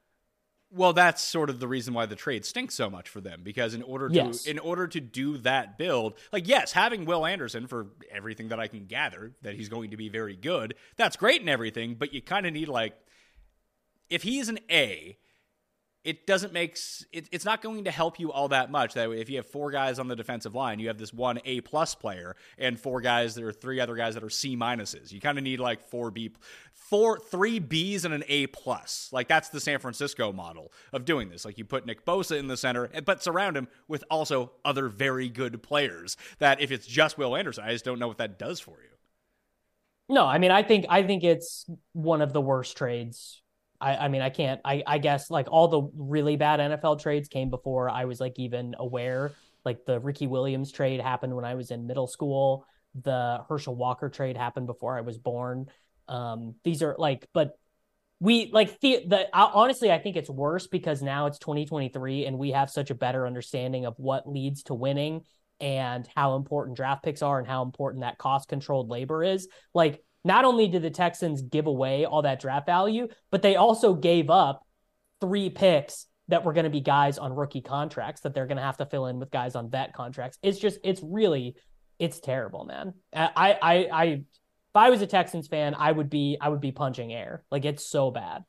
Well, 0.70 0.92
that's 0.92 1.22
sort 1.22 1.48
of 1.48 1.60
the 1.60 1.68
reason 1.68 1.94
why 1.94 2.06
the 2.06 2.16
trade 2.16 2.44
stinks 2.44 2.74
so 2.74 2.90
much 2.90 3.08
for 3.08 3.20
them 3.20 3.40
because 3.42 3.72
in 3.72 3.82
order 3.82 4.08
to 4.08 4.14
Yes. 4.14 4.46
in 4.46 4.58
order 4.58 4.88
to 4.88 5.00
do 5.00 5.38
that 5.38 5.78
build, 5.78 6.18
like 6.32 6.48
yes, 6.48 6.72
having 6.72 7.04
Will 7.04 7.24
Anderson 7.24 7.66
for 7.68 7.86
everything 8.10 8.48
that 8.48 8.58
I 8.58 8.66
can 8.66 8.86
gather 8.86 9.32
that 9.42 9.54
he's 9.54 9.68
going 9.68 9.92
to 9.92 9.96
be 9.96 10.08
very 10.08 10.36
good, 10.36 10.74
that's 10.96 11.16
great 11.16 11.40
and 11.40 11.48
everything, 11.48 11.94
but 11.94 12.12
you 12.12 12.20
kind 12.20 12.46
of 12.46 12.52
need 12.52 12.68
like 12.68 12.94
if 14.10 14.22
he's 14.22 14.48
an 14.48 14.58
A, 14.70 15.18
it 16.06 16.24
doesn't 16.24 16.52
make 16.52 16.78
it, 17.12 17.28
it's 17.32 17.44
not 17.44 17.60
going 17.60 17.84
to 17.84 17.90
help 17.90 18.20
you 18.20 18.30
all 18.30 18.48
that 18.48 18.70
much 18.70 18.94
that 18.94 19.10
if 19.10 19.28
you 19.28 19.36
have 19.36 19.46
four 19.46 19.72
guys 19.72 19.98
on 19.98 20.06
the 20.06 20.14
defensive 20.14 20.54
line 20.54 20.78
you 20.78 20.86
have 20.86 20.98
this 20.98 21.12
one 21.12 21.40
a 21.44 21.60
plus 21.62 21.94
player 21.94 22.36
and 22.58 22.78
four 22.78 23.00
guys 23.00 23.34
there 23.34 23.48
are 23.48 23.52
three 23.52 23.80
other 23.80 23.96
guys 23.96 24.14
that 24.14 24.22
are 24.22 24.30
c 24.30 24.56
minuses. 24.56 25.12
You 25.12 25.20
kind 25.20 25.36
of 25.36 25.44
need 25.44 25.58
like 25.58 25.82
four 25.82 26.10
b 26.10 26.30
four 26.72 27.18
three 27.18 27.58
b's 27.58 28.04
and 28.04 28.14
an 28.14 28.22
a 28.28 28.46
plus. 28.46 29.10
Like 29.12 29.26
that's 29.26 29.48
the 29.48 29.60
san 29.60 29.80
francisco 29.80 30.32
model 30.32 30.72
of 30.92 31.04
doing 31.04 31.28
this. 31.28 31.44
Like 31.44 31.58
you 31.58 31.64
put 31.64 31.84
nick 31.84 32.06
bosa 32.06 32.38
in 32.38 32.46
the 32.46 32.56
center 32.56 32.88
eh, 32.94 33.00
but 33.00 33.22
surround 33.22 33.56
him 33.56 33.66
with 33.88 34.04
also 34.08 34.52
other 34.64 34.88
very 34.88 35.28
good 35.28 35.62
players 35.62 36.16
that 36.38 36.60
if 36.60 36.70
it's 36.70 36.86
just 36.86 37.18
will 37.18 37.36
anderson 37.36 37.64
i 37.64 37.72
just 37.72 37.84
don't 37.84 37.98
know 37.98 38.08
what 38.08 38.18
that 38.18 38.38
does 38.38 38.60
for 38.60 38.78
you. 38.82 38.90
No, 40.08 40.24
I 40.24 40.38
mean, 40.38 40.52
I 40.52 40.62
think 40.62 40.86
I 40.88 41.02
think 41.02 41.24
it's 41.24 41.68
one 41.92 42.22
of 42.22 42.32
the 42.32 42.40
worst 42.40 42.76
trades. 42.76 43.42
I, 43.80 43.96
I 43.96 44.08
mean, 44.08 44.22
I 44.22 44.30
can't. 44.30 44.60
I, 44.64 44.82
I 44.86 44.98
guess 44.98 45.30
like 45.30 45.48
all 45.50 45.68
the 45.68 45.90
really 45.96 46.36
bad 46.36 46.60
NFL 46.60 46.96
trades 46.96 47.28
came 47.28 47.50
before 47.50 47.88
I 47.90 48.04
was 48.04 48.20
like 48.20 48.38
even 48.38 48.74
aware. 48.78 49.32
Like 49.64 49.84
the 49.84 50.00
Ricky 50.00 50.26
Williams 50.26 50.72
trade 50.72 51.00
happened 51.00 51.34
when 51.34 51.44
I 51.44 51.54
was 51.54 51.70
in 51.70 51.86
middle 51.86 52.06
school. 52.06 52.66
The 53.02 53.44
Herschel 53.48 53.74
Walker 53.74 54.08
trade 54.08 54.36
happened 54.36 54.66
before 54.66 54.96
I 54.96 55.02
was 55.02 55.18
born. 55.18 55.66
Um, 56.08 56.54
these 56.64 56.82
are 56.82 56.94
like, 56.98 57.28
but 57.32 57.58
we 58.20 58.50
like 58.52 58.80
the 58.80 59.04
the 59.06 59.36
I- 59.36 59.50
honestly, 59.52 59.92
I 59.92 59.98
think 59.98 60.16
it's 60.16 60.30
worse 60.30 60.66
because 60.66 61.02
now 61.02 61.26
it's 61.26 61.38
2023 61.38 62.26
and 62.26 62.38
we 62.38 62.52
have 62.52 62.70
such 62.70 62.90
a 62.90 62.94
better 62.94 63.26
understanding 63.26 63.84
of 63.84 63.94
what 63.98 64.28
leads 64.28 64.62
to 64.64 64.74
winning 64.74 65.22
and 65.60 66.08
how 66.14 66.36
important 66.36 66.76
draft 66.76 67.02
picks 67.02 67.22
are 67.22 67.38
and 67.38 67.46
how 67.46 67.62
important 67.62 68.02
that 68.02 68.18
cost 68.18 68.48
controlled 68.48 68.88
labor 68.88 69.24
is. 69.24 69.48
Like, 69.74 70.02
not 70.26 70.44
only 70.44 70.66
did 70.66 70.82
the 70.82 70.90
Texans 70.90 71.40
give 71.40 71.66
away 71.66 72.04
all 72.04 72.22
that 72.22 72.40
draft 72.40 72.66
value, 72.66 73.08
but 73.30 73.42
they 73.42 73.54
also 73.54 73.94
gave 73.94 74.28
up 74.28 74.66
three 75.20 75.48
picks 75.48 76.06
that 76.28 76.44
were 76.44 76.52
going 76.52 76.64
to 76.64 76.70
be 76.70 76.80
guys 76.80 77.16
on 77.16 77.32
rookie 77.32 77.60
contracts 77.60 78.22
that 78.22 78.34
they're 78.34 78.46
going 78.46 78.56
to 78.56 78.62
have 78.62 78.76
to 78.78 78.86
fill 78.86 79.06
in 79.06 79.20
with 79.20 79.30
guys 79.30 79.54
on 79.54 79.70
vet 79.70 79.92
contracts. 79.92 80.36
It's 80.42 80.58
just, 80.58 80.80
it's 80.82 81.00
really, 81.02 81.54
it's 82.00 82.18
terrible, 82.18 82.64
man. 82.64 82.94
I, 83.14 83.56
I, 83.62 83.88
I, 83.92 84.04
if 84.04 84.74
I 84.74 84.90
was 84.90 85.00
a 85.00 85.06
Texans 85.06 85.46
fan, 85.46 85.76
I 85.78 85.92
would 85.92 86.10
be, 86.10 86.36
I 86.40 86.48
would 86.48 86.60
be 86.60 86.72
punching 86.72 87.12
air. 87.12 87.44
Like, 87.50 87.64
it's 87.64 87.88
so 87.88 88.10
bad. 88.10 88.44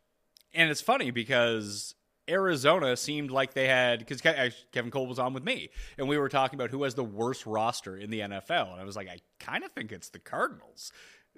And 0.55 0.71
it's 0.71 0.82
funny 0.82 1.11
because 1.11 1.93
Arizona 2.30 2.97
seemed 2.97 3.32
like 3.32 3.53
they 3.53 3.67
had 3.67 3.99
because 3.99 4.21
Kevin 4.21 4.91
Cole 4.91 5.07
was 5.07 5.19
on 5.19 5.34
with 5.34 5.43
me, 5.43 5.69
and 5.97 6.09
we 6.09 6.17
were 6.17 6.30
talking 6.30 6.59
about 6.59 6.71
who 6.71 6.84
has 6.84 6.95
the 6.95 7.03
worst 7.03 7.45
roster 7.45 7.95
in 7.95 8.09
the 8.09 8.21
NFL, 8.21 8.71
and 8.71 8.82
I 8.82 8.84
was 8.84 8.95
like, 8.95 9.07
I 9.07 9.19
kind 9.39 9.63
of 9.63 9.71
think 9.71 9.91
it's 9.91 10.09
the 10.09 10.19
Cardinals. 10.19 10.91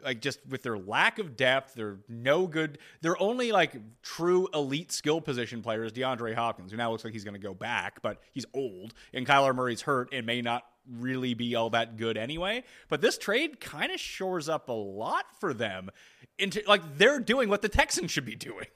Like 0.04 0.22
just 0.22 0.40
with 0.48 0.64
their 0.64 0.78
lack 0.78 1.20
of 1.20 1.36
depth, 1.36 1.74
they're 1.74 1.98
no 2.08 2.48
good. 2.48 2.78
They're 3.02 3.22
only 3.22 3.52
like 3.52 3.76
true 4.02 4.48
elite 4.54 4.92
skill 4.92 5.22
position 5.22 5.62
players. 5.62 5.92
DeAndre 5.92 6.36
Hopkins, 6.36 6.72
who 6.72 6.78
now 6.78 6.92
looks 6.92 7.04
like 7.04 7.14
he's 7.14 7.24
going 7.24 7.40
to 7.40 7.40
go 7.40 7.54
back, 7.54 8.02
but 8.02 8.22
he's 8.32 8.46
old, 8.54 8.94
and 9.14 9.26
Kyler 9.26 9.56
Murray's 9.56 9.82
hurt 9.82 10.10
and 10.12 10.26
may 10.26 10.42
not 10.42 10.64
really 10.90 11.34
be 11.34 11.56
all 11.56 11.70
that 11.72 11.98
good 11.98 12.18
anyway. 12.18 12.64
But 12.88 13.02
this 13.02 13.18
trade 13.18 13.60
kind 13.60 13.92
of 13.92 14.00
shores 14.00 14.50
up 14.50 14.70
a 14.70 14.74
lot 14.74 15.26
for 15.40 15.54
them. 15.54 15.90
Into 16.38 16.62
like 16.68 16.98
they're 16.98 17.20
doing 17.20 17.50
what 17.50 17.62
the 17.62 17.70
Texans 17.70 18.12
should 18.12 18.26
be 18.26 18.36
doing. 18.36 18.68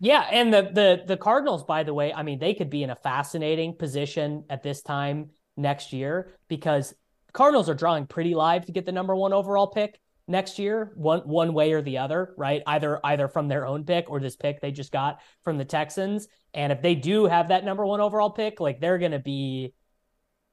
Yeah, 0.00 0.28
and 0.30 0.54
the 0.54 0.62
the 0.62 1.02
the 1.08 1.16
Cardinals, 1.16 1.64
by 1.64 1.82
the 1.82 1.92
way, 1.92 2.12
I 2.14 2.22
mean, 2.22 2.38
they 2.38 2.54
could 2.54 2.70
be 2.70 2.84
in 2.84 2.90
a 2.90 2.94
fascinating 2.94 3.74
position 3.74 4.44
at 4.48 4.62
this 4.62 4.80
time 4.80 5.30
next 5.56 5.92
year 5.92 6.30
because 6.46 6.94
Cardinals 7.38 7.68
are 7.68 7.74
drawing 7.74 8.04
pretty 8.04 8.34
live 8.34 8.66
to 8.66 8.72
get 8.72 8.84
the 8.84 8.90
number 8.90 9.14
one 9.14 9.32
overall 9.32 9.68
pick 9.68 10.00
next 10.26 10.58
year, 10.58 10.90
one 10.96 11.20
one 11.20 11.54
way 11.54 11.70
or 11.70 11.80
the 11.80 11.98
other, 11.98 12.34
right? 12.36 12.64
Either 12.66 12.98
either 13.04 13.28
from 13.28 13.46
their 13.46 13.64
own 13.64 13.84
pick 13.84 14.10
or 14.10 14.18
this 14.18 14.34
pick 14.34 14.60
they 14.60 14.72
just 14.72 14.90
got 14.90 15.20
from 15.44 15.56
the 15.56 15.64
Texans. 15.64 16.26
And 16.52 16.72
if 16.72 16.82
they 16.82 16.96
do 16.96 17.26
have 17.26 17.50
that 17.50 17.64
number 17.64 17.86
one 17.86 18.00
overall 18.00 18.30
pick, 18.30 18.58
like 18.58 18.80
they're 18.80 18.98
gonna 18.98 19.20
be, 19.20 19.72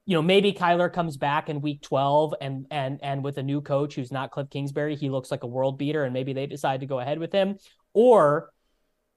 you 0.04 0.14
know, 0.14 0.22
maybe 0.22 0.52
Kyler 0.52 0.92
comes 0.92 1.16
back 1.16 1.48
in 1.48 1.60
week 1.60 1.82
12 1.82 2.34
and 2.40 2.68
and 2.70 3.00
and 3.02 3.24
with 3.24 3.38
a 3.38 3.42
new 3.42 3.62
coach 3.62 3.96
who's 3.96 4.12
not 4.12 4.30
Cliff 4.30 4.48
Kingsbury, 4.48 4.94
he 4.94 5.10
looks 5.10 5.32
like 5.32 5.42
a 5.42 5.48
world 5.48 5.78
beater, 5.78 6.04
and 6.04 6.14
maybe 6.14 6.34
they 6.34 6.46
decide 6.46 6.78
to 6.78 6.86
go 6.86 7.00
ahead 7.00 7.18
with 7.18 7.32
him. 7.32 7.58
Or 7.94 8.50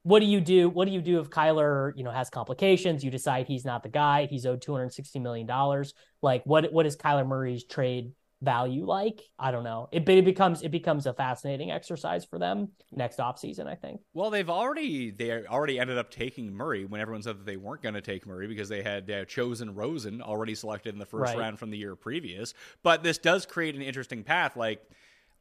what 0.10 0.22
do 0.22 0.26
you 0.26 0.42
do? 0.42 0.70
What 0.70 0.86
do 0.86 0.92
you 0.92 1.02
do 1.02 1.20
if 1.20 1.30
Kyler, 1.30 1.94
you 1.96 2.04
know, 2.04 2.10
has 2.10 2.32
complications? 2.32 3.04
You 3.04 3.12
decide 3.12 3.46
he's 3.46 3.64
not 3.64 3.84
the 3.84 3.90
guy. 3.90 4.26
He's 4.26 4.44
owed 4.48 4.60
two 4.60 4.72
hundred 4.74 4.92
sixty 4.92 5.20
million 5.20 5.46
dollars. 5.46 5.94
Like, 6.24 6.44
what 6.46 6.74
what 6.74 6.88
is 6.88 6.98
Kyler 6.98 7.28
Murray's 7.28 7.64
trade 7.64 8.14
value 8.42 8.88
like? 8.88 9.22
I 9.38 9.52
don't 9.52 9.64
know. 9.64 9.88
It 9.92 10.06
but 10.06 10.16
it 10.16 10.26
becomes 10.26 10.64
it 10.64 10.70
becomes 10.70 11.06
a 11.06 11.14
fascinating 11.14 11.70
exercise 11.70 12.26
for 12.26 12.40
them 12.40 12.70
next 12.92 13.20
offseason, 13.20 13.68
I 13.68 13.76
think. 13.76 14.02
Well, 14.16 14.32
they've 14.32 14.50
already 14.50 15.12
they 15.12 15.46
already 15.46 15.80
ended 15.80 16.00
up 16.00 16.10
taking 16.10 16.56
Murray 16.56 16.86
when 16.86 17.02
everyone 17.02 17.22
said 17.22 17.38
that 17.38 17.46
they 17.46 17.58
weren't 17.58 17.84
going 17.84 17.94
to 17.94 18.02
take 18.02 18.26
Murray 18.26 18.48
because 18.48 18.68
they 18.68 18.82
had 18.82 19.12
uh, 19.12 19.26
Josh 19.26 19.62
Rosen 19.62 20.24
already 20.24 20.56
selected 20.56 20.94
in 20.96 21.00
the 21.00 21.06
first 21.06 21.34
Right. 21.34 21.38
round 21.38 21.60
from 21.60 21.70
the 21.70 21.78
year 21.78 21.96
previous. 21.96 22.56
But 22.82 23.04
this 23.04 23.20
does 23.20 23.46
create 23.46 23.76
an 23.76 23.84
interesting 23.84 24.24
path. 24.24 24.58
Like, 24.58 24.82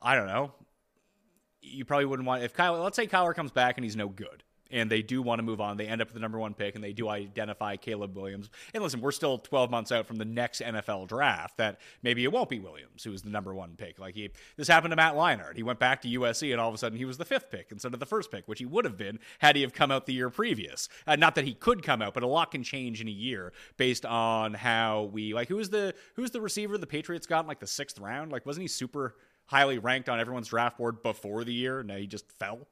I 0.02 0.14
don't 0.14 0.26
know, 0.26 0.52
you 1.62 1.86
probably 1.86 2.04
wouldn't 2.04 2.26
want 2.26 2.42
if 2.42 2.54
Kyler. 2.54 2.82
Let's 2.82 2.96
say 2.96 3.06
Kyler 3.06 3.34
comes 3.34 3.50
back 3.50 3.78
and 3.78 3.84
he's 3.84 3.96
no 3.96 4.08
good. 4.08 4.44
And 4.70 4.90
they 4.90 5.02
do 5.02 5.22
want 5.22 5.38
to 5.38 5.42
move 5.42 5.60
on. 5.60 5.76
They 5.76 5.86
end 5.86 6.02
up 6.02 6.08
with 6.08 6.14
the 6.14 6.20
number 6.20 6.38
one 6.38 6.54
pick, 6.54 6.74
and 6.74 6.84
they 6.84 6.92
do 6.92 7.08
identify 7.08 7.76
Caleb 7.76 8.14
Williams. 8.14 8.50
And 8.74 8.82
listen, 8.82 9.00
we're 9.00 9.12
still 9.12 9.38
12 9.38 9.70
months 9.70 9.92
out 9.92 10.06
from 10.06 10.16
the 10.16 10.24
next 10.24 10.60
NFL 10.60 11.08
draft. 11.08 11.56
That 11.56 11.78
maybe 12.02 12.24
it 12.24 12.32
won't 12.32 12.48
be 12.48 12.58
Williams 12.58 13.04
who 13.04 13.12
is 13.12 13.22
the 13.22 13.30
number 13.30 13.54
one 13.54 13.74
pick. 13.76 13.98
Like 13.98 14.14
he, 14.14 14.30
this 14.56 14.68
happened 14.68 14.92
to 14.92 14.96
Matt 14.96 15.14
Leinart. 15.14 15.56
He 15.56 15.62
went 15.62 15.78
back 15.78 16.02
to 16.02 16.08
USC, 16.08 16.52
and 16.52 16.60
all 16.60 16.68
of 16.68 16.74
a 16.74 16.78
sudden 16.78 16.98
he 16.98 17.04
was 17.04 17.18
the 17.18 17.24
fifth 17.24 17.50
pick 17.50 17.68
instead 17.70 17.94
of 17.94 18.00
the 18.00 18.06
first 18.06 18.30
pick, 18.30 18.46
which 18.46 18.58
he 18.58 18.66
would 18.66 18.84
have 18.84 18.96
been 18.96 19.18
had 19.38 19.56
he 19.56 19.62
have 19.62 19.72
come 19.72 19.90
out 19.90 20.06
the 20.06 20.12
year 20.12 20.30
previous. 20.30 20.88
Uh, 21.06 21.16
not 21.16 21.34
that 21.34 21.44
he 21.44 21.54
could 21.54 21.82
come 21.82 22.02
out, 22.02 22.14
but 22.14 22.22
a 22.22 22.26
lot 22.26 22.50
can 22.50 22.62
change 22.62 23.00
in 23.00 23.08
a 23.08 23.12
year 23.12 23.52
based 23.76 24.04
on 24.04 24.54
how 24.54 25.04
we 25.12 25.34
like. 25.34 25.48
Who 25.48 25.58
is 25.58 25.70
the 25.70 25.94
who's 26.14 26.30
the 26.30 26.40
receiver 26.40 26.76
the 26.78 26.86
Patriots 26.86 27.26
got 27.26 27.40
in 27.40 27.46
like 27.46 27.60
the 27.60 27.66
sixth 27.66 27.98
round? 27.98 28.32
Like 28.32 28.46
wasn't 28.46 28.62
he 28.62 28.68
super 28.68 29.16
highly 29.46 29.78
ranked 29.78 30.08
on 30.08 30.20
everyone's 30.20 30.48
draft 30.48 30.78
board 30.78 31.02
before 31.02 31.44
the 31.44 31.52
year? 31.52 31.82
Now 31.82 31.96
he 31.96 32.06
just 32.06 32.30
fell. 32.32 32.66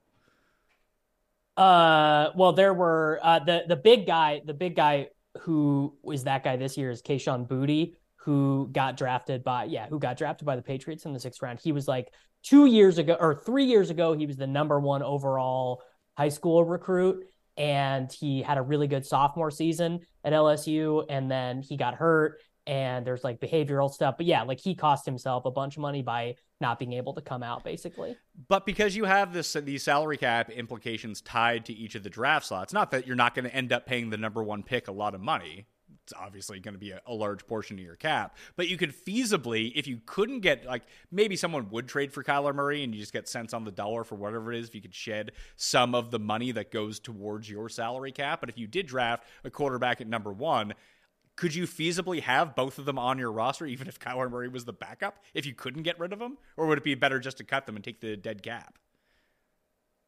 Uh, 1.56 2.30
well, 2.34 2.52
there 2.52 2.74
were 2.74 3.18
uh 3.22 3.38
the 3.38 3.64
the 3.66 3.76
big 3.76 4.06
guy, 4.06 4.42
the 4.44 4.54
big 4.54 4.76
guy 4.76 5.08
who 5.40 5.96
is 6.12 6.24
that 6.24 6.44
guy 6.44 6.56
this 6.56 6.76
year 6.76 6.90
is 6.90 7.02
Kayshawn 7.02 7.48
Booty, 7.48 7.94
who 8.16 8.68
got 8.72 8.96
drafted 8.96 9.42
by 9.42 9.64
yeah, 9.64 9.86
who 9.88 9.98
got 9.98 10.16
drafted 10.18 10.46
by 10.46 10.56
the 10.56 10.62
Patriots 10.62 11.04
in 11.06 11.12
the 11.12 11.20
sixth 11.20 11.40
round. 11.42 11.60
He 11.62 11.72
was 11.72 11.88
like 11.88 12.12
two 12.42 12.66
years 12.66 12.98
ago 12.98 13.16
or 13.18 13.34
three 13.34 13.64
years 13.64 13.90
ago, 13.90 14.12
he 14.12 14.26
was 14.26 14.36
the 14.36 14.46
number 14.46 14.78
one 14.78 15.02
overall 15.02 15.82
high 16.16 16.28
school 16.28 16.64
recruit, 16.64 17.24
and 17.56 18.12
he 18.12 18.42
had 18.42 18.58
a 18.58 18.62
really 18.62 18.86
good 18.86 19.06
sophomore 19.06 19.50
season 19.50 20.00
at 20.24 20.32
LSU, 20.32 21.04
and 21.08 21.30
then 21.30 21.62
he 21.62 21.76
got 21.76 21.94
hurt. 21.94 22.40
And 22.66 23.06
there's 23.06 23.22
like 23.22 23.38
behavioral 23.38 23.88
stuff, 23.92 24.16
but 24.16 24.26
yeah, 24.26 24.42
like 24.42 24.58
he 24.58 24.74
cost 24.74 25.06
himself 25.06 25.44
a 25.44 25.52
bunch 25.52 25.76
of 25.76 25.82
money 25.82 26.02
by 26.02 26.34
not 26.60 26.78
being 26.78 26.94
able 26.94 27.12
to 27.14 27.20
come 27.20 27.42
out, 27.42 27.64
basically. 27.64 28.16
But 28.48 28.64
because 28.64 28.96
you 28.96 29.04
have 29.04 29.32
this 29.32 29.52
these 29.52 29.82
salary 29.82 30.16
cap 30.16 30.50
implications 30.50 31.20
tied 31.20 31.64
to 31.66 31.72
each 31.72 31.94
of 31.94 32.02
the 32.02 32.10
draft 32.10 32.46
slots, 32.46 32.72
not 32.72 32.90
that 32.92 33.06
you're 33.06 33.16
not 33.16 33.34
going 33.34 33.44
to 33.44 33.54
end 33.54 33.72
up 33.72 33.86
paying 33.86 34.10
the 34.10 34.16
number 34.16 34.42
one 34.42 34.62
pick 34.62 34.88
a 34.88 34.92
lot 34.92 35.14
of 35.14 35.20
money. 35.20 35.66
It's 36.02 36.12
obviously 36.20 36.60
going 36.60 36.74
to 36.74 36.78
be 36.78 36.92
a, 36.92 37.00
a 37.06 37.12
large 37.12 37.46
portion 37.48 37.78
of 37.78 37.84
your 37.84 37.96
cap, 37.96 38.36
but 38.54 38.68
you 38.68 38.76
could 38.76 38.94
feasibly, 38.94 39.72
if 39.74 39.88
you 39.88 40.00
couldn't 40.06 40.40
get 40.40 40.64
like 40.64 40.82
maybe 41.10 41.34
someone 41.34 41.68
would 41.70 41.88
trade 41.88 42.12
for 42.12 42.22
Kyler 42.22 42.54
Murray 42.54 42.84
and 42.84 42.94
you 42.94 43.00
just 43.00 43.12
get 43.12 43.28
cents 43.28 43.52
on 43.52 43.64
the 43.64 43.72
dollar 43.72 44.04
for 44.04 44.14
whatever 44.14 44.52
it 44.52 44.60
is, 44.60 44.68
if 44.68 44.74
you 44.74 44.80
could 44.80 44.94
shed 44.94 45.32
some 45.56 45.96
of 45.96 46.12
the 46.12 46.20
money 46.20 46.52
that 46.52 46.70
goes 46.70 47.00
towards 47.00 47.50
your 47.50 47.68
salary 47.68 48.12
cap. 48.12 48.38
But 48.40 48.48
if 48.48 48.56
you 48.56 48.68
did 48.68 48.86
draft 48.86 49.24
a 49.42 49.50
quarterback 49.50 50.00
at 50.00 50.06
number 50.06 50.32
one, 50.32 50.74
could 51.36 51.54
you 51.54 51.64
feasibly 51.64 52.20
have 52.22 52.54
both 52.54 52.78
of 52.78 52.86
them 52.86 52.98
on 52.98 53.18
your 53.18 53.30
roster, 53.30 53.66
even 53.66 53.88
if 53.88 54.00
Kyler 54.00 54.30
Murray 54.30 54.48
was 54.48 54.64
the 54.64 54.72
backup, 54.72 55.18
if 55.34 55.46
you 55.46 55.54
couldn't 55.54 55.82
get 55.82 55.98
rid 56.00 56.12
of 56.12 56.18
them? 56.18 56.38
Or 56.56 56.66
would 56.66 56.78
it 56.78 56.84
be 56.84 56.94
better 56.94 57.18
just 57.18 57.36
to 57.38 57.44
cut 57.44 57.66
them 57.66 57.76
and 57.76 57.84
take 57.84 58.00
the 58.00 58.16
dead 58.16 58.42
cap? 58.42 58.78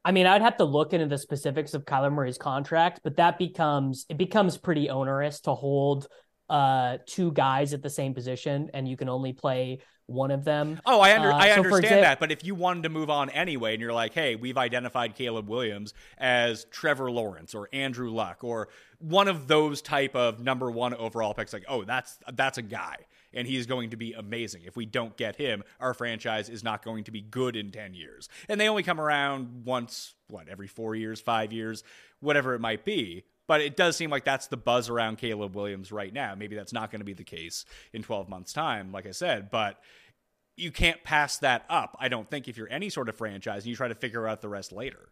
I 0.05 0.13
mean, 0.13 0.27
I'd 0.27 0.43
have 0.43 0.57
to 0.57 0.65
look 0.65 0.95
into 0.95 1.07
the 1.07 1.19
specifics 1.19 1.75
of 1.75 1.85
Kyler 1.85 2.11
Murray's 2.11 2.39
contract, 2.39 3.01
but 3.05 3.17
that 3.17 3.39
becomes 3.39 4.07
it 4.09 4.17
becomes 4.17 4.57
pretty 4.57 4.89
onerous 4.89 5.41
to 5.41 5.55
hold 5.55 6.09
uh 6.49 6.97
two 7.07 7.31
guys 7.33 7.75
at 7.75 7.83
the 7.83 7.91
same 7.91 8.15
position 8.15 8.71
and 8.73 8.89
you 8.89 8.97
can 8.97 9.11
only 9.11 9.35
play 9.35 9.81
one 10.09 10.31
of 10.31 10.43
them. 10.43 10.81
Oh, 10.87 11.01
I 11.01 11.15
under, 11.15 11.31
uh, 11.31 11.37
I 11.37 11.51
so 11.51 11.57
understand 11.57 12.03
that, 12.03 12.19
but 12.19 12.33
if 12.33 12.43
you 12.43 12.55
wanted 12.55 12.83
to 12.85 12.89
move 12.89 13.11
on 13.11 13.29
anyway, 13.31 13.75
and 13.75 13.81
you're 13.81 13.93
like, 13.93 14.15
hey, 14.15 14.37
we've 14.37 14.57
identified 14.57 15.15
Caleb 15.15 15.49
Williams 15.49 15.93
as 16.17 16.65
Trevor 16.71 17.11
Lawrence 17.11 17.55
or 17.55 17.69
Andrew 17.73 18.11
Luck 18.11 18.43
or 18.43 18.69
one 18.99 19.29
of 19.29 19.47
those 19.47 19.83
type 19.83 20.17
of 20.17 20.41
number 20.41 20.71
one 20.71 20.95
overall 20.95 21.35
picks, 21.35 21.53
like, 21.53 21.67
oh, 21.69 21.85
that's 21.85 22.19
that's 22.33 22.57
a 22.57 22.63
guy, 22.63 22.97
and 23.35 23.47
he's 23.47 23.67
going 23.67 23.91
to 23.91 23.97
be 23.97 24.15
amazing. 24.15 24.63
If 24.65 24.77
we 24.77 24.87
don't 24.87 25.17
get 25.17 25.37
him, 25.37 25.63
our 25.79 25.93
franchise 25.93 26.49
is 26.49 26.65
not 26.65 26.83
going 26.83 27.05
to 27.05 27.11
be 27.11 27.21
good 27.21 27.55
in 27.55 27.71
ten 27.71 27.93
years, 27.93 28.31
and 28.49 28.59
they 28.59 28.69
only 28.69 28.83
come 28.83 29.01
around 29.01 29.67
once, 29.67 30.15
what, 30.29 30.49
every 30.49 30.69
four 30.69 30.95
years, 30.95 31.21
five 31.21 31.53
years, 31.53 31.85
whatever 32.21 32.55
it 32.55 32.61
might 32.61 32.85
be. 32.85 33.25
But 33.49 33.61
it 33.61 33.77
does 33.77 33.97
seem 33.97 34.11
like 34.11 34.25
that's 34.25 34.47
the 34.47 34.57
buzz 34.57 34.89
around 34.89 35.19
Caleb 35.19 35.57
Williams 35.57 35.91
right 35.91 36.13
now. 36.13 36.35
Maybe 36.37 36.55
that's 36.55 36.73
not 36.73 36.93
going 36.93 37.01
to 37.01 37.05
be 37.05 37.15
the 37.15 37.25
case 37.25 37.65
in 37.93 38.03
12 38.03 38.29
months' 38.29 38.53
time, 38.53 38.93
like 38.93 39.07
I 39.07 39.11
said. 39.11 39.51
But 39.51 39.81
you 40.57 40.71
can't 40.71 41.03
pass 41.03 41.39
that 41.39 41.65
up, 41.71 41.97
I 41.99 42.09
don't 42.09 42.31
think, 42.31 42.47
if 42.47 42.57
you're 42.57 42.71
any 42.71 42.91
sort 42.91 43.09
of 43.09 43.17
franchise 43.17 43.63
and 43.63 43.71
you 43.71 43.77
try 43.77 43.89
to 43.89 43.95
figure 43.95 44.29
out 44.29 44.43
the 44.43 44.49
rest 44.49 44.71
later. 44.71 45.11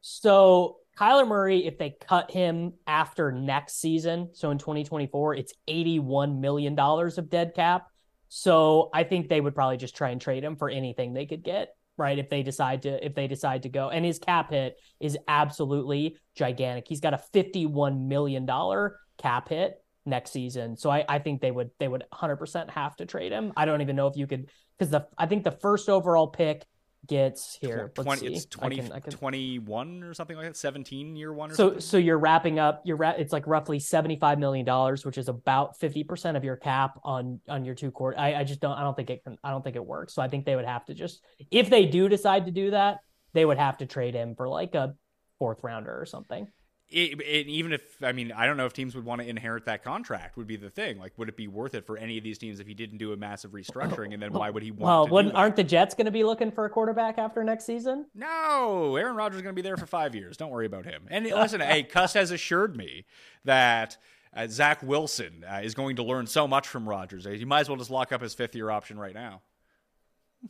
So 0.00 0.78
Kyler 0.98 1.26
Murray, 1.26 1.66
if 1.66 1.76
they 1.76 1.96
cut 2.00 2.30
him 2.30 2.74
after 2.86 3.32
next 3.32 3.80
season, 3.80 4.30
so 4.32 4.50
in 4.50 4.58
2024, 4.58 5.34
it's 5.34 5.52
81 5.68 6.40
million 6.40 6.74
dollars 6.74 7.18
of 7.18 7.28
dead 7.28 7.54
cap. 7.54 7.88
So 8.28 8.90
I 8.94 9.04
think 9.04 9.28
they 9.28 9.40
would 9.40 9.54
probably 9.54 9.76
just 9.76 9.96
try 9.96 10.10
and 10.10 10.20
trade 10.20 10.44
him 10.44 10.56
for 10.56 10.70
anything 10.70 11.12
they 11.12 11.26
could 11.26 11.42
get, 11.42 11.74
right? 12.00 12.18
If 12.18 12.30
they 12.30 12.42
decide 12.42 12.82
to 12.82 13.04
if 13.04 13.14
they 13.14 13.28
decide 13.28 13.62
to 13.62 13.68
go. 13.68 13.90
And 13.90 14.04
his 14.04 14.18
cap 14.18 14.50
hit 14.50 14.76
is 14.98 15.16
absolutely 15.28 16.16
gigantic. 16.34 16.86
He's 16.88 17.00
got 17.00 17.14
a 17.14 17.18
51 17.18 18.08
million 18.08 18.46
dollar 18.46 18.96
cap 19.18 19.50
hit 19.50 19.76
next 20.06 20.32
season. 20.32 20.76
So 20.76 20.90
I, 20.90 21.04
I 21.08 21.18
think 21.20 21.40
they 21.40 21.50
would 21.50 21.70
they 21.78 21.86
would 21.86 22.04
100% 22.12 22.70
have 22.70 22.96
to 22.96 23.06
trade 23.06 23.30
him. 23.30 23.52
I 23.56 23.66
don't 23.66 23.82
even 23.82 23.94
know 23.94 24.08
if 24.08 24.16
you 24.16 24.26
could 24.26 24.50
because 24.76 24.90
the 24.90 25.06
I 25.16 25.26
think 25.26 25.44
the 25.44 25.52
first 25.52 25.88
overall 25.88 26.26
pick 26.26 26.64
gets 27.06 27.56
here. 27.60 27.90
Let's 27.96 28.04
20, 28.04 28.20
see. 28.20 28.26
it's 28.34 28.46
I 28.60 28.68
can- 28.68 28.92
I 28.92 29.00
can- 29.00 29.12
21 29.12 30.02
or 30.02 30.12
something 30.14 30.36
like 30.36 30.46
that, 30.46 30.56
17 30.56 31.16
year 31.16 31.32
one 31.32 31.50
or 31.50 31.54
so 31.54 31.64
something. 31.68 31.80
so 31.80 31.96
you're 31.96 32.18
wrapping 32.18 32.58
up 32.58 32.82
you're 32.84 32.96
ra- 32.96 33.14
it's 33.16 33.32
like 33.32 33.46
roughly 33.46 33.78
75 33.78 34.38
million 34.38 34.66
dollars 34.66 35.04
which 35.04 35.16
is 35.18 35.28
about 35.28 35.78
50% 35.80 36.36
of 36.36 36.44
your 36.44 36.56
cap 36.56 37.00
on 37.02 37.40
on 37.48 37.64
your 37.64 37.74
two 37.74 37.90
court 37.90 38.16
I, 38.18 38.34
I 38.34 38.44
just 38.44 38.60
don't 38.60 38.76
i 38.76 38.82
don't 38.82 38.94
think 38.94 39.08
it 39.10 39.24
can 39.24 39.38
i 39.42 39.50
don't 39.50 39.64
think 39.64 39.76
it 39.76 39.84
works 39.84 40.14
so 40.14 40.20
i 40.22 40.28
think 40.28 40.44
they 40.44 40.56
would 40.56 40.66
have 40.66 40.84
to 40.86 40.94
just 40.94 41.24
if 41.50 41.70
they 41.70 41.86
do 41.86 42.08
decide 42.08 42.44
to 42.46 42.52
do 42.52 42.70
that 42.72 42.98
they 43.32 43.44
would 43.44 43.58
have 43.58 43.78
to 43.78 43.86
trade 43.86 44.14
him 44.14 44.34
for 44.34 44.46
like 44.48 44.74
a 44.74 44.94
fourth 45.38 45.64
rounder 45.64 45.98
or 45.98 46.04
something 46.04 46.46
it, 46.90 47.20
it, 47.20 47.46
even 47.46 47.72
if 47.72 48.02
I 48.02 48.12
mean 48.12 48.32
I 48.32 48.46
don't 48.46 48.56
know 48.56 48.66
if 48.66 48.72
teams 48.72 48.94
would 48.94 49.04
want 49.04 49.20
to 49.20 49.28
inherit 49.28 49.66
that 49.66 49.84
contract 49.84 50.36
would 50.36 50.46
be 50.46 50.56
the 50.56 50.70
thing. 50.70 50.98
Like, 50.98 51.12
would 51.16 51.28
it 51.28 51.36
be 51.36 51.48
worth 51.48 51.74
it 51.74 51.86
for 51.86 51.96
any 51.96 52.18
of 52.18 52.24
these 52.24 52.38
teams 52.38 52.60
if 52.60 52.66
he 52.66 52.74
didn't 52.74 52.98
do 52.98 53.12
a 53.12 53.16
massive 53.16 53.52
restructuring? 53.52 54.12
And 54.12 54.22
then 54.22 54.32
why 54.32 54.50
would 54.50 54.62
he 54.62 54.70
want? 54.70 54.80
well 54.80 55.06
to 55.06 55.12
wouldn't, 55.12 55.34
that? 55.34 55.40
aren't 55.40 55.56
the 55.56 55.64
jets 55.64 55.94
going 55.94 56.06
to 56.06 56.10
be 56.10 56.24
looking 56.24 56.50
for 56.50 56.64
a 56.64 56.70
quarterback 56.70 57.18
after 57.18 57.44
next 57.44 57.64
season 57.64 58.06
No, 58.14 58.96
Aaron 58.96 59.16
Rodgers 59.16 59.36
is 59.36 59.42
going 59.42 59.54
to 59.54 59.62
be 59.62 59.66
there 59.66 59.76
for 59.76 59.86
five 59.86 60.14
years. 60.14 60.36
Don't 60.36 60.50
worry 60.50 60.66
about 60.66 60.84
him. 60.84 61.02
And 61.08 61.24
listen, 61.30 61.60
hey, 61.60 61.82
Cust 61.84 62.14
has 62.14 62.30
assured 62.30 62.76
me 62.76 63.04
that 63.44 63.96
uh, 64.34 64.46
Zach 64.48 64.82
Wilson 64.82 65.44
uh, 65.50 65.60
is 65.62 65.74
going 65.74 65.96
to 65.96 66.02
learn 66.02 66.26
so 66.26 66.46
much 66.46 66.68
from 66.68 66.88
Rodgers. 66.88 67.24
He 67.24 67.44
might 67.44 67.60
as 67.60 67.68
well 67.68 67.78
just 67.78 67.90
lock 67.90 68.12
up 68.12 68.20
his 68.20 68.34
fifth 68.34 68.54
year 68.54 68.70
option 68.70 68.98
right 68.98 69.14
now. 69.14 69.42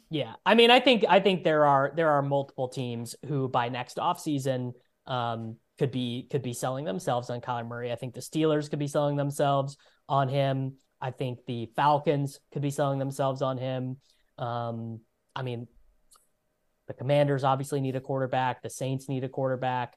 Yeah, 0.09 0.34
I 0.47 0.55
mean, 0.55 0.70
I 0.70 0.80
think 0.80 1.05
I 1.09 1.18
think 1.20 1.43
there 1.43 1.66
are 1.66 1.93
there 1.95 2.11
are 2.11 2.22
multiple 2.22 2.68
teams 2.68 3.16
who 3.26 3.49
by 3.49 3.68
next 3.68 3.97
offseason 3.97 4.74
um, 5.07 5.57
could 5.81 5.91
be 5.91 6.26
could 6.31 6.43
be 6.43 6.53
selling 6.53 6.85
themselves 6.85 7.31
on 7.31 7.41
Kyler 7.41 7.66
Murray. 7.66 7.91
I 7.91 7.97
think 7.97 8.12
the 8.12 8.20
Steelers 8.20 8.68
could 8.68 8.78
be 8.78 8.87
selling 8.87 9.16
themselves 9.16 9.78
on 10.11 10.28
him. 10.28 10.74
I 11.01 11.11
think 11.11 11.39
the 11.47 11.70
Falcons 11.74 12.39
could 12.53 12.61
be 12.61 12.70
selling 12.70 12.99
themselves 12.99 13.41
on 13.41 13.57
him. 13.57 13.97
Um, 14.37 15.01
I 15.35 15.41
mean, 15.41 15.68
the 16.87 16.93
Commanders 16.93 17.45
obviously 17.45 17.81
need 17.81 17.97
a 17.97 18.01
quarterback. 18.01 18.61
The 18.61 18.68
Saints 18.68 19.09
need 19.09 19.24
a 19.24 19.28
quarterback. 19.31 19.97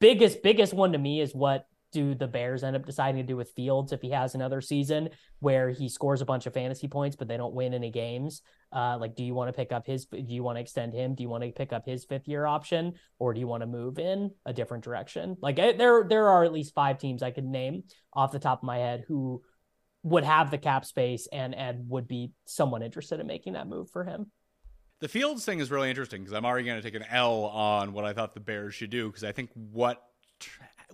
Biggest 0.00 0.42
biggest 0.42 0.74
one 0.74 0.90
to 0.90 0.98
me 0.98 1.20
is 1.20 1.32
what 1.32 1.66
do 1.92 2.16
the 2.16 2.26
Bears 2.26 2.64
end 2.64 2.74
up 2.74 2.84
deciding 2.84 3.22
to 3.24 3.26
do 3.32 3.36
with 3.36 3.52
Fields 3.52 3.92
if 3.92 4.02
he 4.02 4.10
has 4.10 4.34
another 4.34 4.60
season 4.60 5.10
where 5.38 5.70
he 5.70 5.88
scores 5.88 6.20
a 6.20 6.24
bunch 6.24 6.46
of 6.46 6.54
fantasy 6.54 6.88
points 6.88 7.14
but 7.14 7.28
they 7.28 7.36
don't 7.36 7.54
win 7.54 7.74
any 7.74 7.92
games? 7.92 8.42
Uh, 8.72 8.96
like, 8.98 9.14
do 9.14 9.22
you 9.22 9.34
want 9.34 9.48
to 9.48 9.52
pick 9.52 9.72
up 9.72 9.86
his? 9.86 10.06
Do 10.06 10.24
you 10.26 10.42
want 10.42 10.56
to 10.56 10.60
extend 10.60 10.94
him? 10.94 11.14
Do 11.14 11.22
you 11.22 11.28
want 11.28 11.44
to 11.44 11.50
pick 11.50 11.72
up 11.72 11.86
his 11.86 12.04
fifth 12.04 12.26
year 12.26 12.46
option, 12.46 12.94
or 13.18 13.34
do 13.34 13.40
you 13.40 13.46
want 13.46 13.62
to 13.62 13.66
move 13.66 13.98
in 13.98 14.30
a 14.46 14.52
different 14.52 14.84
direction? 14.84 15.36
Like, 15.40 15.56
there 15.56 16.04
there 16.08 16.28
are 16.28 16.44
at 16.44 16.52
least 16.52 16.74
five 16.74 16.98
teams 16.98 17.22
I 17.22 17.30
could 17.30 17.44
name 17.44 17.84
off 18.12 18.32
the 18.32 18.38
top 18.38 18.60
of 18.60 18.64
my 18.64 18.78
head 18.78 19.04
who 19.06 19.42
would 20.02 20.24
have 20.24 20.50
the 20.50 20.58
cap 20.58 20.84
space 20.84 21.28
and 21.32 21.54
and 21.54 21.88
would 21.88 22.08
be 22.08 22.32
someone 22.46 22.82
interested 22.82 23.20
in 23.20 23.26
making 23.26 23.52
that 23.54 23.68
move 23.68 23.90
for 23.90 24.04
him. 24.04 24.30
The 25.00 25.08
Fields 25.08 25.44
thing 25.44 25.58
is 25.58 25.70
really 25.70 25.90
interesting 25.90 26.22
because 26.22 26.32
I'm 26.32 26.44
already 26.44 26.64
going 26.64 26.80
to 26.80 26.82
take 26.82 26.94
an 26.94 27.06
L 27.10 27.44
on 27.46 27.92
what 27.92 28.04
I 28.04 28.12
thought 28.12 28.34
the 28.34 28.40
Bears 28.40 28.74
should 28.74 28.90
do 28.90 29.08
because 29.08 29.24
I 29.24 29.32
think 29.32 29.50
what 29.54 30.02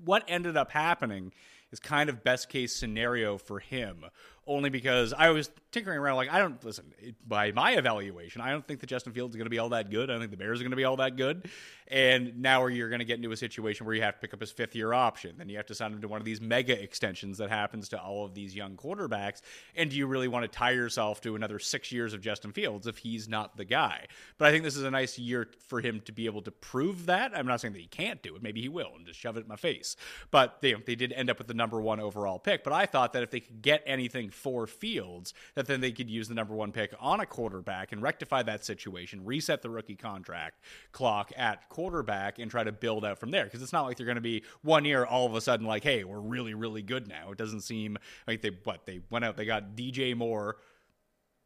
what 0.04 0.24
ended 0.28 0.56
up 0.56 0.70
happening 0.70 1.32
is 1.70 1.78
kind 1.78 2.08
of 2.08 2.24
best 2.24 2.48
case 2.48 2.74
scenario 2.74 3.36
for 3.36 3.58
him 3.58 4.04
only 4.48 4.70
because 4.70 5.12
I 5.12 5.30
was 5.30 5.50
tinkering 5.70 5.98
around 5.98 6.16
like 6.16 6.32
I 6.32 6.38
don't 6.38 6.62
listen 6.64 6.92
by 7.26 7.52
my 7.52 7.72
evaluation 7.72 8.40
I 8.40 8.50
don't 8.50 8.66
think 8.66 8.80
that 8.80 8.86
Justin 8.86 9.12
Fields 9.12 9.34
is 9.34 9.36
going 9.36 9.46
to 9.46 9.50
be 9.50 9.58
all 9.58 9.68
that 9.70 9.90
good. 9.90 10.08
I 10.08 10.14
don't 10.14 10.20
think 10.20 10.30
the 10.30 10.36
Bears 10.36 10.60
are 10.60 10.64
going 10.64 10.70
to 10.70 10.76
be 10.76 10.84
all 10.84 10.96
that 10.96 11.16
good. 11.16 11.48
And 11.90 12.40
now 12.42 12.66
you're 12.66 12.88
going 12.88 12.98
to 12.98 13.04
get 13.04 13.16
into 13.16 13.32
a 13.32 13.36
situation 13.36 13.86
where 13.86 13.94
you 13.94 14.02
have 14.02 14.14
to 14.14 14.20
pick 14.20 14.34
up 14.34 14.40
his 14.40 14.50
fifth 14.50 14.74
year 14.74 14.92
option 14.92 15.36
then 15.38 15.48
you 15.48 15.56
have 15.56 15.66
to 15.66 15.74
sign 15.74 15.92
him 15.92 16.00
to 16.00 16.08
one 16.08 16.20
of 16.20 16.24
these 16.24 16.40
mega 16.40 16.80
extensions 16.80 17.38
that 17.38 17.50
happens 17.50 17.88
to 17.90 18.00
all 18.00 18.24
of 18.24 18.34
these 18.34 18.54
young 18.54 18.76
quarterbacks. 18.76 19.40
And 19.76 19.90
do 19.90 19.96
you 19.96 20.06
really 20.06 20.28
want 20.28 20.50
to 20.50 20.58
tie 20.58 20.72
yourself 20.72 21.20
to 21.22 21.36
another 21.36 21.58
6 21.58 21.92
years 21.92 22.12
of 22.12 22.20
Justin 22.20 22.52
Fields 22.52 22.86
if 22.86 22.98
he's 22.98 23.28
not 23.28 23.56
the 23.56 23.64
guy? 23.64 24.06
But 24.38 24.48
I 24.48 24.50
think 24.50 24.64
this 24.64 24.76
is 24.76 24.84
a 24.84 24.90
nice 24.90 25.18
year 25.18 25.48
for 25.68 25.80
him 25.80 26.00
to 26.06 26.12
be 26.12 26.26
able 26.26 26.42
to 26.42 26.50
prove 26.50 27.06
that. 27.06 27.36
I'm 27.36 27.46
not 27.46 27.60
saying 27.60 27.74
that 27.74 27.80
he 27.80 27.86
can't 27.86 28.22
do 28.22 28.34
it. 28.36 28.42
Maybe 28.42 28.60
he 28.60 28.68
will 28.68 28.92
and 28.96 29.06
just 29.06 29.18
shove 29.18 29.36
it 29.36 29.40
in 29.40 29.48
my 29.48 29.56
face. 29.56 29.96
But 30.30 30.60
they 30.60 30.74
they 30.74 30.94
did 30.94 31.12
end 31.12 31.30
up 31.30 31.38
with 31.38 31.46
the 31.46 31.54
number 31.54 31.80
1 31.80 32.00
overall 32.00 32.38
pick. 32.38 32.64
But 32.64 32.72
I 32.72 32.86
thought 32.86 33.12
that 33.12 33.22
if 33.22 33.30
they 33.30 33.40
could 33.40 33.62
get 33.62 33.82
anything 33.86 34.30
for 34.38 34.66
Fields 34.66 35.34
that 35.54 35.66
then 35.66 35.80
they 35.80 35.92
could 35.92 36.08
use 36.08 36.28
the 36.28 36.34
number 36.34 36.54
1 36.54 36.72
pick 36.72 36.94
on 37.00 37.20
a 37.20 37.26
quarterback 37.26 37.92
and 37.92 38.00
rectify 38.02 38.42
that 38.42 38.64
situation 38.64 39.24
reset 39.24 39.62
the 39.62 39.70
rookie 39.70 39.96
contract 39.96 40.60
clock 40.92 41.32
at 41.36 41.68
quarterback 41.68 42.38
and 42.38 42.50
try 42.50 42.64
to 42.64 42.72
build 42.72 43.04
out 43.04 43.18
from 43.18 43.30
there 43.30 43.44
because 43.44 43.62
it's 43.62 43.72
not 43.72 43.84
like 43.84 43.96
they're 43.96 44.06
going 44.06 44.14
to 44.14 44.20
be 44.20 44.42
one 44.62 44.84
year 44.84 45.04
all 45.04 45.26
of 45.26 45.34
a 45.34 45.40
sudden 45.40 45.66
like 45.66 45.82
hey 45.82 46.04
we're 46.04 46.20
really 46.20 46.54
really 46.54 46.82
good 46.82 47.08
now 47.08 47.30
it 47.30 47.38
doesn't 47.38 47.60
seem 47.60 47.98
like 48.26 48.40
they 48.40 48.50
what 48.64 48.86
they 48.86 49.00
went 49.10 49.24
out 49.24 49.36
they 49.36 49.44
got 49.44 49.76
DJ 49.76 50.16
Moore 50.16 50.56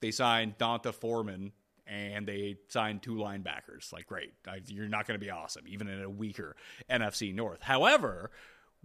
they 0.00 0.10
signed 0.10 0.58
D'Onta 0.58 0.92
Foreman 0.92 1.52
and 1.86 2.26
they 2.26 2.56
signed 2.68 3.02
two 3.02 3.14
linebackers. 3.14 3.92
Like, 3.92 4.06
great, 4.06 4.32
I, 4.46 4.60
you're 4.66 4.88
not 4.88 5.06
going 5.06 5.18
to 5.18 5.24
be 5.24 5.30
awesome, 5.30 5.64
even 5.66 5.88
in 5.88 6.02
a 6.02 6.10
weaker 6.10 6.56
NFC 6.90 7.34
North. 7.34 7.62
However, 7.62 8.30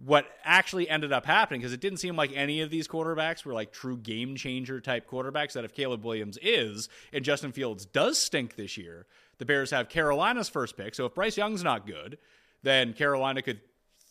what 0.04 0.26
actually 0.44 0.88
ended 0.88 1.12
up 1.12 1.26
happening, 1.26 1.60
because 1.60 1.72
it 1.72 1.80
didn't 1.80 1.98
seem 1.98 2.14
like 2.14 2.30
any 2.32 2.60
of 2.60 2.70
these 2.70 2.86
quarterbacks 2.86 3.44
were 3.44 3.52
like 3.52 3.72
true 3.72 3.96
game 3.96 4.36
changer 4.36 4.80
type 4.80 5.10
quarterbacks, 5.10 5.54
that 5.54 5.64
if 5.64 5.74
Caleb 5.74 6.04
Williams 6.04 6.38
is 6.40 6.88
and 7.12 7.24
Justin 7.24 7.50
Fields 7.50 7.84
does 7.84 8.16
stink 8.18 8.54
this 8.54 8.76
year, 8.76 9.06
the 9.38 9.44
Bears 9.44 9.70
have 9.72 9.88
Carolina's 9.88 10.48
first 10.48 10.76
pick. 10.76 10.94
So 10.94 11.06
if 11.06 11.14
Bryce 11.14 11.36
Young's 11.36 11.64
not 11.64 11.86
good, 11.86 12.18
then 12.62 12.92
Carolina 12.92 13.42
could 13.42 13.60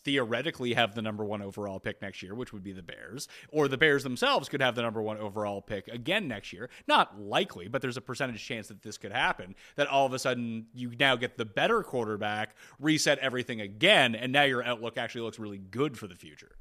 theoretically 0.08 0.72
have 0.72 0.94
the 0.94 1.02
number 1.02 1.22
one 1.22 1.42
overall 1.42 1.78
pick 1.78 2.00
next 2.00 2.22
year, 2.22 2.34
which 2.34 2.50
would 2.50 2.64
be 2.64 2.72
the 2.72 2.82
Bears, 2.82 3.28
or 3.50 3.68
the 3.68 3.76
Bears 3.76 4.04
themselves 4.04 4.48
could 4.48 4.62
have 4.62 4.74
the 4.74 4.80
number 4.80 5.02
one 5.02 5.18
overall 5.18 5.60
pick 5.60 5.86
again 5.88 6.26
next 6.26 6.50
year. 6.50 6.70
Not 6.86 7.20
likely, 7.20 7.68
but 7.68 7.82
there's 7.82 7.98
a 7.98 8.00
percentage 8.00 8.42
chance 8.42 8.68
that 8.68 8.80
this 8.80 8.96
could 8.96 9.12
happen. 9.12 9.54
That 9.76 9.86
all 9.86 10.06
of 10.06 10.14
a 10.14 10.18
sudden 10.18 10.68
you 10.72 10.92
now 10.98 11.14
get 11.16 11.36
the 11.36 11.44
better 11.44 11.82
quarterback, 11.82 12.56
reset 12.80 13.18
everything 13.18 13.60
again, 13.60 14.14
and 14.14 14.32
now 14.32 14.44
your 14.44 14.64
outlook 14.64 14.96
actually 14.96 15.20
looks 15.20 15.38
really 15.38 15.58
good 15.58 15.98
for 15.98 16.06
the 16.06 16.14
future. 16.14 16.52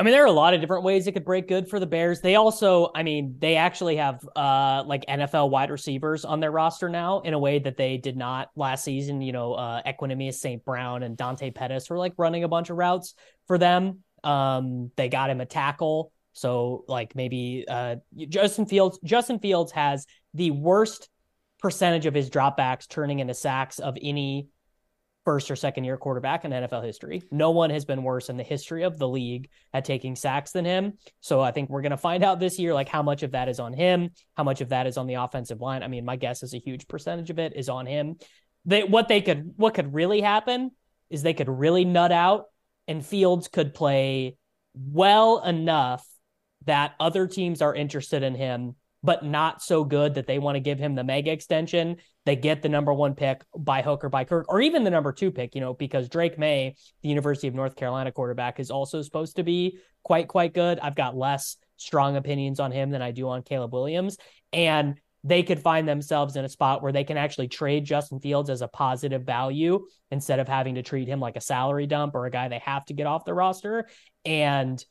I 0.00 0.02
mean, 0.02 0.12
there 0.12 0.22
are 0.22 0.28
a 0.28 0.32
lot 0.32 0.54
of 0.54 0.62
different 0.62 0.82
ways 0.82 1.06
it 1.06 1.12
could 1.12 1.26
break 1.26 1.46
good 1.46 1.68
for 1.68 1.78
the 1.78 1.86
Bears. 1.86 2.22
They 2.22 2.36
also, 2.36 2.90
I 2.94 3.02
mean, 3.02 3.36
they 3.38 3.56
actually 3.56 3.96
have 3.96 4.26
uh 4.34 4.82
like 4.86 5.04
NFL 5.04 5.50
wide 5.50 5.70
receivers 5.70 6.24
on 6.24 6.40
their 6.40 6.50
roster 6.50 6.88
now 6.88 7.20
in 7.20 7.34
a 7.34 7.38
way 7.38 7.58
that 7.58 7.76
they 7.76 7.98
did 7.98 8.16
not 8.16 8.48
last 8.56 8.82
season. 8.82 9.20
You 9.20 9.32
know, 9.32 9.52
uh 9.52 9.82
Equanimeous 9.82 10.36
St. 10.36 10.64
Brown 10.64 11.02
and 11.02 11.18
Dante 11.18 11.50
Pettis 11.50 11.90
were 11.90 11.98
like 11.98 12.14
running 12.16 12.44
a 12.44 12.48
bunch 12.48 12.70
of 12.70 12.78
routes 12.78 13.12
for 13.46 13.58
them. 13.58 13.98
Um, 14.24 14.90
they 14.96 15.10
got 15.10 15.28
him 15.28 15.42
a 15.42 15.46
tackle. 15.46 16.12
So 16.32 16.86
like 16.88 17.14
maybe 17.14 17.66
uh 17.68 17.96
Justin 18.16 18.64
Fields, 18.64 18.98
Justin 19.04 19.38
Fields 19.38 19.70
has 19.72 20.06
the 20.32 20.50
worst 20.50 21.10
percentage 21.58 22.06
of 22.06 22.14
his 22.14 22.30
dropbacks 22.30 22.88
turning 22.88 23.18
into 23.18 23.34
sacks 23.34 23.78
of 23.78 23.98
any 24.00 24.48
first 25.24 25.50
or 25.50 25.56
second 25.56 25.84
year 25.84 25.96
quarterback 25.96 26.44
in 26.44 26.50
NFL 26.50 26.84
history. 26.84 27.22
No 27.30 27.50
one 27.50 27.70
has 27.70 27.84
been 27.84 28.02
worse 28.02 28.30
in 28.30 28.36
the 28.36 28.42
history 28.42 28.84
of 28.84 28.98
the 28.98 29.08
league 29.08 29.50
at 29.72 29.84
taking 29.84 30.16
sacks 30.16 30.52
than 30.52 30.64
him. 30.64 30.94
So 31.20 31.40
I 31.40 31.50
think 31.50 31.68
we're 31.68 31.82
going 31.82 31.90
to 31.90 31.96
find 31.96 32.24
out 32.24 32.40
this 32.40 32.58
year, 32.58 32.72
like 32.72 32.88
how 32.88 33.02
much 33.02 33.22
of 33.22 33.32
that 33.32 33.48
is 33.48 33.60
on 33.60 33.72
him, 33.72 34.10
how 34.34 34.44
much 34.44 34.60
of 34.60 34.70
that 34.70 34.86
is 34.86 34.96
on 34.96 35.06
the 35.06 35.14
offensive 35.14 35.60
line. 35.60 35.82
I 35.82 35.88
mean, 35.88 36.04
my 36.04 36.16
guess 36.16 36.42
is 36.42 36.54
a 36.54 36.58
huge 36.58 36.88
percentage 36.88 37.30
of 37.30 37.38
it 37.38 37.54
is 37.54 37.68
on 37.68 37.86
him. 37.86 38.16
They, 38.64 38.82
what 38.82 39.08
they 39.08 39.20
could, 39.20 39.52
what 39.56 39.74
could 39.74 39.92
really 39.92 40.20
happen 40.20 40.70
is 41.10 41.22
they 41.22 41.34
could 41.34 41.48
really 41.48 41.84
nut 41.84 42.12
out 42.12 42.46
and 42.88 43.04
Fields 43.04 43.48
could 43.48 43.74
play 43.74 44.36
well 44.74 45.42
enough 45.42 46.06
that 46.66 46.94
other 47.00 47.26
teams 47.26 47.62
are 47.62 47.74
interested 47.74 48.22
in 48.22 48.34
him 48.34 48.74
but 49.02 49.24
not 49.24 49.62
so 49.62 49.84
good 49.84 50.14
that 50.14 50.26
they 50.26 50.38
want 50.38 50.56
to 50.56 50.60
give 50.60 50.78
him 50.78 50.94
the 50.94 51.04
mega 51.04 51.30
extension. 51.30 51.96
They 52.26 52.36
get 52.36 52.62
the 52.62 52.68
number 52.68 52.92
one 52.92 53.14
pick 53.14 53.42
by 53.56 53.82
hook 53.82 54.04
or 54.04 54.08
by 54.08 54.24
Kirk, 54.24 54.46
or 54.48 54.60
even 54.60 54.84
the 54.84 54.90
number 54.90 55.12
two 55.12 55.30
pick, 55.30 55.54
you 55.54 55.60
know, 55.60 55.74
because 55.74 56.08
Drake 56.08 56.38
Maye, 56.38 56.74
the 57.02 57.08
University 57.08 57.48
of 57.48 57.54
North 57.54 57.76
Carolina 57.76 58.12
quarterback, 58.12 58.60
is 58.60 58.70
also 58.70 59.00
supposed 59.00 59.36
to 59.36 59.42
be 59.42 59.78
quite, 60.02 60.28
quite 60.28 60.52
good. 60.52 60.78
I've 60.80 60.94
got 60.94 61.16
less 61.16 61.56
strong 61.76 62.16
opinions 62.16 62.60
on 62.60 62.72
him 62.72 62.90
than 62.90 63.00
I 63.00 63.10
do 63.10 63.28
on 63.28 63.42
Caleb 63.42 63.72
Williams. 63.72 64.18
And 64.52 65.00
they 65.24 65.42
could 65.42 65.60
find 65.60 65.88
themselves 65.88 66.36
in 66.36 66.44
a 66.44 66.48
spot 66.48 66.82
where 66.82 66.92
they 66.92 67.04
can 67.04 67.16
actually 67.16 67.48
trade 67.48 67.84
Justin 67.84 68.20
Fields 68.20 68.48
as 68.48 68.62
a 68.62 68.68
positive 68.68 69.24
value 69.24 69.86
instead 70.10 70.38
of 70.38 70.48
having 70.48 70.76
to 70.76 70.82
treat 70.82 71.08
him 71.08 71.20
like 71.20 71.36
a 71.36 71.42
salary 71.42 71.86
dump 71.86 72.14
or 72.14 72.26
a 72.26 72.30
guy 72.30 72.48
they 72.48 72.60
have 72.60 72.84
to 72.86 72.94
get 72.94 73.06
off 73.06 73.24
the 73.24 73.34
roster 73.34 73.86
and 74.24 74.82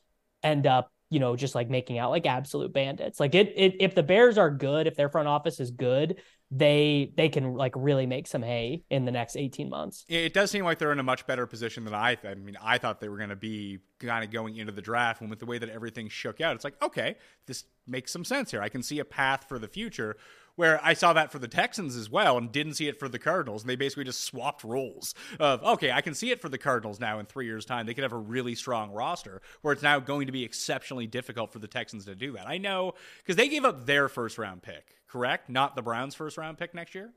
end 0.42 0.66
up 0.66 0.92
you 1.10 1.18
know, 1.18 1.34
just 1.36 1.54
like 1.56 1.68
making 1.68 1.98
out 1.98 2.10
like 2.10 2.24
absolute 2.24 2.72
bandits. 2.72 3.18
Like 3.18 3.34
it, 3.34 3.52
it 3.56 3.76
if 3.80 3.94
the 3.94 4.02
Bears 4.02 4.38
are 4.38 4.50
good, 4.50 4.86
if 4.86 4.94
their 4.94 5.08
front 5.08 5.26
office 5.26 5.58
is 5.58 5.72
good, 5.72 6.22
they 6.52 7.12
they 7.16 7.28
can 7.28 7.54
like 7.54 7.72
really 7.76 8.06
make 8.06 8.28
some 8.28 8.42
hay 8.42 8.84
in 8.90 9.04
the 9.04 9.10
next 9.10 9.36
18 9.36 9.68
months. 9.68 10.04
It 10.08 10.32
does 10.32 10.50
seem 10.50 10.64
like 10.64 10.78
they're 10.78 10.92
in 10.92 11.00
a 11.00 11.04
much 11.04 11.26
better 11.26 11.46
position 11.46 11.84
than 11.84 11.94
I 11.94 12.16
I 12.24 12.34
mean, 12.34 12.56
I 12.62 12.78
thought 12.78 13.00
they 13.00 13.08
were 13.08 13.18
going 13.18 13.30
to 13.30 13.36
be 13.36 13.80
kind 13.98 14.24
of 14.24 14.30
going 14.30 14.56
into 14.56 14.72
the 14.72 14.82
draft 14.82 15.20
and 15.20 15.28
with 15.28 15.40
the 15.40 15.46
way 15.46 15.58
that 15.58 15.68
everything 15.68 16.08
shook 16.08 16.40
out, 16.40 16.54
it's 16.54 16.64
like, 16.64 16.80
okay, 16.82 17.16
this 17.46 17.64
makes 17.86 18.12
some 18.12 18.24
sense 18.24 18.52
here. 18.52 18.62
I 18.62 18.68
can 18.68 18.82
see 18.82 19.00
a 19.00 19.04
path 19.04 19.46
for 19.48 19.58
the 19.58 19.68
future 19.68 20.16
where 20.56 20.80
I 20.84 20.94
saw 20.94 21.12
that 21.12 21.32
for 21.32 21.38
the 21.38 21.48
Texans 21.48 21.96
as 21.96 22.10
well 22.10 22.36
and 22.36 22.50
didn't 22.52 22.74
see 22.74 22.88
it 22.88 22.98
for 22.98 23.08
the 23.08 23.18
Cardinals. 23.18 23.62
And 23.62 23.70
they 23.70 23.76
basically 23.76 24.04
just 24.04 24.22
swapped 24.22 24.64
roles 24.64 25.14
of, 25.38 25.62
okay, 25.62 25.90
I 25.92 26.00
can 26.00 26.14
see 26.14 26.30
it 26.30 26.40
for 26.40 26.48
the 26.48 26.58
Cardinals 26.58 27.00
now 27.00 27.18
in 27.18 27.26
three 27.26 27.46
years' 27.46 27.64
time. 27.64 27.86
They 27.86 27.94
could 27.94 28.04
have 28.04 28.12
a 28.12 28.18
really 28.18 28.54
strong 28.54 28.90
roster 28.90 29.42
where 29.62 29.72
it's 29.72 29.82
now 29.82 29.98
going 30.00 30.26
to 30.26 30.32
be 30.32 30.44
exceptionally 30.44 31.06
difficult 31.06 31.52
for 31.52 31.58
the 31.58 31.68
Texans 31.68 32.04
to 32.06 32.14
do 32.14 32.32
that. 32.32 32.46
I 32.46 32.58
know 32.58 32.94
because 33.18 33.36
they 33.36 33.48
gave 33.48 33.64
up 33.64 33.86
their 33.86 34.08
first 34.08 34.38
round 34.38 34.62
pick, 34.62 34.96
correct? 35.08 35.48
Not 35.48 35.76
the 35.76 35.82
Browns' 35.82 36.14
first 36.14 36.36
round 36.36 36.58
pick 36.58 36.74
next 36.74 36.94
year? 36.94 37.12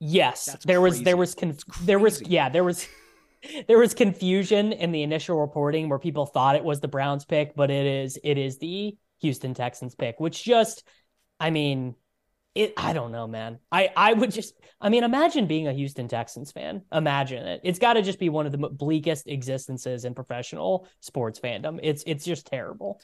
Yes. 0.00 0.46
That's 0.46 0.64
there 0.64 0.80
crazy. 0.80 0.98
was, 0.98 1.04
there 1.04 1.16
was, 1.16 1.34
conf- 1.34 1.64
there 1.82 1.98
was, 1.98 2.22
yeah, 2.22 2.48
there 2.48 2.64
was. 2.64 2.86
there 3.68 3.78
was 3.78 3.94
confusion 3.94 4.72
in 4.72 4.92
the 4.92 5.02
initial 5.02 5.38
reporting 5.38 5.88
where 5.88 5.98
people 5.98 6.26
thought 6.26 6.56
it 6.56 6.64
was 6.64 6.80
the 6.80 6.88
Browns 6.88 7.24
pick, 7.24 7.54
but 7.54 7.70
it 7.70 7.86
is 7.86 8.18
it 8.24 8.38
is 8.38 8.58
the 8.58 8.96
Houston 9.20 9.54
Texans 9.54 9.94
pick, 9.94 10.18
which 10.18 10.42
just 10.42 10.82
I 11.38 11.50
mean, 11.50 11.94
it 12.56 12.72
I 12.76 12.92
don't 12.92 13.12
know, 13.12 13.26
man. 13.26 13.58
I 13.70 13.90
I 13.96 14.12
would 14.12 14.30
just 14.30 14.54
I 14.80 14.88
mean, 14.88 15.04
imagine 15.04 15.46
being 15.46 15.68
a 15.68 15.72
Houston 15.72 16.08
Texans 16.08 16.52
fan. 16.52 16.82
Imagine 16.92 17.46
it. 17.46 17.60
It's 17.64 17.78
got 17.78 17.94
to 17.94 18.02
just 18.02 18.18
be 18.18 18.28
one 18.28 18.46
of 18.46 18.52
the 18.52 18.58
bleakest 18.58 19.26
existences 19.26 20.04
in 20.04 20.14
professional 20.14 20.88
sports 21.00 21.38
fandom. 21.38 21.78
It's 21.82 22.02
it's 22.06 22.24
just 22.24 22.46
terrible. 22.46 23.00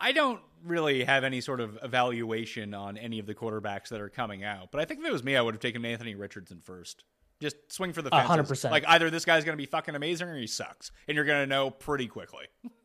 I 0.00 0.12
don't 0.12 0.40
really 0.64 1.04
have 1.04 1.22
any 1.22 1.40
sort 1.40 1.60
of 1.60 1.78
evaluation 1.82 2.74
on 2.74 2.96
any 2.96 3.18
of 3.18 3.26
the 3.26 3.34
quarterbacks 3.34 3.88
that 3.88 4.00
are 4.00 4.08
coming 4.08 4.42
out, 4.42 4.72
but 4.72 4.80
I 4.80 4.84
think 4.84 5.00
if 5.00 5.06
it 5.06 5.12
was 5.12 5.22
me, 5.22 5.36
I 5.36 5.42
would 5.42 5.54
have 5.54 5.60
taken 5.60 5.84
Anthony 5.84 6.14
Richardson 6.14 6.60
first. 6.60 7.04
Just 7.40 7.56
swing 7.68 7.92
for 7.92 8.02
the 8.02 8.10
fences. 8.10 8.64
100%. 8.64 8.70
Like 8.70 8.84
either 8.86 9.10
this 9.10 9.24
guy's 9.24 9.44
going 9.44 9.56
to 9.56 9.60
be 9.60 9.66
fucking 9.66 9.94
amazing 9.94 10.28
or 10.28 10.36
he 10.36 10.46
sucks, 10.46 10.92
and 11.08 11.16
you're 11.16 11.24
going 11.24 11.42
to 11.42 11.46
know 11.46 11.70
pretty 11.70 12.06
quickly. 12.06 12.46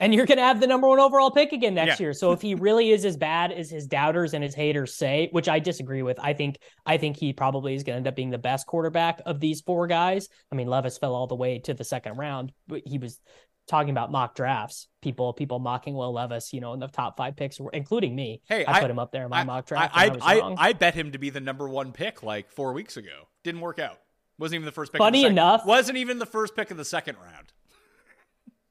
and 0.00 0.14
you're 0.14 0.26
going 0.26 0.38
to 0.38 0.44
have 0.44 0.60
the 0.60 0.66
number 0.66 0.88
one 0.88 0.98
overall 0.98 1.30
pick 1.30 1.52
again 1.52 1.74
next 1.74 2.00
yeah. 2.00 2.06
year. 2.06 2.12
So 2.14 2.32
if 2.32 2.40
he 2.40 2.54
really 2.54 2.90
is 2.90 3.04
as 3.04 3.16
bad 3.16 3.52
as 3.52 3.70
his 3.70 3.86
doubters 3.86 4.34
and 4.34 4.42
his 4.42 4.54
haters 4.54 4.94
say, 4.94 5.28
which 5.30 5.48
I 5.48 5.58
disagree 5.58 6.02
with, 6.02 6.18
I 6.18 6.32
think 6.32 6.58
I 6.86 6.96
think 6.96 7.16
he 7.16 7.32
probably 7.32 7.74
is 7.74 7.84
going 7.84 7.94
to 7.94 7.98
end 7.98 8.08
up 8.08 8.16
being 8.16 8.30
the 8.30 8.38
best 8.38 8.66
quarterback 8.66 9.20
of 9.26 9.38
these 9.38 9.60
four 9.60 9.86
guys. 9.86 10.28
I 10.50 10.56
mean, 10.56 10.66
Levis 10.66 10.98
fell 10.98 11.14
all 11.14 11.26
the 11.26 11.36
way 11.36 11.58
to 11.60 11.74
the 11.74 11.84
second 11.84 12.16
round, 12.16 12.52
but 12.66 12.82
he 12.86 12.98
was 12.98 13.20
talking 13.68 13.90
about 13.90 14.10
mock 14.10 14.34
drafts. 14.34 14.88
People 15.02 15.32
people 15.34 15.58
mocking 15.58 15.94
Will 15.94 16.12
Levis, 16.12 16.52
you 16.52 16.60
know, 16.60 16.72
in 16.72 16.80
the 16.80 16.88
top 16.88 17.16
five 17.16 17.36
picks, 17.36 17.60
including 17.72 18.16
me. 18.16 18.40
Hey, 18.48 18.64
I, 18.64 18.78
I 18.78 18.80
put 18.80 18.90
him 18.90 18.98
up 18.98 19.12
there 19.12 19.24
in 19.24 19.30
my 19.30 19.40
I, 19.40 19.44
mock 19.44 19.66
draft. 19.66 19.92
I 19.94 20.06
I, 20.06 20.38
I, 20.38 20.54
I 20.68 20.72
bet 20.72 20.94
him 20.94 21.12
to 21.12 21.18
be 21.18 21.30
the 21.30 21.40
number 21.40 21.68
one 21.68 21.92
pick 21.92 22.22
like 22.22 22.50
four 22.50 22.72
weeks 22.72 22.96
ago. 22.96 23.28
Didn't 23.44 23.60
work 23.60 23.78
out. 23.78 23.98
Wasn't 24.38 24.54
even 24.54 24.64
the 24.64 24.72
first 24.72 24.92
pick. 24.92 24.98
Funny 24.98 25.24
enough, 25.24 25.66
wasn't 25.66 25.98
even 25.98 26.18
the 26.18 26.26
first 26.26 26.56
pick 26.56 26.70
of 26.70 26.78
the 26.78 26.84
second 26.84 27.16
round. 27.22 27.52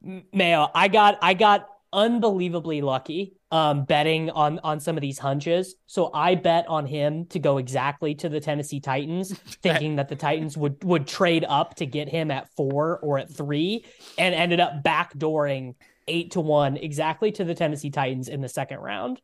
Mayo, 0.01 0.69
I 0.73 0.87
got 0.87 1.17
I 1.21 1.33
got 1.33 1.67
unbelievably 1.91 2.81
lucky 2.81 3.35
um, 3.51 3.85
betting 3.85 4.29
on 4.29 4.59
on 4.59 4.79
some 4.79 4.97
of 4.97 5.01
these 5.01 5.19
hunches. 5.19 5.75
So 5.87 6.11
I 6.13 6.35
bet 6.35 6.67
on 6.67 6.85
him 6.85 7.25
to 7.27 7.39
go 7.39 7.57
exactly 7.57 8.15
to 8.15 8.29
the 8.29 8.39
Tennessee 8.39 8.79
Titans, 8.79 9.33
thinking 9.63 9.95
that 9.97 10.09
the 10.09 10.15
Titans 10.15 10.57
would 10.57 10.83
would 10.83 11.07
trade 11.07 11.45
up 11.47 11.75
to 11.75 11.85
get 11.85 12.09
him 12.09 12.31
at 12.31 12.49
four 12.55 12.99
or 12.99 13.17
at 13.19 13.33
three, 13.33 13.85
and 14.17 14.35
ended 14.35 14.59
up 14.59 14.83
backdooring 14.83 15.75
eight 16.07 16.31
to 16.31 16.41
one 16.41 16.77
exactly 16.77 17.31
to 17.33 17.43
the 17.43 17.55
Tennessee 17.55 17.89
Titans 17.89 18.27
in 18.27 18.41
the 18.41 18.49
second 18.49 18.79
round. 18.79 19.21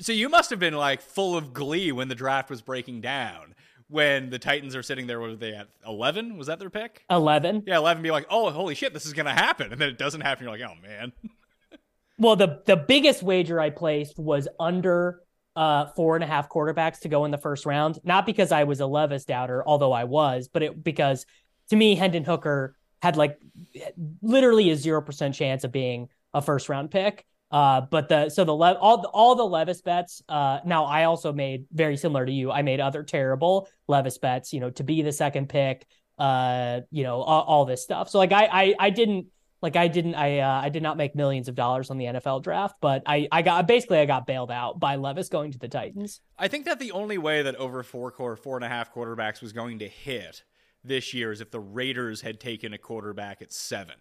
So 0.00 0.12
you 0.12 0.28
must 0.28 0.50
have 0.50 0.60
been 0.60 0.74
like 0.74 1.00
full 1.00 1.36
of 1.36 1.52
glee 1.52 1.92
when 1.92 2.08
the 2.08 2.14
draft 2.14 2.50
was 2.50 2.62
breaking 2.62 3.00
down 3.00 3.54
when 3.88 4.30
the 4.30 4.38
Titans 4.38 4.76
are 4.76 4.82
sitting 4.82 5.06
there, 5.06 5.20
what 5.20 5.30
were 5.30 5.36
they 5.36 5.54
at? 5.54 5.68
11? 5.86 6.36
Was 6.36 6.46
that 6.46 6.58
their 6.58 6.70
pick? 6.70 7.04
11. 7.10 7.64
Yeah, 7.66 7.78
11 7.78 8.02
be 8.02 8.10
like, 8.10 8.26
oh, 8.30 8.50
holy 8.50 8.74
shit, 8.74 8.92
this 8.92 9.06
is 9.06 9.12
going 9.12 9.26
to 9.26 9.32
happen. 9.32 9.72
And 9.72 9.80
then 9.80 9.88
it 9.88 9.98
doesn't 9.98 10.20
happen. 10.20 10.44
You're 10.44 10.56
like, 10.56 10.68
oh, 10.68 10.86
man. 10.86 11.12
well, 12.18 12.36
the, 12.36 12.62
the 12.66 12.76
biggest 12.76 13.22
wager 13.22 13.58
I 13.60 13.70
placed 13.70 14.18
was 14.18 14.46
under 14.60 15.22
uh, 15.56 15.86
four 15.96 16.14
and 16.14 16.22
a 16.22 16.26
half 16.26 16.48
quarterbacks 16.48 17.00
to 17.00 17.08
go 17.08 17.24
in 17.24 17.30
the 17.30 17.38
first 17.38 17.66
round. 17.66 17.98
Not 18.04 18.26
because 18.26 18.52
I 18.52 18.64
was 18.64 18.80
a 18.80 18.86
Levis 18.86 19.24
doubter, 19.24 19.66
although 19.66 19.92
I 19.92 20.04
was, 20.04 20.48
but 20.48 20.62
it 20.62 20.84
because 20.84 21.26
to 21.70 21.76
me, 21.76 21.96
Hendon 21.96 22.24
Hooker 22.24 22.76
had 23.02 23.16
like 23.16 23.38
literally 24.22 24.70
a 24.70 24.76
0% 24.76 25.34
chance 25.34 25.64
of 25.64 25.72
being 25.72 26.08
a 26.32 26.42
first 26.42 26.68
round 26.68 26.90
pick. 26.90 27.26
Uh, 27.50 27.80
but 27.80 28.08
the 28.08 28.28
so 28.28 28.44
the 28.44 28.54
Le- 28.54 28.74
all 28.74 29.04
all 29.12 29.34
the 29.34 29.44
Levis 29.44 29.80
bets. 29.80 30.22
Uh, 30.28 30.60
now 30.64 30.84
I 30.84 31.04
also 31.04 31.32
made 31.32 31.66
very 31.72 31.96
similar 31.96 32.26
to 32.26 32.32
you. 32.32 32.50
I 32.50 32.62
made 32.62 32.80
other 32.80 33.02
terrible 33.02 33.68
Levis 33.86 34.18
bets. 34.18 34.52
You 34.52 34.60
know, 34.60 34.70
to 34.70 34.84
be 34.84 35.02
the 35.02 35.12
second 35.12 35.48
pick. 35.48 35.86
Uh, 36.18 36.80
you 36.90 37.04
know, 37.04 37.22
all, 37.22 37.42
all 37.42 37.64
this 37.64 37.82
stuff. 37.82 38.10
So 38.10 38.18
like 38.18 38.32
I 38.32 38.48
I 38.50 38.74
I 38.78 38.90
didn't 38.90 39.26
like 39.62 39.76
I 39.76 39.88
didn't 39.88 40.14
I 40.14 40.40
uh, 40.40 40.60
I 40.62 40.68
did 40.68 40.82
not 40.82 40.96
make 40.96 41.14
millions 41.14 41.48
of 41.48 41.54
dollars 41.54 41.90
on 41.90 41.98
the 41.98 42.06
NFL 42.06 42.42
draft, 42.42 42.76
but 42.80 43.02
I 43.06 43.28
I 43.32 43.42
got 43.42 43.66
basically 43.66 43.98
I 43.98 44.04
got 44.04 44.26
bailed 44.26 44.50
out 44.50 44.78
by 44.78 44.96
Levis 44.96 45.28
going 45.28 45.52
to 45.52 45.58
the 45.58 45.68
Titans. 45.68 46.20
I 46.38 46.48
think 46.48 46.66
that 46.66 46.78
the 46.78 46.92
only 46.92 47.18
way 47.18 47.42
that 47.42 47.56
over 47.56 47.82
four 47.82 48.10
core 48.10 48.36
four 48.36 48.56
and 48.56 48.64
a 48.64 48.68
half 48.68 48.92
quarterbacks 48.92 49.40
was 49.40 49.52
going 49.52 49.78
to 49.78 49.88
hit 49.88 50.44
this 50.84 51.14
year 51.14 51.32
is 51.32 51.40
if 51.40 51.50
the 51.50 51.60
Raiders 51.60 52.20
had 52.20 52.40
taken 52.40 52.72
a 52.72 52.78
quarterback 52.78 53.40
at 53.40 53.52
seven 53.52 53.94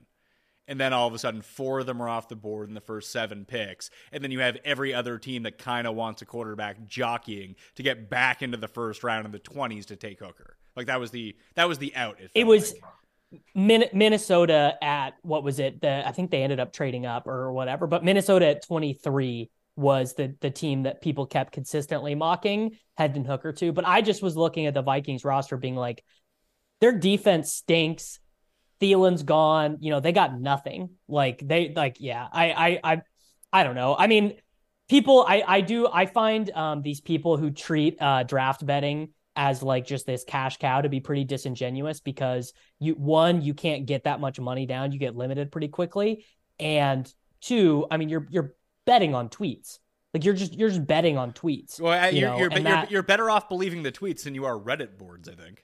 and 0.68 0.80
then 0.80 0.94
all 0.94 1.08
of 1.08 1.14
a 1.14 1.20
sudden 1.20 1.42
four 1.42 1.80
of 1.80 1.86
them 1.86 2.02
are 2.02 2.10
off 2.10 2.28
the 2.28 2.36
board 2.36 2.68
in 2.68 2.74
the 2.74 2.82
first 2.82 3.12
seven 3.12 3.46
picks. 3.46 3.90
And 4.12 4.24
then 4.24 4.32
you 4.32 4.40
have 4.40 4.58
every 4.66 4.94
other 4.94 5.18
team 5.18 5.44
that 5.44 5.58
kind 5.58 5.88
of 5.88 5.96
wants 5.96 6.22
a 6.22 6.26
quarterback 6.26 6.86
jockeying 6.86 7.56
to 7.76 7.84
get 7.84 8.10
back 8.10 8.42
into 8.42 8.58
the 8.58 8.68
first 8.68 9.04
round 9.04 9.26
in 9.26 9.32
the 9.32 9.40
20s 9.40 9.86
to 9.88 9.96
take 9.96 10.20
hooker. 10.20 10.58
Like 10.76 10.88
that 10.88 11.00
was 11.00 11.12
the 11.12 11.36
that 11.56 11.68
was 11.68 11.80
the 11.80 11.96
out 11.96 12.20
it, 12.20 12.32
it 12.36 12.46
was 12.46 12.74
like. 12.74 13.42
Min- 13.56 13.90
Minnesota 13.94 14.78
at 14.82 15.16
what 15.22 15.44
was 15.44 15.60
it 15.60 15.82
the 15.82 16.08
I 16.08 16.12
think 16.12 16.32
they 16.32 16.44
ended 16.44 16.60
up 16.60 16.72
trading 16.72 17.06
up 17.06 17.28
or 17.28 17.52
whatever 17.52 17.88
but 17.88 18.04
Minnesota 18.04 18.48
at 18.48 18.66
23 18.66 19.50
was 19.76 20.14
the 20.14 20.36
the 20.40 20.50
team 20.50 20.84
that 20.84 21.02
people 21.02 21.26
kept 21.26 21.52
consistently 21.52 22.16
mocking 22.16 22.78
Hendon 22.96 23.26
Hooker 23.26 23.52
to 23.54 23.72
but 23.74 23.86
I 23.86 24.02
just 24.02 24.22
was 24.22 24.38
looking 24.38 24.68
at 24.68 24.76
the 24.76 24.82
Vikings 24.84 25.26
roster 25.26 25.58
being 25.58 25.76
like 25.76 26.04
their 26.80 26.94
defense 26.94 27.52
stinks 27.52 28.20
Thielen's 28.80 29.24
gone. 29.24 29.78
You 29.80 29.92
know, 29.92 30.00
they 30.00 30.12
got 30.12 30.40
nothing. 30.40 30.92
Like 31.08 31.42
they 31.46 31.74
like, 31.76 31.98
yeah, 32.00 32.28
I 32.32 32.52
I 32.52 32.80
I 32.94 33.02
I 33.54 33.64
don't 33.64 33.76
know. 33.76 33.96
I 33.98 34.08
mean, 34.08 34.36
people 34.90 35.26
I 35.28 35.44
I 35.48 35.62
do 35.62 35.88
I 35.92 36.06
find 36.06 36.50
um 36.52 36.82
these 36.82 37.02
people 37.02 37.38
who 37.38 37.52
treat 37.52 38.02
uh 38.02 38.24
draft 38.24 38.66
betting 38.66 39.10
as 39.36 39.62
like 39.62 39.86
just 39.86 40.06
this 40.06 40.24
cash 40.24 40.58
cow 40.58 40.82
to 40.82 40.90
be 40.90 41.00
pretty 41.00 41.24
disingenuous 41.24 42.00
because 42.00 42.54
you 42.80 42.94
one, 42.94 43.42
you 43.42 43.54
can't 43.54 43.86
get 43.86 44.06
that 44.06 44.20
much 44.20 44.40
money 44.40 44.66
down. 44.66 44.92
You 44.92 45.00
get 45.00 45.16
limited 45.16 45.52
pretty 45.52 45.68
quickly. 45.68 46.26
And 46.60 47.12
two, 47.42 47.86
I 47.90 47.98
mean 47.98 48.10
you're 48.10 48.28
you're 48.30 48.54
betting 48.86 49.14
on 49.14 49.30
tweets. 49.30 49.80
Like 50.14 50.24
you're 50.24 50.34
just 50.34 50.54
you're 50.56 50.70
just 50.70 50.88
betting 50.88 51.18
on 51.18 51.34
tweets. 51.34 51.80
Well, 51.80 52.12
you 52.12 52.28
are 52.28 52.40
you're, 52.40 52.52
you're, 52.52 52.64
that, 52.64 52.90
you're 52.90 53.04
better 53.04 53.30
off 53.30 53.50
believing 53.50 53.84
the 53.84 53.92
tweets 53.92 54.24
than 54.24 54.34
you 54.34 54.46
are 54.46 54.58
Reddit 54.58 54.98
boards, 54.98 55.30
I 55.30 55.36
think. 55.36 55.64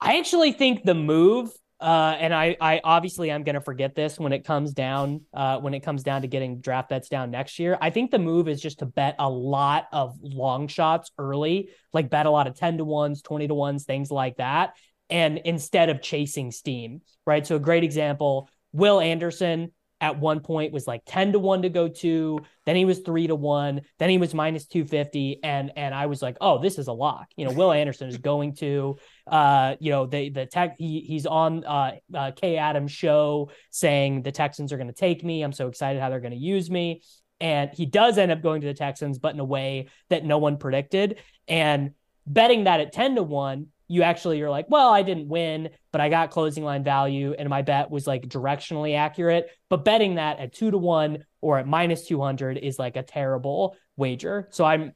I 0.00 0.18
actually 0.18 0.52
think 0.52 0.84
the 0.84 0.94
move 0.94 1.50
uh, 1.78 2.16
and 2.18 2.34
I, 2.34 2.56
I 2.58 2.80
obviously 2.82 3.30
I'm 3.30 3.42
gonna 3.42 3.60
forget 3.60 3.94
this 3.94 4.18
when 4.18 4.32
it 4.32 4.44
comes 4.44 4.72
down, 4.72 5.22
uh, 5.34 5.58
when 5.58 5.74
it 5.74 5.80
comes 5.80 6.02
down 6.02 6.22
to 6.22 6.28
getting 6.28 6.60
draft 6.60 6.88
bets 6.88 7.08
down 7.08 7.30
next 7.30 7.58
year. 7.58 7.76
I 7.80 7.90
think 7.90 8.10
the 8.10 8.18
move 8.18 8.48
is 8.48 8.62
just 8.62 8.78
to 8.78 8.86
bet 8.86 9.14
a 9.18 9.28
lot 9.28 9.86
of 9.92 10.16
long 10.22 10.68
shots 10.68 11.10
early, 11.18 11.68
like 11.92 12.08
bet 12.08 12.24
a 12.24 12.30
lot 12.30 12.46
of 12.46 12.54
ten 12.56 12.78
to 12.78 12.84
ones, 12.84 13.20
twenty 13.20 13.46
to 13.46 13.54
ones, 13.54 13.84
things 13.84 14.10
like 14.10 14.38
that, 14.38 14.74
and 15.10 15.38
instead 15.38 15.90
of 15.90 16.00
chasing 16.00 16.50
steam, 16.50 17.02
right? 17.26 17.46
So 17.46 17.56
a 17.56 17.60
great 17.60 17.84
example, 17.84 18.48
Will 18.72 18.98
Anderson 18.98 19.72
at 20.00 20.18
one 20.18 20.40
point 20.40 20.72
was 20.72 20.86
like 20.86 21.02
10 21.06 21.32
to 21.32 21.38
1 21.38 21.62
to 21.62 21.68
go 21.68 21.88
to 21.88 22.38
then 22.66 22.76
he 22.76 22.84
was 22.84 22.98
3 22.98 23.28
to 23.28 23.34
1 23.34 23.80
then 23.98 24.10
he 24.10 24.18
was 24.18 24.34
minus 24.34 24.66
250 24.66 25.40
and 25.42 25.72
and 25.76 25.94
i 25.94 26.06
was 26.06 26.20
like 26.20 26.36
oh 26.40 26.58
this 26.58 26.78
is 26.78 26.88
a 26.88 26.92
lock. 26.92 27.28
You 27.36 27.46
know 27.46 27.52
will 27.52 27.72
anderson 27.82 28.08
is 28.08 28.18
going 28.18 28.54
to 28.56 28.96
uh 29.26 29.76
you 29.80 29.90
know 29.90 30.06
the 30.06 30.28
the 30.30 30.46
tech 30.46 30.76
he, 30.78 31.00
he's 31.00 31.26
on 31.26 31.64
uh, 31.64 31.92
uh 32.14 32.32
kay 32.32 32.56
adams 32.56 32.92
show 32.92 33.50
saying 33.70 34.22
the 34.22 34.32
texans 34.32 34.72
are 34.72 34.76
going 34.76 34.88
to 34.88 34.92
take 34.92 35.24
me. 35.24 35.42
I'm 35.42 35.52
so 35.52 35.68
excited 35.68 36.00
how 36.00 36.10
they're 36.10 36.20
going 36.20 36.32
to 36.32 36.38
use 36.38 36.70
me. 36.70 37.02
And 37.38 37.70
he 37.74 37.84
does 37.84 38.16
end 38.16 38.32
up 38.32 38.42
going 38.42 38.62
to 38.62 38.66
the 38.66 38.74
texans 38.74 39.18
but 39.18 39.34
in 39.34 39.40
a 39.40 39.44
way 39.44 39.88
that 40.10 40.24
no 40.24 40.38
one 40.38 40.56
predicted. 40.58 41.20
And 41.48 41.92
betting 42.26 42.64
that 42.64 42.80
at 42.80 42.92
10 42.92 43.16
to 43.16 43.22
1 43.22 43.66
you 43.88 44.02
actually 44.02 44.38
you're 44.38 44.50
like, 44.50 44.66
well, 44.68 44.90
I 44.90 45.02
didn't 45.02 45.28
win, 45.28 45.70
but 45.92 46.00
I 46.00 46.08
got 46.08 46.30
closing 46.30 46.64
line 46.64 46.84
value 46.84 47.34
and 47.38 47.48
my 47.48 47.62
bet 47.62 47.90
was 47.90 48.06
like 48.06 48.22
directionally 48.28 48.96
accurate. 48.96 49.48
But 49.68 49.84
betting 49.84 50.16
that 50.16 50.38
at 50.38 50.52
two 50.52 50.70
to 50.70 50.78
one 50.78 51.24
or 51.40 51.58
at 51.58 51.66
minus 51.66 52.06
200 52.06 52.58
is 52.58 52.78
like 52.78 52.96
a 52.96 53.02
terrible 53.02 53.76
wager. 53.96 54.48
So 54.50 54.64
I'm 54.64 54.92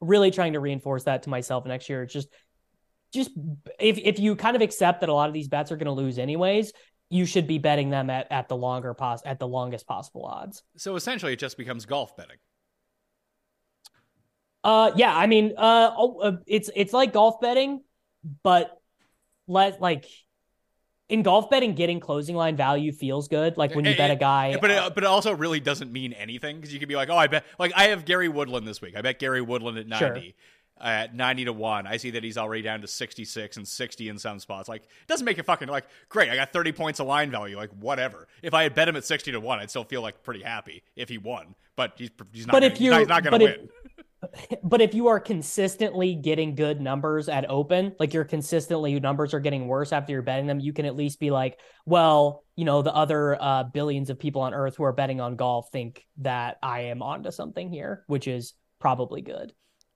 really 0.00 0.30
trying 0.30 0.52
to 0.54 0.60
reinforce 0.60 1.04
that 1.04 1.24
to 1.24 1.30
myself 1.30 1.66
next 1.66 1.88
year. 1.88 2.02
It's 2.02 2.12
just, 2.12 2.28
just 3.12 3.30
if, 3.78 3.98
if 3.98 4.18
you 4.18 4.36
kind 4.36 4.56
of 4.56 4.62
accept 4.62 5.00
that 5.00 5.08
a 5.08 5.14
lot 5.14 5.28
of 5.28 5.34
these 5.34 5.48
bets 5.48 5.72
are 5.72 5.76
going 5.76 5.86
to 5.86 5.92
lose 5.92 6.18
anyways, 6.18 6.72
you 7.10 7.26
should 7.26 7.46
be 7.46 7.58
betting 7.58 7.90
them 7.90 8.08
at, 8.08 8.30
at 8.30 8.48
the 8.48 8.56
longer 8.56 8.94
pos 8.94 9.20
at 9.24 9.38
the 9.38 9.48
longest 9.48 9.86
possible 9.86 10.24
odds. 10.24 10.62
So 10.76 10.94
essentially, 10.94 11.32
it 11.32 11.38
just 11.40 11.58
becomes 11.58 11.84
golf 11.84 12.16
betting. 12.16 12.36
Uh, 14.62 14.92
yeah, 14.94 15.16
I 15.16 15.26
mean, 15.26 15.54
uh, 15.56 15.90
oh, 15.96 16.20
uh 16.20 16.36
it's 16.46 16.70
it's 16.76 16.92
like 16.92 17.12
golf 17.12 17.40
betting, 17.40 17.82
but 18.42 18.80
let 19.46 19.80
like 19.80 20.06
in 21.08 21.22
golf 21.22 21.50
betting, 21.50 21.74
getting 21.74 22.00
closing 22.00 22.36
line 22.36 22.56
value 22.56 22.92
feels 22.92 23.28
good. 23.28 23.56
Like 23.56 23.74
when 23.74 23.84
you 23.84 23.92
it, 23.92 23.98
bet 23.98 24.10
a 24.10 24.16
guy, 24.16 24.56
but 24.60 24.70
it, 24.70 24.94
but 24.94 25.04
it 25.04 25.08
also 25.08 25.34
really 25.34 25.60
doesn't 25.60 25.92
mean 25.92 26.12
anything 26.12 26.56
because 26.56 26.72
you 26.72 26.78
could 26.78 26.88
be 26.88 26.96
like, 26.96 27.10
oh, 27.10 27.16
I 27.16 27.26
bet 27.26 27.44
like 27.58 27.72
I 27.74 27.88
have 27.88 28.04
Gary 28.04 28.28
Woodland 28.28 28.66
this 28.66 28.80
week. 28.80 28.96
I 28.96 29.02
bet 29.02 29.18
Gary 29.18 29.42
Woodland 29.42 29.78
at 29.78 29.86
ninety. 29.86 30.20
Sure. 30.20 30.32
At 30.82 31.14
90 31.14 31.44
to 31.44 31.52
1, 31.52 31.86
I 31.86 31.98
see 31.98 32.12
that 32.12 32.24
he's 32.24 32.38
already 32.38 32.62
down 32.62 32.80
to 32.80 32.86
66 32.86 33.58
and 33.58 33.68
60 33.68 34.08
in 34.08 34.18
some 34.18 34.38
spots. 34.38 34.66
Like, 34.66 34.84
it 34.84 35.08
doesn't 35.08 35.26
make 35.26 35.36
it 35.36 35.44
fucking 35.44 35.68
like 35.68 35.84
great. 36.08 36.30
I 36.30 36.36
got 36.36 36.54
30 36.54 36.72
points 36.72 37.00
of 37.00 37.06
line 37.06 37.30
value. 37.30 37.54
Like, 37.54 37.68
whatever. 37.78 38.28
If 38.42 38.54
I 38.54 38.62
had 38.62 38.74
bet 38.74 38.88
him 38.88 38.96
at 38.96 39.04
60 39.04 39.32
to 39.32 39.40
1, 39.40 39.58
I'd 39.58 39.68
still 39.68 39.84
feel 39.84 40.00
like 40.00 40.22
pretty 40.22 40.42
happy 40.42 40.82
if 40.96 41.10
he 41.10 41.18
won. 41.18 41.54
But 41.76 41.92
he's, 41.98 42.08
he's 42.32 42.46
not 42.46 42.52
but 42.52 42.60
gonna, 42.60 42.72
if 42.72 42.80
you're, 42.80 42.98
he's 42.98 43.08
not, 43.08 43.24
not 43.24 43.30
going 43.30 43.40
to 43.40 43.44
win. 43.44 43.68
If, 43.68 43.70
but 44.62 44.80
if 44.80 44.94
you 44.94 45.08
are 45.08 45.20
consistently 45.20 46.14
getting 46.14 46.54
good 46.54 46.80
numbers 46.80 47.28
at 47.28 47.48
open, 47.48 47.94
like 47.98 48.14
your 48.14 48.24
consistently 48.24 48.92
your 48.92 49.00
numbers 49.00 49.34
are 49.34 49.40
getting 49.40 49.66
worse 49.66 49.92
after 49.92 50.12
you're 50.12 50.22
betting 50.22 50.46
them, 50.46 50.60
you 50.60 50.72
can 50.72 50.84
at 50.86 50.96
least 50.96 51.20
be 51.20 51.30
like, 51.30 51.58
well, 51.86 52.44
you 52.56 52.64
know, 52.64 52.82
the 52.82 52.94
other 52.94 53.40
uh, 53.40 53.64
billions 53.64 54.10
of 54.10 54.18
people 54.18 54.42
on 54.42 54.54
earth 54.54 54.76
who 54.76 54.84
are 54.84 54.92
betting 54.92 55.20
on 55.20 55.36
golf 55.36 55.70
think 55.72 56.06
that 56.18 56.58
I 56.62 56.82
am 56.82 57.02
onto 57.02 57.30
something 57.30 57.70
here, 57.70 58.04
which 58.06 58.28
is 58.28 58.54
probably 58.78 59.22
good. 59.22 59.52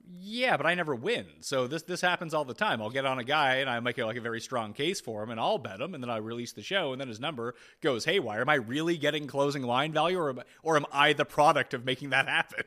Yeah, 0.07 0.59
but 0.59 0.67
I 0.67 0.75
never 0.75 0.95
win. 0.95 1.25
So 1.41 1.67
this 1.67 1.83
this 1.83 2.03
happens 2.03 2.35
all 2.35 2.45
the 2.45 2.53
time. 2.53 2.83
I'll 2.83 2.91
get 2.91 3.07
on 3.07 3.19
a 3.19 3.25
guy 3.25 3.57
and 3.57 3.71
I 3.71 3.81
make 3.81 3.97
like 3.97 4.17
a 4.17 4.21
very 4.21 4.41
strong 4.41 4.75
case 4.75 5.01
for 5.01 5.23
him, 5.23 5.31
and 5.31 5.41
I'll 5.41 5.59
bet 5.59 5.81
him, 5.81 5.95
and 5.95 6.03
then 6.03 6.11
I 6.11 6.19
release 6.19 6.53
the 6.53 6.63
show, 6.63 6.93
and 6.93 7.01
then 7.01 7.09
his 7.09 7.21
number 7.21 7.55
goes 7.83 8.05
haywire. 8.05 8.43
Am 8.43 8.49
I 8.51 8.55
really 8.55 8.99
getting 8.99 9.27
closing 9.27 9.63
line 9.63 9.93
value, 9.93 10.19
or 10.19 10.29
am, 10.29 10.41
or 10.63 10.77
am 10.77 10.85
I 10.93 11.15
the 11.15 11.25
product 11.25 11.73
of 11.73 11.87
making 11.87 12.11
that 12.11 12.29
happen? 12.29 12.65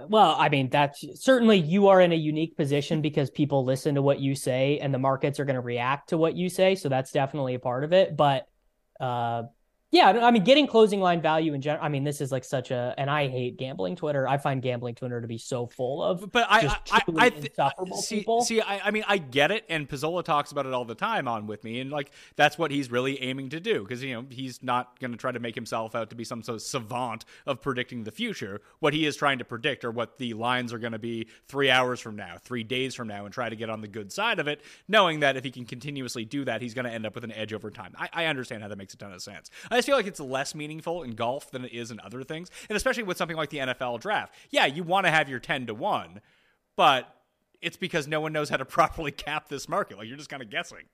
Well, 0.00 0.34
I 0.38 0.48
mean, 0.48 0.70
that's 0.70 1.04
certainly 1.22 1.56
you 1.56 1.88
are 1.88 2.00
in 2.00 2.12
a 2.12 2.16
unique 2.16 2.56
position 2.56 3.00
because 3.00 3.30
people 3.30 3.64
listen 3.64 3.94
to 3.94 4.02
what 4.02 4.18
you 4.18 4.34
say 4.34 4.78
and 4.80 4.92
the 4.92 4.98
markets 4.98 5.38
are 5.38 5.44
going 5.44 5.54
to 5.54 5.60
react 5.60 6.08
to 6.08 6.18
what 6.18 6.36
you 6.36 6.48
say. 6.48 6.74
So 6.74 6.88
that's 6.88 7.12
definitely 7.12 7.54
a 7.54 7.60
part 7.60 7.84
of 7.84 7.92
it. 7.92 8.16
But 8.16 8.48
uh, 9.00 9.44
yeah, 9.94 10.08
I 10.08 10.32
mean, 10.32 10.42
getting 10.42 10.66
closing 10.66 11.00
line 11.00 11.22
value 11.22 11.54
in 11.54 11.60
general. 11.60 11.84
I 11.84 11.88
mean, 11.88 12.02
this 12.02 12.20
is 12.20 12.32
like 12.32 12.42
such 12.42 12.72
a, 12.72 12.96
and 12.98 13.08
I 13.08 13.28
hate 13.28 13.56
gambling 13.58 13.94
Twitter. 13.94 14.26
I 14.26 14.38
find 14.38 14.60
gambling 14.60 14.96
Twitter 14.96 15.20
to 15.20 15.28
be 15.28 15.38
so 15.38 15.68
full 15.68 16.02
of, 16.02 16.32
but 16.32 16.48
I, 16.50 16.66
I, 16.90 17.00
I, 17.16 17.26
I 17.26 18.00
see, 18.00 18.16
people. 18.16 18.42
see, 18.42 18.60
I, 18.60 18.88
I 18.88 18.90
mean, 18.90 19.04
I 19.06 19.18
get 19.18 19.52
it, 19.52 19.64
and 19.68 19.88
Pizzola 19.88 20.24
talks 20.24 20.50
about 20.50 20.66
it 20.66 20.72
all 20.72 20.84
the 20.84 20.96
time 20.96 21.28
on 21.28 21.46
with 21.46 21.62
me, 21.62 21.78
and 21.78 21.92
like 21.92 22.10
that's 22.34 22.58
what 22.58 22.72
he's 22.72 22.90
really 22.90 23.22
aiming 23.22 23.50
to 23.50 23.60
do 23.60 23.82
because 23.82 24.02
you 24.02 24.14
know 24.14 24.26
he's 24.28 24.64
not 24.64 24.98
going 24.98 25.12
to 25.12 25.16
try 25.16 25.30
to 25.30 25.38
make 25.38 25.54
himself 25.54 25.94
out 25.94 26.10
to 26.10 26.16
be 26.16 26.24
some 26.24 26.42
sort 26.42 26.56
of 26.56 26.62
savant 26.62 27.24
of 27.46 27.62
predicting 27.62 28.02
the 28.02 28.10
future. 28.10 28.62
What 28.80 28.94
he 28.94 29.06
is 29.06 29.14
trying 29.14 29.38
to 29.38 29.44
predict 29.44 29.84
are 29.84 29.92
what 29.92 30.18
the 30.18 30.34
lines 30.34 30.72
are 30.72 30.78
going 30.80 30.94
to 30.94 30.98
be 30.98 31.28
three 31.46 31.70
hours 31.70 32.00
from 32.00 32.16
now, 32.16 32.34
three 32.42 32.64
days 32.64 32.96
from 32.96 33.06
now, 33.06 33.26
and 33.26 33.32
try 33.32 33.48
to 33.48 33.54
get 33.54 33.70
on 33.70 33.80
the 33.80 33.86
good 33.86 34.10
side 34.10 34.40
of 34.40 34.48
it, 34.48 34.60
knowing 34.88 35.20
that 35.20 35.36
if 35.36 35.44
he 35.44 35.52
can 35.52 35.66
continuously 35.66 36.24
do 36.24 36.44
that, 36.46 36.62
he's 36.62 36.74
going 36.74 36.84
to 36.84 36.90
end 36.90 37.06
up 37.06 37.14
with 37.14 37.22
an 37.22 37.32
edge 37.32 37.52
over 37.52 37.70
time. 37.70 37.94
I, 37.96 38.08
I 38.12 38.24
understand 38.26 38.62
how 38.62 38.68
that 38.68 38.76
makes 38.76 38.92
a 38.92 38.96
ton 38.96 39.12
of 39.12 39.22
sense. 39.22 39.52
I 39.70 39.83
just 39.84 39.90
feel 39.90 39.96
like 39.96 40.06
it's 40.06 40.20
less 40.20 40.54
meaningful 40.54 41.02
in 41.02 41.10
golf 41.10 41.50
than 41.50 41.64
it 41.64 41.72
is 41.72 41.90
in 41.90 42.00
other 42.00 42.24
things. 42.24 42.50
And 42.68 42.76
especially 42.76 43.02
with 43.02 43.18
something 43.18 43.36
like 43.36 43.50
the 43.50 43.58
NFL 43.58 44.00
draft. 44.00 44.34
Yeah, 44.50 44.64
you 44.66 44.82
want 44.82 45.06
to 45.06 45.10
have 45.10 45.28
your 45.28 45.40
10 45.40 45.66
to 45.66 45.74
1, 45.74 46.20
but 46.74 47.14
it's 47.60 47.76
because 47.76 48.08
no 48.08 48.20
one 48.20 48.32
knows 48.32 48.48
how 48.48 48.56
to 48.56 48.64
properly 48.64 49.12
cap 49.12 49.48
this 49.48 49.68
market. 49.68 49.98
Like 49.98 50.08
you're 50.08 50.16
just 50.16 50.30
kind 50.30 50.42
of 50.42 50.50
guessing. 50.50 50.84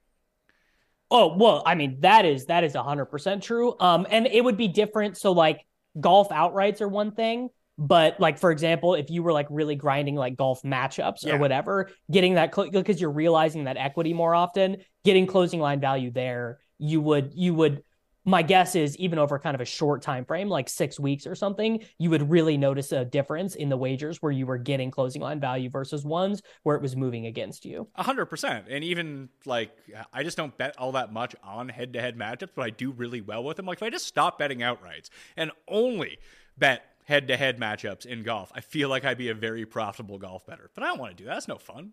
Oh, 1.12 1.36
well, 1.36 1.62
I 1.66 1.74
mean, 1.74 2.00
that 2.00 2.24
is 2.24 2.46
that 2.46 2.64
is 2.64 2.74
100% 2.74 3.42
true. 3.42 3.76
Um 3.78 4.06
and 4.10 4.26
it 4.26 4.42
would 4.42 4.56
be 4.56 4.68
different 4.68 5.16
so 5.16 5.32
like 5.32 5.64
golf 5.98 6.28
outrights 6.30 6.80
are 6.80 6.88
one 6.88 7.12
thing, 7.12 7.50
but 7.78 8.18
like 8.20 8.38
for 8.38 8.50
example, 8.50 8.94
if 8.94 9.08
you 9.08 9.22
were 9.22 9.32
like 9.32 9.46
really 9.50 9.76
grinding 9.76 10.16
like 10.16 10.36
golf 10.36 10.62
matchups 10.62 11.24
yeah. 11.24 11.34
or 11.34 11.38
whatever, 11.38 11.90
getting 12.10 12.34
that 12.34 12.50
because 12.50 12.84
cl- 12.84 12.96
you're 12.96 13.10
realizing 13.10 13.64
that 13.64 13.76
equity 13.76 14.12
more 14.12 14.34
often, 14.34 14.78
getting 15.04 15.26
closing 15.26 15.60
line 15.60 15.80
value 15.80 16.10
there, 16.10 16.58
you 16.78 17.00
would 17.00 17.32
you 17.34 17.54
would 17.54 17.82
my 18.24 18.42
guess 18.42 18.74
is 18.74 18.96
even 18.98 19.18
over 19.18 19.38
kind 19.38 19.54
of 19.54 19.60
a 19.60 19.64
short 19.64 20.02
time 20.02 20.24
frame 20.24 20.48
like 20.48 20.68
six 20.68 21.00
weeks 21.00 21.26
or 21.26 21.34
something 21.34 21.82
you 21.98 22.10
would 22.10 22.30
really 22.30 22.56
notice 22.56 22.92
a 22.92 23.04
difference 23.04 23.54
in 23.54 23.68
the 23.68 23.76
wagers 23.76 24.20
where 24.20 24.32
you 24.32 24.46
were 24.46 24.58
getting 24.58 24.90
closing 24.90 25.22
line 25.22 25.40
value 25.40 25.70
versus 25.70 26.04
ones 26.04 26.42
where 26.62 26.76
it 26.76 26.82
was 26.82 26.96
moving 26.96 27.26
against 27.26 27.64
you. 27.64 27.88
100% 27.98 28.64
and 28.68 28.84
even 28.84 29.28
like 29.46 29.70
i 30.12 30.22
just 30.22 30.36
don't 30.36 30.56
bet 30.58 30.74
all 30.78 30.92
that 30.92 31.12
much 31.12 31.34
on 31.42 31.68
head-to-head 31.68 32.16
matchups 32.16 32.50
but 32.54 32.64
i 32.64 32.70
do 32.70 32.90
really 32.92 33.20
well 33.20 33.42
with 33.42 33.56
them. 33.56 33.66
Like 33.66 33.78
if 33.78 33.82
i 33.82 33.90
just 33.90 34.06
stop 34.06 34.38
betting 34.38 34.58
outrights 34.58 35.08
and 35.36 35.50
only 35.68 36.18
bet 36.58 36.82
head-to-head 37.04 37.58
matchups 37.58 38.04
in 38.04 38.22
golf 38.22 38.52
i 38.54 38.60
feel 38.60 38.88
like 38.88 39.04
i'd 39.04 39.18
be 39.18 39.30
a 39.30 39.34
very 39.34 39.64
profitable 39.64 40.18
golf 40.18 40.46
better. 40.46 40.70
But 40.74 40.84
i 40.84 40.88
don't 40.88 40.98
want 40.98 41.16
to 41.16 41.22
do 41.22 41.24
that. 41.24 41.34
That's 41.34 41.48
no 41.48 41.56
fun. 41.56 41.92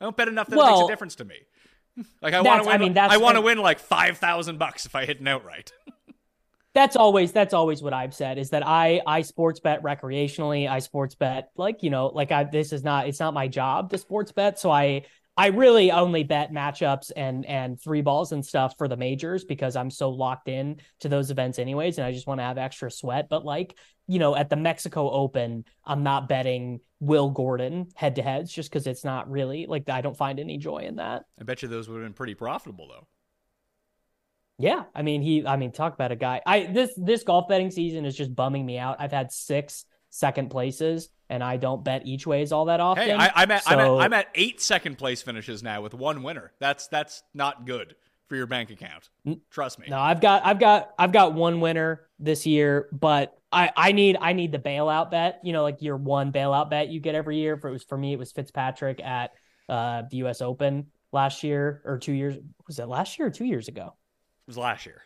I 0.00 0.04
don't 0.04 0.16
bet 0.16 0.28
enough 0.28 0.46
that 0.48 0.56
well, 0.56 0.68
it 0.68 0.70
makes 0.78 0.84
a 0.84 0.92
difference 0.92 1.14
to 1.16 1.24
me 1.24 1.36
like 2.22 2.34
I 2.34 2.40
want 2.40 2.62
to 2.62 2.68
win. 2.68 2.74
I 2.74 2.78
mean, 2.78 2.94
that's, 2.94 3.12
I 3.12 3.16
want 3.18 3.36
to 3.36 3.40
win 3.40 3.58
like 3.58 3.78
five 3.78 4.18
thousand 4.18 4.58
bucks 4.58 4.86
if 4.86 4.94
I 4.94 5.04
hit 5.04 5.20
an 5.20 5.28
outright. 5.28 5.72
that's 6.74 6.96
always 6.96 7.32
that's 7.32 7.52
always 7.52 7.82
what 7.82 7.92
I've 7.92 8.14
said 8.14 8.38
is 8.38 8.50
that 8.50 8.66
I 8.66 9.00
I 9.06 9.22
sports 9.22 9.60
bet 9.60 9.82
recreationally. 9.82 10.68
I 10.68 10.78
sports 10.78 11.14
bet 11.14 11.50
like 11.56 11.82
you 11.82 11.90
know 11.90 12.06
like 12.06 12.30
I 12.32 12.44
this 12.44 12.72
is 12.72 12.84
not 12.84 13.08
it's 13.08 13.20
not 13.20 13.34
my 13.34 13.48
job 13.48 13.90
to 13.90 13.98
sports 13.98 14.32
bet. 14.32 14.58
So 14.58 14.70
I 14.70 15.02
I 15.40 15.46
really 15.46 15.90
only 15.90 16.22
bet 16.22 16.52
matchups 16.52 17.12
and 17.16 17.46
and 17.46 17.80
three 17.80 18.02
balls 18.02 18.32
and 18.32 18.44
stuff 18.44 18.74
for 18.76 18.88
the 18.88 18.96
majors 18.98 19.42
because 19.42 19.74
I'm 19.74 19.90
so 19.90 20.10
locked 20.10 20.48
in 20.48 20.82
to 20.98 21.08
those 21.08 21.30
events 21.30 21.58
anyways, 21.58 21.96
and 21.96 22.06
I 22.06 22.12
just 22.12 22.26
want 22.26 22.40
to 22.40 22.44
have 22.44 22.58
extra 22.58 22.90
sweat. 22.90 23.30
But 23.30 23.42
like 23.42 23.74
you 24.06 24.18
know, 24.18 24.36
at 24.36 24.50
the 24.50 24.56
Mexico 24.56 25.10
Open, 25.10 25.64
I'm 25.82 26.02
not 26.02 26.28
betting 26.28 26.80
Will 26.98 27.30
Gordon 27.30 27.88
head 27.94 28.16
to 28.16 28.22
heads 28.22 28.52
just 28.52 28.68
because 28.68 28.86
it's 28.86 29.02
not 29.02 29.30
really 29.30 29.64
like 29.64 29.88
I 29.88 30.02
don't 30.02 30.16
find 30.16 30.38
any 30.38 30.58
joy 30.58 30.80
in 30.80 30.96
that. 30.96 31.22
I 31.40 31.44
bet 31.44 31.62
you 31.62 31.68
those 31.68 31.88
would 31.88 32.02
have 32.02 32.04
been 32.04 32.12
pretty 32.12 32.34
profitable 32.34 32.88
though. 32.88 33.06
Yeah, 34.58 34.84
I 34.94 35.00
mean 35.00 35.22
he. 35.22 35.46
I 35.46 35.56
mean, 35.56 35.72
talk 35.72 35.94
about 35.94 36.12
a 36.12 36.16
guy. 36.16 36.42
I 36.44 36.64
this 36.64 36.90
this 36.98 37.22
golf 37.22 37.48
betting 37.48 37.70
season 37.70 38.04
is 38.04 38.14
just 38.14 38.34
bumming 38.36 38.66
me 38.66 38.76
out. 38.76 38.96
I've 38.98 39.10
had 39.10 39.32
six 39.32 39.86
second 40.10 40.50
places, 40.50 41.08
and 41.28 41.42
I 41.42 41.56
don't 41.56 41.82
bet 41.82 42.06
each 42.06 42.26
ways 42.26 42.52
all 42.52 42.66
that 42.66 42.80
often. 42.80 43.04
Hey, 43.04 43.12
I, 43.14 43.42
am 43.42 43.50
at, 43.50 43.64
so, 43.64 43.70
I'm 43.70 43.80
at 43.80 44.04
I'm 44.04 44.12
at 44.12 44.26
eight 44.34 44.60
second 44.60 44.98
place 44.98 45.22
finishes 45.22 45.62
now 45.62 45.80
with 45.80 45.94
one 45.94 46.22
winner. 46.22 46.52
That's 46.58 46.88
that's 46.88 47.22
not 47.32 47.64
good 47.64 47.94
for 48.28 48.36
your 48.36 48.46
bank 48.46 48.70
account. 48.70 49.08
Trust 49.50 49.78
me. 49.78 49.86
No, 49.88 49.98
I've 49.98 50.20
got 50.20 50.44
I've 50.44 50.58
got 50.58 50.90
I've 50.98 51.12
got 51.12 51.34
one 51.34 51.60
winner 51.60 52.08
this 52.18 52.46
year, 52.46 52.88
but 52.92 53.36
I, 53.52 53.70
I 53.76 53.92
need 53.92 54.16
I 54.20 54.32
need 54.32 54.52
the 54.52 54.58
bailout 54.58 55.10
bet. 55.10 55.40
You 55.42 55.52
know, 55.52 55.62
like 55.62 55.82
your 55.82 55.96
one 55.96 56.32
bailout 56.32 56.70
bet 56.70 56.88
you 56.88 57.00
get 57.00 57.14
every 57.14 57.38
year. 57.38 57.56
For 57.56 57.68
it 57.68 57.72
was 57.72 57.84
for 57.84 57.98
me, 57.98 58.12
it 58.12 58.18
was 58.18 58.32
Fitzpatrick 58.32 59.00
at 59.02 59.32
uh, 59.68 60.02
the 60.10 60.18
U.S. 60.18 60.40
Open 60.42 60.86
last 61.12 61.42
year 61.42 61.82
or 61.84 61.98
two 61.98 62.12
years. 62.12 62.36
Was 62.66 62.78
it 62.78 62.86
last 62.86 63.18
year 63.18 63.28
or 63.28 63.30
two 63.32 63.44
years 63.44 63.68
ago? 63.68 63.94
It 64.46 64.50
was 64.50 64.56
last 64.56 64.86
year. 64.86 65.02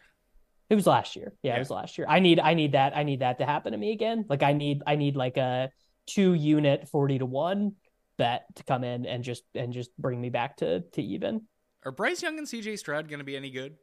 It 0.71 0.75
was 0.75 0.87
last 0.87 1.17
year. 1.17 1.33
Yeah, 1.43 1.53
yeah, 1.53 1.57
it 1.57 1.59
was 1.61 1.71
last 1.71 1.99
year. 1.99 2.07
I 2.09 2.21
need 2.21 2.41
I 2.41 2.55
need 2.55 2.73
that 2.73 2.97
I 2.97 3.03
need 3.03 3.21
that 3.21 3.39
to 3.39 3.47
happen 3.47 3.73
to 3.73 3.79
me 3.79 3.93
again. 3.93 4.25
Like 4.29 4.43
I 4.43 4.53
need 4.53 4.83
I 4.87 4.97
need 4.97 5.17
like 5.17 5.37
a 5.37 5.71
two 6.07 6.35
unit 6.35 6.89
forty 6.89 7.19
to 7.19 7.27
one 7.27 7.75
bet 8.17 8.45
to 8.57 8.65
come 8.65 8.85
in 8.85 9.07
and 9.07 9.25
just 9.25 9.45
and 9.55 9.73
just 9.73 9.97
bring 9.99 10.21
me 10.21 10.31
back 10.31 10.59
to 10.59 10.81
to 10.81 11.03
even. 11.03 11.43
Are 11.85 11.93
Bryce 11.93 12.23
Young 12.23 12.39
and 12.39 12.47
CJ 12.47 12.79
Stroud 12.79 13.09
going 13.09 13.19
to 13.19 13.25
be 13.25 13.37
any 13.37 13.51
good? 13.51 13.77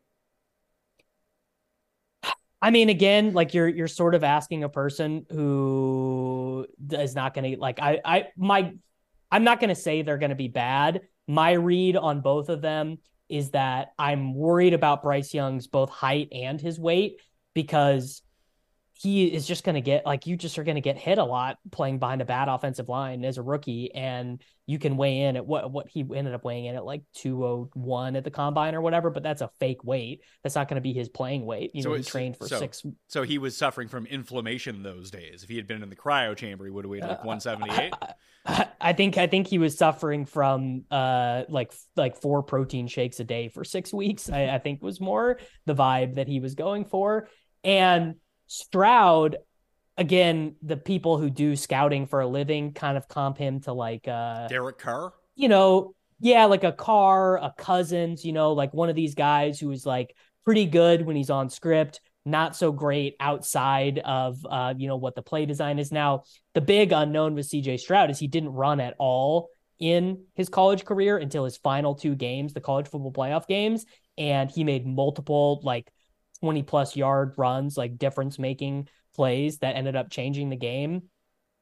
I 2.62 2.70
mean, 2.70 2.90
again, 2.90 3.34
like 3.34 3.54
you're 3.54 3.68
you're 3.68 3.88
sort 3.88 4.16
of 4.16 4.24
asking 4.24 4.64
a 4.64 4.70
person 4.70 5.26
who 5.30 6.68
is 6.92 7.16
not 7.16 7.34
going 7.34 7.54
to 7.54 7.60
like 7.60 7.80
I 7.80 8.00
I 8.04 8.28
my 8.38 8.74
I'm 9.32 9.44
not 9.44 9.60
going 9.60 9.70
to 9.70 9.76
say 9.76 10.02
they're 10.02 10.18
going 10.18 10.30
to 10.30 10.36
be 10.36 10.48
bad. 10.48 11.02
My 11.28 11.54
read 11.54 11.96
on 11.96 12.22
both 12.22 12.50
of 12.50 12.62
them 12.62 12.98
is 13.32 13.52
that 13.52 13.94
I'm 13.98 14.36
worried 14.36 14.74
about 14.74 15.04
Bryce 15.04 15.34
Young's 15.34 15.68
both 15.68 15.90
height 15.90 16.30
and 16.32 16.60
his 16.60 16.80
weight 16.80 17.22
because 17.54 18.22
he 19.02 19.26
is 19.26 19.48
just 19.48 19.64
going 19.64 19.74
to 19.74 19.82
get 19.82 20.06
like 20.06 20.28
you 20.28 20.38
just 20.38 20.60
are 20.60 20.64
going 20.64 20.76
to 20.76 20.82
get 20.82 20.96
hit 20.96 21.18
a 21.18 21.24
lot 21.24 21.58
playing 21.72 21.98
behind 21.98 22.22
a 22.22 22.26
bad 22.26 22.48
offensive 22.48 22.88
line 22.88 23.26
as 23.26 23.40
a 23.40 23.42
rookie 23.42 23.92
and 23.96 24.44
you 24.68 24.78
can 24.78 24.96
weigh 24.96 25.22
in 25.22 25.36
at 25.38 25.46
what 25.46 25.72
what 25.72 25.90
he 25.90 26.06
ended 26.14 26.36
up 26.36 26.44
weighing 26.44 26.66
in 26.66 26.76
at 26.76 26.86
like 26.86 27.02
201 27.16 28.16
at 28.16 28.24
the 28.24 28.30
combine 28.30 28.76
or 28.76 28.82
whatever 28.82 29.10
but 29.10 29.24
that's 29.24 29.42
a 29.42 29.50
fake 29.60 29.84
weight. 29.84 30.22
That's 30.44 30.54
not 30.54 30.68
going 30.68 30.76
to 30.76 30.82
be 30.82 30.94
his 30.94 31.10
playing 31.10 31.48
weight. 31.48 31.72
You 31.74 31.82
so 31.82 31.90
know 31.90 31.96
he 31.96 32.04
trained 32.04 32.38
for 32.38 32.48
so, 32.48 32.60
6 32.60 32.84
so 33.08 33.24
he 33.24 33.40
was 33.40 33.58
suffering 33.58 33.88
from 33.88 34.06
inflammation 34.06 34.84
those 34.84 35.10
days. 35.10 35.42
If 35.42 35.50
he 35.50 35.56
had 35.56 35.66
been 35.66 35.82
in 35.82 35.90
the 35.90 35.96
cryo 35.96 36.38
chamber 36.38 36.66
he 36.66 36.72
would 36.72 36.86
have 36.86 36.92
weighed 36.92 37.02
like 37.02 37.26
178 37.26 37.94
uh, 37.94 38.08
I, 38.46 38.68
I 38.80 38.94
think 38.94 39.18
I 39.18 39.26
think 39.26 39.48
he 39.48 39.58
was 39.58 39.80
suffering 39.80 40.28
from 40.28 40.84
uh 40.92 41.44
like 41.50 41.74
like 41.96 42.22
four 42.22 42.44
protein 42.44 42.86
shakes 42.86 43.20
a 43.20 43.24
day 43.24 43.50
for 43.50 43.64
6 43.64 43.94
weeks 43.94 44.30
I, 44.30 44.50
I 44.50 44.60
think 44.60 44.84
was 44.84 45.02
more 45.02 45.40
the 45.66 45.74
vibe 45.74 46.16
that 46.16 46.28
he 46.28 46.40
was 46.40 46.54
going 46.54 46.86
for. 46.86 47.30
And 47.64 48.16
Stroud, 48.52 49.38
again, 49.98 50.56
the 50.62 50.76
people 50.76 51.18
who 51.18 51.30
do 51.30 51.56
scouting 51.56 52.06
for 52.06 52.20
a 52.20 52.28
living 52.28 52.74
kind 52.74 52.98
of 52.98 53.08
comp 53.08 53.38
him 53.38 53.62
to 53.62 53.72
like 53.72 54.10
uh 54.10 54.50
Derek 54.50 54.78
Carr. 54.78 55.14
You 55.36 55.48
know, 55.48 55.96
yeah, 56.20 56.44
like 56.46 56.66
a 56.66 56.74
Carr, 56.74 57.38
a 57.38 57.54
Cousins, 57.58 58.26
you 58.26 58.34
know, 58.34 58.52
like 58.52 58.74
one 58.74 58.90
of 58.90 58.96
these 58.98 59.16
guys 59.16 59.58
who 59.58 59.72
is 59.72 59.86
like 59.86 60.14
pretty 60.44 60.66
good 60.66 61.06
when 61.06 61.16
he's 61.16 61.30
on 61.30 61.50
script, 61.50 62.02
not 62.26 62.54
so 62.54 62.74
great 62.74 63.16
outside 63.22 64.00
of 64.00 64.46
uh, 64.50 64.74
you 64.76 64.90
know, 64.90 64.98
what 64.98 65.16
the 65.16 65.22
play 65.22 65.46
design 65.46 65.80
is 65.80 65.90
now. 65.90 66.24
The 66.54 66.60
big 66.60 66.92
unknown 66.92 67.36
with 67.36 67.50
CJ 67.50 67.80
Stroud 67.80 68.12
is 68.12 68.20
he 68.20 68.28
didn't 68.28 68.50
run 68.50 68.82
at 68.82 68.96
all 69.00 69.48
in 69.80 70.26
his 70.34 70.50
college 70.50 70.84
career 70.84 71.18
until 71.18 71.46
his 71.46 71.56
final 71.56 71.96
two 71.96 72.16
games, 72.16 72.52
the 72.52 72.60
college 72.60 72.90
football 72.90 73.14
playoff 73.14 73.48
games, 73.48 73.86
and 74.18 74.52
he 74.52 74.66
made 74.66 74.86
multiple 74.86 75.62
like 75.64 75.90
20 76.42 76.64
plus 76.64 76.96
yard 76.96 77.34
runs, 77.38 77.78
like 77.78 77.98
difference 77.98 78.40
making 78.40 78.88
plays 79.16 79.60
that 79.60 79.76
ended 79.76 79.96
up 79.96 80.10
changing 80.10 80.50
the 80.50 80.56
game. 80.56 81.04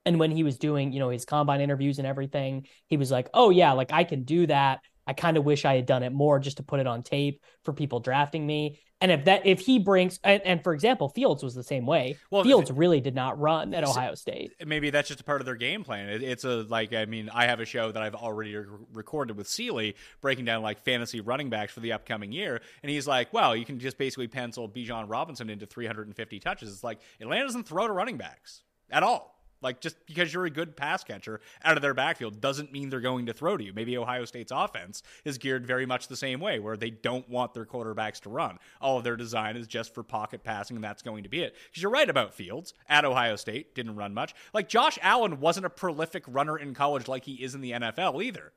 And 0.05 0.19
when 0.19 0.31
he 0.31 0.43
was 0.43 0.57
doing, 0.57 0.93
you 0.93 0.99
know, 0.99 1.09
his 1.09 1.25
combine 1.25 1.61
interviews 1.61 1.99
and 1.99 2.07
everything, 2.07 2.65
he 2.87 2.97
was 2.97 3.11
like, 3.11 3.29
"Oh 3.33 3.49
yeah, 3.49 3.73
like 3.73 3.91
I 3.91 4.03
can 4.03 4.23
do 4.23 4.47
that. 4.47 4.79
I 5.09 5.13
kind 5.13 5.37
of 5.37 5.43
wish 5.43 5.65
I 5.65 5.75
had 5.75 5.87
done 5.87 6.03
it 6.03 6.11
more 6.11 6.39
just 6.39 6.57
to 6.57 6.63
put 6.63 6.79
it 6.79 6.85
on 6.85 7.01
tape 7.01 7.41
for 7.63 7.73
people 7.73 7.99
drafting 7.99 8.45
me." 8.45 8.79
And 9.01 9.11
if 9.11 9.25
that 9.25 9.45
if 9.45 9.61
he 9.61 9.79
brings 9.79 10.19
and, 10.23 10.41
and 10.43 10.63
for 10.63 10.73
example, 10.73 11.09
Fields 11.09 11.41
was 11.41 11.55
the 11.55 11.63
same 11.63 11.85
way. 11.85 12.17
Well, 12.29 12.43
Fields 12.43 12.69
really 12.69 12.99
did 12.99 13.15
not 13.15 13.39
run 13.39 13.73
at 13.73 13.83
Ohio 13.83 14.13
State. 14.15 14.53
Maybe 14.65 14.89
that's 14.89 15.07
just 15.07 15.21
a 15.21 15.23
part 15.23 15.41
of 15.41 15.45
their 15.45 15.55
game 15.55 15.83
plan. 15.83 16.09
It, 16.09 16.21
it's 16.21 16.43
a 16.43 16.63
like 16.63 16.93
I 16.93 17.05
mean, 17.05 17.29
I 17.33 17.45
have 17.45 17.59
a 17.59 17.65
show 17.65 17.91
that 17.91 18.03
I've 18.03 18.15
already 18.15 18.55
re- 18.55 18.65
recorded 18.93 19.37
with 19.37 19.47
Sealy 19.47 19.95
breaking 20.21 20.45
down 20.45 20.61
like 20.61 20.81
fantasy 20.81 21.21
running 21.21 21.49
backs 21.49 21.73
for 21.73 21.79
the 21.79 21.93
upcoming 21.93 22.31
year, 22.31 22.61
and 22.83 22.91
he's 22.91 23.07
like, 23.07 23.33
"Well, 23.33 23.55
you 23.55 23.65
can 23.65 23.79
just 23.79 23.97
basically 23.97 24.27
pencil 24.27 24.67
Bijan 24.67 25.05
Robinson 25.07 25.49
into 25.49 25.65
350 25.65 26.39
touches." 26.39 26.71
It's 26.71 26.83
like 26.83 26.99
Atlanta 27.21 27.45
doesn't 27.45 27.67
throw 27.67 27.87
to 27.87 27.93
running 27.93 28.17
backs 28.17 28.63
at 28.91 29.01
all. 29.01 29.38
Like 29.61 29.81
just 29.81 29.97
because 30.05 30.33
you're 30.33 30.45
a 30.45 30.49
good 30.49 30.75
pass 30.77 31.03
catcher 31.03 31.41
out 31.63 31.75
of 31.75 31.81
their 31.81 31.93
backfield 31.93 32.39
doesn't 32.39 32.71
mean 32.71 32.89
they're 32.89 33.01
going 33.01 33.25
to 33.25 33.33
throw 33.33 33.57
to 33.57 33.63
you. 33.63 33.73
Maybe 33.73 33.97
Ohio 33.97 34.25
State's 34.25 34.51
offense 34.51 35.03
is 35.25 35.37
geared 35.37 35.67
very 35.67 35.85
much 35.85 36.07
the 36.07 36.15
same 36.15 36.39
way, 36.39 36.59
where 36.59 36.77
they 36.77 36.89
don't 36.89 37.27
want 37.29 37.53
their 37.53 37.65
quarterbacks 37.65 38.21
to 38.21 38.29
run. 38.29 38.57
All 38.81 38.97
of 38.97 39.03
their 39.03 39.17
design 39.17 39.57
is 39.57 39.67
just 39.67 39.93
for 39.93 40.03
pocket 40.03 40.43
passing, 40.43 40.77
and 40.77 40.83
that's 40.83 41.01
going 41.01 41.23
to 41.23 41.29
be 41.29 41.41
it. 41.41 41.55
Because 41.69 41.81
you're 41.81 41.91
right 41.91 42.09
about 42.09 42.33
Fields 42.33 42.73
at 42.87 43.05
Ohio 43.05 43.35
State, 43.35 43.75
didn't 43.75 43.95
run 43.95 44.13
much. 44.13 44.33
Like 44.53 44.69
Josh 44.69 44.97
Allen 45.01 45.39
wasn't 45.39 45.65
a 45.65 45.69
prolific 45.69 46.23
runner 46.27 46.57
in 46.57 46.73
college 46.73 47.07
like 47.07 47.25
he 47.25 47.33
is 47.33 47.55
in 47.55 47.61
the 47.61 47.71
NFL 47.71 48.23
either. 48.23 48.53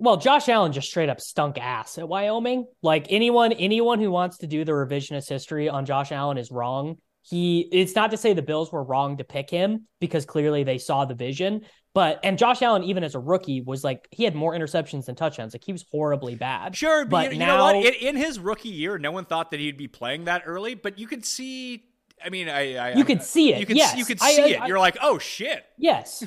Well, 0.00 0.16
Josh 0.16 0.48
Allen 0.48 0.72
just 0.72 0.88
straight 0.88 1.08
up 1.08 1.20
stunk 1.20 1.58
ass 1.58 1.98
at 1.98 2.08
Wyoming. 2.08 2.66
Like 2.82 3.06
anyone, 3.10 3.52
anyone 3.52 3.98
who 3.98 4.12
wants 4.12 4.38
to 4.38 4.46
do 4.46 4.64
the 4.64 4.70
revisionist 4.72 5.28
history 5.28 5.68
on 5.68 5.86
Josh 5.86 6.12
Allen 6.12 6.38
is 6.38 6.52
wrong 6.52 6.98
he 7.22 7.68
it's 7.72 7.94
not 7.94 8.10
to 8.12 8.16
say 8.16 8.32
the 8.32 8.42
Bills 8.42 8.72
were 8.72 8.82
wrong 8.82 9.18
to 9.18 9.24
pick 9.24 9.50
him 9.50 9.86
because 10.00 10.24
clearly 10.24 10.64
they 10.64 10.78
saw 10.78 11.04
the 11.04 11.14
vision. 11.14 11.62
But 11.94 12.20
and 12.22 12.38
Josh 12.38 12.62
Allen, 12.62 12.84
even 12.84 13.02
as 13.02 13.14
a 13.14 13.18
rookie, 13.18 13.60
was 13.60 13.82
like 13.82 14.06
he 14.10 14.24
had 14.24 14.34
more 14.34 14.52
interceptions 14.52 15.06
than 15.06 15.14
touchdowns. 15.14 15.54
Like 15.54 15.64
he 15.64 15.72
was 15.72 15.84
horribly 15.90 16.36
bad. 16.36 16.76
Sure, 16.76 17.04
but, 17.04 17.26
but 17.26 17.32
you, 17.32 17.38
now, 17.38 17.56
know 17.56 17.64
what? 17.64 17.76
In, 17.76 17.94
in, 17.94 18.16
his 18.16 18.38
rookie 18.38 18.68
year, 18.68 18.98
no 18.98 19.10
one 19.10 19.24
thought 19.24 19.50
that 19.50 19.60
he'd 19.60 19.76
be 19.76 19.88
playing 19.88 20.24
that 20.24 20.42
early. 20.46 20.74
But 20.74 20.98
you 20.98 21.06
could 21.06 21.24
see. 21.24 21.84
I 22.24 22.30
mean, 22.30 22.48
I, 22.48 22.76
I 22.76 22.94
you 22.94 23.04
could 23.04 23.22
see 23.22 23.52
it. 23.52 23.60
You 23.60 23.66
could, 23.66 23.76
yes, 23.76 23.96
you 23.96 24.04
could 24.04 24.20
see 24.20 24.56
I, 24.56 24.64
it. 24.64 24.68
You're 24.68 24.78
like, 24.78 24.98
oh 25.00 25.18
shit. 25.18 25.64
Yes. 25.76 26.24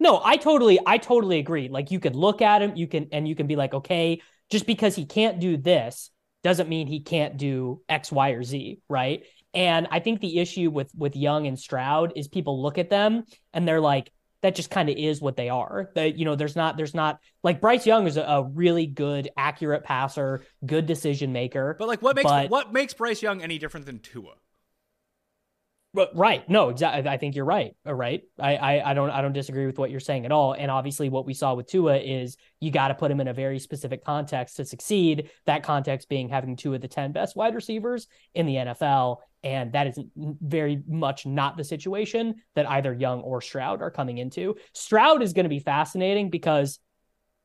no, 0.00 0.20
I 0.22 0.36
totally, 0.36 0.78
I 0.84 0.98
totally 0.98 1.38
agree. 1.38 1.68
Like 1.68 1.90
you 1.90 2.00
could 2.00 2.16
look 2.16 2.42
at 2.42 2.60
him, 2.60 2.76
you 2.76 2.86
can, 2.86 3.08
and 3.12 3.26
you 3.26 3.34
can 3.34 3.46
be 3.46 3.56
like, 3.56 3.72
okay, 3.72 4.20
just 4.50 4.66
because 4.66 4.94
he 4.96 5.06
can't 5.06 5.40
do 5.40 5.56
this 5.56 6.10
doesn't 6.44 6.68
mean 6.68 6.86
he 6.86 7.00
can't 7.00 7.36
do 7.36 7.82
X, 7.88 8.12
Y, 8.12 8.30
or 8.30 8.42
Z, 8.42 8.80
right? 8.88 9.24
And 9.54 9.86
I 9.90 10.00
think 10.00 10.20
the 10.20 10.38
issue 10.38 10.70
with 10.70 10.92
with 10.96 11.16
Young 11.16 11.46
and 11.46 11.58
Stroud 11.58 12.12
is 12.16 12.28
people 12.28 12.62
look 12.62 12.78
at 12.78 12.90
them 12.90 13.24
and 13.52 13.66
they're 13.66 13.80
like, 13.80 14.10
that 14.44 14.54
just 14.54 14.68
kind 14.68 14.90
of 14.90 14.96
is 14.98 15.22
what 15.22 15.36
they 15.36 15.48
are. 15.48 15.90
That 15.94 16.18
you 16.18 16.26
know, 16.26 16.36
there's 16.36 16.54
not 16.54 16.76
there's 16.76 16.94
not 16.94 17.18
like 17.42 17.62
Bryce 17.62 17.86
Young 17.86 18.06
is 18.06 18.18
a, 18.18 18.22
a, 18.22 18.42
really 18.42 18.84
good, 18.84 19.30
accurate 19.38 19.84
passer, 19.84 20.44
good 20.66 20.84
decision 20.84 21.32
maker. 21.32 21.74
But 21.78 21.88
like, 21.88 22.02
what 22.02 22.14
makes 22.14 22.30
but, 22.30 22.50
what 22.50 22.70
makes 22.70 22.92
Bryce 22.92 23.22
Young 23.22 23.42
any 23.42 23.56
different 23.56 23.86
than 23.86 24.00
Tua? 24.00 24.34
Right. 25.94 26.48
No, 26.48 26.70
exactly. 26.70 27.08
I 27.08 27.16
think 27.18 27.36
you're 27.36 27.44
right. 27.44 27.76
Right. 27.84 28.22
I, 28.40 28.56
I, 28.56 28.90
I 28.90 28.94
don't 28.94 29.10
I 29.10 29.22
don't 29.22 29.32
disagree 29.32 29.66
with 29.66 29.78
what 29.78 29.92
you're 29.92 30.00
saying 30.00 30.24
at 30.24 30.32
all. 30.32 30.52
And 30.52 30.68
obviously 30.68 31.08
what 31.08 31.24
we 31.24 31.34
saw 31.34 31.54
with 31.54 31.68
Tua 31.68 31.98
is 31.98 32.36
you 32.58 32.72
got 32.72 32.88
to 32.88 32.94
put 32.94 33.12
him 33.12 33.20
in 33.20 33.28
a 33.28 33.32
very 33.32 33.60
specific 33.60 34.04
context 34.04 34.56
to 34.56 34.64
succeed. 34.64 35.30
That 35.46 35.62
context 35.62 36.08
being 36.08 36.28
having 36.28 36.56
two 36.56 36.74
of 36.74 36.80
the 36.80 36.88
10 36.88 37.12
best 37.12 37.36
wide 37.36 37.54
receivers 37.54 38.08
in 38.34 38.46
the 38.46 38.56
NFL. 38.56 39.18
And 39.44 39.72
that 39.72 39.86
is 39.86 40.00
very 40.16 40.82
much 40.88 41.26
not 41.26 41.56
the 41.56 41.64
situation 41.64 42.36
that 42.56 42.68
either 42.68 42.92
Young 42.92 43.20
or 43.20 43.40
Stroud 43.40 43.80
are 43.80 43.90
coming 43.90 44.18
into. 44.18 44.56
Stroud 44.72 45.22
is 45.22 45.32
going 45.32 45.44
to 45.44 45.50
be 45.50 45.60
fascinating 45.60 46.28
because 46.28 46.80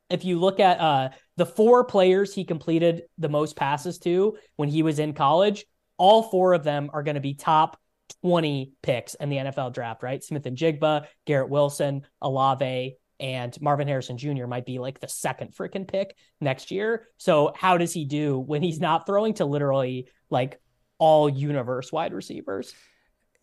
if 0.10 0.26
you 0.26 0.40
look 0.40 0.60
at 0.60 0.80
uh, 0.80 1.10
the 1.38 1.46
four 1.46 1.84
players 1.84 2.34
he 2.34 2.46
completed 2.46 3.04
the 3.20 3.30
most 3.30 3.56
passes 3.56 4.00
to 4.00 4.38
when 4.56 4.70
he 4.70 4.82
was 4.82 4.98
in 4.98 5.14
college, 5.14 5.66
all 5.98 6.24
four 6.24 6.54
of 6.54 6.64
them 6.64 6.90
are 6.94 7.04
going 7.04 7.16
to 7.16 7.22
be 7.22 7.36
top 7.36 7.78
20 8.22 8.74
picks 8.82 9.16
in 9.16 9.30
the 9.30 9.38
NFL 9.38 9.74
draft, 9.74 10.04
right? 10.04 10.24
Smith-Njigba, 10.24 11.06
Garrett 11.26 11.50
Wilson, 11.50 12.06
Olave, 12.22 12.96
and 13.20 13.62
Marvin 13.62 13.88
Harrison 13.88 14.18
Jr. 14.18 14.46
might 14.48 14.66
be 14.66 14.80
like 14.80 15.00
the 15.00 15.08
second 15.08 15.54
freaking 15.54 15.88
pick 15.88 16.16
next 16.40 16.72
year. 16.72 17.08
So 17.18 17.54
how 17.56 17.78
does 17.78 17.94
he 17.94 18.06
do 18.06 18.40
when 18.40 18.62
he's 18.62 18.80
not 18.80 19.06
throwing 19.06 19.34
to 19.36 19.46
literally 19.46 20.08
like 20.30 20.60
all 20.98 21.30
universe 21.30 21.92
wide 21.92 22.14
receivers? 22.14 22.74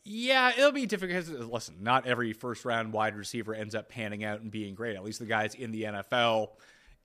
Yeah, 0.04 0.52
it'll 0.56 0.72
be 0.72 0.86
difficult. 0.86 1.26
Listen, 1.52 1.76
not 1.80 2.06
every 2.06 2.32
first 2.32 2.64
round 2.64 2.92
wide 2.92 3.16
receiver 3.16 3.54
ends 3.54 3.74
up 3.74 3.88
panning 3.88 4.24
out 4.24 4.40
and 4.40 4.50
being 4.50 4.74
great. 4.74 4.96
At 4.96 5.04
least 5.04 5.18
the 5.18 5.26
guys 5.26 5.54
in 5.54 5.72
the 5.72 5.82
NFL 5.82 6.50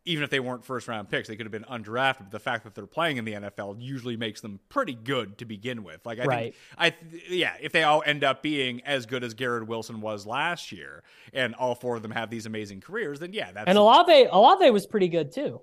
even 0.06 0.24
if 0.24 0.30
they 0.30 0.40
weren't 0.40 0.66
first 0.66 0.88
round 0.88 1.10
picks, 1.10 1.28
they 1.28 1.36
could 1.36 1.46
have 1.46 1.52
been 1.52 1.66
undrafted. 1.66 2.20
But 2.20 2.32
the 2.32 2.40
fact 2.40 2.64
that 2.64 2.76
they're 2.76 2.88
playing 2.88 3.18
in 3.18 3.26
the 3.26 3.34
NFL 3.34 3.78
usually 3.80 4.18
makes 4.18 4.42
them 4.42 4.60
pretty 4.70 4.96
good 4.96 5.38
to 5.40 5.46
begin 5.46 5.84
with. 5.84 6.06
Like 6.06 6.20
I 6.20 6.26
right. 6.26 6.54
think, 6.54 6.56
I 6.78 6.96
yeah, 7.30 7.54
if 7.62 7.72
they 7.72 7.84
all 7.84 8.02
end 8.06 8.24
up 8.24 8.42
being 8.42 8.82
as 8.82 9.06
good 9.06 9.24
as 9.24 9.34
Garrett 9.34 9.68
Wilson 9.68 10.02
was 10.02 10.26
last 10.26 10.72
year, 10.72 11.04
and 11.34 11.54
all 11.56 11.76
four 11.76 11.96
of 11.96 12.02
them 12.02 12.12
have 12.12 12.30
these 12.30 12.46
amazing 12.46 12.82
careers, 12.82 13.20
then 13.20 13.34
yeah, 13.34 13.52
that's 13.52 13.68
and 13.68 13.78
Olave 13.78 14.28
Olave 14.32 14.70
was 14.72 14.88
pretty 14.88 15.08
good 15.08 15.32
too. 15.32 15.62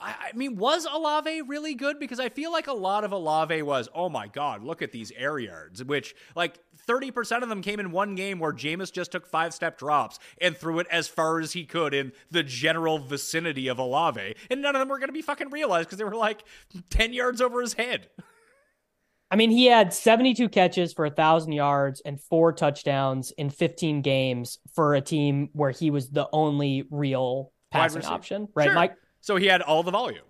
I 0.00 0.32
mean, 0.34 0.56
was 0.56 0.86
Olave 0.86 1.42
really 1.42 1.74
good? 1.74 1.98
Because 1.98 2.18
I 2.18 2.30
feel 2.30 2.50
like 2.50 2.68
a 2.68 2.72
lot 2.72 3.04
of 3.04 3.12
Olave 3.12 3.60
was, 3.62 3.88
oh 3.94 4.08
my 4.08 4.28
God, 4.28 4.62
look 4.62 4.80
at 4.80 4.92
these 4.92 5.12
air 5.14 5.38
yards, 5.38 5.84
which 5.84 6.14
like 6.34 6.58
30% 6.88 7.42
of 7.42 7.48
them 7.48 7.60
came 7.60 7.78
in 7.80 7.90
one 7.90 8.14
game 8.14 8.38
where 8.38 8.52
Jameis 8.52 8.90
just 8.92 9.12
took 9.12 9.26
five 9.26 9.52
step 9.52 9.78
drops 9.78 10.18
and 10.40 10.56
threw 10.56 10.78
it 10.78 10.86
as 10.90 11.06
far 11.06 11.38
as 11.40 11.52
he 11.52 11.64
could 11.64 11.92
in 11.92 12.12
the 12.30 12.42
general 12.42 12.98
vicinity 12.98 13.68
of 13.68 13.78
Olave. 13.78 14.36
And 14.50 14.62
none 14.62 14.74
of 14.74 14.80
them 14.80 14.88
were 14.88 14.98
going 14.98 15.08
to 15.08 15.14
be 15.14 15.22
fucking 15.22 15.50
realized 15.50 15.88
because 15.88 15.98
they 15.98 16.04
were 16.04 16.16
like 16.16 16.44
10 16.88 17.12
yards 17.12 17.40
over 17.40 17.60
his 17.60 17.74
head. 17.74 18.08
I 19.30 19.36
mean, 19.36 19.50
he 19.50 19.66
had 19.66 19.94
72 19.94 20.48
catches 20.48 20.92
for 20.92 21.04
1,000 21.06 21.52
yards 21.52 22.00
and 22.04 22.20
four 22.20 22.52
touchdowns 22.52 23.30
in 23.32 23.50
15 23.50 24.02
games 24.02 24.58
for 24.74 24.94
a 24.94 25.00
team 25.00 25.50
where 25.52 25.70
he 25.70 25.90
was 25.90 26.10
the 26.10 26.28
only 26.32 26.84
real 26.90 27.52
passing 27.70 28.04
option, 28.04 28.48
right, 28.56 28.64
sure. 28.64 28.74
Mike? 28.74 28.96
So 29.20 29.36
he 29.36 29.46
had 29.46 29.62
all 29.62 29.82
the 29.82 29.90
volume. 29.90 30.24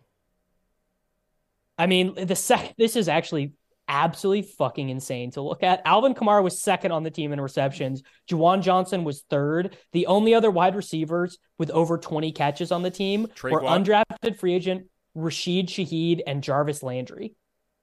I 1.79 1.87
mean, 1.87 2.15
the 2.27 2.37
sec 2.37 2.75
this 2.77 2.97
is 2.97 3.09
actually 3.09 3.53
absolutely 3.89 4.43
fucking 4.43 4.89
insane 4.89 5.33
to 5.33 5.41
look 5.41 5.63
at. 5.63 5.83
Alvin 5.85 6.15
Kamara 6.15 6.43
was 6.43 6.63
second 6.63 6.93
on 6.93 7.03
the 7.03 7.11
team 7.11 7.33
in 7.33 7.41
receptions. 7.41 8.03
Juwan 8.31 8.63
Johnson 8.63 9.03
was 9.03 9.23
third. 9.23 9.77
The 9.93 10.07
only 10.07 10.33
other 10.35 10.51
wide 10.51 10.77
receivers 10.77 11.39
with 11.59 11.71
over 11.71 11.99
20 11.99 12.33
catches 12.33 12.71
on 12.71 12.83
the 12.83 12.91
team 12.91 13.27
Tre'Quan. 13.35 13.51
were 13.51 13.61
undrafted 13.63 14.37
free 14.37 14.55
agent 14.55 14.87
Rashid 15.15 15.67
Shaheed 15.67 16.21
and 16.27 16.43
Jarvis 16.43 16.83
Landry. 16.83 17.35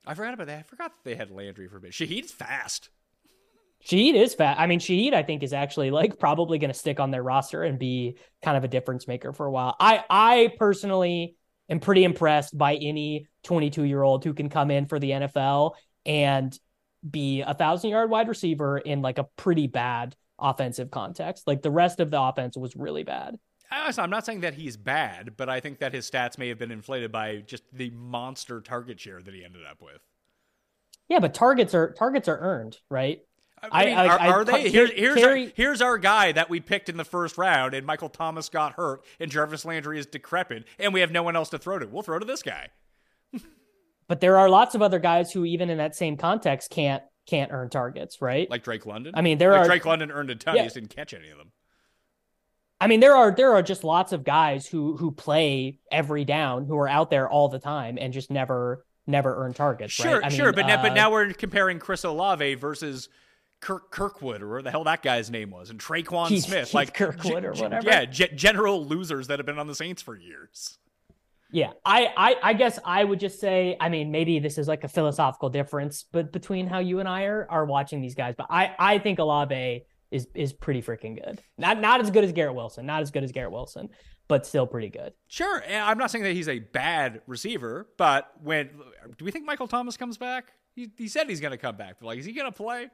I 0.05 0.13
forgot 0.13 0.33
about 0.33 0.47
that. 0.47 0.59
I 0.59 0.63
forgot 0.63 0.93
that 0.93 1.09
they 1.09 1.15
had 1.15 1.29
Landry 1.29 1.67
for 1.67 1.77
a 1.77 1.81
bit. 1.81 1.91
Shaheed's 1.91 2.31
fast. 2.31 2.89
Shaheed 3.87 4.15
is 4.15 4.35
fat. 4.35 4.59
I 4.59 4.67
mean, 4.67 4.79
Shaheed, 4.79 5.13
I 5.13 5.23
think, 5.23 5.43
is 5.43 5.53
actually 5.53 5.91
like 5.91 6.19
probably 6.19 6.59
going 6.59 6.71
to 6.71 6.77
stick 6.77 6.99
on 6.99 7.09
their 7.09 7.23
roster 7.23 7.63
and 7.63 7.79
be 7.79 8.17
kind 8.43 8.57
of 8.57 8.63
a 8.65 8.67
difference 8.67 9.07
maker 9.07 9.31
for 9.31 9.45
a 9.45 9.51
while. 9.51 9.75
I, 9.79 10.03
I 10.09 10.53
personally 10.57 11.35
am 11.69 11.79
pretty 11.79 12.03
impressed 12.03 12.57
by 12.57 12.75
any 12.75 13.27
22 13.43 13.83
year 13.83 14.03
old 14.03 14.25
who 14.25 14.33
can 14.33 14.49
come 14.49 14.71
in 14.71 14.87
for 14.87 14.99
the 14.99 15.11
NFL 15.11 15.75
and 16.05 16.57
be 17.09 17.41
a 17.41 17.53
thousand 17.53 17.91
yard 17.91 18.09
wide 18.09 18.27
receiver 18.27 18.77
in 18.77 19.01
like 19.01 19.19
a 19.19 19.23
pretty 19.37 19.67
bad 19.67 20.15
offensive 20.37 20.91
context. 20.91 21.47
Like 21.47 21.61
the 21.61 21.71
rest 21.71 22.01
of 22.01 22.11
the 22.11 22.21
offense 22.21 22.57
was 22.57 22.75
really 22.75 23.03
bad. 23.03 23.37
I'm 23.69 24.09
not 24.09 24.25
saying 24.25 24.41
that 24.41 24.53
he's 24.53 24.77
bad, 24.77 25.35
but 25.35 25.49
I 25.49 25.59
think 25.59 25.79
that 25.79 25.93
his 25.93 26.09
stats 26.09 26.37
may 26.37 26.47
have 26.49 26.57
been 26.57 26.71
inflated 26.71 27.11
by 27.11 27.37
just 27.37 27.63
the 27.73 27.89
monster 27.91 28.61
target 28.61 28.99
share 28.99 29.21
that 29.21 29.33
he 29.33 29.43
ended 29.43 29.63
up 29.69 29.81
with. 29.81 29.99
Yeah, 31.09 31.19
but 31.19 31.33
targets 31.33 31.73
are 31.73 31.91
targets 31.93 32.27
are 32.27 32.37
earned, 32.37 32.77
right? 32.89 33.19
I 33.63 33.85
mean, 33.85 33.97
I, 33.97 34.07
are, 34.07 34.19
are 34.19 34.45
they? 34.45 34.69
Here's, 34.69 34.91
here's, 34.91 35.23
our, 35.23 35.35
here's 35.35 35.81
our 35.81 35.97
guy 35.97 36.31
that 36.31 36.49
we 36.49 36.59
picked 36.59 36.89
in 36.89 36.97
the 36.97 37.05
first 37.05 37.37
round, 37.37 37.73
and 37.73 37.85
Michael 37.85 38.09
Thomas 38.09 38.49
got 38.49 38.73
hurt, 38.73 39.03
and 39.19 39.31
Jarvis 39.31 39.65
Landry 39.65 39.99
is 39.99 40.05
decrepit, 40.05 40.65
and 40.77 40.93
we 40.93 40.99
have 41.01 41.11
no 41.11 41.23
one 41.23 41.35
else 41.35 41.49
to 41.49 41.57
throw 41.57 41.79
to. 41.79 41.87
We'll 41.87 42.03
throw 42.03 42.19
to 42.19 42.25
this 42.25 42.43
guy. 42.43 42.67
but 44.07 44.21
there 44.21 44.37
are 44.37 44.49
lots 44.49 44.75
of 44.75 44.81
other 44.81 44.99
guys 44.99 45.31
who, 45.31 45.43
even 45.43 45.69
in 45.69 45.79
that 45.79 45.95
same 45.95 46.17
context, 46.17 46.69
can't 46.69 47.03
can't 47.25 47.51
earn 47.51 47.69
targets, 47.69 48.21
right? 48.21 48.49
Like 48.49 48.63
Drake 48.63 48.85
London. 48.85 49.13
I 49.15 49.21
mean, 49.21 49.37
there 49.37 49.51
like 49.51 49.61
are 49.61 49.65
Drake 49.65 49.85
London 49.85 50.11
earned 50.11 50.29
a 50.29 50.35
ton. 50.35 50.55
Yeah. 50.55 50.61
He 50.61 50.65
just 50.67 50.75
didn't 50.75 50.95
catch 50.95 51.13
any 51.13 51.29
of 51.29 51.37
them. 51.37 51.51
I 52.79 52.87
mean, 52.87 52.99
there 52.99 53.15
are 53.15 53.33
there 53.35 53.53
are 53.53 53.63
just 53.63 53.83
lots 53.83 54.11
of 54.11 54.23
guys 54.23 54.67
who 54.67 54.97
who 54.97 55.11
play 55.11 55.79
every 55.91 56.25
down 56.25 56.65
who 56.65 56.77
are 56.77 56.87
out 56.87 57.09
there 57.09 57.27
all 57.27 57.49
the 57.49 57.59
time 57.59 57.97
and 57.99 58.13
just 58.13 58.29
never 58.29 58.85
never 59.07 59.43
earn 59.43 59.53
targets. 59.53 59.93
Sure, 59.93 60.19
right? 60.19 60.31
sure, 60.31 60.47
mean, 60.47 60.55
but 60.55 60.65
uh, 60.65 60.67
now, 60.67 60.81
but 60.81 60.93
now 60.93 61.11
we're 61.11 61.33
comparing 61.33 61.79
Chris 61.79 62.03
Olave 62.03 62.55
versus 62.55 63.09
Kirk 63.59 63.91
Kirkwood 63.91 64.41
or 64.41 64.49
where 64.49 64.61
the 64.61 64.71
hell 64.71 64.83
that 64.83 65.01
guy's 65.01 65.29
name 65.31 65.49
was, 65.49 65.69
and 65.69 65.79
Tre'Quan 65.79 66.27
Keith, 66.27 66.45
Smith, 66.45 66.65
Keith 66.65 66.73
like 66.73 66.93
Kirkwood 66.93 67.43
or 67.43 67.53
whatever. 67.53 67.87
Yeah, 67.87 68.05
g- 68.05 68.29
general 68.35 68.85
losers 68.85 69.27
that 69.27 69.39
have 69.39 69.45
been 69.45 69.59
on 69.59 69.67
the 69.67 69.75
Saints 69.75 70.01
for 70.01 70.15
years. 70.15 70.77
Yeah, 71.51 71.71
I, 71.85 72.11
I 72.17 72.35
I 72.43 72.53
guess 72.53 72.77
I 72.83 73.03
would 73.03 73.19
just 73.19 73.39
say, 73.39 73.77
I 73.79 73.89
mean, 73.89 74.11
maybe 74.11 74.39
this 74.39 74.57
is 74.57 74.67
like 74.67 74.83
a 74.83 74.87
philosophical 74.89 75.49
difference, 75.49 76.03
but 76.11 76.31
between 76.33 76.67
how 76.67 76.79
you 76.79 76.99
and 76.99 77.07
I 77.07 77.23
are 77.23 77.47
are 77.49 77.65
watching 77.65 78.01
these 78.01 78.15
guys, 78.15 78.35
but 78.37 78.47
I 78.49 78.75
I 78.77 78.99
think 78.99 79.19
Olave 79.19 79.83
is 80.11 80.27
is 80.35 80.53
pretty 80.53 80.81
freaking 80.81 81.23
good. 81.23 81.41
Not 81.57 81.79
not 81.79 82.01
as 82.01 82.11
good 82.11 82.23
as 82.25 82.33
Garrett 82.33 82.55
Wilson, 82.55 82.85
not 82.85 83.01
as 83.01 83.11
good 83.11 83.23
as 83.23 83.31
Garrett 83.31 83.53
Wilson, 83.53 83.89
but 84.27 84.45
still 84.45 84.67
pretty 84.67 84.89
good. 84.89 85.13
Sure, 85.27 85.63
I'm 85.69 85.97
not 85.97 86.11
saying 86.11 86.25
that 86.25 86.33
he's 86.33 86.49
a 86.49 86.59
bad 86.59 87.21
receiver, 87.27 87.87
but 87.97 88.29
when 88.43 88.69
do 89.17 89.25
we 89.25 89.31
think 89.31 89.45
Michael 89.45 89.67
Thomas 89.67 89.95
comes 89.95 90.17
back? 90.17 90.51
He, 90.75 90.91
he 90.97 91.07
said 91.07 91.29
he's 91.29 91.41
going 91.41 91.51
to 91.51 91.57
come 91.57 91.75
back, 91.77 91.95
but 91.99 92.07
like, 92.07 92.19
is 92.19 92.25
he 92.25 92.33
going 92.33 92.51
to 92.51 92.55
play? 92.55 92.89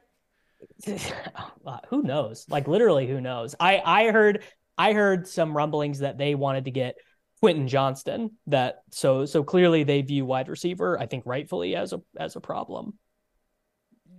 who 1.88 2.02
knows? 2.02 2.46
Like 2.48 2.68
literally, 2.68 3.06
who 3.06 3.20
knows? 3.20 3.54
I 3.58 3.80
I 3.84 4.10
heard 4.10 4.44
I 4.76 4.92
heard 4.92 5.28
some 5.28 5.56
rumblings 5.56 6.00
that 6.00 6.18
they 6.18 6.34
wanted 6.34 6.66
to 6.66 6.70
get 6.70 6.96
Quentin 7.40 7.68
Johnston. 7.68 8.32
That 8.46 8.82
so 8.90 9.24
so 9.26 9.42
clearly 9.42 9.84
they 9.84 10.02
view 10.02 10.24
wide 10.26 10.48
receiver, 10.48 10.98
I 10.98 11.06
think 11.06 11.24
rightfully 11.26 11.76
as 11.76 11.92
a 11.92 12.02
as 12.16 12.36
a 12.36 12.40
problem. 12.40 12.98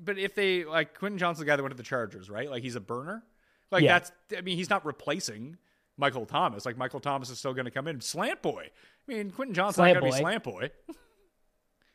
But 0.03 0.17
if 0.17 0.35
they 0.35 0.65
like 0.65 0.97
Quentin 0.97 1.17
Johnston, 1.17 1.45
the 1.45 1.51
guy 1.51 1.55
that 1.55 1.63
went 1.63 1.71
to 1.71 1.77
the 1.77 1.83
Chargers, 1.83 2.29
right? 2.29 2.49
Like 2.49 2.63
he's 2.63 2.75
a 2.75 2.81
burner. 2.81 3.23
Like 3.71 3.83
Yeah. 3.83 3.99
that's. 3.99 4.11
I 4.37 4.41
mean, 4.41 4.57
he's 4.57 4.69
not 4.69 4.85
replacing 4.85 5.57
Michael 5.97 6.25
Thomas. 6.25 6.65
Like 6.65 6.77
Michael 6.77 6.99
Thomas 6.99 7.29
is 7.29 7.39
still 7.39 7.53
going 7.53 7.65
to 7.65 7.71
come 7.71 7.87
in. 7.87 8.01
Slant 8.01 8.41
boy. 8.41 8.69
I 9.07 9.11
mean, 9.11 9.31
Quentin 9.31 9.55
not 9.55 9.75
going 9.75 9.95
to 9.95 10.01
be 10.01 10.11
slant 10.11 10.43
boy. 10.43 10.71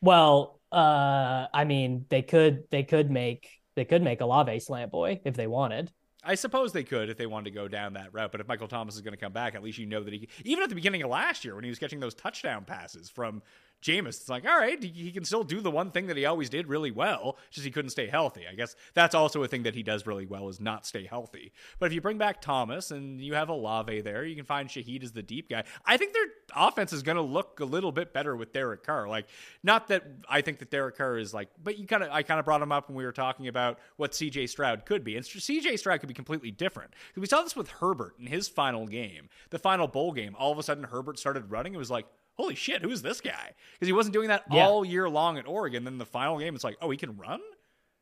Well, 0.00 0.60
uh, 0.72 1.46
I 1.52 1.64
mean, 1.64 2.06
they 2.08 2.22
could 2.22 2.64
they 2.70 2.84
could 2.84 3.10
make 3.10 3.59
they 3.80 3.84
could 3.86 4.02
make 4.02 4.20
Olave 4.20 4.60
slant 4.60 4.92
boy 4.92 5.22
if 5.24 5.34
they 5.34 5.46
wanted. 5.46 5.90
I 6.22 6.34
suppose 6.34 6.74
they 6.74 6.84
could 6.84 7.08
if 7.08 7.16
they 7.16 7.24
wanted 7.24 7.46
to 7.46 7.54
go 7.54 7.66
down 7.66 7.94
that 7.94 8.12
route. 8.12 8.30
But 8.30 8.42
if 8.42 8.46
Michael 8.46 8.68
Thomas 8.68 8.94
is 8.94 9.00
going 9.00 9.14
to 9.14 9.20
come 9.20 9.32
back, 9.32 9.54
at 9.54 9.62
least 9.62 9.78
you 9.78 9.86
know 9.86 10.02
that 10.04 10.12
he. 10.12 10.28
Even 10.44 10.62
at 10.62 10.68
the 10.68 10.74
beginning 10.74 11.02
of 11.02 11.08
last 11.08 11.46
year, 11.46 11.54
when 11.54 11.64
he 11.64 11.70
was 11.70 11.78
catching 11.78 11.98
those 11.98 12.14
touchdown 12.14 12.66
passes 12.66 13.08
from 13.08 13.40
Jameis, 13.82 14.08
it's 14.08 14.28
like, 14.28 14.46
all 14.46 14.58
right, 14.58 14.82
he, 14.82 15.10
can 15.10 15.24
still 15.24 15.42
do 15.42 15.60
the 15.60 15.70
one 15.70 15.90
thing 15.90 16.06
that 16.08 16.16
he 16.16 16.26
always 16.26 16.50
did 16.50 16.68
really 16.68 16.90
well, 16.90 17.38
just 17.50 17.64
he 17.64 17.70
couldn't 17.70 17.90
stay 17.90 18.08
healthy. 18.08 18.44
I 18.50 18.54
guess 18.54 18.76
that's 18.92 19.14
also 19.14 19.42
a 19.42 19.48
thing 19.48 19.62
that 19.62 19.74
he 19.74 19.82
does 19.82 20.06
really 20.06 20.26
well 20.26 20.48
is 20.48 20.60
not 20.60 20.86
stay 20.86 21.06
healthy. 21.06 21.52
But 21.78 21.86
if 21.86 21.92
you 21.94 22.00
bring 22.02 22.18
back 22.18 22.42
Thomas 22.42 22.90
and 22.90 23.20
you 23.20 23.34
have 23.34 23.48
Olave 23.48 24.02
there, 24.02 24.24
you 24.24 24.36
can 24.36 24.44
find 24.44 24.68
Shaheed 24.68 25.02
as 25.02 25.12
the 25.12 25.22
deep 25.22 25.48
guy. 25.48 25.64
I 25.86 25.96
think 25.96 26.12
their 26.12 26.26
offense 26.54 26.92
is 26.92 27.02
going 27.02 27.16
to 27.16 27.22
look 27.22 27.60
a 27.60 27.64
little 27.64 27.90
bit 27.90 28.12
better 28.12 28.36
with 28.36 28.52
Derek 28.52 28.84
Carr. 28.84 29.08
Like, 29.08 29.26
not 29.62 29.88
that 29.88 30.04
I 30.28 30.42
think 30.42 30.58
that 30.58 30.70
Derek 30.70 30.98
Carr 30.98 31.16
is 31.16 31.32
like, 31.32 31.48
but 31.62 31.78
you 31.78 31.86
kind 31.86 32.02
of, 32.02 32.10
I 32.10 32.22
kind 32.22 32.38
of 32.38 32.44
brought 32.44 32.60
him 32.60 32.72
up 32.72 32.88
when 32.88 32.96
we 32.96 33.04
were 33.04 33.12
talking 33.12 33.48
about 33.48 33.78
what 33.96 34.12
CJ 34.12 34.50
Stroud 34.50 34.84
could 34.84 35.04
be. 35.04 35.16
And 35.16 35.24
CJ 35.24 35.78
Stroud 35.78 36.00
could 36.00 36.08
be 36.08 36.14
completely 36.14 36.50
different. 36.50 36.92
We 37.16 37.26
saw 37.26 37.42
this 37.42 37.56
with 37.56 37.70
Herbert 37.70 38.14
in 38.18 38.26
his 38.26 38.48
final 38.48 38.86
game, 38.86 39.28
the 39.48 39.58
final 39.58 39.88
bowl 39.88 40.12
game. 40.12 40.36
All 40.38 40.52
of 40.52 40.58
a 40.58 40.62
sudden, 40.62 40.84
Herbert 40.84 41.18
started 41.18 41.50
running. 41.50 41.74
It 41.74 41.78
was 41.78 41.90
like, 41.90 42.06
holy 42.40 42.54
shit, 42.54 42.82
who's 42.82 43.02
this 43.02 43.20
guy? 43.20 43.52
Because 43.74 43.88
he 43.88 43.92
wasn't 43.92 44.12
doing 44.12 44.28
that 44.28 44.44
Yeah. 44.50 44.66
all 44.66 44.84
year 44.84 45.08
long 45.08 45.38
at 45.38 45.46
Oregon. 45.46 45.84
Then 45.84 45.98
the 45.98 46.06
final 46.06 46.38
game, 46.38 46.54
it's 46.54 46.64
like, 46.64 46.76
oh, 46.80 46.90
he 46.90 46.96
can 46.96 47.16
run? 47.16 47.40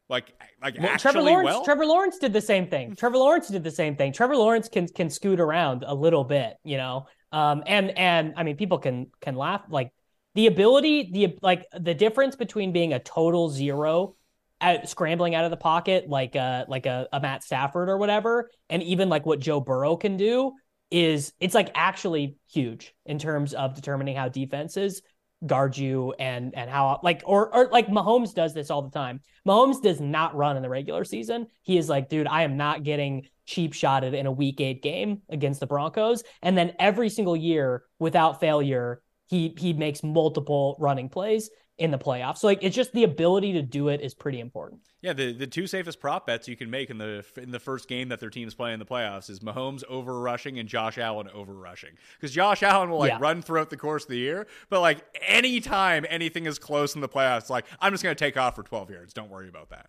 Like, 0.08 0.32
like 0.62 0.76
Well, 0.78 0.86
actually 0.86 1.12
Trevor 1.12 1.22
Lawrence, 1.22 1.46
well? 1.46 1.64
Trevor 1.64 1.86
Lawrence 1.86 2.18
did 2.18 2.32
the 2.32 2.40
same 2.40 2.66
thing. 2.66 2.94
Trevor 2.96 3.18
Lawrence 3.18 3.48
did 3.48 3.62
the 3.62 3.70
same 3.70 3.94
thing. 3.96 4.12
Trevor 4.12 4.36
Lawrence 4.36 4.68
can 4.68 4.88
can 4.88 5.10
scoot 5.10 5.38
around 5.38 5.84
a 5.86 5.94
little 5.94 6.24
bit, 6.24 6.56
you 6.64 6.76
know. 6.78 7.06
Um, 7.30 7.62
and 7.66 7.90
and 7.98 8.32
I 8.36 8.42
mean, 8.42 8.56
people 8.56 8.78
can 8.78 9.08
can 9.20 9.36
laugh 9.36 9.62
like 9.68 9.92
the 10.34 10.46
ability, 10.46 11.10
the 11.12 11.38
like 11.42 11.66
the 11.78 11.94
difference 11.94 12.36
between 12.36 12.72
being 12.72 12.94
a 12.94 12.98
total 12.98 13.50
zero 13.50 14.14
at 14.60 14.88
scrambling 14.88 15.34
out 15.34 15.44
of 15.44 15.50
the 15.50 15.56
pocket, 15.58 16.08
like 16.08 16.34
a 16.36 16.64
like 16.68 16.86
a, 16.86 17.06
a 17.12 17.20
Matt 17.20 17.42
Stafford 17.44 17.90
or 17.90 17.98
whatever, 17.98 18.50
and 18.70 18.82
even 18.82 19.10
like 19.10 19.26
what 19.26 19.40
Joe 19.40 19.60
Burrow 19.60 19.96
can 19.96 20.16
do 20.16 20.52
is 20.90 21.34
it's 21.38 21.54
like 21.54 21.70
actually 21.74 22.36
huge 22.50 22.94
in 23.04 23.18
terms 23.18 23.52
of 23.52 23.74
determining 23.74 24.16
how 24.16 24.28
defenses 24.30 25.02
guard 25.46 25.76
you 25.76 26.12
and 26.18 26.54
and 26.56 26.68
how 26.68 27.00
like 27.02 27.22
or 27.24 27.54
or 27.54 27.68
like 27.70 27.86
Mahomes 27.86 28.34
does 28.34 28.54
this 28.54 28.70
all 28.70 28.82
the 28.82 28.90
time. 28.90 29.20
Mahomes 29.46 29.80
does 29.80 30.00
not 30.00 30.34
run 30.34 30.56
in 30.56 30.62
the 30.62 30.68
regular 30.68 31.04
season. 31.04 31.46
He 31.62 31.78
is 31.78 31.88
like, 31.88 32.08
dude, 32.08 32.26
I 32.26 32.42
am 32.42 32.56
not 32.56 32.82
getting 32.82 33.28
cheap 33.46 33.72
shotted 33.72 34.14
in 34.14 34.26
a 34.26 34.32
week 34.32 34.60
8 34.60 34.82
game 34.82 35.22
against 35.28 35.60
the 35.60 35.66
Broncos 35.66 36.22
and 36.42 36.56
then 36.58 36.74
every 36.78 37.08
single 37.08 37.36
year 37.36 37.84
without 37.98 38.40
failure 38.40 39.00
he 39.26 39.54
he 39.58 39.72
makes 39.72 40.02
multiple 40.02 40.76
running 40.78 41.08
plays 41.08 41.50
in 41.78 41.90
the 41.90 41.98
playoffs. 41.98 42.38
So 42.38 42.46
like 42.48 42.62
it's 42.62 42.76
just 42.76 42.92
the 42.92 43.04
ability 43.04 43.54
to 43.54 43.62
do 43.62 43.88
it 43.88 44.00
is 44.00 44.14
pretty 44.14 44.40
important. 44.40 44.80
Yeah, 45.00 45.12
the, 45.12 45.32
the 45.32 45.46
two 45.46 45.68
safest 45.68 46.00
prop 46.00 46.26
bets 46.26 46.48
you 46.48 46.56
can 46.56 46.70
make 46.70 46.90
in 46.90 46.98
the 46.98 47.24
in 47.36 47.52
the 47.52 47.60
first 47.60 47.88
game 47.88 48.08
that 48.08 48.18
their 48.18 48.30
teams 48.30 48.54
play 48.54 48.72
in 48.72 48.80
the 48.80 48.84
playoffs 48.84 49.30
is 49.30 49.38
Mahomes 49.40 49.84
over 49.88 50.18
rushing 50.18 50.58
and 50.58 50.68
Josh 50.68 50.98
Allen 50.98 51.28
over 51.32 51.52
rushing. 51.54 51.90
Because 52.18 52.34
Josh 52.34 52.62
Allen 52.64 52.90
will 52.90 52.98
like 52.98 53.12
Yeah. 53.12 53.18
run 53.20 53.40
throughout 53.40 53.70
the 53.70 53.76
course 53.76 54.02
of 54.04 54.10
the 54.10 54.18
year, 54.18 54.46
but 54.70 54.80
like 54.80 55.04
anytime 55.26 56.04
anything 56.08 56.46
is 56.46 56.58
close 56.58 56.96
in 56.96 57.00
the 57.00 57.08
playoffs, 57.08 57.48
like 57.48 57.64
I'm 57.80 57.92
just 57.92 58.02
gonna 58.02 58.16
take 58.16 58.36
off 58.36 58.56
for 58.56 58.64
12 58.64 58.90
yards. 58.90 59.12
Don't 59.14 59.30
worry 59.30 59.48
about 59.48 59.70
that. 59.70 59.86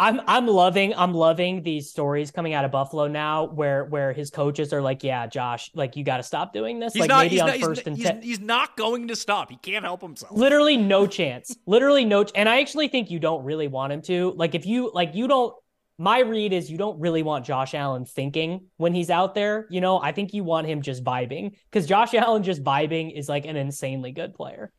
I'm 0.00 0.20
I'm 0.26 0.46
loving 0.46 0.94
I'm 0.96 1.12
loving 1.12 1.62
these 1.62 1.90
stories 1.90 2.30
coming 2.30 2.54
out 2.54 2.64
of 2.64 2.70
Buffalo 2.70 3.06
now 3.06 3.44
where 3.44 3.84
where 3.84 4.12
his 4.14 4.30
coaches 4.30 4.72
are 4.72 4.80
like, 4.80 5.04
yeah, 5.04 5.26
Josh, 5.26 5.70
like 5.74 5.94
you 5.94 6.04
got 6.04 6.16
to 6.16 6.22
stop 6.22 6.52
doing 6.54 6.80
this. 6.80 6.94
He's 6.94 7.00
like 7.02 7.08
not. 7.08 7.18
maybe 7.24 7.34
He's 7.34 7.40
on 7.42 7.48
not. 7.48 7.60
First 7.60 7.86
and 7.86 7.96
he's, 7.96 8.06
ten. 8.06 8.22
he's 8.22 8.40
not 8.40 8.76
going 8.78 9.08
to 9.08 9.16
stop. 9.16 9.50
He 9.50 9.56
can't 9.58 9.84
help 9.84 10.00
himself. 10.00 10.32
Literally 10.32 10.78
no 10.78 11.06
chance. 11.06 11.54
Literally 11.66 12.06
no. 12.06 12.24
ch- 12.24 12.32
And 12.34 12.48
I 12.48 12.60
actually 12.60 12.88
think 12.88 13.10
you 13.10 13.18
don't 13.18 13.44
really 13.44 13.68
want 13.68 13.92
him 13.92 14.00
to. 14.02 14.32
Like 14.36 14.54
if 14.54 14.64
you 14.66 14.90
like 14.92 15.14
you 15.14 15.28
don't. 15.28 15.54
My 15.98 16.20
read 16.20 16.54
is 16.54 16.70
you 16.70 16.78
don't 16.78 16.98
really 16.98 17.22
want 17.22 17.44
Josh 17.44 17.74
Allen 17.74 18.06
thinking 18.06 18.68
when 18.78 18.94
he's 18.94 19.10
out 19.10 19.34
there. 19.34 19.66
You 19.68 19.82
know, 19.82 20.00
I 20.00 20.12
think 20.12 20.32
you 20.32 20.42
want 20.44 20.66
him 20.66 20.80
just 20.80 21.04
vibing 21.04 21.52
because 21.70 21.86
Josh 21.86 22.14
Allen 22.14 22.42
just 22.42 22.64
vibing 22.64 23.14
is 23.14 23.28
like 23.28 23.44
an 23.44 23.56
insanely 23.56 24.10
good 24.10 24.32
player. 24.34 24.72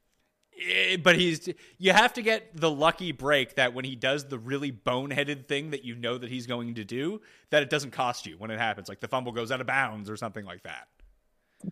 Eh, 0.70 0.98
but 0.98 1.16
he's 1.18 1.50
you 1.78 1.92
have 1.94 2.14
to 2.14 2.22
get 2.22 2.56
the 2.56 2.70
lucky 2.70 3.12
break 3.12 3.56
that 3.56 3.74
when 3.74 3.86
he 3.86 3.96
does 3.96 4.26
the 4.28 4.38
really 4.38 4.72
boneheaded 4.72 5.48
thing 5.48 5.72
that 5.72 5.84
you 5.84 5.96
know 5.96 6.18
that 6.18 6.30
he's 6.30 6.46
going 6.46 6.76
to 6.76 6.84
do 6.84 7.22
that 7.50 7.64
it 7.64 7.70
doesn't 7.70 7.92
cost 7.92 8.26
you 8.26 8.36
when 8.38 8.52
it 8.52 8.60
happens 8.60 8.88
like 8.90 9.00
the 9.00 9.08
fumble 9.08 9.32
goes 9.32 9.52
out 9.52 9.62
of 9.62 9.68
bounds 9.68 10.10
or 10.10 10.18
something 10.18 10.46
like 10.46 10.62
that 10.64 10.88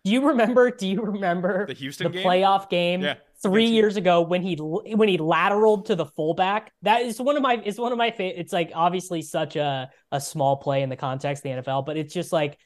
Do 0.03 0.11
you 0.11 0.27
remember? 0.27 0.71
Do 0.71 0.87
you 0.87 1.01
remember 1.01 1.65
The 1.67 1.73
Houston 1.73 2.11
the 2.11 2.17
game? 2.19 2.25
playoff 2.25 2.69
game 2.69 3.01
Yeah. 3.01 3.15
three 3.41 3.65
years 3.67 3.97
ago 3.97 4.21
when 4.21 4.41
he 4.41 4.55
when 4.55 5.09
he 5.09 5.17
lateraled 5.17 5.85
to 5.85 5.95
the 5.95 6.05
fullback? 6.05 6.71
That 6.83 7.01
is 7.01 7.19
one 7.19 7.35
of 7.35 7.41
my 7.41 7.61
it's 7.65 7.77
one 7.79 7.91
of 7.91 7.97
my 7.97 8.11
favorite. 8.11 8.39
It's 8.39 8.53
like 8.53 8.71
obviously 8.75 9.21
such 9.23 9.55
a 9.55 9.89
a 10.11 10.21
small 10.21 10.57
play 10.57 10.83
in 10.83 10.89
the 10.89 10.95
context 10.95 11.45
of 11.45 11.51
the 11.55 11.61
NFL, 11.61 11.85
but 11.85 11.97
it's 11.97 12.13
just 12.13 12.31
like 12.31 12.59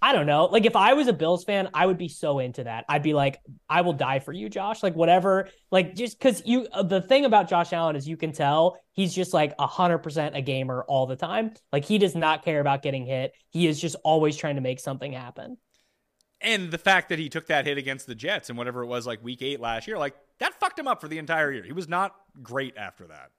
I 0.00 0.12
don't 0.12 0.26
know. 0.26 0.44
Like 0.46 0.64
if 0.64 0.76
I 0.76 0.94
was 0.94 1.08
a 1.08 1.12
Bills 1.12 1.44
fan, 1.44 1.68
I 1.74 1.84
would 1.86 1.98
be 1.98 2.08
so 2.08 2.38
into 2.38 2.64
that. 2.64 2.84
I'd 2.88 3.02
be 3.02 3.14
like, 3.14 3.40
I 3.68 3.80
will 3.80 3.92
die 3.94 4.20
for 4.20 4.32
you, 4.32 4.48
Josh. 4.48 4.82
Like 4.82 4.94
whatever. 4.94 5.48
Like 5.72 5.96
just 5.96 6.18
because 6.18 6.40
you 6.46 6.68
uh, 6.72 6.84
the 6.84 7.00
thing 7.02 7.24
about 7.24 7.48
Josh 7.48 7.72
Allen 7.72 7.96
is 7.96 8.06
you 8.08 8.16
can 8.16 8.32
tell 8.32 8.78
he's 8.92 9.12
just 9.12 9.34
like 9.34 9.54
a 9.58 9.66
hundred 9.66 9.98
percent 9.98 10.36
a 10.36 10.40
gamer 10.40 10.84
all 10.88 11.06
the 11.06 11.16
time. 11.16 11.52
Like 11.72 11.84
he 11.84 11.98
does 11.98 12.14
not 12.14 12.44
care 12.44 12.60
about 12.60 12.82
getting 12.82 13.06
hit. 13.06 13.32
He 13.50 13.66
is 13.66 13.80
just 13.80 13.96
always 14.04 14.36
trying 14.36 14.54
to 14.54 14.60
make 14.62 14.78
something 14.80 15.12
happen. 15.12 15.56
and 16.40 16.70
the 16.70 16.78
fact 16.78 17.08
that 17.08 17.18
he 17.18 17.28
took 17.28 17.46
that 17.48 17.66
hit 17.66 17.78
against 17.78 18.06
the 18.06 18.14
Jets 18.14 18.48
and 18.48 18.56
whatever 18.56 18.82
it 18.82 18.86
was 18.86 19.06
like 19.06 19.22
week 19.24 19.42
eight 19.42 19.60
last 19.60 19.86
year, 19.88 19.98
like 19.98 20.14
that 20.38 20.54
fucked 20.60 20.78
him 20.78 20.86
up 20.86 21.00
for 21.00 21.08
the 21.08 21.18
entire 21.18 21.52
year. 21.52 21.64
He 21.64 21.72
was 21.72 21.88
not 21.88 22.14
great 22.42 22.76
after 22.76 23.08
that. 23.08 23.30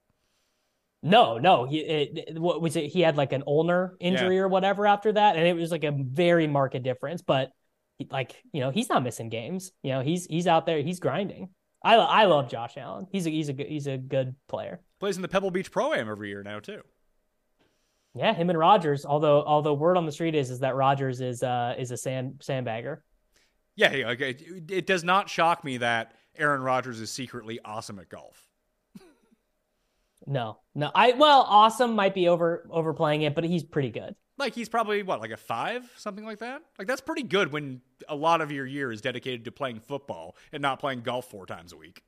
No, 1.02 1.38
no. 1.38 1.64
He 1.64 1.78
it, 1.78 2.38
what 2.38 2.60
was 2.60 2.76
it? 2.76 2.86
He 2.86 3.00
had 3.00 3.16
like 3.16 3.32
an 3.32 3.42
ulnar 3.46 3.96
injury 4.00 4.36
Yeah. 4.36 4.42
or 4.42 4.48
whatever 4.48 4.86
after 4.86 5.12
that, 5.12 5.36
and 5.36 5.46
it 5.46 5.54
was 5.56 5.70
like 5.70 5.84
a 5.84 5.92
very 5.92 6.46
marked 6.46 6.82
difference. 6.82 7.22
But 7.22 7.52
he- 7.98 8.08
like 8.10 8.36
you 8.52 8.60
know, 8.60 8.70
he's 8.70 8.88
not 8.88 9.02
missing 9.02 9.28
games. 9.30 9.72
You 9.82 9.92
know, 9.92 10.00
he's 10.00 10.26
he's 10.26 10.46
out 10.46 10.66
there, 10.66 10.82
he's 10.82 11.00
grinding. 11.00 11.48
I 11.82 11.94
I 11.96 12.24
love 12.26 12.50
Josh 12.50 12.76
Allen. 12.76 13.06
He's 13.10 13.26
a 13.26 13.30
he's 13.30 13.48
a 13.48 13.54
good 13.54 13.66
he's 13.66 13.86
a 13.86 13.96
good 13.96 14.34
player. 14.48 14.80
Plays 14.98 15.16
in 15.16 15.22
the 15.22 15.28
Pebble 15.28 15.50
Beach 15.50 15.70
Pro 15.70 15.94
Am 15.94 16.10
every 16.10 16.28
year 16.28 16.42
now 16.42 16.60
too. 16.60 16.82
Yeah, 18.14 18.34
him 18.34 18.50
and 18.50 18.58
Rodgers. 18.58 19.06
Although 19.06 19.42
although 19.44 19.72
word 19.74 19.96
on 19.96 20.04
the 20.04 20.12
street 20.12 20.34
is 20.34 20.50
is 20.50 20.58
that 20.60 20.74
Rodgers 20.74 21.20
is 21.22 21.42
uh 21.42 21.74
is 21.78 21.90
a 21.92 21.96
sand 21.96 22.40
sandbagger. 22.44 22.98
Yeah, 23.76 23.94
yeah, 23.94 24.08
okay. 24.10 24.30
It, 24.30 24.70
it 24.70 24.86
does 24.86 25.04
not 25.04 25.30
shock 25.30 25.64
me 25.64 25.78
that 25.78 26.12
Aaron 26.36 26.60
Rodgers 26.60 27.00
is 27.00 27.10
secretly 27.10 27.60
awesome 27.64 27.98
at 27.98 28.08
golf. 28.10 28.49
No, 30.26 30.58
no. 30.74 30.90
I 30.94 31.12
well, 31.12 31.44
awesome 31.48 31.94
might 31.94 32.14
be 32.14 32.28
over 32.28 32.66
overplaying 32.70 33.22
it, 33.22 33.34
but 33.34 33.44
he's 33.44 33.64
pretty 33.64 33.90
good. 33.90 34.14
Like 34.38 34.54
he's 34.54 34.68
probably 34.68 35.02
what, 35.02 35.20
like 35.20 35.32
a 35.32 35.36
five, 35.36 35.90
something 35.96 36.24
like 36.24 36.38
that. 36.38 36.62
Like 36.78 36.88
that's 36.88 37.00
pretty 37.00 37.22
good 37.22 37.52
when 37.52 37.80
a 38.08 38.16
lot 38.16 38.40
of 38.40 38.50
your 38.50 38.66
year 38.66 38.90
is 38.92 39.00
dedicated 39.00 39.44
to 39.44 39.52
playing 39.52 39.80
football 39.80 40.36
and 40.52 40.62
not 40.62 40.78
playing 40.78 41.02
golf 41.02 41.30
four 41.30 41.46
times 41.46 41.72
a 41.72 41.76
week. 41.76 42.02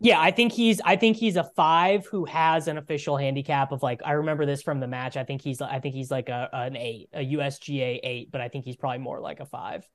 Yeah, 0.00 0.20
I 0.20 0.30
think 0.30 0.52
he's 0.52 0.80
I 0.84 0.94
think 0.96 1.16
he's 1.16 1.36
a 1.36 1.44
five 1.44 2.06
who 2.06 2.24
has 2.24 2.68
an 2.68 2.78
official 2.78 3.16
handicap 3.16 3.72
of 3.72 3.82
like 3.82 4.00
I 4.04 4.12
remember 4.12 4.46
this 4.46 4.62
from 4.62 4.78
the 4.80 4.86
match. 4.86 5.16
I 5.16 5.24
think 5.24 5.42
he's 5.42 5.60
I 5.60 5.80
think 5.80 5.94
he's 5.94 6.10
like 6.10 6.28
a 6.28 6.48
an 6.52 6.76
eight, 6.76 7.08
a 7.12 7.24
USGA 7.34 7.98
eight, 8.02 8.30
but 8.30 8.40
I 8.40 8.48
think 8.48 8.64
he's 8.64 8.76
probably 8.76 8.98
more 8.98 9.20
like 9.20 9.40
a 9.40 9.46
five. 9.46 9.88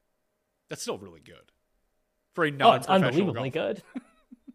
That's 0.70 0.82
still 0.82 0.98
really 0.98 1.22
good 1.22 1.52
for 2.34 2.46
a 2.46 2.52
Oh, 2.62 2.74
it's 2.74 2.88
unbelievably 2.88 3.50
golfer. 3.52 3.76
good. 3.76 3.84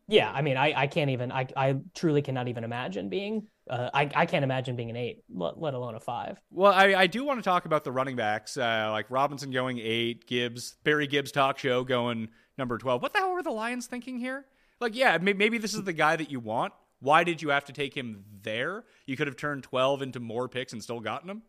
yeah, 0.09 0.33
I 0.33 0.43
mean, 0.43 0.57
I 0.57 0.73
I 0.75 0.87
can't 0.87 1.11
even 1.11 1.31
I 1.31 1.47
I 1.57 1.77
truly 1.95 2.23
cannot 2.23 2.49
even 2.49 2.65
imagine 2.65 3.09
being 3.09 3.47
uh 3.69 3.91
I 3.93 4.11
I 4.15 4.27
can't 4.27 4.43
imagine 4.43 4.75
being 4.75 4.91
an 4.91 4.97
eight, 4.97 5.23
let, 5.31 5.61
let 5.61 5.75
alone 5.75 5.95
a 5.95 6.01
five. 6.01 6.41
Well, 6.51 6.73
I, 6.73 6.95
I 6.95 7.07
do 7.07 7.25
want 7.25 7.39
to 7.39 7.43
talk 7.43 7.67
about 7.67 7.85
the 7.85 7.93
running 7.93 8.17
backs, 8.17 8.57
uh, 8.57 8.89
like 8.91 9.11
Robinson 9.11 9.51
going 9.51 9.79
eight, 9.79 10.27
Gibbs, 10.27 10.77
Barry 10.85 11.07
Gibbs 11.07 11.31
talk 11.31 11.59
show 11.59 11.85
going 11.85 12.29
number 12.57 12.79
twelve. 12.79 13.03
What 13.03 13.13
the 13.13 13.19
hell 13.21 13.33
were 13.33 13.43
the 13.43 13.51
Lions 13.51 13.87
thinking 13.87 14.19
here? 14.19 14.47
Like, 14.81 14.97
yeah, 14.97 15.19
may- 15.19 15.33
maybe 15.33 15.59
this 15.59 15.75
is 15.75 15.85
the 15.85 15.93
guy 15.93 16.17
that 16.17 16.31
you 16.31 16.41
want. 16.41 16.73
Why 17.01 17.23
did 17.25 17.43
you 17.43 17.51
have 17.51 17.65
to 17.67 17.73
take 17.73 17.97
him 17.97 18.25
there? 18.43 18.85
You 19.07 19.17
could 19.17 19.27
have 19.27 19.37
turned 19.37 19.63
twelve 19.63 20.03
into 20.03 20.21
more 20.21 20.49
picks 20.49 20.73
and 20.73 20.83
still 20.83 21.01
gotten 21.01 21.29
him. 21.29 21.43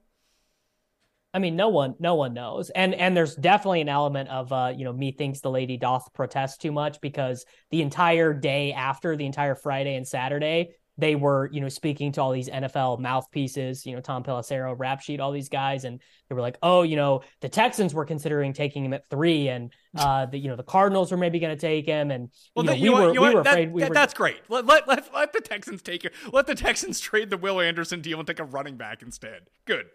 I 1.34 1.40
mean, 1.40 1.56
no 1.56 1.70
one, 1.70 1.96
no 2.00 2.16
one 2.16 2.34
knows, 2.34 2.72
and 2.72 2.96
and 2.96 3.16
there's 3.16 3.36
definitely 3.36 3.82
an 3.82 3.90
element 3.90 4.30
of, 4.30 4.52
uh, 4.52 4.74
you 4.76 4.84
know, 4.84 4.94
me 4.94 5.12
thinks 5.12 5.42
the 5.42 5.52
lady 5.52 5.78
doth 5.78 6.12
protest 6.14 6.60
too 6.62 6.72
much 6.72 7.00
because 7.02 7.46
the 7.70 7.82
entire 7.84 8.34
day 8.34 8.74
after, 8.74 9.16
the 9.16 9.28
entire 9.28 9.54
Friday 9.54 9.94
and 9.96 10.08
Saturday, 10.08 10.72
they 10.98 11.14
were, 11.16 11.48
you 11.54 11.62
know, 11.62 11.70
speaking 11.70 12.12
to 12.14 12.22
all 12.22 12.32
these 12.32 12.50
NFL 12.50 13.00
mouthpieces, 13.00 13.86
you 13.86 13.94
know, 13.96 14.02
Tom 14.02 14.24
Pelissero, 14.24 14.76
Rap 14.78 15.02
Sheet, 15.02 15.20
all 15.20 15.32
these 15.32 15.50
guys, 15.50 15.84
and 15.86 16.02
they 16.28 16.36
were 16.36 16.42
like, 16.42 16.58
oh, 16.64 16.82
you 16.82 16.96
know, 16.96 17.22
the 17.42 17.48
Texans 17.50 17.94
were 17.94 18.06
considering 18.06 18.52
taking 18.52 18.84
him 18.84 18.94
at 18.94 19.08
three, 19.10 19.50
and 19.50 19.72
uh, 19.96 20.26
the 20.26 20.38
you 20.40 20.50
know 20.50 20.56
the 20.56 20.64
Cardinals 20.64 21.12
were 21.12 21.18
maybe 21.18 21.40
going 21.40 21.56
to 21.56 21.62
take 21.62 21.86
him, 21.86 22.10
and 22.10 22.30
Well, 22.56 22.66
you 22.66 22.72
know, 22.72 22.74
we 22.76 22.80
you 22.80 22.92
know 22.92 23.08
were 23.08 23.14
you 23.14 23.22
we 23.22 23.36
were 23.36 23.44
That- 23.44 23.54
afraid 23.54 23.72
we 23.72 23.82
that- 23.82 23.90
were. 23.90 23.94
That's 23.94 24.16
great. 24.16 24.38
Let, 24.50 24.66
let, 24.66 24.88
let, 24.88 25.14
let 25.14 25.34
the 25.34 25.42
Texans 25.42 25.84
take 25.84 26.06
it. 26.06 26.14
Let 26.34 26.48
the 26.48 26.56
Texans 26.56 27.00
trade 27.00 27.30
the 27.30 27.38
Will 27.38 27.60
Anderson 27.62 28.02
deal 28.02 28.18
and 28.18 28.26
take 28.28 28.40
a 28.40 28.44
running 28.46 28.78
back 28.78 29.04
instead. 29.04 29.44
Good. 29.66 29.86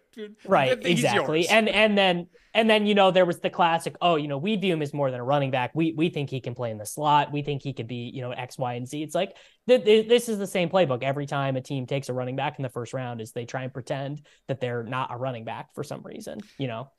Right, 0.46 0.84
exactly. 0.84 1.48
And 1.48 1.68
and 1.68 1.96
then 1.96 2.26
and 2.54 2.70
then 2.70 2.86
you 2.86 2.94
know 2.94 3.10
there 3.10 3.24
was 3.24 3.40
the 3.40 3.50
classic, 3.50 3.96
oh, 4.00 4.16
you 4.16 4.28
know, 4.28 4.38
we 4.38 4.56
view 4.56 4.72
him 4.72 4.82
as 4.82 4.94
more 4.94 5.10
than 5.10 5.20
a 5.20 5.24
running 5.24 5.50
back. 5.50 5.72
We 5.74 5.92
we 5.92 6.08
think 6.08 6.30
he 6.30 6.40
can 6.40 6.54
play 6.54 6.70
in 6.70 6.78
the 6.78 6.86
slot. 6.86 7.32
We 7.32 7.42
think 7.42 7.62
he 7.62 7.72
could 7.72 7.88
be, 7.88 8.10
you 8.14 8.22
know, 8.22 8.30
X, 8.30 8.58
Y, 8.58 8.74
and 8.74 8.86
Z. 8.86 9.02
It's 9.02 9.14
like 9.14 9.36
th- 9.68 9.84
th- 9.84 10.08
this 10.08 10.28
is 10.28 10.38
the 10.38 10.46
same 10.46 10.68
playbook 10.68 11.02
every 11.02 11.26
time 11.26 11.56
a 11.56 11.60
team 11.60 11.86
takes 11.86 12.08
a 12.08 12.12
running 12.12 12.36
back 12.36 12.58
in 12.58 12.62
the 12.62 12.68
first 12.68 12.92
round 12.92 13.20
is 13.20 13.32
they 13.32 13.44
try 13.44 13.62
and 13.64 13.72
pretend 13.72 14.22
that 14.48 14.60
they're 14.60 14.82
not 14.84 15.12
a 15.12 15.16
running 15.16 15.44
back 15.44 15.74
for 15.74 15.82
some 15.82 16.02
reason, 16.02 16.40
you 16.58 16.68
know. 16.68 16.90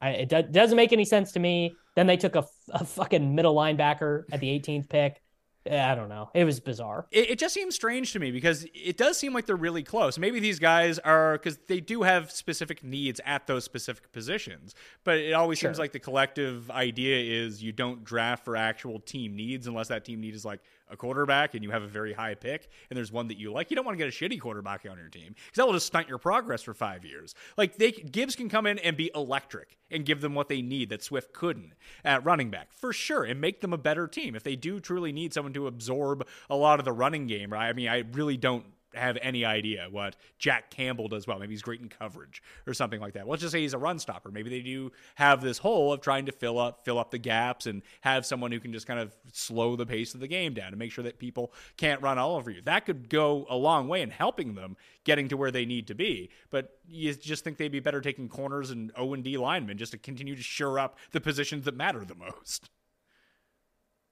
I, 0.00 0.10
it 0.10 0.28
do- 0.28 0.42
doesn't 0.42 0.76
make 0.76 0.92
any 0.92 1.06
sense 1.06 1.32
to 1.32 1.40
me. 1.40 1.74
Then 1.94 2.06
they 2.06 2.18
took 2.18 2.34
a, 2.34 2.40
f- 2.40 2.50
a 2.68 2.84
fucking 2.84 3.34
middle 3.34 3.54
linebacker 3.54 4.24
at 4.30 4.40
the 4.40 4.48
18th 4.48 4.90
pick. 4.90 5.22
Eh, 5.66 5.92
I 5.92 5.94
don't 5.94 6.08
know. 6.08 6.30
It 6.34 6.44
was 6.44 6.60
bizarre. 6.60 7.06
it, 7.10 7.30
it 7.30 7.38
just 7.38 7.54
seems 7.54 7.74
strange 7.74 8.12
to 8.12 8.18
me 8.18 8.30
because 8.30 8.66
it 8.74 8.96
does 8.96 9.18
seem 9.18 9.32
like 9.32 9.46
they're 9.46 9.56
really 9.56 9.82
close. 9.82 10.18
Maybe 10.18 10.40
these 10.40 10.58
guys 10.58 10.98
are 11.00 11.32
because 11.34 11.58
they 11.66 11.80
do 11.80 12.02
have 12.02 12.30
specific 12.30 12.84
needs 12.84 13.20
at 13.24 13.46
those 13.46 13.64
specific 13.64 14.12
positions, 14.12 14.74
but 15.04 15.18
it 15.18 15.32
always 15.32 15.58
seems 15.60 15.78
like 15.78 15.92
the 15.92 15.98
collective 15.98 16.70
idea 16.70 17.44
is 17.44 17.62
you 17.62 17.72
don't 17.72 18.04
draft 18.04 18.44
for 18.44 18.56
actual 18.56 19.00
team 19.00 19.34
needs 19.36 19.66
unless 19.66 19.88
that 19.88 20.04
team 20.04 20.20
need 20.20 20.34
is 20.34 20.44
like 20.44 20.60
a 20.90 20.96
quarterback 20.96 21.54
and 21.54 21.64
you 21.64 21.70
have 21.70 21.82
a 21.82 21.88
very 21.88 22.12
high 22.12 22.34
pick 22.34 22.68
and 22.90 22.96
there's 22.96 23.12
one 23.12 23.28
that 23.28 23.38
you 23.38 23.52
like. 23.52 23.70
You 23.70 23.76
don't 23.76 23.84
want 23.84 23.98
to 23.98 24.04
get 24.04 24.08
a 24.08 24.16
shitty 24.16 24.40
quarterback 24.40 24.86
on 24.88 24.96
your 24.96 25.08
team 25.08 25.34
because 25.34 25.56
that 25.56 25.66
will 25.66 25.72
just 25.72 25.86
stunt 25.86 26.08
your 26.08 26.18
progress 26.18 26.62
for 26.62 26.74
five 26.74 27.04
years. 27.04 27.34
Like 27.56 27.76
they 27.76 27.92
Gibbs 27.92 28.36
can 28.36 28.48
come 28.48 28.66
in 28.66 28.78
and 28.78 28.96
be 28.96 29.10
electric 29.14 29.78
and 29.90 30.04
give 30.04 30.20
them 30.20 30.34
what 30.34 30.48
they 30.48 30.62
need 30.62 30.90
that 30.90 31.02
Swift 31.02 31.32
couldn't 31.32 31.72
at 32.04 32.24
running 32.24 32.50
back 32.50 32.72
for 32.72 32.92
sure 32.92 33.24
and 33.24 33.40
make 33.40 33.60
them 33.60 33.72
a 33.72 33.78
better 33.78 34.06
team 34.06 34.34
if 34.34 34.42
they 34.42 34.56
do 34.56 34.80
truly 34.80 35.12
need 35.12 35.32
someone 35.32 35.52
to 35.52 35.66
absorb 35.66 36.26
a 36.50 36.56
lot 36.56 36.78
of 36.78 36.84
the 36.84 36.92
running 36.92 37.26
game. 37.26 37.52
Right? 37.52 37.68
I 37.68 37.72
mean, 37.72 37.88
I 37.88 38.04
really 38.12 38.36
don't 38.36 38.64
have 38.94 39.18
any 39.20 39.44
idea 39.44 39.88
what 39.90 40.16
Jack 40.38 40.70
Campbell 40.70 41.08
does 41.08 41.26
well. 41.26 41.38
Maybe 41.38 41.52
he's 41.52 41.62
great 41.62 41.80
in 41.80 41.88
coverage 41.88 42.42
or 42.66 42.74
something 42.74 43.00
like 43.00 43.14
that. 43.14 43.28
Let's 43.28 43.42
just 43.42 43.52
say 43.52 43.60
he's 43.60 43.74
a 43.74 43.78
run 43.78 43.98
stopper. 43.98 44.30
Maybe 44.30 44.50
they 44.50 44.60
do 44.60 44.92
have 45.16 45.40
this 45.40 45.58
hole 45.58 45.92
of 45.92 46.00
trying 46.00 46.26
to 46.26 46.32
fill 46.32 46.58
up 46.58 46.84
fill 46.84 46.98
up 46.98 47.10
the 47.10 47.18
gaps 47.18 47.66
and 47.66 47.82
have 48.00 48.24
someone 48.24 48.52
who 48.52 48.60
can 48.60 48.72
just 48.72 48.86
kind 48.86 49.00
of 49.00 49.14
slow 49.32 49.76
the 49.76 49.86
pace 49.86 50.14
of 50.14 50.20
the 50.20 50.28
game 50.28 50.54
down 50.54 50.70
to 50.70 50.76
make 50.76 50.92
sure 50.92 51.04
that 51.04 51.18
people 51.18 51.52
can't 51.76 52.00
run 52.02 52.18
all 52.18 52.36
over 52.36 52.50
you. 52.50 52.62
That 52.62 52.86
could 52.86 53.08
go 53.08 53.46
a 53.48 53.56
long 53.56 53.88
way 53.88 54.02
in 54.02 54.10
helping 54.10 54.54
them 54.54 54.76
getting 55.04 55.28
to 55.28 55.36
where 55.36 55.50
they 55.50 55.64
need 55.64 55.86
to 55.88 55.94
be. 55.94 56.30
But 56.50 56.78
you 56.88 57.14
just 57.14 57.44
think 57.44 57.56
they'd 57.56 57.72
be 57.72 57.80
better 57.80 58.00
taking 58.00 58.28
corners 58.28 58.70
and 58.70 58.92
O 58.96 59.14
and 59.14 59.22
D 59.24 59.36
linemen 59.36 59.78
just 59.78 59.92
to 59.92 59.98
continue 59.98 60.36
to 60.36 60.42
shore 60.42 60.78
up 60.78 60.98
the 61.12 61.20
positions 61.20 61.64
that 61.64 61.76
matter 61.76 62.04
the 62.04 62.14
most. 62.14 62.70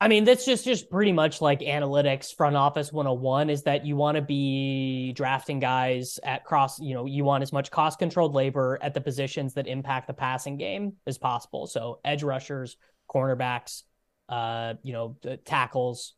I 0.04 0.08
mean, 0.08 0.24
that's 0.24 0.44
just 0.44 0.66
just 0.66 0.90
pretty 0.90 1.12
much 1.12 1.40
like 1.40 1.60
analytics 1.60 2.36
front 2.36 2.56
office 2.56 2.92
101 2.92 3.48
is 3.48 3.62
that 3.62 3.86
you 3.86 3.96
want 3.96 4.16
to 4.16 4.20
be 4.20 5.14
drafting 5.14 5.60
guys 5.60 6.20
at 6.22 6.44
cross, 6.44 6.78
you 6.78 6.92
know, 6.92 7.06
you 7.06 7.24
want 7.24 7.42
as 7.42 7.54
much 7.54 7.70
cost 7.70 7.98
controlled 7.98 8.34
labor 8.34 8.78
at 8.82 8.92
the 8.92 9.00
positions 9.00 9.54
that 9.54 9.66
impact 9.66 10.06
the 10.06 10.12
passing 10.12 10.58
game 10.58 10.92
as 11.06 11.16
possible. 11.16 11.66
So 11.66 12.00
edge 12.04 12.22
rushers, 12.22 12.76
cornerbacks, 13.10 13.84
uh, 14.28 14.74
you 14.82 14.92
know, 14.92 15.16
tackles, 15.46 16.12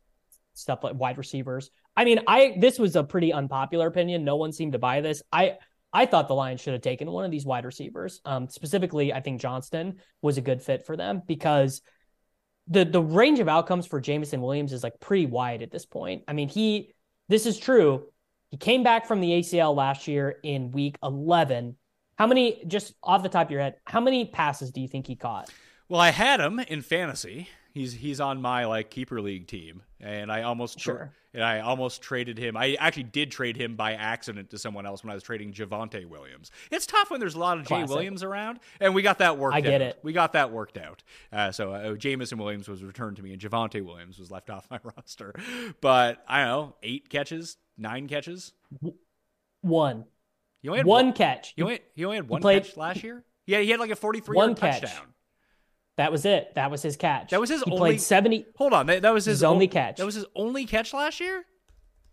stuff 0.53 0.83
like 0.83 0.95
wide 0.95 1.17
receivers. 1.17 1.71
I 1.95 2.03
mean, 2.03 2.19
I 2.27 2.57
this 2.59 2.77
was 2.77 2.97
a 2.97 3.05
pretty 3.05 3.31
unpopular 3.31 3.87
opinion. 3.87 4.25
No 4.25 4.35
one 4.35 4.51
seemed 4.51 4.73
to 4.73 4.79
buy 4.79 4.99
this. 4.99 5.23
I 5.31 5.59
I 5.93 6.07
thought 6.07 6.27
the 6.27 6.35
Lions 6.35 6.59
should 6.59 6.73
have 6.73 6.81
taken 6.81 7.09
one 7.09 7.23
of 7.23 7.31
these 7.31 7.45
wide 7.45 7.63
receivers. 7.63 8.19
Um, 8.25 8.49
specifically, 8.49 9.13
I 9.13 9.21
think 9.21 9.39
Johnston 9.39 10.01
was 10.21 10.37
a 10.37 10.41
good 10.41 10.61
fit 10.61 10.85
for 10.85 10.97
them 10.97 11.21
because 11.25 11.81
the 12.67 12.85
the 12.85 13.01
range 13.01 13.39
of 13.39 13.47
outcomes 13.47 13.85
for 13.85 13.99
Jameson 13.99 14.41
Williams 14.41 14.73
is 14.73 14.83
like 14.83 14.99
pretty 14.99 15.25
wide 15.25 15.61
at 15.61 15.71
this 15.71 15.85
point. 15.85 16.23
I 16.27 16.33
mean, 16.33 16.49
he 16.49 16.93
this 17.29 17.45
is 17.45 17.57
true. 17.57 18.05
He 18.51 18.57
came 18.57 18.83
back 18.83 19.07
from 19.07 19.19
the 19.19 19.29
ACL 19.29 19.75
last 19.75 20.07
year 20.07 20.37
in 20.43 20.71
week 20.71 20.97
11. 21.03 21.75
How 22.17 22.27
many 22.27 22.63
just 22.65 22.93
off 23.03 23.23
the 23.23 23.29
top 23.29 23.47
of 23.47 23.51
your 23.51 23.61
head, 23.61 23.75
how 23.85 23.99
many 23.99 24.25
passes 24.25 24.71
do 24.71 24.81
you 24.81 24.87
think 24.87 25.07
he 25.07 25.15
caught? 25.15 25.49
Well, 25.89 26.01
I 26.01 26.11
had 26.11 26.39
him 26.39 26.59
in 26.59 26.81
fantasy. 26.81 27.49
He's 27.77 27.93
he's 27.93 28.19
on 28.19 28.41
my 28.41 28.65
like 28.65 28.89
keeper 28.89 29.21
league 29.21 29.47
team, 29.47 29.83
and 29.99 30.31
I 30.31 30.41
almost 30.43 30.79
tra- 30.79 30.93
Sure. 30.95 31.11
and 31.33 31.43
I 31.43 31.59
almost 31.59 32.01
traded 32.01 32.37
him. 32.37 32.57
I 32.57 32.75
actually 32.79 33.03
did 33.03 33.29
trade 33.31 33.55
him 33.55 33.75
by 33.75 33.93
accident 33.93 34.49
to 34.49 34.57
someone 34.57 34.85
else 34.85 35.03
when 35.03 35.11
I 35.11 35.13
was 35.13 35.23
trading 35.23 35.53
Javonte 35.53 36.05
Williams. 36.07 36.49
It's 36.71 36.85
tough 36.85 37.11
when 37.11 37.19
there's 37.19 37.35
a 37.35 37.39
lot 37.39 37.57
of 37.59 37.67
Jay 37.67 37.83
Williams 37.83 38.23
around, 38.23 38.59
and 38.79 38.95
we 38.95 39.01
got 39.01 39.19
that 39.19 39.37
worked. 39.37 39.55
I 39.55 39.61
get 39.61 39.75
out. 39.81 39.87
it. 39.89 39.99
We 40.03 40.11
got 40.13 40.33
that 40.33 40.51
worked 40.51 40.77
out. 40.77 41.03
Uh, 41.31 41.51
so 41.51 41.71
uh, 41.73 41.93
Jameson 41.93 42.37
Williams 42.37 42.67
was 42.67 42.83
returned 42.83 43.17
to 43.17 43.23
me, 43.23 43.31
and 43.33 43.41
Javonte 43.41 43.83
Williams 43.85 44.17
was 44.17 44.31
left 44.31 44.49
off 44.51 44.67
my 44.71 44.79
roster. 44.83 45.33
But 45.79 46.23
I 46.27 46.45
don't 46.45 46.47
know, 46.47 46.75
eight 46.83 47.09
catches, 47.09 47.57
nine 47.77 48.07
catches. 48.07 48.53
One. 49.61 50.05
He 50.61 50.69
only 50.69 50.79
had 50.79 50.85
One 50.87 51.13
catch. 51.13 51.53
You 51.55 51.65
only, 51.65 51.79
he 51.95 52.05
only 52.05 52.17
had 52.17 52.27
one 52.27 52.41
played- 52.41 52.63
catch 52.63 52.77
last 52.77 53.03
year. 53.03 53.23
Yeah, 53.45 53.59
he 53.59 53.69
had 53.69 53.79
like 53.79 53.91
a 53.91 53.95
43 53.95 54.35
One 54.35 54.49
yard 54.49 54.57
catch. 54.59 54.81
touchdown. 54.81 55.05
That 55.97 56.11
was 56.11 56.25
it. 56.25 56.53
That 56.55 56.69
was 56.71 56.81
his 56.83 56.95
catch. 56.95 57.31
That 57.31 57.39
was 57.41 57.49
his 57.49 57.63
he 57.63 57.71
only- 57.71 57.79
played 57.79 58.01
70 58.01 58.45
Hold 58.57 58.73
on, 58.73 58.85
that, 58.85 59.01
that 59.01 59.13
was 59.13 59.25
his, 59.25 59.37
His 59.39 59.43
only 59.43 59.67
o- 59.67 59.71
catch. 59.71 59.97
That 59.97 60.05
was 60.05 60.15
his 60.15 60.25
only 60.35 60.65
catch 60.65 60.93
last 60.93 61.19
year. 61.19 61.43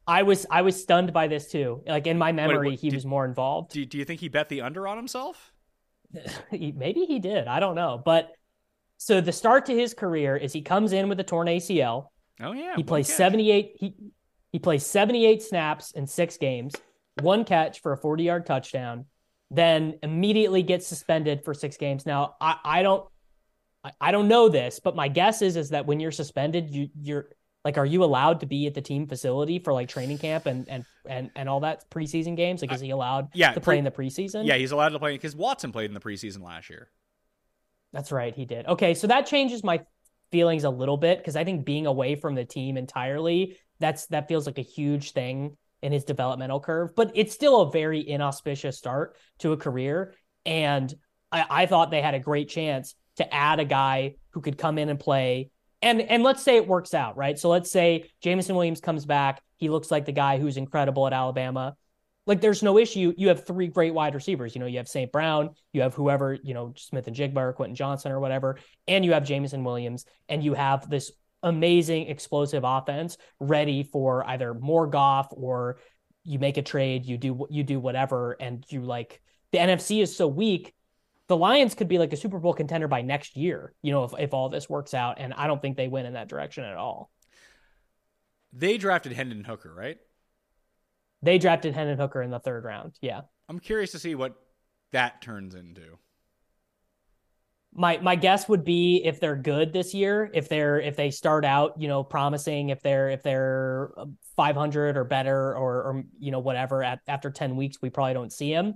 I 0.07 0.23
was 0.23 0.47
I 0.51 0.63
was 0.63 0.81
stunned 0.81 1.13
by 1.13 1.29
this 1.29 1.51
too. 1.51 1.83
Like 1.87 2.07
in 2.07 2.19
my 2.19 2.33
memory, 2.33 2.71
what, 2.71 2.79
he 2.81 2.91
did- 2.91 2.97
was 2.97 3.07
more 3.07 3.25
involved. 3.25 3.73
Do, 3.73 3.85
do 3.87 3.97
you 3.99 4.05
think 4.05 4.21
he 4.21 4.29
bet 4.29 4.49
the 4.49 4.61
under 4.63 4.87
on 4.89 4.97
himself? 4.97 5.53
Maybe 6.53 7.05
he 7.07 7.19
did. 7.19 7.47
I 7.49 7.61
don't 7.61 7.75
know. 7.75 8.01
But 8.05 8.33
so 8.99 9.21
the 9.21 9.33
start 9.33 9.67
to 9.67 9.75
his 9.79 9.95
career 9.95 10.37
is 10.37 10.53
he 10.53 10.63
comes 10.63 10.93
in 10.93 11.09
with 11.09 11.19
a 11.21 11.25
torn 11.25 11.49
ACL. 11.49 12.09
Oh 12.43 12.53
yeah, 12.53 12.75
He 12.77 12.83
plays 12.83 13.07
catch. 13.09 13.17
78 13.17 13.77
he 13.79 13.95
he 14.53 14.59
plays 14.59 14.87
78 14.87 15.43
snaps 15.43 15.91
in 15.93 16.07
6 16.07 16.37
games, 16.39 16.75
one 17.21 17.45
catch 17.45 17.81
for 17.83 17.93
a 17.93 17.99
40-yard 17.99 18.47
touchdown, 18.47 19.05
then 19.51 19.99
immediately 20.03 20.63
gets 20.63 20.87
suspended 20.87 21.45
for 21.45 21.55
6 21.55 21.77
games. 21.77 22.07
Now, 22.07 22.37
I 22.41 22.57
I 22.65 22.83
don't 22.83 23.09
I, 23.85 23.93
I 24.01 24.11
don't 24.11 24.29
know 24.29 24.49
this, 24.49 24.81
but 24.83 24.97
my 24.97 25.09
guess 25.09 25.43
is 25.43 25.57
is 25.57 25.71
that 25.71 25.87
when 25.87 26.01
you're 26.01 26.13
suspended, 26.13 26.71
you 26.71 26.89
you're 27.01 27.29
like, 27.65 27.79
are 27.79 27.87
you 27.87 28.05
allowed 28.05 28.41
to 28.41 28.47
be 28.47 28.67
at 28.67 28.75
the 28.75 28.83
team 28.83 29.07
facility 29.07 29.59
for 29.59 29.73
like 29.73 29.89
training 29.89 30.19
camp 30.19 30.47
and 30.47 30.69
and 30.69 30.85
and 31.07 31.31
and 31.37 31.49
all 31.49 31.61
that 31.61 31.89
preseason 31.91 32.37
games? 32.37 32.63
Like, 32.63 32.73
is 32.73 32.81
he 32.81 32.91
allowed 32.91 33.29
yeah, 33.35 33.53
to 33.53 33.61
play 33.61 33.75
pre- 33.75 33.79
in 33.79 33.85
the 33.85 33.91
preseason? 33.91 34.47
Yeah, 34.47 34.57
he's 34.57 34.73
allowed 34.73 34.91
to 34.91 34.99
play 34.99 35.13
because 35.13 35.37
Watson 35.37 35.73
played 35.73 35.87
in 35.87 35.95
the 35.95 36.01
preseason 36.01 36.43
last 36.43 36.71
year. 36.71 36.91
That's 37.93 38.11
right, 38.11 38.35
he 38.35 38.45
did. 38.45 38.67
Okay, 38.67 38.95
so 38.95 39.07
that 39.07 39.27
changes 39.27 39.63
my 39.63 39.81
feelings 40.33 40.65
a 40.65 40.71
little 40.71 40.97
bit 40.97 41.19
because 41.19 41.37
I 41.37 41.45
think 41.45 41.65
being 41.65 41.87
away 41.87 42.17
from 42.17 42.35
the 42.35 42.45
team 42.45 42.77
entirely, 42.77 43.57
that's 43.79 44.07
that 44.07 44.29
feels 44.29 44.47
like 44.47 44.59
a 44.59 44.63
huge 44.63 45.13
thing 45.13 45.57
in 45.81 45.93
his 45.93 46.05
developmental 46.05 46.61
curve. 46.61 46.97
But 46.97 47.13
it's 47.15 47.35
still 47.35 47.61
a 47.61 47.71
very 47.71 48.07
inauspicious 48.07 48.77
start 48.77 49.17
to 49.39 49.53
a 49.53 49.57
career. 49.57 50.15
And 50.45 50.93
I, 51.31 51.45
I 51.49 51.67
thought 51.67 51.91
they 51.91 52.03
had 52.03 52.15
a 52.15 52.19
great 52.19 52.49
chance 52.49 52.95
to 53.17 53.35
add 53.35 53.61
a 53.61 53.65
guy 53.65 54.17
who 54.31 54.41
could 54.41 54.59
come 54.59 54.79
in 54.79 54.89
and 54.89 54.99
play. 54.99 55.51
And 55.83 56.01
and 56.01 56.23
let's 56.23 56.43
say 56.43 56.57
it 56.57 56.67
works 56.67 56.95
out, 56.95 57.17
right? 57.17 57.39
So 57.39 57.49
let's 57.49 57.71
say 57.71 58.11
Jameson 58.23 58.57
Williams 58.57 58.81
comes 58.81 59.05
back. 59.07 59.43
He 59.57 59.69
looks 59.69 59.91
like 59.91 60.07
the 60.07 60.13
guy 60.13 60.39
who's 60.39 60.57
incredible 60.57 61.07
at 61.07 61.13
Alabama 61.13 61.77
like 62.27 62.41
there's 62.41 62.63
no 62.63 62.79
issue. 62.79 63.13
You 63.17 63.29
have 63.29 63.47
three 63.47 63.69
great 63.69 63.93
wide 63.93 64.15
receivers. 64.15 64.55
You 64.55 64.61
know, 64.61 64.67
you 64.67 64.79
have 64.79 64.89
St. 64.89 65.13
Brown, 65.13 65.51
you 65.73 65.83
have 65.83 65.95
whoever, 65.95 66.35
you 66.43 66.55
know, 66.55 66.73
Smith-Njigba 66.77 67.37
or 67.37 67.53
Quentin 67.53 67.77
Johnston 67.77 68.13
or 68.13 68.21
whatever, 68.21 68.59
and 68.89 69.05
you 69.05 69.13
have 69.13 69.25
Jameson 69.25 69.65
Williams, 69.65 70.07
and 70.29 70.43
you 70.43 70.55
have 70.55 70.89
this 70.89 71.13
amazing 71.43 72.09
explosive 72.09 72.65
offense 72.65 73.19
ready 73.39 73.83
for 73.83 74.27
either 74.27 74.55
more 74.55 74.87
Goff 74.87 75.29
or 75.31 75.79
you 76.25 76.39
make 76.39 76.57
a 76.57 76.63
trade, 76.63 77.05
you 77.05 77.19
do 77.19 77.47
you 77.51 77.63
do 77.63 77.79
whatever, 77.79 78.37
and 78.41 78.65
you 78.69 78.81
like 78.83 79.21
the 79.53 79.59
NFC 79.59 80.03
is 80.03 80.17
so 80.17 80.27
weak. 80.27 80.75
The 81.29 81.37
Lions 81.37 81.75
could 81.75 81.89
be 81.89 81.99
like 81.99 82.13
a 82.13 82.17
Super 82.17 82.39
Bowl 82.39 82.53
contender 82.53 82.89
by 82.89 83.01
next 83.03 83.37
year, 83.37 83.73
you 83.83 83.93
know, 83.93 84.05
if, 84.05 84.13
if 84.19 84.35
all 84.35 84.51
this 84.51 84.69
works 84.69 84.93
out. 84.93 85.17
And 85.19 85.33
I 85.33 85.47
don't 85.47 85.61
think 85.61 85.77
they 85.77 85.89
win 85.89 86.07
in 86.07 86.15
that 86.15 86.29
direction 86.29 86.65
at 86.65 86.77
all. 86.77 87.11
They 88.53 88.77
drafted 88.77 89.13
Hendon 89.13 89.43
Hooker, 89.45 89.73
right? 89.75 89.99
They 91.23 91.39
drafted 91.39 91.75
Hendon 91.75 91.99
Hooker 91.99 92.23
in 92.23 92.31
the 92.31 92.39
third 92.39 92.65
round. 92.65 92.97
Yeah. 93.01 93.23
I'm 93.49 93.59
curious 93.59 93.93
to 93.93 93.99
see 93.99 94.15
what 94.15 94.35
that 94.93 95.23
turns 95.23 95.55
into. 95.55 95.99
My 97.77 97.99
my 97.99 98.15
guess 98.15 98.49
would 98.49 98.63
be 98.63 99.03
if 99.05 99.19
they're 99.19 99.35
good 99.35 99.73
this 99.73 99.95
year, 99.95 100.31
if 100.33 100.49
they're 100.49 100.79
if 100.79 100.95
they 100.95 101.11
start 101.11 101.45
out, 101.45 101.81
you 101.81 101.89
know, 101.89 102.05
promising, 102.05 102.69
if 102.69 102.81
they're 102.83 103.11
if 103.11 103.25
they're 103.25 103.91
um, 103.97 104.17
500 104.37 104.97
or 104.97 105.05
better 105.05 105.57
or 105.57 105.83
or 105.83 106.05
you 106.21 106.31
know 106.31 106.39
whatever 106.39 106.85
at 106.85 107.01
after 107.09 107.31
10 107.31 107.57
weeks 107.57 107.79
we 107.83 107.91
probably 107.91 108.15
don't 108.15 108.33
see 108.33 108.53
him. 108.53 108.75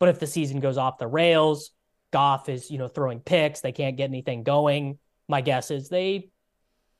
But 0.00 0.08
if 0.08 0.18
the 0.18 0.26
season 0.26 0.58
goes 0.58 0.78
off 0.78 0.98
the 0.98 1.06
rails, 1.06 1.70
Goff 2.10 2.48
is, 2.48 2.70
you 2.70 2.78
know, 2.78 2.88
throwing 2.88 3.20
picks, 3.20 3.60
they 3.60 3.72
can't 3.72 3.96
get 3.96 4.08
anything 4.08 4.42
going. 4.42 4.98
My 5.28 5.40
guess 5.40 5.70
is 5.70 5.88
they 5.88 6.30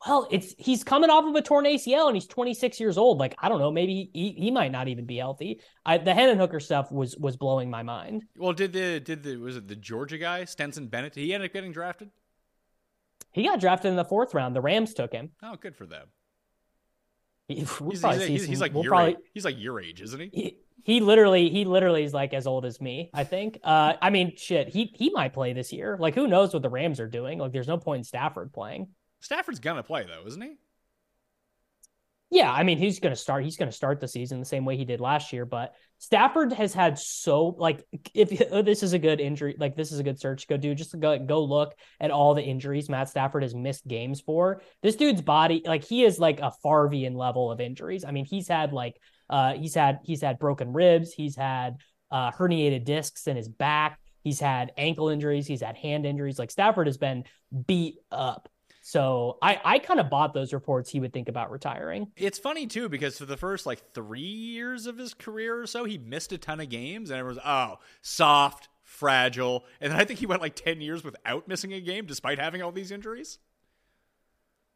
well, 0.07 0.27
it's 0.31 0.55
he's 0.57 0.82
coming 0.82 1.11
off 1.11 1.27
of 1.27 1.35
a 1.35 1.43
torn 1.43 1.66
ACL 1.66 2.07
and 2.07 2.16
he's 2.16 2.27
26 2.27 2.81
years 2.81 2.97
old. 2.97 3.19
Like 3.19 3.35
I 3.39 3.49
don't 3.49 3.59
know, 3.59 3.70
maybe 3.70 4.11
he, 4.15 4.32
he 4.32 4.51
might 4.51 4.73
not 4.73 4.89
even 4.89 5.05
be 5.05 5.16
healthy. 5.16 5.61
I, 5.85 5.99
the 5.99 6.15
Hendon 6.15 6.39
Hooker 6.39 6.61
stuff 6.61 6.91
was 6.91 7.16
was 7.19 7.37
blowing 7.37 7.69
my 7.69 7.82
mind. 7.82 8.24
Well, 8.37 8.55
did 8.55 8.73
the 8.73 9.01
did 9.01 9.23
the 9.23 9.37
was 9.37 9.57
it 9.57 9.69
the 9.69 9.77
Georgia 9.77 10.16
guy 10.16 10.45
Stetson 10.47 10.87
Bennett? 10.87 11.12
Did 11.12 11.24
he 11.24 11.35
end 11.35 11.45
up 11.45 11.53
getting 11.53 11.73
drafted? 11.73 12.11
He 13.32 13.45
got 13.45 13.61
drafted 13.61 13.91
in 13.91 13.97
the 13.97 14.05
fourth 14.05 14.32
round. 14.32 14.57
The 14.57 14.61
Rams 14.61 14.95
took 14.95 15.12
him. 15.12 15.31
Oh, 15.43 15.57
good 15.57 15.77
for 15.77 15.87
them. 15.87 16.07
He, 17.47 17.66
we'll 17.81 17.91
he's, 17.91 18.03
he's, 18.03 18.27
he's, 18.27 18.47
he's, 18.47 18.61
like 18.61 18.73
we'll 18.73 18.85
your 18.85 18.93
probably, 18.93 19.12
age. 19.12 19.19
He's 19.35 19.45
like 19.45 19.57
your 19.59 19.81
age, 19.81 20.01
isn't 20.03 20.20
he? 20.20 20.31
he? 20.32 20.57
He 20.85 21.01
literally, 21.01 21.51
he 21.51 21.65
literally 21.65 22.05
is 22.05 22.15
like 22.15 22.35
as 22.35 22.47
old 22.47 22.65
as 22.65 22.81
me. 22.81 23.11
I 23.15 23.24
think. 23.24 23.59
Uh, 23.62 23.94
I 24.01 24.11
mean, 24.11 24.36
shit. 24.36 24.69
He 24.69 24.93
he 24.94 25.11
might 25.11 25.32
play 25.32 25.52
this 25.52 25.73
year. 25.73 25.97
Like, 25.98 26.15
who 26.15 26.27
knows 26.27 26.52
what 26.52 26.62
the 26.62 26.70
Rams 26.70 27.01
are 27.01 27.09
doing? 27.09 27.39
Like, 27.39 27.52
there's 27.52 27.69
no 27.69 27.78
point 27.78 28.01
in 28.01 28.05
Stafford 28.05 28.52
playing. 28.52 28.89
Stafford's 29.20 29.61
gonna 29.61 29.82
play 29.82 30.07
though, 30.07 30.27
isn't 30.27 30.40
he? 30.40 30.57
Yeah, 32.32 32.52
I 32.52 32.62
mean 32.62 32.78
he's 32.78 33.01
going 33.01 33.12
to 33.12 33.20
start. 33.20 33.43
He's 33.43 33.57
to 33.57 33.73
start 33.73 33.98
the 33.98 34.07
season 34.07 34.39
the 34.39 34.47
same 34.47 34.65
way 34.65 34.77
he 34.77 34.85
did 34.85 35.01
last 35.01 35.32
year. 35.32 35.44
But 35.44 35.74
Stafford 35.98 36.52
has 36.52 36.73
had 36.73 36.97
so 36.97 37.57
like 37.59 37.85
if 38.15 38.40
oh, 38.52 38.62
this 38.62 38.85
is 38.85 38.93
a 38.93 39.01
good 39.01 39.20
injury, 39.20 39.57
like 39.59 39.74
this 39.74 39.90
is 39.90 39.98
a 39.98 40.05
good 40.05 40.20
search. 40.20 40.47
Go 40.47 40.57
do 40.57 40.73
just 40.73 40.98
go 40.98 41.19
go 41.19 41.43
look 41.43 41.74
at 41.98 42.12
all 42.12 42.35
the 42.35 42.43
injuries 42.43 42.89
Matt 42.89 43.09
Stafford 43.09 43.43
has 43.43 43.52
missed 43.52 43.86
games 43.86 44.20
for. 44.20 44.62
This 44.81 44.94
dude's 44.94 45.23
body, 45.23 45.62
like 45.66 45.82
he 45.82 46.05
is 46.05 46.20
like 46.20 46.39
a 46.39 46.52
Farvian 46.65 47.16
level 47.16 47.51
of 47.51 47.61
injuries. 47.61 48.05
I 48.05 48.12
mean 48.12 48.27
he's 48.27 48.47
had 48.47 48.73
like 48.73 49.01
uh 49.31 49.55
he's 49.55 49.74
had 49.74 50.01
he's 50.05 50.20
had 50.20 50.39
broken 50.39 50.73
ribs. 50.74 51.12
He's 51.12 51.36
had 51.36 51.78
uh 52.11 52.31
herniated 52.32 52.85
discs 52.85 53.27
in 53.27 53.36
his 53.36 53.48
back. 53.48 53.98
He's 54.23 54.40
had 54.40 54.73
ankle 54.77 55.09
injuries. 55.09 55.47
He's 55.47 55.62
had 55.62 55.77
hand 55.77 56.05
injuries. 56.05 56.39
Like 56.39 56.51
Stafford 56.51 56.86
has 56.86 56.98
been 56.98 57.24
beat 57.66 57.97
up. 58.12 58.51
So 58.82 59.39
I, 59.43 59.61
I 59.65 59.78
kind 59.78 60.01
of 60.01 60.09
bought 60.11 60.35
those 60.35 60.52
reports 60.52 60.90
he 60.90 61.01
would 61.01 61.12
think 61.12 61.28
about 61.28 61.51
retiring. 61.51 62.09
It's 62.16 62.39
funny 62.39 62.66
too 62.66 62.89
because 62.89 63.19
for 63.19 63.27
the 63.27 63.36
first 63.36 63.66
like 63.66 63.94
three 63.94 64.20
years 64.20 64.86
of 64.86 64.98
his 64.98 65.15
career 65.15 65.61
or 65.61 65.66
so, 65.66 65.85
he 65.85 65.98
missed 65.98 66.32
a 66.32 66.39
ton 66.39 66.61
of 66.61 66.69
games, 66.70 67.11
and 67.11 67.19
everyone's 67.19 67.43
oh 67.44 67.77
soft, 68.02 68.69
fragile, 68.82 69.65
and 69.81 69.93
then 69.93 70.01
I 70.01 70.05
think 70.05 70.19
he 70.19 70.27
went 70.27 70.40
like 70.40 70.57
ten 70.57 70.81
years 70.81 71.05
without 71.05 71.47
missing 71.47 71.73
a 71.73 71.81
game 71.81 72.07
despite 72.07 72.39
having 72.39 72.62
all 72.62 72.73
these 72.73 72.90
injuries. 72.90 73.39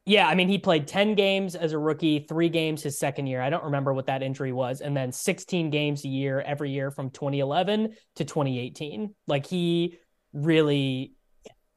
Yeah, 0.05 0.27
I 0.27 0.35
mean 0.35 0.47
he 0.47 0.59
played 0.59 0.87
ten 0.87 1.15
games 1.15 1.55
as 1.55 1.71
a 1.71 1.79
rookie, 1.79 2.19
three 2.19 2.49
games 2.49 2.83
his 2.83 2.99
second 2.99 3.25
year. 3.27 3.41
I 3.41 3.49
don't 3.49 3.63
remember 3.63 3.93
what 3.93 4.05
that 4.05 4.21
injury 4.21 4.51
was, 4.53 4.81
and 4.81 4.95
then 4.95 5.11
sixteen 5.11 5.71
games 5.71 6.05
a 6.05 6.07
year 6.07 6.39
every 6.41 6.71
year 6.71 6.91
from 6.91 7.09
2011 7.09 7.95
to 8.17 8.25
2018. 8.25 9.15
Like 9.27 9.45
he 9.47 9.97
really 10.33 11.13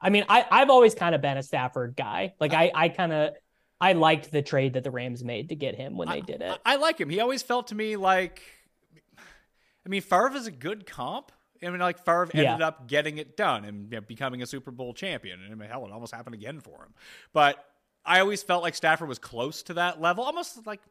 I 0.01 0.09
mean, 0.11 0.25
I, 0.29 0.45
I've 0.49 0.69
always 0.69 0.95
kind 0.95 1.13
of 1.13 1.21
been 1.21 1.37
a 1.37 1.43
Stafford 1.43 1.95
guy. 1.97 2.33
Like 2.39 2.53
I, 2.53 2.71
I 2.73 2.89
kind 2.89 3.11
of 3.11 3.33
I 3.81 3.93
liked 3.93 4.31
the 4.31 4.41
trade 4.41 4.73
that 4.73 4.83
the 4.83 4.91
Rams 4.91 5.23
made 5.23 5.49
to 5.49 5.55
get 5.55 5.75
him 5.75 5.97
when 5.97 6.07
they 6.09 6.21
did 6.21 6.41
it. 6.41 6.59
I, 6.65 6.73
I, 6.73 6.75
like 6.77 6.99
him. 6.99 7.09
He 7.09 7.19
always 7.19 7.41
felt 7.41 7.67
to 7.67 7.75
me 7.75 7.95
like 7.97 8.41
I 9.85 9.89
mean, 9.89 10.01
Favre 10.01 10.35
is 10.35 10.47
a 10.47 10.51
good 10.51 10.85
comp. 10.85 11.31
I 11.61 11.69
mean, 11.69 11.79
like 11.79 11.99
Favre 11.99 12.29
ended 12.33 12.59
Yeah. 12.59 12.67
up 12.67 12.87
getting 12.87 13.17
it 13.17 13.35
done 13.35 13.65
and 13.65 13.91
you 13.91 13.97
know, 13.97 14.01
becoming 14.01 14.41
a 14.41 14.45
Super 14.45 14.71
Bowl 14.71 14.93
champion. 14.93 15.41
And 15.41 15.51
I 15.51 15.55
mean, 15.55 15.69
hell, 15.69 15.85
it 15.85 15.91
almost 15.91 16.13
happened 16.13 16.35
again 16.35 16.59
for 16.61 16.83
him. 16.83 16.93
But 17.33 17.63
I 18.05 18.19
always 18.19 18.41
felt 18.43 18.63
like 18.63 18.75
Stafford 18.75 19.07
was 19.09 19.19
close 19.19 19.63
to 19.63 19.73
that 19.75 20.01
level, 20.01 20.23
almost 20.23 20.65
like, 20.65 20.81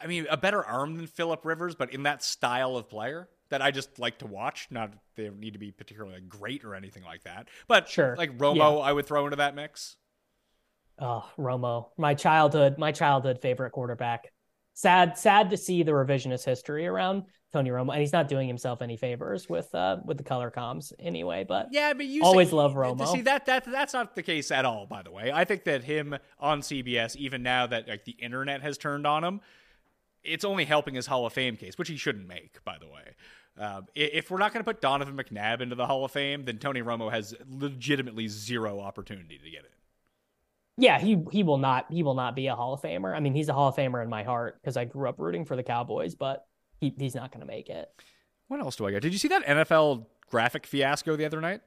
I 0.00 0.06
mean, 0.06 0.26
a 0.30 0.36
better 0.36 0.64
arm 0.64 0.96
than 0.96 1.06
Philip 1.06 1.44
Rivers, 1.44 1.74
but 1.74 1.92
in 1.92 2.02
that 2.04 2.22
style 2.22 2.76
of 2.76 2.88
player 2.88 3.28
that 3.48 3.62
I 3.62 3.70
just 3.70 3.98
like 3.98 4.18
to 4.18 4.26
watch. 4.26 4.66
Not 4.70 4.92
they 5.14 5.28
need 5.28 5.52
to 5.52 5.58
be 5.58 5.70
particularly 5.70 6.20
great 6.20 6.64
or 6.64 6.74
anything 6.74 7.04
like 7.04 7.22
that, 7.24 7.48
but 7.68 7.88
Sure. 7.88 8.16
like 8.16 8.36
Romo, 8.38 8.56
Yeah. 8.56 8.84
I 8.84 8.92
would 8.92 9.06
throw 9.06 9.24
into 9.24 9.36
that 9.36 9.54
mix. 9.54 9.96
Oh, 10.98 11.30
Romo, 11.38 11.88
my 11.96 12.14
childhood, 12.14 12.78
my 12.78 12.90
childhood 12.90 13.40
favorite 13.40 13.70
quarterback. 13.70 14.32
Sad, 14.76 15.16
sad 15.16 15.48
to 15.48 15.56
see 15.56 15.82
the 15.82 15.92
revisionist 15.92 16.44
history 16.44 16.86
around 16.86 17.22
Tony 17.50 17.70
Romo, 17.70 17.92
and 17.92 18.00
he's 18.02 18.12
not 18.12 18.28
doing 18.28 18.46
himself 18.46 18.82
any 18.82 18.98
favors 18.98 19.48
with 19.48 19.74
uh 19.74 19.96
with 20.04 20.18
the 20.18 20.22
color 20.22 20.50
comms 20.50 20.92
anyway. 20.98 21.46
But 21.48 21.68
Yeah, 21.72 21.94
but 21.94 22.04
you 22.04 22.22
Always 22.22 22.50
see, 22.50 22.56
love 22.56 22.72
to 22.72 22.78
Romo. 22.78 23.10
See 23.10 23.22
that 23.22 23.46
that 23.46 23.64
that's 23.64 23.94
not 23.94 24.14
the 24.14 24.22
case 24.22 24.50
at 24.50 24.66
all. 24.66 24.84
By 24.84 25.00
the 25.00 25.10
way, 25.10 25.32
I 25.32 25.46
think 25.46 25.64
that 25.64 25.84
him 25.84 26.18
on 26.38 26.60
CBS, 26.60 27.16
even 27.16 27.42
now 27.42 27.66
that 27.66 27.88
like 27.88 28.04
the 28.04 28.16
internet 28.18 28.60
has 28.60 28.76
turned 28.76 29.06
on 29.06 29.24
him, 29.24 29.40
it's 30.22 30.44
only 30.44 30.66
helping 30.66 30.94
his 30.94 31.06
Hall 31.06 31.24
of 31.24 31.32
Fame 31.32 31.56
case, 31.56 31.78
which 31.78 31.88
he 31.88 31.96
shouldn't 31.96 32.28
make. 32.28 32.62
By 32.62 32.76
the 32.78 32.86
way, 32.86 33.14
um, 33.58 33.86
if 33.94 34.30
we're 34.30 34.36
not 34.36 34.52
going 34.52 34.62
to 34.62 34.70
put 34.70 34.82
Donovan 34.82 35.16
McNabb 35.16 35.62
into 35.62 35.74
the 35.74 35.86
Hall 35.86 36.04
of 36.04 36.12
Fame, 36.12 36.44
then 36.44 36.58
Tony 36.58 36.82
Romo 36.82 37.10
has 37.10 37.34
legitimately 37.48 38.28
zero 38.28 38.78
opportunity 38.80 39.38
to 39.38 39.50
get 39.50 39.60
in. 39.60 39.75
Yeah, 40.76 40.98
he 40.98 41.18
he 41.32 41.42
will 41.42 41.58
not 41.58 41.86
he 41.90 42.02
will 42.02 42.14
not 42.14 42.34
be 42.36 42.46
a 42.48 42.54
Hall 42.54 42.74
of 42.74 42.82
Famer. 42.82 43.14
I 43.16 43.20
mean, 43.20 43.34
he's 43.34 43.48
a 43.48 43.52
Hall 43.52 43.68
of 43.68 43.76
Famer 43.76 44.02
in 44.02 44.10
my 44.10 44.22
heart 44.22 44.58
because 44.60 44.76
I 44.76 44.84
grew 44.84 45.08
up 45.08 45.18
rooting 45.18 45.44
for 45.44 45.56
the 45.56 45.62
Cowboys, 45.62 46.14
but 46.14 46.46
he, 46.80 46.94
he's 46.98 47.14
not 47.14 47.32
going 47.32 47.40
to 47.40 47.46
make 47.46 47.68
it. 47.68 47.88
What 48.48 48.60
else 48.60 48.76
do 48.76 48.86
I 48.86 48.92
got? 48.92 49.02
Did 49.02 49.12
you 49.12 49.18
see 49.18 49.28
that 49.28 49.44
NFL 49.46 50.06
graphic 50.30 50.66
fiasco 50.66 51.16
the 51.16 51.24
other 51.24 51.40
night? 51.40 51.62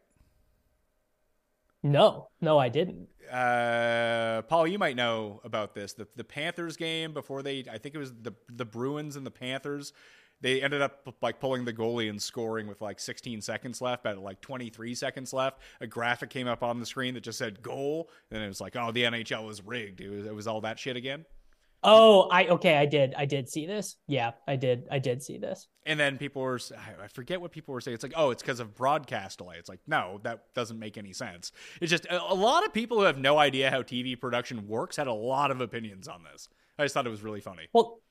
No, 1.82 2.30
no, 2.42 2.58
I 2.58 2.70
didn't. 2.70 3.08
uh, 3.32 4.42
Paul, 4.44 4.68
you 4.68 4.78
might 4.78 4.96
know 4.98 5.40
about 5.44 5.74
this. 5.74 5.94
The 5.94 6.08
the 6.16 6.24
Panthers 6.26 6.76
game 6.76 7.14
before 7.14 7.42
they, 7.42 7.64
I 7.72 7.78
think 7.78 7.96
it 7.96 7.98
was 7.98 8.14
the 8.14 8.34
the 8.50 8.66
Bruins 8.66 9.16
and 9.16 9.26
the 9.26 9.32
Panthers. 9.32 9.94
They 10.42 10.62
ended 10.62 10.82
up 10.82 11.16
like 11.22 11.40
pulling 11.40 11.66
the 11.66 11.74
goalie 11.74 12.10
and 12.10 12.22
scoring 12.22 12.68
with 12.68 12.82
like 12.82 13.00
16 13.00 13.42
seconds 13.42 13.82
left, 13.82 14.04
but 14.04 14.18
like 14.18 14.42
23 14.42 14.96
seconds 14.96 15.34
left. 15.34 15.60
A 15.82 15.88
graphic 15.88 16.30
came 16.30 16.48
up 16.48 16.64
on 16.64 16.80
the 16.80 16.86
screen 16.86 17.14
that 17.16 17.22
just 17.22 17.38
said 17.38 17.62
goal, 17.62 18.10
and 18.32 18.42
it 18.42 18.48
was 18.48 18.62
like, 18.62 18.76
oh, 18.76 18.92
the 18.92 19.04
NHL 19.04 19.46
was 19.46 19.64
rigged. 19.64 20.02
It 20.02 20.10
was 20.10 20.26
it 20.26 20.36
was 20.36 20.48
all 20.48 20.62
that 20.62 20.80
shit 20.80 20.96
again. 20.96 21.26
Oh, 21.82 22.28
I 22.30 22.48
okay, 22.48 22.76
I 22.76 22.86
did, 22.86 23.14
I 23.18 23.26
did 23.26 23.48
see 23.48 23.66
this. 23.66 23.96
Yeah, 24.08 24.32
I 24.48 24.58
did, 24.58 24.88
I 24.92 25.00
did 25.00 25.24
see 25.24 25.38
this. 25.38 25.68
And 25.86 25.98
then 25.98 26.18
people 26.18 26.42
were, 26.42 26.60
I 27.02 27.08
forget 27.08 27.40
what 27.40 27.52
people 27.52 27.74
were 27.74 27.80
saying. 27.80 27.96
It's 27.96 28.04
like, 28.04 28.14
oh, 28.18 28.32
it's 28.32 28.42
because 28.44 28.60
of 28.60 28.76
broadcast 28.76 29.38
delay. 29.38 29.56
It's 29.58 29.70
like, 29.70 29.80
no, 29.88 30.20
that 30.24 30.54
doesn't 30.54 30.78
make 30.78 30.98
any 30.98 31.14
sense. 31.14 31.54
It's 31.80 31.90
just 31.90 32.06
a, 32.06 32.22
a 32.22 32.36
lot 32.36 32.66
of 32.66 32.74
people 32.74 32.98
who 32.98 33.04
have 33.04 33.18
no 33.18 33.38
idea 33.38 33.72
how 33.72 33.82
TV 33.82 34.20
production 34.20 34.68
works 34.68 34.98
had 34.98 35.08
a 35.08 35.14
lot 35.14 35.52
of 35.52 35.62
opinions 35.62 36.10
on 36.10 36.24
this. 36.30 36.50
I 36.78 36.84
just 36.84 36.94
thought 36.94 37.08
it 37.08 37.12
was 37.12 37.24
really 37.24 37.42
funny. 37.42 37.70
Well, 37.72 38.02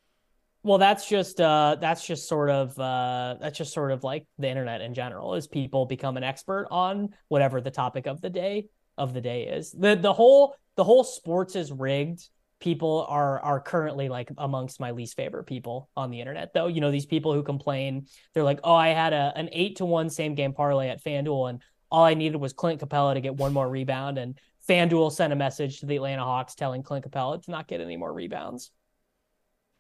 well, 0.63 0.79
that's 0.79 1.09
just 1.09 1.41
uh, 1.41 1.77
that's 1.81 2.07
just 2.07 2.29
sort 2.29 2.51
of 2.51 2.79
uh, 2.79 3.37
that's 3.41 3.57
just 3.59 3.73
sort 3.73 3.93
of 3.93 4.05
like 4.05 4.27
the 4.39 4.49
internet 4.49 4.81
in 4.81 4.95
general. 4.95 5.35
Is 5.35 5.47
people 5.47 5.87
become 5.87 6.17
an 6.17 6.25
expert 6.25 6.67
on 6.71 7.11
whatever 7.29 7.61
the 7.61 7.71
topic 7.71 8.07
of 8.07 8.21
the 8.21 8.31
day 8.31 8.69
of 8.97 9.15
the 9.15 9.21
day 9.21 9.45
is. 9.45 9.73
The 9.73 9.95
the 9.95 10.13
whole 10.13 10.57
the 10.77 10.85
whole 10.85 11.05
sports 11.05 11.57
is 11.57 11.73
rigged 11.73 12.29
people 12.61 13.07
are 13.09 13.41
are 13.41 13.61
currently 13.61 14.09
like 14.09 14.31
amongst 14.39 14.81
my 14.81 14.91
least 14.91 15.17
favorite 15.17 15.45
people 15.45 15.89
on 15.97 16.11
the 16.11 16.21
internet 16.21 16.53
though 16.53 16.67
you 16.67 16.81
know 16.81 16.91
these 16.91 17.07
people 17.07 17.33
who 17.33 17.43
complain 17.43 18.07
they're 18.35 18.45
like 18.45 18.61
oh 18.65 18.75
i 18.75 18.89
had 18.89 19.13
a 19.13 19.33
an 19.37 19.49
eight 19.53 19.77
to 19.77 19.85
one 19.85 20.11
same 20.11 20.35
game 20.35 20.53
parlay 20.53 20.89
at 20.89 21.03
fanduel 21.03 21.49
and 21.51 21.63
all 21.91 22.05
i 22.05 22.15
needed 22.15 22.37
was 22.37 22.53
clint 22.53 22.81
Capela 22.81 23.15
to 23.15 23.21
get 23.21 23.37
one 23.37 23.53
more 23.53 23.69
rebound 23.69 24.19
and 24.19 24.39
fanduel 24.69 25.11
sent 25.13 25.33
a 25.33 25.37
message 25.37 25.81
to 25.81 25.87
the 25.87 25.97
atlanta 25.97 26.23
hawks 26.23 26.55
telling 26.55 26.83
clint 26.83 27.09
Capela 27.09 27.43
to 27.43 27.51
not 27.51 27.69
get 27.69 27.81
any 27.81 27.97
more 27.97 28.13
rebounds 28.13 28.71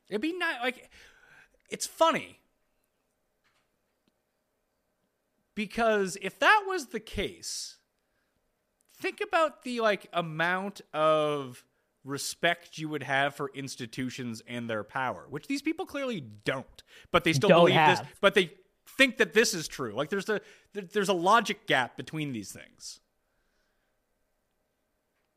it'd 0.09 0.21
be 0.21 0.33
not 0.33 0.61
like 0.63 0.91
it's 1.71 1.87
funny 1.87 2.41
because 5.55 6.17
if 6.23 6.39
that 6.39 6.65
was 6.67 6.87
the 6.87 7.01
case 7.01 7.77
think 9.01 9.21
about 9.21 9.63
the 9.63 9.81
like 9.81 10.09
amount 10.13 10.81
of 10.93 11.65
respect 12.05 12.79
you 12.79 12.89
would 12.89 13.03
have 13.03 13.35
for 13.35 13.51
institutions 13.55 14.43
and 14.47 14.69
their 14.69 14.83
power, 14.83 15.27
which 15.29 15.47
these 15.47 15.63
people 15.63 15.87
clearly 15.87 16.21
don't. 16.45 16.83
But 17.11 17.25
they 17.25 17.33
still 17.33 17.49
Don't 17.49 17.61
believe 17.61 17.75
have. 17.75 17.99
this. 17.99 18.09
But 18.21 18.35
they 18.35 18.53
think 18.97 19.19
that 19.19 19.35
this 19.35 19.55
is 19.55 19.69
true. 19.69 19.93
Like 19.93 20.09
there's 20.09 20.29
a 20.29 20.41
there's 20.73 21.09
a 21.09 21.15
logic 21.15 21.67
gap 21.67 21.97
between 21.97 22.33
these 22.33 22.51
things. 22.51 23.01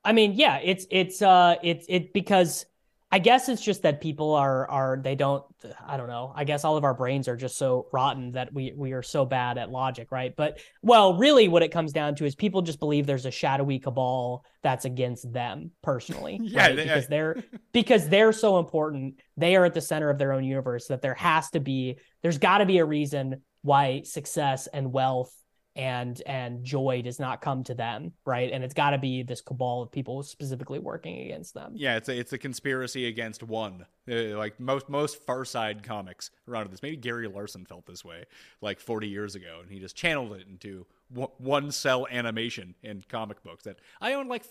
I 0.04 0.14
mean, 0.14 0.34
yeah, 0.34 0.58
it's 0.64 0.88
it's 0.90 1.22
uh 1.22 1.56
it's 1.62 1.86
it 1.88 2.14
because 2.14 2.66
I 3.14 3.20
guess 3.20 3.50
it's 3.50 3.62
just 3.62 3.82
that 3.82 4.00
people 4.00 4.34
are 4.36 4.70
are 4.70 5.00
they 5.04 5.16
don't 5.16 5.44
I 5.86 5.98
don't 5.98 6.08
know. 6.08 6.32
I 6.36 6.46
guess 6.46 6.64
all 6.64 6.78
of 6.78 6.84
our 6.86 6.94
brains 6.94 7.28
are 7.28 7.36
just 7.36 7.58
so 7.58 7.88
rotten 7.92 8.32
that 8.34 8.54
we 8.54 8.74
we 8.76 8.94
are 8.94 9.04
so 9.04 9.26
bad 9.26 9.58
at 9.58 9.70
logic, 9.70 10.12
right? 10.12 10.34
But 10.36 10.60
well, 10.82 11.16
really 11.18 11.48
what 11.50 11.62
it 11.62 11.72
comes 11.72 11.92
down 11.92 12.16
to 12.16 12.26
is 12.26 12.36
people 12.36 12.62
just 12.62 12.80
believe 12.80 13.06
there's 13.06 13.26
a 13.26 13.32
shadowy 13.32 13.80
cabal 13.80 14.46
that's 14.64 14.86
against 14.86 15.32
them 15.34 15.72
personally, 15.84 16.40
Yeah, 16.44 16.68
right? 16.68 16.76
they- 16.76 16.84
because 16.84 17.08
they're 17.08 17.44
because 17.74 18.08
they're 18.08 18.32
so 18.34 18.60
important. 18.60 19.20
They 19.36 19.56
are 19.58 19.66
at 19.66 19.74
the 19.74 19.82
center 19.82 20.10
of 20.10 20.18
their 20.18 20.32
own 20.32 20.44
universe 20.46 20.88
that 20.88 21.02
there 21.02 21.16
has 21.16 21.50
to 21.52 21.60
be 21.60 21.98
there's 22.22 22.38
got 22.38 22.60
to 22.60 22.66
be 22.66 22.78
a 22.78 22.86
reason 22.86 23.42
why 23.62 24.04
success 24.04 24.68
and 24.68 24.92
wealth 24.94 25.34
and 25.82 26.22
and 26.28 26.64
joy 26.64 27.02
does 27.04 27.20
not 27.20 27.42
come 27.42 27.64
to 27.64 27.74
them 27.74 28.12
right 28.26 28.52
and 28.54 28.64
it's 28.64 28.74
got 28.74 28.92
to 28.92 29.00
be 29.00 29.24
this 29.24 29.42
cabal 29.42 29.82
of 29.82 29.92
people 29.92 30.22
specifically 30.22 30.78
working 30.78 31.20
against 31.26 31.56
them 31.56 31.74
Yeah, 31.76 31.98
it's 31.98 32.08
a 32.08 32.18
it's 32.18 32.34
a 32.34 32.38
conspiracy 32.38 33.08
against 33.08 33.42
one. 33.42 33.86
Uh, 34.10 34.38
like 34.38 34.60
most 34.60 34.90
most 34.90 35.24
Far 35.24 35.44
Side 35.46 35.84
comics 35.84 36.30
around 36.48 36.72
this. 36.72 36.84
Maybe 36.84 36.98
Gary 36.98 37.28
Larson 37.28 37.66
felt 37.66 37.86
this 37.86 38.06
way 38.06 38.26
like 38.62 38.80
40 38.80 39.08
years 39.08 39.36
ago, 39.36 39.60
and 39.62 39.72
he 39.72 39.80
just 39.80 39.96
channeled 39.96 40.34
it 40.34 40.48
into 40.48 40.86
w- 41.12 41.32
one 41.38 41.72
cell 41.72 42.08
animation 42.12 42.76
in 42.84 43.04
comic 43.10 43.42
books. 43.44 43.64
That 43.64 43.78
I 44.00 44.14
own 44.14 44.28
like 44.28 44.44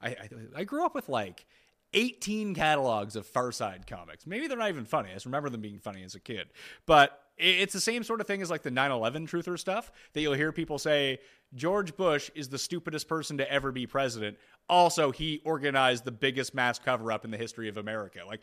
I 0.00 0.08
I, 0.08 0.28
I 0.56 0.64
grew 0.64 0.84
up 0.84 0.94
with 0.94 1.08
like 1.08 1.46
18 1.94 2.54
catalogs 2.54 3.16
of 3.16 3.26
Far 3.26 3.52
Side 3.52 3.86
comics. 3.86 4.26
Maybe 4.26 4.46
they're 4.48 4.58
not 4.58 4.68
even 4.68 4.84
funny. 4.84 5.10
I 5.10 5.14
just 5.14 5.26
remember 5.26 5.48
them 5.48 5.62
being 5.62 5.78
funny 5.78 6.02
as 6.02 6.14
a 6.14 6.20
kid, 6.20 6.48
but 6.86 7.20
it's 7.38 7.72
the 7.72 7.80
same 7.80 8.04
sort 8.04 8.20
of 8.20 8.26
thing 8.26 8.42
as 8.42 8.50
like 8.50 8.62
the 8.62 8.70
9/11 8.70 9.26
truther 9.28 9.58
stuff 9.58 9.90
that 10.12 10.20
you'll 10.20 10.34
hear 10.34 10.52
people 10.52 10.78
say 10.78 11.18
George 11.54 11.96
Bush 11.96 12.30
is 12.34 12.48
the 12.48 12.58
stupidest 12.58 13.08
person 13.08 13.38
to 13.38 13.50
ever 13.50 13.72
be 13.72 13.86
president. 13.86 14.36
Also, 14.68 15.10
he 15.12 15.40
organized 15.44 16.04
the 16.04 16.12
biggest 16.12 16.54
mass 16.54 16.78
cover 16.78 17.10
up 17.12 17.24
in 17.24 17.30
the 17.30 17.38
history 17.38 17.68
of 17.68 17.76
America. 17.76 18.20
Like 18.26 18.42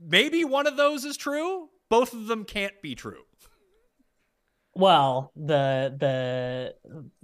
maybe 0.00 0.44
one 0.44 0.66
of 0.66 0.76
those 0.76 1.04
is 1.04 1.16
true. 1.16 1.68
Both 1.90 2.12
of 2.14 2.26
them 2.26 2.44
can't 2.44 2.80
be 2.82 2.94
true. 2.94 3.24
well 4.74 5.30
the 5.36 5.94
the 5.98 6.74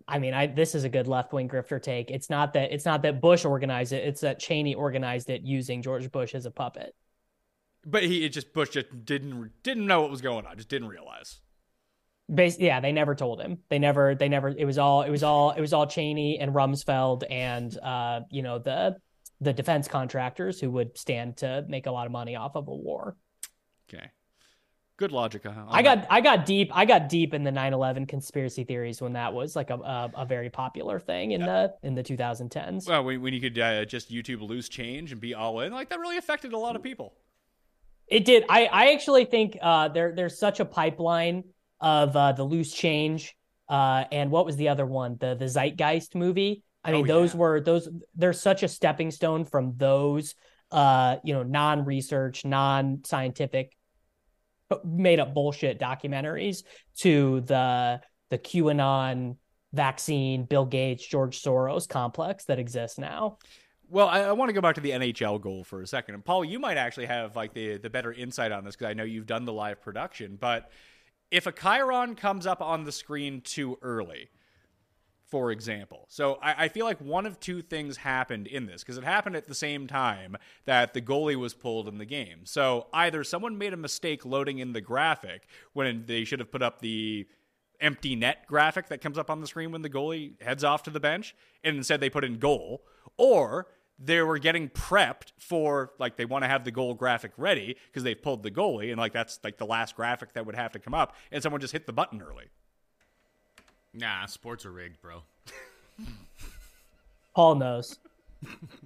i 0.09 0.18
mean 0.18 0.35
i 0.35 0.47
this 0.47 0.74
is 0.74 0.85
a 0.85 0.89
good 0.89 1.06
left-wing 1.09 1.48
grifter 1.48 1.81
take 1.82 2.10
it's 2.10 2.31
not 2.31 2.52
that 2.55 2.72
it's 2.72 2.85
not 2.85 3.02
that 3.02 3.20
bush 3.20 3.44
organized 3.44 3.93
it 3.93 4.05
it's 4.06 4.20
that 4.20 4.39
cheney 4.39 4.74
organized 4.74 5.31
it 5.31 5.43
using 5.43 5.82
george 5.82 6.10
bush 6.10 6.35
as 6.35 6.47
a 6.47 6.51
puppet 6.51 6.94
But 7.86 8.02
he 8.05 8.24
it 8.24 8.31
just 8.31 8.52
Bush 8.52 8.70
just 8.70 9.05
didn't 9.05 9.51
didn't 9.62 9.86
know 9.86 10.02
what 10.02 10.10
was 10.10 10.20
going 10.20 10.47
on. 10.47 10.56
Just 10.56 10.68
didn't 10.68 10.89
realize. 10.89 11.40
Bas- 12.28 12.60
yeah 12.60 12.78
they 12.81 12.93
never 12.93 13.14
told 13.16 13.40
him 13.40 13.59
they 13.70 13.78
never 13.81 14.14
they 14.14 14.28
never 14.28 14.48
it 14.51 14.64
was 14.64 14.78
all 14.78 15.02
it 15.02 15.10
was 15.10 15.22
all 15.24 15.51
it 15.51 15.60
was 15.60 15.72
all 15.72 15.86
cheney 15.86 16.39
and 16.39 16.52
rumsfeld 16.55 17.24
and 17.28 17.77
uh 17.78 18.20
you 18.31 18.43
know 18.43 18.59
the 18.60 18.97
the 19.40 19.52
defense 19.52 19.89
contractors 19.89 20.60
who 20.60 20.70
would 20.70 20.97
stand 20.97 21.39
to 21.39 21.64
make 21.68 21.86
a 21.86 21.90
lot 21.90 22.06
of 22.06 22.12
money 22.12 22.36
off 22.36 22.55
of 22.55 22.68
a 22.68 22.74
war 22.74 23.16
Okay. 23.93 24.10
Good 25.01 25.12
logic. 25.12 25.44
huh, 25.47 25.64
I 25.70 25.81
got 25.81 26.06
I 26.10 26.20
got 26.20 26.44
deep 26.44 26.70
I 26.74 26.85
got 26.85 27.09
deep 27.09 27.32
in 27.32 27.43
the 27.43 27.51
9/11 27.51 28.06
conspiracy 28.06 28.64
theories 28.64 29.01
when 29.01 29.14
that 29.14 29.32
was 29.32 29.56
like 29.56 29.70
a 29.70 29.77
a, 29.77 30.10
a 30.14 30.27
very 30.27 30.51
popular 30.51 30.98
thing 31.01 31.31
in 31.31 31.40
the 31.40 31.72
in 31.82 31.94
the 31.94 32.02
2010s. 32.02 32.86
Well, 32.86 33.05
when, 33.05 33.22
when 33.22 33.32
you 33.32 33.40
could 33.40 33.59
uh, 33.59 33.86
just 33.86 34.10
YouTube 34.12 34.43
loose 34.47 34.68
change 34.68 35.10
and 35.10 35.18
be 35.18 35.32
all 35.32 35.60
in, 35.60 35.72
like 35.72 35.89
that 35.89 36.01
really 36.01 36.18
affected 36.18 36.52
a 36.52 36.59
lot 36.59 36.77
of 36.77 36.82
people. 36.82 37.14
It 38.09 38.27
did. 38.27 38.44
I 38.51 38.66
I 38.66 38.93
actually 38.93 39.24
think 39.24 39.56
uh 39.62 39.89
there 39.89 40.12
there's 40.14 40.39
such 40.39 40.60
a 40.60 40.66
pipeline 40.66 41.44
of 41.81 42.14
uh 42.14 42.32
the 42.32 42.44
loose 42.44 42.74
change 42.74 43.35
uh 43.70 44.05
and 44.12 44.31
what 44.31 44.44
was 44.44 44.56
the 44.56 44.68
other 44.68 44.85
one? 44.85 45.16
The 45.18 45.35
the 45.35 45.47
Zeitgeist 45.47 46.14
movie. 46.14 46.62
I 46.85 46.93
mean 46.93 47.05
Oh, 47.05 47.06
those 47.09 47.32
yeah. 47.32 47.40
were 47.40 47.60
those 47.62 47.89
there's 48.14 48.39
such 48.39 48.62
a 48.62 48.68
stepping 48.68 49.10
stone 49.12 49.47
from 49.47 49.72
those 49.78 50.35
uh 50.70 51.16
you 51.24 51.32
know 51.32 51.43
non-research, 51.43 52.44
non-scientific 52.44 53.74
made 54.84 55.20
up 55.20 55.34
bullshit 55.34 55.78
documentaries 55.78 56.62
to 56.98 57.40
the 57.42 58.01
the 58.30 58.38
QAnon 58.38 59.36
vaccine, 59.72 60.44
Bill 60.44 60.66
Gates, 60.66 61.06
George 61.06 61.42
Soros 61.42 61.88
complex 61.88 62.44
that 62.44 62.59
exists 62.59 62.98
now. 62.98 63.38
Well, 63.88 64.06
I, 64.06 64.20
I 64.20 64.32
want 64.32 64.51
to 64.51 64.52
go 64.52 64.60
back 64.60 64.76
to 64.76 64.80
the 64.80 64.90
NHL 64.90 65.40
goal 65.40 65.64
for 65.64 65.82
a 65.82 65.86
second. 65.86 66.14
And 66.14 66.24
Paul, 66.24 66.44
you 66.44 66.60
might 66.60 66.76
actually 66.76 67.06
have 67.06 67.34
like 67.34 67.55
the 67.55 67.78
the 67.78 67.90
better 67.90 68.12
insight 68.12 68.52
on 68.52 68.64
this 68.64 68.76
because 68.76 68.90
I 68.90 68.94
know 68.94 69.05
you've 69.05 69.26
done 69.26 69.44
the 69.44 69.52
live 69.52 69.82
production. 69.82 70.38
But 70.40 70.70
if 71.30 71.47
a 71.47 71.52
Chiron 71.52 72.14
comes 72.14 72.47
up 72.47 72.60
on 72.60 72.84
the 72.84 72.92
screen 72.92 73.40
too 73.40 73.78
early, 73.82 74.30
for 75.31 75.52
example, 75.52 76.07
so 76.09 76.39
I, 76.43 76.65
I 76.65 76.69
feel 76.69 76.85
like 76.85 77.01
one 77.01 77.24
of 77.24 77.39
two 77.39 77.62
things 77.62 77.98
happened 77.98 78.48
in 78.48 78.66
this 78.66 78.82
because 78.82 78.98
it 78.98 79.05
happened 79.05 79.36
at 79.36 79.47
the 79.47 79.55
same 79.55 79.86
time 79.86 80.36
that 80.65 80.93
the 80.93 81.01
goalie 81.01 81.36
was 81.36 81.55
pulled 81.55 81.86
in 81.86 81.98
the 81.98 82.05
game. 82.05 82.40
So 82.44 82.89
either 82.93 83.23
someone 83.23 83.57
made 83.57 83.73
a 83.73 83.77
mistake 83.77 84.27
loading 84.27 84.59
in 84.59 84.73
the 84.73 84.81
graphic 84.81 85.47
when 85.73 86.05
they 86.07 86.24
should 86.24 86.40
have 86.40 86.51
put 86.51 86.62
up 86.62 86.81
the 86.81 87.28
empty 87.81 88.16
net 88.16 88.47
graphic 88.47 88.89
that 88.89 89.01
comes 89.01 89.16
up 89.16 89.31
on 89.31 89.40
the 89.40 89.47
screen 89.47 89.70
when 89.70 89.82
the 89.82 89.89
goalie 89.89 90.40
heads 90.43 90.65
off 90.65 90.82
to 90.82 90.90
the 90.90 91.01
bench, 91.01 91.35
and 91.62 91.77
instead 91.77 92.01
they 92.01 92.11
put 92.11 92.24
in 92.24 92.39
goal, 92.39 92.82
or 93.16 93.69
they 93.98 94.20
were 94.23 94.39
getting 94.39 94.69
prepped 94.69 95.32
for 95.39 95.93
like 95.98 96.16
they 96.16 96.24
want 96.24 96.43
to 96.43 96.48
have 96.48 96.65
the 96.65 96.70
goal 96.70 96.94
graphic 96.94 97.32
ready 97.36 97.77
because 97.86 98.02
they've 98.02 98.20
pulled 98.20 98.43
the 98.43 98.51
goalie, 98.51 98.90
and 98.90 98.98
like 98.98 99.12
that's 99.12 99.39
like 99.44 99.59
the 99.59 99.66
last 99.66 99.94
graphic 99.94 100.32
that 100.32 100.44
would 100.44 100.57
have 100.57 100.73
to 100.73 100.78
come 100.78 100.94
up, 100.94 101.15
and 101.31 101.43
someone 101.43 101.61
just 101.61 101.73
hit 101.73 101.86
the 101.86 101.93
button 101.93 102.20
early. 102.20 102.47
Nah, 103.92 104.26
sports 104.26 104.64
are 104.66 104.72
rigged, 104.72 105.00
bro. 105.02 105.22
Paul 107.34 107.56
knows. 107.56 107.98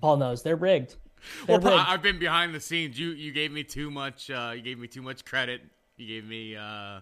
Paul 0.01 0.17
knows 0.17 0.43
they're 0.43 0.57
rigged. 0.57 0.97
They're 1.47 1.59
Well, 1.59 1.77
rigged. 1.77 1.89
I've 1.89 2.03
been 2.03 2.19
behind 2.19 2.55
the 2.55 2.61
scenes. 2.61 2.99
You 2.99 3.11
you 3.11 3.33
gave 3.33 3.53
me 3.53 3.65
too 3.65 3.91
much. 3.91 4.31
Uh, 4.31 4.53
you 4.55 4.63
gave 4.63 4.79
me 4.79 4.89
too 4.89 5.03
much 5.03 5.25
credit. 5.25 5.63
You 5.97 6.07
gave 6.07 6.25
me. 6.29 6.57
Uh, 6.57 7.01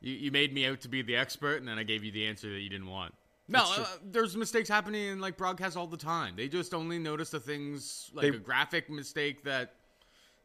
you 0.00 0.14
you 0.14 0.30
made 0.30 0.52
me 0.54 0.66
out 0.66 0.80
to 0.82 0.88
be 0.88 1.02
the 1.02 1.16
expert, 1.16 1.56
and 1.56 1.68
then 1.68 1.78
I 1.78 1.82
gave 1.82 2.04
you 2.04 2.12
the 2.12 2.26
answer 2.26 2.48
that 2.50 2.60
you 2.60 2.68
didn't 2.68 2.86
want. 2.88 3.14
No, 3.50 3.60
uh, 3.78 3.86
there's 4.04 4.36
mistakes 4.36 4.68
happening 4.68 5.06
in 5.06 5.20
like 5.20 5.36
broadcasts 5.38 5.76
all 5.76 5.86
the 5.86 5.96
time. 5.96 6.34
They 6.36 6.48
just 6.48 6.74
only 6.74 6.98
notice 6.98 7.30
the 7.30 7.40
things 7.40 8.10
like 8.12 8.22
They- 8.30 8.36
a 8.36 8.40
graphic 8.40 8.90
mistake 8.90 9.42
that 9.44 9.72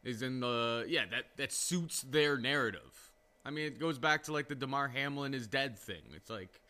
is 0.02 0.22
in 0.22 0.40
the 0.40 0.84
yeah 0.88 1.04
that 1.10 1.24
that 1.36 1.52
suits 1.52 2.02
their 2.02 2.36
narrative. 2.38 3.03
I 3.44 3.50
mean, 3.50 3.66
it 3.66 3.78
goes 3.78 3.98
back 3.98 4.24
to 4.24 4.32
like 4.32 4.48
the 4.48 4.54
Damar 4.54 4.88
Hamlin 4.88 5.34
is 5.34 5.46
dead 5.46 5.78
thing. 5.78 6.02
It's 6.16 6.30
like 6.30 6.60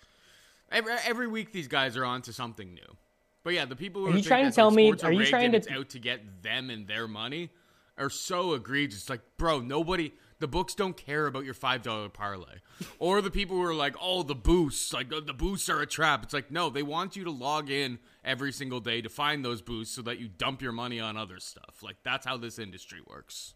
every, 0.71 0.93
every 1.07 1.29
week 1.29 1.53
these 1.53 1.69
guys 1.69 1.97
are 1.97 2.05
on 2.05 2.23
to 2.23 2.33
something 2.33 2.75
new. 2.75 2.97
But 3.45 3.53
yeah, 3.55 3.65
the 3.67 3.77
people 3.77 4.03
who 4.03 4.13
Are 4.13 4.17
you 4.17 4.23
trying 4.23 4.47
to 4.47 4.51
tell 4.53 4.71
me- 4.71 4.89
sports 4.89 5.05
are 5.05 5.13
you 5.13 5.27
trying 5.27 5.53
to- 5.53 5.73
out 5.73 5.91
to 5.91 5.99
get 5.99 6.43
them 6.43 6.71
and 6.71 6.87
their 6.89 7.07
money 7.07 7.51
are 7.97 8.11
so 8.11 8.55
egregious. 8.55 9.09
Like, 9.09 9.21
bro, 9.37 9.61
nobody. 9.61 10.13
The 10.41 10.49
books 10.49 10.75
don't 10.75 10.97
care 10.97 11.27
about 11.27 11.45
your 11.45 11.55
five 11.55 11.83
dollar 11.83 12.09
parlay, 12.09 12.57
or 12.99 13.23
the 13.23 13.31
people 13.31 13.57
who 13.57 13.63
are 13.63 13.73
like, 13.75 13.95
"Oh, 14.03 14.25
the 14.25 14.35
boosts, 14.35 14.93
like 14.93 15.09
the, 15.09 15.21
the 15.21 15.33
boosts 15.33 15.69
are 15.69 15.81
a 15.81 15.87
trap." 15.87 16.25
It's 16.25 16.35
like, 16.35 16.51
no, 16.51 16.69
they 16.71 16.83
want 16.83 17.15
you 17.17 17.25
to 17.25 17.31
log 17.31 17.71
in 17.71 17.99
every 18.25 18.53
single 18.53 18.81
day 18.81 19.01
to 19.01 19.09
find 19.09 19.45
those 19.45 19.63
boosts 19.63 19.95
so 19.95 20.03
that 20.03 20.19
you 20.19 20.29
dump 20.29 20.61
your 20.61 20.73
money 20.73 20.99
on 20.99 21.17
other 21.17 21.39
stuff. 21.39 21.83
Like 21.83 21.97
that's 22.03 22.27
how 22.27 22.37
this 22.37 22.59
industry 22.59 22.99
works. 23.07 23.55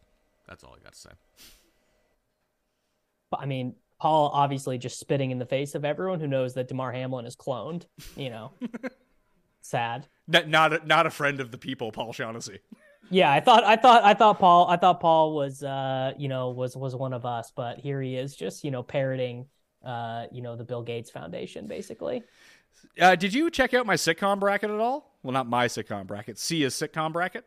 That's 0.49 0.63
all 0.63 0.77
I 0.81 0.83
got 0.83 0.93
to 0.93 0.99
say. 0.99 1.11
I 3.33 3.47
mean, 3.47 3.75
Paul 3.99 4.31
obviously 4.33 4.79
just 4.79 4.99
spitting 5.01 5.31
in 5.31 5.39
the 5.39 5.47
face 5.47 5.75
of 5.75 5.85
everyone 5.85 6.21
who 6.21 6.27
knows 6.27 6.55
that 6.55 6.69
Damar 6.69 6.93
Hamlin 6.93 7.27
is 7.27 7.37
cloned. 7.37 7.87
You 8.17 8.31
know, 8.31 8.53
sad. 9.61 10.07
Not 10.27 10.49
not 10.49 10.73
a, 10.73 10.87
not 10.87 11.07
a 11.07 11.11
friend 11.11 11.41
of 11.41 11.51
the 11.51 11.59
people, 11.59 11.91
Paul 11.93 12.13
Shaughnessy. 12.13 12.61
Yeah, 13.11 13.33
I 13.33 13.41
thought, 13.41 13.65
I 13.65 13.77
thought, 13.77 14.05
I 14.05 14.13
thought 14.13 14.39
Paul, 14.39 14.69
I 14.69 14.77
thought 14.77 15.01
Paul 15.01 15.35
was, 15.35 15.63
uh, 15.63 16.13
you 16.19 16.29
know, 16.29 16.51
was 16.51 16.77
was 16.77 16.95
one 16.95 17.13
of 17.13 17.25
us, 17.25 17.53
but 17.55 17.79
here 17.79 18.03
he 18.03 18.17
is, 18.17 18.37
just 18.37 18.65
you 18.65 18.71
know, 18.71 18.83
parroting, 18.83 19.47
uh, 19.85 20.27
you 20.31 20.43
know, 20.43 20.57
the 20.57 20.65
Bill 20.65 20.83
Gates 20.83 21.11
Foundation, 21.11 21.67
basically. 21.67 22.23
Uh, 23.01 23.17
did 23.17 23.33
you 23.33 23.51
check 23.51 23.75
out 23.75 23.87
my 23.87 23.95
sitcom 23.95 24.39
bracket 24.39 24.71
at 24.71 24.79
all? 24.79 25.17
Well, 25.23 25.33
not 25.33 25.49
my 25.49 25.67
sitcom 25.67 26.07
bracket. 26.07 26.39
Sia's 26.39 26.75
sitcom 26.75 27.13
bracket. 27.13 27.45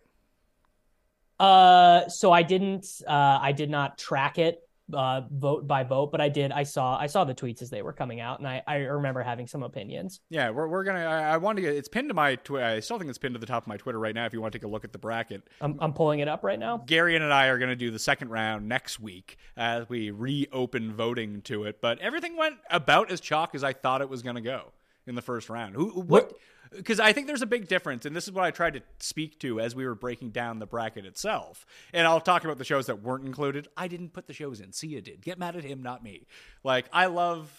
Uh, 1.39 2.07
so 2.07 2.31
I 2.31 2.43
didn't. 2.43 2.87
Uh, 3.07 3.39
I 3.41 3.51
did 3.51 3.69
not 3.69 3.97
track 3.97 4.39
it 4.39 4.61
uh, 4.93 5.21
vote 5.31 5.67
by 5.67 5.83
vote, 5.83 6.11
but 6.11 6.21
I 6.21 6.29
did. 6.29 6.51
I 6.51 6.63
saw. 6.63 6.97
I 6.97 7.07
saw 7.07 7.23
the 7.23 7.35
tweets 7.35 7.61
as 7.61 7.69
they 7.69 7.81
were 7.81 7.93
coming 7.93 8.19
out, 8.19 8.39
and 8.39 8.47
I, 8.47 8.61
I 8.67 8.75
remember 8.77 9.21
having 9.21 9.47
some 9.47 9.63
opinions. 9.63 10.19
Yeah, 10.29 10.49
we're, 10.49 10.67
we're 10.67 10.83
gonna. 10.83 11.05
I, 11.05 11.33
I 11.33 11.37
want 11.37 11.57
to 11.57 11.61
get. 11.61 11.75
It's 11.75 11.89
pinned 11.89 12.09
to 12.09 12.13
my. 12.13 12.35
Twi- 12.35 12.75
I 12.75 12.79
still 12.79 12.97
think 12.97 13.09
it's 13.09 13.17
pinned 13.17 13.35
to 13.35 13.39
the 13.39 13.45
top 13.45 13.63
of 13.63 13.67
my 13.67 13.77
Twitter 13.77 13.99
right 13.99 14.15
now. 14.15 14.25
If 14.25 14.33
you 14.33 14.41
want 14.41 14.53
to 14.53 14.59
take 14.59 14.65
a 14.65 14.69
look 14.69 14.83
at 14.83 14.91
the 14.91 14.99
bracket, 14.99 15.47
I'm, 15.59 15.77
I'm 15.79 15.93
pulling 15.93 16.19
it 16.19 16.27
up 16.27 16.43
right 16.43 16.59
now. 16.59 16.77
Gary 16.85 17.15
and 17.15 17.25
I 17.25 17.47
are 17.47 17.57
going 17.57 17.69
to 17.69 17.75
do 17.75 17.91
the 17.91 17.99
second 17.99 18.29
round 18.29 18.67
next 18.67 18.99
week 18.99 19.37
as 19.57 19.87
we 19.89 20.11
reopen 20.11 20.93
voting 20.93 21.41
to 21.43 21.63
it. 21.63 21.81
But 21.81 21.99
everything 21.99 22.37
went 22.37 22.55
about 22.69 23.11
as 23.11 23.19
chalk 23.19 23.55
as 23.55 23.63
I 23.63 23.73
thought 23.73 24.01
it 24.01 24.09
was 24.09 24.21
going 24.21 24.35
to 24.35 24.41
go 24.41 24.71
in 25.07 25.15
the 25.15 25.21
first 25.21 25.49
round. 25.49 25.75
Who? 25.75 25.89
What? 25.89 26.33
Because 26.71 27.01
I 27.01 27.11
think 27.11 27.27
there's 27.27 27.41
a 27.41 27.47
big 27.47 27.67
difference, 27.67 28.05
and 28.05 28.15
this 28.15 28.25
is 28.27 28.31
what 28.31 28.45
I 28.45 28.51
tried 28.51 28.75
to 28.75 28.81
speak 28.99 29.39
to 29.39 29.59
as 29.59 29.75
we 29.75 29.85
were 29.85 29.95
breaking 29.95 30.29
down 30.29 30.59
the 30.59 30.65
bracket 30.65 31.05
itself. 31.05 31.65
And 31.91 32.07
I'll 32.07 32.21
talk 32.21 32.45
about 32.45 32.57
the 32.57 32.63
shows 32.63 32.85
that 32.85 33.01
weren't 33.01 33.25
included. 33.25 33.67
I 33.75 33.89
didn't 33.89 34.13
put 34.13 34.27
the 34.27 34.33
shows 34.33 34.61
in. 34.61 34.71
Sia 34.71 35.01
did. 35.01 35.21
Get 35.21 35.37
mad 35.37 35.57
at 35.57 35.65
him, 35.65 35.83
not 35.83 36.01
me. 36.03 36.27
Like 36.63 36.85
I 36.93 37.07
love 37.07 37.51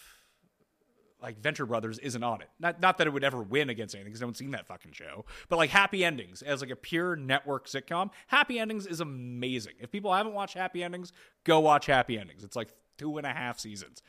like 1.23 1.39
Venture 1.39 1.66
Brothers 1.66 1.98
isn't 1.98 2.23
on 2.23 2.40
it. 2.40 2.48
Not 2.59 2.81
not 2.81 2.98
that 2.98 3.06
it 3.06 3.10
would 3.10 3.24
ever 3.24 3.43
win 3.43 3.70
against 3.70 3.94
anything 3.94 4.10
because 4.10 4.20
no 4.20 4.27
one's 4.27 4.39
seen 4.39 4.51
that 4.52 4.66
fucking 4.66 4.93
show. 4.93 5.24
But 5.48 5.56
like 5.56 5.70
Happy 5.70 6.05
Endings 6.05 6.43
as 6.43 6.60
like 6.60 6.70
a 6.70 6.77
pure 6.77 7.14
network 7.14 7.69
sitcom, 7.69 8.10
Happy 8.27 8.59
Endings 8.59 8.86
is 8.86 9.01
amazing. 9.01 9.74
If 9.78 9.90
people 9.90 10.12
haven't 10.12 10.35
watched 10.35 10.55
Happy 10.55 10.82
Endings, 10.82 11.12
go 11.44 11.60
watch 11.60 11.86
Happy 11.86 12.19
Endings. 12.19 12.43
It's 12.43 12.56
like 12.56 12.70
two 12.98 13.19
and 13.19 13.27
a 13.27 13.32
half 13.32 13.59
seasons. 13.59 14.02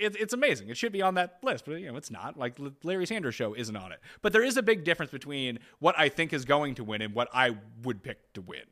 It, 0.00 0.16
it's 0.16 0.32
amazing. 0.32 0.68
It 0.68 0.76
should 0.76 0.92
be 0.92 1.02
on 1.02 1.14
that 1.14 1.38
list, 1.42 1.64
but 1.66 1.80
you 1.80 1.90
know 1.90 1.96
it's 1.96 2.10
not. 2.10 2.38
Like 2.38 2.56
Larry 2.82 3.06
Sanders 3.06 3.34
Show 3.34 3.54
isn't 3.54 3.76
on 3.76 3.92
it. 3.92 4.00
But 4.22 4.32
there 4.32 4.44
is 4.44 4.56
a 4.56 4.62
big 4.62 4.84
difference 4.84 5.12
between 5.12 5.58
what 5.78 5.98
I 5.98 6.08
think 6.08 6.32
is 6.32 6.44
going 6.44 6.74
to 6.76 6.84
win 6.84 7.02
and 7.02 7.14
what 7.14 7.28
I 7.32 7.56
would 7.82 8.02
pick 8.02 8.32
to 8.34 8.40
win. 8.40 8.62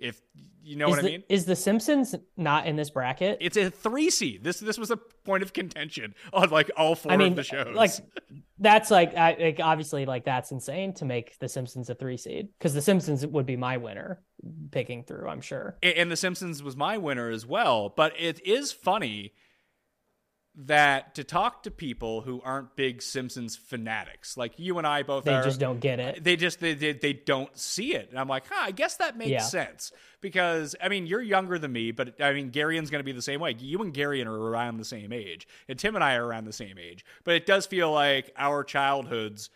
If 0.00 0.22
you 0.62 0.76
know 0.76 0.86
is 0.86 0.90
what 0.92 1.02
the, 1.02 1.08
I 1.08 1.10
mean. 1.12 1.24
Is 1.28 1.44
The 1.44 1.54
Simpsons 1.54 2.14
not 2.36 2.66
in 2.66 2.76
this 2.76 2.88
bracket? 2.88 3.36
It's 3.40 3.58
a 3.58 3.70
three 3.70 4.08
seed. 4.08 4.42
This 4.42 4.58
this 4.58 4.78
was 4.78 4.90
a 4.90 4.96
point 4.96 5.42
of 5.42 5.52
contention 5.52 6.14
on 6.32 6.48
like 6.48 6.70
all 6.74 6.94
four 6.94 7.12
I 7.12 7.18
mean, 7.18 7.32
of 7.32 7.36
the 7.36 7.42
shows. 7.42 7.74
like 7.74 7.90
that's 8.58 8.90
like, 8.90 9.14
I, 9.14 9.36
like 9.38 9.60
obviously 9.62 10.06
like 10.06 10.24
that's 10.24 10.52
insane 10.52 10.94
to 10.94 11.04
make 11.04 11.38
The 11.38 11.48
Simpsons 11.48 11.90
a 11.90 11.94
three 11.94 12.16
seed 12.16 12.48
because 12.58 12.72
The 12.72 12.80
Simpsons 12.80 13.26
would 13.26 13.44
be 13.44 13.56
my 13.56 13.76
winner 13.76 14.22
picking 14.70 15.04
through. 15.04 15.28
I'm 15.28 15.42
sure. 15.42 15.76
A- 15.82 15.98
and 15.98 16.10
The 16.10 16.16
Simpsons 16.16 16.62
was 16.62 16.76
my 16.76 16.96
winner 16.96 17.28
as 17.28 17.44
well. 17.44 17.90
But 17.90 18.14
it 18.18 18.44
is 18.46 18.72
funny 18.72 19.34
that 20.54 21.14
to 21.14 21.24
talk 21.24 21.62
to 21.62 21.70
people 21.70 22.22
who 22.22 22.40
aren't 22.44 22.74
big 22.76 23.02
Simpsons 23.02 23.56
fanatics, 23.56 24.36
like 24.36 24.58
you 24.58 24.78
and 24.78 24.86
I 24.86 25.02
both 25.02 25.24
They 25.24 25.34
are, 25.34 25.42
just 25.42 25.60
don't 25.60 25.80
get 25.80 26.00
it. 26.00 26.24
They 26.24 26.36
just 26.36 26.60
they, 26.60 26.74
they 26.74 26.92
they 26.92 27.12
don't 27.12 27.56
see 27.56 27.94
it, 27.94 28.10
and 28.10 28.18
I'm 28.18 28.28
like, 28.28 28.44
huh, 28.48 28.64
I 28.66 28.70
guess 28.72 28.96
that 28.96 29.16
makes 29.16 29.30
Yeah. 29.30 29.38
sense 29.40 29.92
because 30.20 30.74
I 30.82 30.88
mean 30.88 31.06
you're 31.06 31.22
younger 31.22 31.58
than 31.58 31.72
me, 31.72 31.92
but 31.92 32.20
I 32.20 32.32
mean 32.32 32.50
Garion's 32.50 32.90
going 32.90 33.00
to 33.00 33.04
be 33.04 33.12
the 33.12 33.22
same 33.22 33.40
way. 33.40 33.54
You 33.58 33.80
and 33.82 33.94
Garion 33.94 34.26
are 34.26 34.36
around 34.48 34.78
the 34.78 34.84
same 34.84 35.12
age, 35.12 35.46
and 35.68 35.78
Tim 35.78 35.94
and 35.94 36.02
I 36.04 36.16
are 36.16 36.26
around 36.26 36.44
the 36.46 36.52
same 36.52 36.78
age. 36.78 37.04
But 37.24 37.36
it 37.36 37.46
does 37.46 37.66
feel 37.66 37.92
like 37.92 38.32
our 38.36 38.64
childhoods 38.64 39.50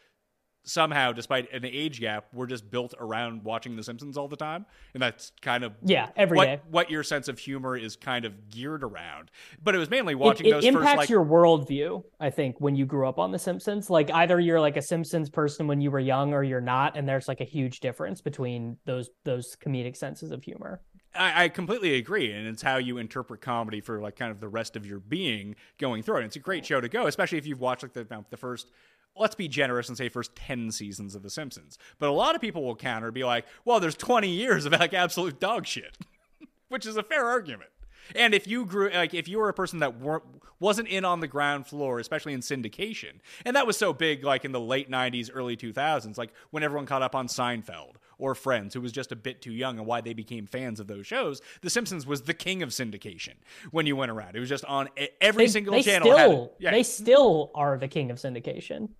somehow, 0.65 1.13
despite 1.13 1.53
an 1.53 1.65
age 1.65 2.01
gap, 2.01 2.27
we're 2.33 2.47
just 2.47 2.71
built 2.71 2.95
around 2.99 3.45
watching 3.45 3.77
The 3.77 3.83
Simpsons 3.83 4.17
all 4.17 4.29
the 4.29 4.37
time, 4.37 4.67
and 4.95 5.03
that's 5.03 5.33
kind 5.41 5.63
of 5.63 5.73
Yeah, 5.83 6.09
every 6.17 6.37
what, 6.37 6.45
day. 6.47 6.61
what 6.71 6.91
your 6.91 7.03
sense 7.03 7.29
of 7.29 7.39
humor 7.39 7.77
is 7.77 7.97
kind 7.97 8.25
of 8.25 8.51
geared 8.51 8.83
around. 8.83 9.31
But 9.63 9.75
it 9.75 9.79
was 9.79 9.91
mainly 9.91 10.15
watching 10.15 10.47
it 10.47 10.51
those 10.51 10.65
impacts 10.65 10.87
first 10.87 10.97
like 10.97 11.09
your 11.11 11.25
worldview, 11.25 12.05
I 12.19 12.31
think, 12.31 12.61
when 12.61 12.75
you 12.75 12.87
grew 12.87 13.07
up 13.07 13.19
on 13.19 13.31
The 13.31 13.39
Simpsons. 13.39 13.91
Like 13.91 14.11
either 14.13 14.41
you're 14.41 14.61
like 14.61 14.77
a 14.77 14.83
Simpsons 14.83 15.31
person 15.31 15.67
when 15.67 15.81
you 15.81 15.91
were 15.91 16.01
young, 16.01 16.33
or 16.33 16.43
you're 16.43 16.61
not, 16.61 16.97
and 16.97 17.09
there's 17.09 17.29
like 17.29 17.41
a 17.41 17.45
huge 17.45 17.81
difference 17.81 18.21
between 18.21 18.79
those 18.87 19.11
those 19.25 19.57
comedic 19.57 19.97
senses 19.97 20.31
of 20.31 20.43
humor. 20.43 20.81
I, 21.15 21.45
I 21.45 21.49
completely 21.49 21.95
agree, 21.95 22.33
and 22.33 22.47
it's 22.49 22.63
how 22.63 22.77
you 22.79 22.99
interpret 22.99 23.41
comedy 23.41 23.81
for 23.81 24.01
like 24.01 24.17
kind 24.17 24.33
of 24.33 24.41
the 24.41 24.49
rest 24.49 24.77
of 24.77 24.85
your 24.85 24.99
being 24.99 25.55
going 25.79 26.03
through 26.03 26.17
it. 26.17 26.21
And 26.21 26.27
It's 26.27 26.37
a 26.37 26.41
great 26.41 26.67
show 26.67 26.81
to 26.81 26.89
go, 26.89 27.07
especially 27.07 27.39
if 27.39 27.47
you've 27.47 27.61
watched 27.61 27.83
like 27.83 27.93
the 27.93 28.25
the 28.31 28.37
first. 28.37 28.71
Let's 29.17 29.35
be 29.35 29.49
generous 29.49 29.89
and 29.89 29.97
say 29.97 30.09
first 30.09 30.35
ten 30.35 30.71
seasons 30.71 31.15
of 31.15 31.23
The 31.23 31.31
Simpsons. 31.31 31.79
But 31.99 32.09
a 32.09 32.13
lot 32.13 32.35
of 32.35 32.41
people 32.41 32.65
will 32.65 32.77
counter 32.77 33.11
be 33.13 33.25
like, 33.25 33.47
"Well, 33.65 33.81
there's 33.81 33.95
20 33.97 34.29
years 34.29 34.65
of 34.67 34.73
like 34.73 34.93
absolute 34.93 35.39
dog 35.41 35.67
shit," 35.67 35.97
which 36.69 36.85
is 36.87 36.97
a 36.97 37.03
fair 37.03 37.25
argument. 37.27 37.71
And 38.15 38.35
if 38.35 38.47
you 38.47 38.67
grew 38.67 38.91
like 38.91 39.15
if 39.15 39.29
you 39.29 39.39
were 39.39 39.49
a 39.49 39.55
person 39.55 39.79
that 39.79 39.99
weren't 40.01 40.25
wasn't 40.61 40.89
in 40.89 41.05
on 41.05 41.21
the 41.21 41.27
ground 41.27 41.67
floor, 41.67 41.99
especially 41.99 42.33
in 42.33 42.41
syndication, 42.41 43.15
and 43.45 43.57
that 43.57 43.67
was 43.67 43.77
so 43.77 43.93
big 43.93 44.25
like 44.25 44.45
in 44.45 44.53
the 44.53 44.61
late 44.61 44.91
'90s, 44.91 45.31
early 45.33 45.57
2000s, 45.57 46.19
like 46.19 46.33
when 46.51 46.63
everyone 46.63 46.87
caught 46.87 47.03
up 47.03 47.15
on 47.15 47.29
Seinfeld 47.29 47.95
or 48.19 48.35
Friends, 48.35 48.75
who 48.75 48.81
was 48.81 48.93
just 48.93 49.11
a 49.11 49.17
bit 49.17 49.41
too 49.43 49.53
young, 49.53 49.79
and 49.79 49.87
why 49.87 50.01
they 50.01 50.13
became 50.13 50.47
fans 50.47 50.81
of 50.81 50.87
those 50.87 51.07
shows. 51.07 51.41
The 51.63 51.71
Simpsons 51.71 52.07
was 52.07 52.23
the 52.23 52.35
king 52.35 52.63
of 52.63 52.71
syndication 52.71 53.35
when 53.71 53.87
you 53.87 53.97
went 53.97 54.11
around. 54.11 54.37
It 54.37 54.41
was 54.41 54.49
just 54.49 54.65
on 54.67 54.89
every 55.21 55.47
They, 55.47 55.51
single 55.53 55.73
they 55.75 55.83
channel. 55.83 56.13
still 56.13 56.41
had, 56.43 56.51
yeah, 56.59 56.71
they 56.73 56.83
still 56.83 57.53
are 57.55 57.79
the 57.79 57.89
king 57.89 58.11
of 58.11 58.19
syndication. 58.19 58.91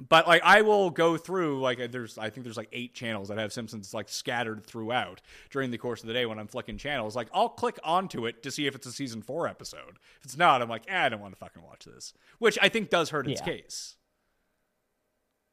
But 0.00 0.26
like 0.26 0.42
I 0.42 0.62
will 0.62 0.90
go 0.90 1.16
through 1.16 1.60
like 1.60 1.80
uh, 1.80 1.86
there's 1.90 2.18
I 2.18 2.30
think 2.30 2.44
there's 2.44 2.56
like 2.56 2.68
eight 2.72 2.94
channels 2.94 3.28
that 3.28 3.38
have 3.38 3.52
Simpsons 3.52 3.94
like 3.94 4.08
scattered 4.08 4.64
throughout 4.66 5.20
during 5.50 5.70
the 5.70 5.78
course 5.78 6.02
of 6.02 6.08
the 6.08 6.12
day 6.12 6.26
when 6.26 6.38
I'm 6.38 6.48
flicking 6.48 6.76
channels. 6.78 7.14
Like 7.14 7.28
I'll 7.32 7.48
click 7.48 7.78
onto 7.84 8.26
it 8.26 8.42
to 8.42 8.50
see 8.50 8.66
if 8.66 8.74
it's 8.74 8.86
a 8.86 8.92
season 8.92 9.22
four 9.22 9.46
episode. 9.46 9.98
If 10.18 10.24
it's 10.24 10.36
not, 10.36 10.62
I'm 10.62 10.68
like, 10.68 10.84
eh, 10.88 11.04
I 11.06 11.08
don't 11.08 11.20
want 11.20 11.32
to 11.34 11.38
fucking 11.38 11.62
watch 11.62 11.84
this, 11.84 12.12
which 12.38 12.58
I 12.60 12.68
think 12.68 12.90
does 12.90 13.10
hurt 13.10 13.28
its 13.28 13.40
Yeah. 13.40 13.46
case. 13.46 13.96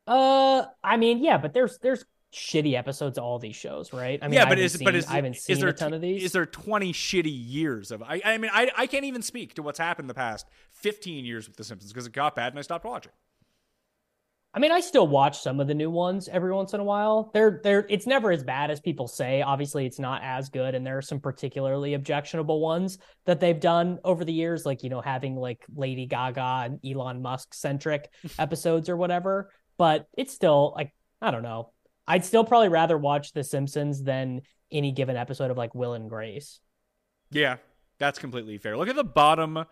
Uh, 0.07 0.65
I 0.83 0.97
mean, 0.97 1.23
yeah, 1.23 1.37
but 1.37 1.53
there's 1.53 1.77
there's 1.77 2.03
shitty 2.33 2.75
episodes 2.77 3.17
of 3.17 3.23
all 3.23 3.39
these 3.39 3.55
shows, 3.55 3.93
right? 3.93 4.19
I 4.21 4.27
mean, 4.27 4.35
yeah, 4.35 4.47
but 4.47 4.57
is 4.57 4.73
seen, 4.73 4.85
but 4.85 4.95
is 4.95 5.05
I 5.07 5.15
haven't 5.15 5.35
seen 5.35 5.59
there 5.59 5.69
a 5.69 5.73
ton 5.73 5.93
of 5.93 6.01
these. 6.01 6.23
Is 6.23 6.31
there 6.31 6.45
20 6.45 6.91
shitty 6.93 7.25
years 7.31 7.91
of? 7.91 8.01
I 8.01 8.21
I 8.25 8.37
mean 8.37 8.49
I 8.53 8.71
I 8.75 8.87
can't 8.87 9.05
even 9.05 9.21
speak 9.21 9.53
to 9.55 9.61
what's 9.61 9.79
happened 9.79 10.09
the 10.09 10.13
past 10.15 10.47
15 10.71 11.25
years 11.25 11.47
with 11.47 11.57
The 11.57 11.63
Simpsons 11.63 11.93
because 11.93 12.07
it 12.07 12.13
got 12.13 12.35
bad 12.35 12.51
and 12.53 12.59
I 12.59 12.63
stopped 12.63 12.85
watching. 12.85 13.11
I 14.53 14.59
mean, 14.59 14.71
I 14.71 14.81
still 14.81 15.07
watch 15.07 15.39
some 15.39 15.61
of 15.61 15.67
the 15.67 15.73
new 15.73 15.89
ones 15.89 16.27
every 16.27 16.51
once 16.51 16.73
in 16.73 16.81
a 16.81 16.83
while. 16.83 17.31
They're 17.33 17.61
they're 17.63 17.85
it's 17.89 18.05
never 18.05 18.31
as 18.31 18.43
bad 18.43 18.69
as 18.69 18.81
people 18.81 19.07
say. 19.07 19.41
Obviously, 19.41 19.85
it's 19.85 19.99
not 19.99 20.21
as 20.23 20.49
good, 20.49 20.75
and 20.75 20.85
there 20.85 20.97
are 20.97 21.01
some 21.01 21.21
particularly 21.21 21.93
objectionable 21.93 22.59
ones 22.59 22.97
that 23.25 23.39
they've 23.39 23.59
done 23.59 23.99
over 24.03 24.25
the 24.25 24.33
years, 24.33 24.65
like 24.65 24.83
you 24.83 24.89
know 24.89 24.99
having 24.99 25.37
like 25.37 25.65
Lady 25.73 26.05
Gaga 26.05 26.63
and 26.65 26.79
Elon 26.85 27.21
Musk 27.21 27.53
centric 27.53 28.09
episodes 28.39 28.89
or 28.89 28.97
whatever. 28.97 29.51
But 29.77 30.07
it's 30.17 30.33
still 30.33 30.73
like 30.75 30.93
I 31.21 31.31
don't 31.31 31.43
know. 31.43 31.71
I'd 32.05 32.25
still 32.25 32.43
probably 32.43 32.69
rather 32.69 32.97
watch 32.97 33.31
The 33.31 33.45
Simpsons 33.45 34.03
than 34.03 34.41
any 34.69 34.91
given 34.91 35.15
episode 35.15 35.49
of 35.49 35.57
like 35.57 35.73
Will 35.73 35.93
and 35.93 36.09
Grace. 36.09 36.59
Yeah, 37.29 37.57
that's 37.99 38.19
completely 38.19 38.57
fair. 38.57 38.75
Look 38.75 38.89
at 38.89 38.97
the 38.97 39.03
bottom 39.05 39.63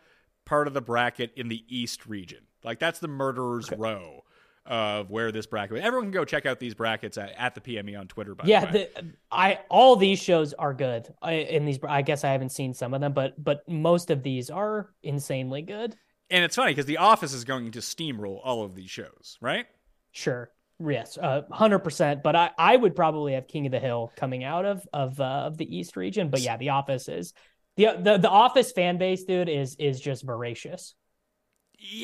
part 0.46 0.68
of 0.68 0.74
the 0.74 0.82
bracket 0.82 1.34
in 1.36 1.50
the 1.50 1.66
East 1.68 2.06
region. 2.06 2.46
Like 2.64 2.80
that's 2.80 3.00
the 3.00 3.10
murderer's 3.10 3.70
row 3.74 4.24
of 4.70 5.10
where 5.10 5.32
this 5.34 5.46
bracket. 5.48 5.80
Everyone 5.80 6.06
can 6.06 6.12
go 6.12 6.24
check 6.24 6.46
out 6.46 6.60
these 6.60 6.76
brackets 6.76 7.18
at, 7.18 7.34
at 7.38 7.56
the 7.56 7.62
PME 7.62 8.00
on 8.00 8.08
Twitter. 8.08 8.36
By 8.36 8.46
yeah, 8.48 8.66
the 8.66 8.78
way. 8.78 8.90
the, 8.96 9.14
I 9.32 9.60
all 9.70 9.96
these 9.98 10.20
shows 10.20 10.54
are 10.54 10.74
good. 10.74 11.14
I, 11.22 11.34
in 11.34 11.66
these, 11.66 11.80
I 11.88 12.04
guess 12.04 12.24
I 12.24 12.32
haven't 12.32 12.52
seen 12.52 12.74
some 12.74 12.94
of 12.94 13.02
them, 13.02 13.12
but 13.14 13.34
but 13.44 13.68
most 13.68 14.12
of 14.12 14.24
these 14.24 14.50
are 14.50 14.92
insanely 15.04 15.64
good. 15.64 15.96
and 16.30 16.44
it's 16.46 16.56
funny 16.56 16.72
because 16.72 16.86
The 16.86 16.98
Office 16.98 17.34
is 17.34 17.44
going 17.44 17.72
to 17.72 17.80
steamroll 17.80 18.40
all 18.44 18.64
of 18.64 18.76
these 18.76 18.90
shows, 18.92 19.38
right? 19.42 19.66
Sure, 20.12 20.52
yes, 20.80 21.18
hundred 21.52 21.80
percent. 21.80 22.22
But 22.24 22.36
I 22.36 22.52
I 22.58 22.76
would 22.76 22.96
probably 22.96 23.34
have 23.34 23.48
King 23.48 23.66
of 23.66 23.72
the 23.72 23.80
Hill 23.80 24.14
coming 24.16 24.44
out 24.44 24.66
of 24.66 24.88
of 24.94 25.20
uh, 25.20 25.24
of 25.24 25.58
the 25.58 25.78
East 25.78 25.96
region. 25.98 26.30
But 26.30 26.42
yeah, 26.42 26.58
The 26.58 26.70
Office 26.70 27.08
is 27.10 27.34
the 27.78 27.98
the 28.00 28.18
the 28.18 28.30
Office 28.30 28.72
fan 28.72 28.98
base, 29.00 29.24
dude, 29.24 29.50
is 29.50 29.76
is 29.78 30.00
just 30.00 30.24
voracious. 30.24 30.94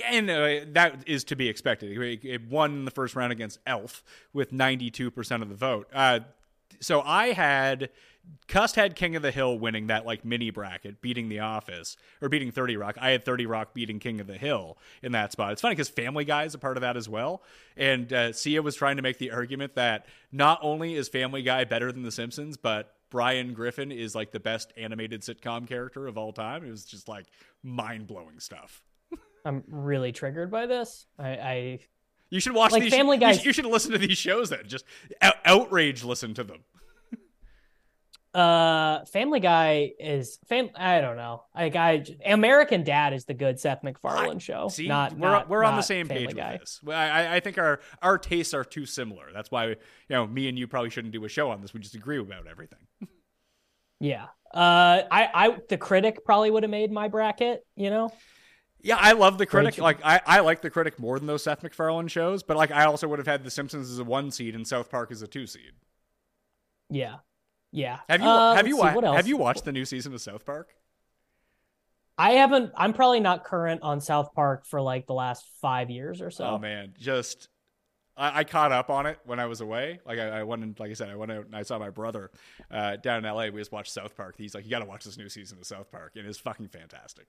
And 0.06 0.30
uh, 0.30 0.62
that 0.74 1.04
is 1.06 1.24
to 1.26 1.36
be 1.36 1.50
expected. 1.50 1.98
It, 1.98 2.26
it 2.26 2.48
won 2.48 2.86
the 2.86 2.92
first 2.92 3.16
round 3.16 3.32
against 3.32 3.60
Alf 3.68 4.04
with 4.34 4.52
92% 4.52 5.42
of 5.42 5.50
the 5.50 5.56
vote. 5.56 5.88
Uh, 5.94 6.22
so 6.80 7.02
I 7.02 7.28
had 7.28 7.90
Cust 8.48 8.76
had 8.76 8.96
King 8.96 9.16
of 9.16 9.22
the 9.22 9.32
Hill 9.32 9.58
winning 9.58 9.88
that 9.88 10.06
like 10.06 10.24
mini 10.24 10.50
bracket, 10.50 11.02
beating 11.02 11.30
The 11.30 11.40
Office 11.40 11.98
or 12.22 12.30
beating 12.30 12.52
30 12.52 12.78
Rock. 12.78 12.96
I 13.00 13.10
had 13.10 13.26
30 13.26 13.46
Rock 13.46 13.74
beating 13.74 14.00
King 14.00 14.20
of 14.20 14.28
the 14.28 14.38
Hill 14.38 14.78
in 15.02 15.12
that 15.14 15.32
spot. 15.32 15.52
It's 15.52 15.62
funny 15.62 15.76
because 15.76 15.90
Family 15.90 16.26
Guy 16.26 16.44
is 16.44 16.54
a 16.54 16.60
part 16.60 16.78
of 16.78 16.82
that 16.82 16.96
as 16.96 17.10
well. 17.10 17.42
And 17.76 18.12
uh, 18.14 18.34
Sia 18.34 18.62
was 18.62 18.76
trying 18.76 18.98
to 18.98 19.02
make 19.02 19.18
the 19.18 19.32
argument 19.32 19.76
that 19.76 20.06
not 20.32 20.60
only 20.62 20.96
is 20.96 21.10
Family 21.10 21.42
Guy 21.42 21.64
better 21.64 21.92
than 21.92 22.04
The 22.04 22.12
Simpsons, 22.12 22.56
but 22.56 22.96
Brian 23.10 23.54
Griffin 23.54 23.92
is 23.92 24.16
like 24.16 24.32
the 24.32 24.40
best 24.40 24.74
animated 24.78 25.22
sitcom 25.22 25.68
character 25.68 26.08
of 26.08 26.18
all 26.18 26.32
time. 26.32 26.66
It 26.66 26.72
was 26.72 26.86
just 26.86 27.08
like 27.08 27.26
mind 27.64 28.08
blowing 28.08 28.40
stuff. 28.40 28.84
I'm 29.46 29.64
really 29.68 30.12
triggered 30.12 30.50
by 30.52 30.66
this. 30.66 31.06
I, 31.20 31.30
I 31.30 31.80
You 32.32 32.40
should 32.40 32.54
watch 32.56 32.72
Like 32.72 32.84
these. 32.84 32.94
Family 32.94 33.18
you 33.18 33.22
Guy- 33.22 33.34
should- 33.34 33.46
You 33.46 33.54
should 33.54 33.66
listen 33.68 33.92
to 33.92 33.98
these 33.98 34.18
shows 34.18 34.50
then. 34.50 34.62
Just 34.68 34.84
out- 35.22 35.36
outrage. 35.46 36.04
Listen 36.04 36.34
to 36.34 36.44
them. 36.44 36.64
Uh, 38.34 39.06
Family 39.06 39.40
Guy 39.40 39.94
is 39.98 40.40
fam. 40.50 40.70
I 40.76 41.00
don't 41.00 41.16
know. 41.16 41.44
Like 41.56 41.78
I, 41.78 42.04
American 42.26 42.84
Dad 42.84 43.14
is 43.14 43.24
the 43.24 43.34
good 43.34 43.62
Seth 43.62 43.82
MacFarlane 43.82 44.40
show. 44.40 44.68
See, 44.68 44.90
not 44.90 45.14
we're 45.14 45.30
not- 45.30 45.48
we're 45.48 45.64
on 45.64 45.78
the 45.78 45.82
same 45.82 46.06
Family 46.10 46.28
page 46.28 46.36
Guy. 46.36 46.52
with 46.54 46.62
this. 46.62 46.82
I, 46.86 47.38
I 47.38 47.40
think 47.40 47.58
our 47.58 47.80
our 48.02 48.18
tastes 48.18 48.54
are 48.54 48.66
too 48.66 48.86
similar. 48.86 49.28
That's 49.34 49.52
why 49.52 49.68
you 49.68 49.76
know 50.10 50.28
me 50.28 50.50
and 50.50 50.60
you 50.60 50.68
probably 50.68 50.90
shouldn't 50.90 51.14
do 51.14 51.24
a 51.24 51.30
show 51.30 51.50
on 51.50 51.62
this. 51.62 51.74
We 51.74 51.80
just 51.80 51.96
agree 51.96 52.18
about 52.20 52.48
everything. 52.48 52.80
Yeah. 54.02 54.26
Uh, 54.54 55.04
I, 55.10 55.30
I, 55.34 55.58
the 55.70 55.78
critic 55.78 56.26
probably 56.26 56.52
would 56.52 56.64
have 56.64 56.70
made 56.70 56.92
my 56.92 57.08
bracket. 57.08 57.66
You 57.78 57.90
know. 57.90 58.12
Yeah, 58.86 58.98
I 59.00 59.14
love 59.14 59.40
the 59.40 59.48
critic. 59.48 59.80
Like 59.80 59.98
I, 60.06 60.22
I 60.28 60.40
like 60.42 60.62
the 60.62 60.70
critic 60.70 61.00
more 61.00 61.18
than 61.18 61.26
those 61.26 61.44
Seth 61.44 61.64
MacFarlane 61.64 62.08
shows. 62.08 62.44
But 62.44 62.56
like 62.56 62.70
I 62.70 62.86
also 62.86 63.08
would 63.08 63.18
have 63.18 63.28
had 63.28 63.44
The 63.44 63.50
Simpsons 63.50 63.90
as 63.90 63.98
a 63.98 64.04
one 64.04 64.30
seed 64.30 64.54
and 64.54 64.68
South 64.68 64.92
Park 64.92 65.12
as 65.12 65.24
a 65.24 65.28
two 65.28 65.48
seed. 65.48 65.72
Yeah. 66.92 67.16
Yeah. 67.72 68.00
Have 68.08 68.22
you 68.22 68.28
Uh, 68.28 68.56
have 68.56 68.68
you 68.68 68.78
see, 68.78 68.84
have 68.84 69.28
you 69.28 69.38
watched 69.38 69.66
the 69.66 69.72
new 69.72 69.86
season 69.86 70.14
of 70.14 70.22
South 70.22 70.46
Park? 70.46 70.76
I 72.18 72.34
haven't. 72.34 72.72
I'm 72.78 72.94
probably 72.94 73.20
not 73.20 73.44
current 73.44 73.82
on 73.82 74.00
South 74.02 74.34
Park 74.34 74.66
for 74.66 74.80
like 74.80 75.08
the 75.08 75.16
last 75.16 75.46
five 75.62 75.90
years 75.90 76.22
or 76.22 76.30
so. 76.30 76.46
Oh 76.46 76.58
man, 76.60 76.94
just 77.00 77.50
I, 78.16 78.40
I 78.40 78.44
caught 78.44 78.72
up 78.72 78.92
on 78.92 79.08
it 79.08 79.20
when 79.26 79.40
I 79.40 79.48
was 79.48 79.62
away. 79.62 80.00
Like 80.06 80.20
I, 80.20 80.28
I 80.30 80.44
went 80.44 80.64
and 80.64 80.80
like 80.80 80.92
I 80.92 80.94
said, 80.94 81.10
I 81.10 81.16
went 81.16 81.32
out 81.32 81.46
and 81.46 81.56
I 81.56 81.64
saw 81.64 81.80
my 81.80 81.90
brother 81.90 82.30
uh, 82.72 82.98
down 82.98 83.26
in 83.26 83.34
LA. 83.34 83.48
We 83.48 83.60
just 83.60 83.72
watched 83.72 83.92
South 83.92 84.16
Park. 84.16 84.36
He's 84.38 84.54
like, 84.54 84.64
you 84.64 84.70
got 84.70 84.80
to 84.80 84.86
watch 84.86 85.04
this 85.04 85.18
new 85.18 85.28
season 85.28 85.58
of 85.58 85.66
South 85.66 85.92
Park, 85.92 86.14
and 86.16 86.26
it's 86.28 86.38
fucking 86.38 86.70
fantastic. 86.70 87.26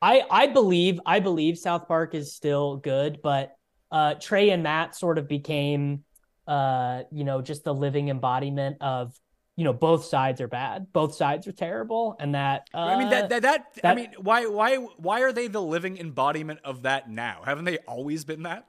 I 0.00 0.22
I 0.30 0.46
believe 0.46 1.00
I 1.04 1.20
believe 1.20 1.58
South 1.58 1.88
Park 1.88 2.14
is 2.14 2.34
still 2.34 2.76
good, 2.76 3.20
but 3.22 3.56
uh, 3.90 4.14
Trey 4.14 4.50
and 4.50 4.62
Matt 4.62 4.94
sort 4.94 5.18
of 5.18 5.28
became 5.28 6.04
uh, 6.46 7.02
you 7.10 7.24
know 7.24 7.42
just 7.42 7.64
the 7.64 7.74
living 7.74 8.08
embodiment 8.08 8.76
of 8.80 9.18
you 9.56 9.64
know 9.64 9.72
both 9.72 10.04
sides 10.04 10.40
are 10.40 10.48
bad, 10.48 10.92
both 10.92 11.14
sides 11.14 11.48
are 11.48 11.52
terrible, 11.52 12.16
and 12.20 12.34
that 12.34 12.68
uh, 12.72 12.78
I 12.78 12.98
mean 12.98 13.08
that, 13.10 13.28
that 13.30 13.42
that 13.42 13.64
I 13.82 13.94
mean 13.94 14.12
why 14.18 14.46
why 14.46 14.76
why 14.76 15.22
are 15.22 15.32
they 15.32 15.48
the 15.48 15.62
living 15.62 15.98
embodiment 15.98 16.60
of 16.64 16.82
that 16.82 17.10
now? 17.10 17.42
Haven't 17.44 17.64
they 17.64 17.78
always 17.78 18.24
been 18.24 18.44
that? 18.44 18.66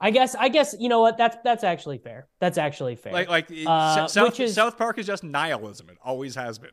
I 0.00 0.12
guess 0.12 0.34
I 0.34 0.48
guess 0.48 0.74
you 0.78 0.88
know 0.88 1.00
what 1.00 1.18
that's 1.18 1.36
that's 1.42 1.64
actually 1.64 1.98
fair. 1.98 2.28
That's 2.38 2.58
actually 2.58 2.94
fair. 2.94 3.12
Like 3.12 3.28
like 3.28 3.48
Uh, 3.66 4.06
South 4.06 4.38
is- 4.38 4.54
South 4.54 4.78
Park 4.78 4.98
is 4.98 5.06
just 5.06 5.24
nihilism. 5.24 5.90
It 5.90 5.98
always 6.02 6.36
has 6.36 6.58
been. 6.58 6.70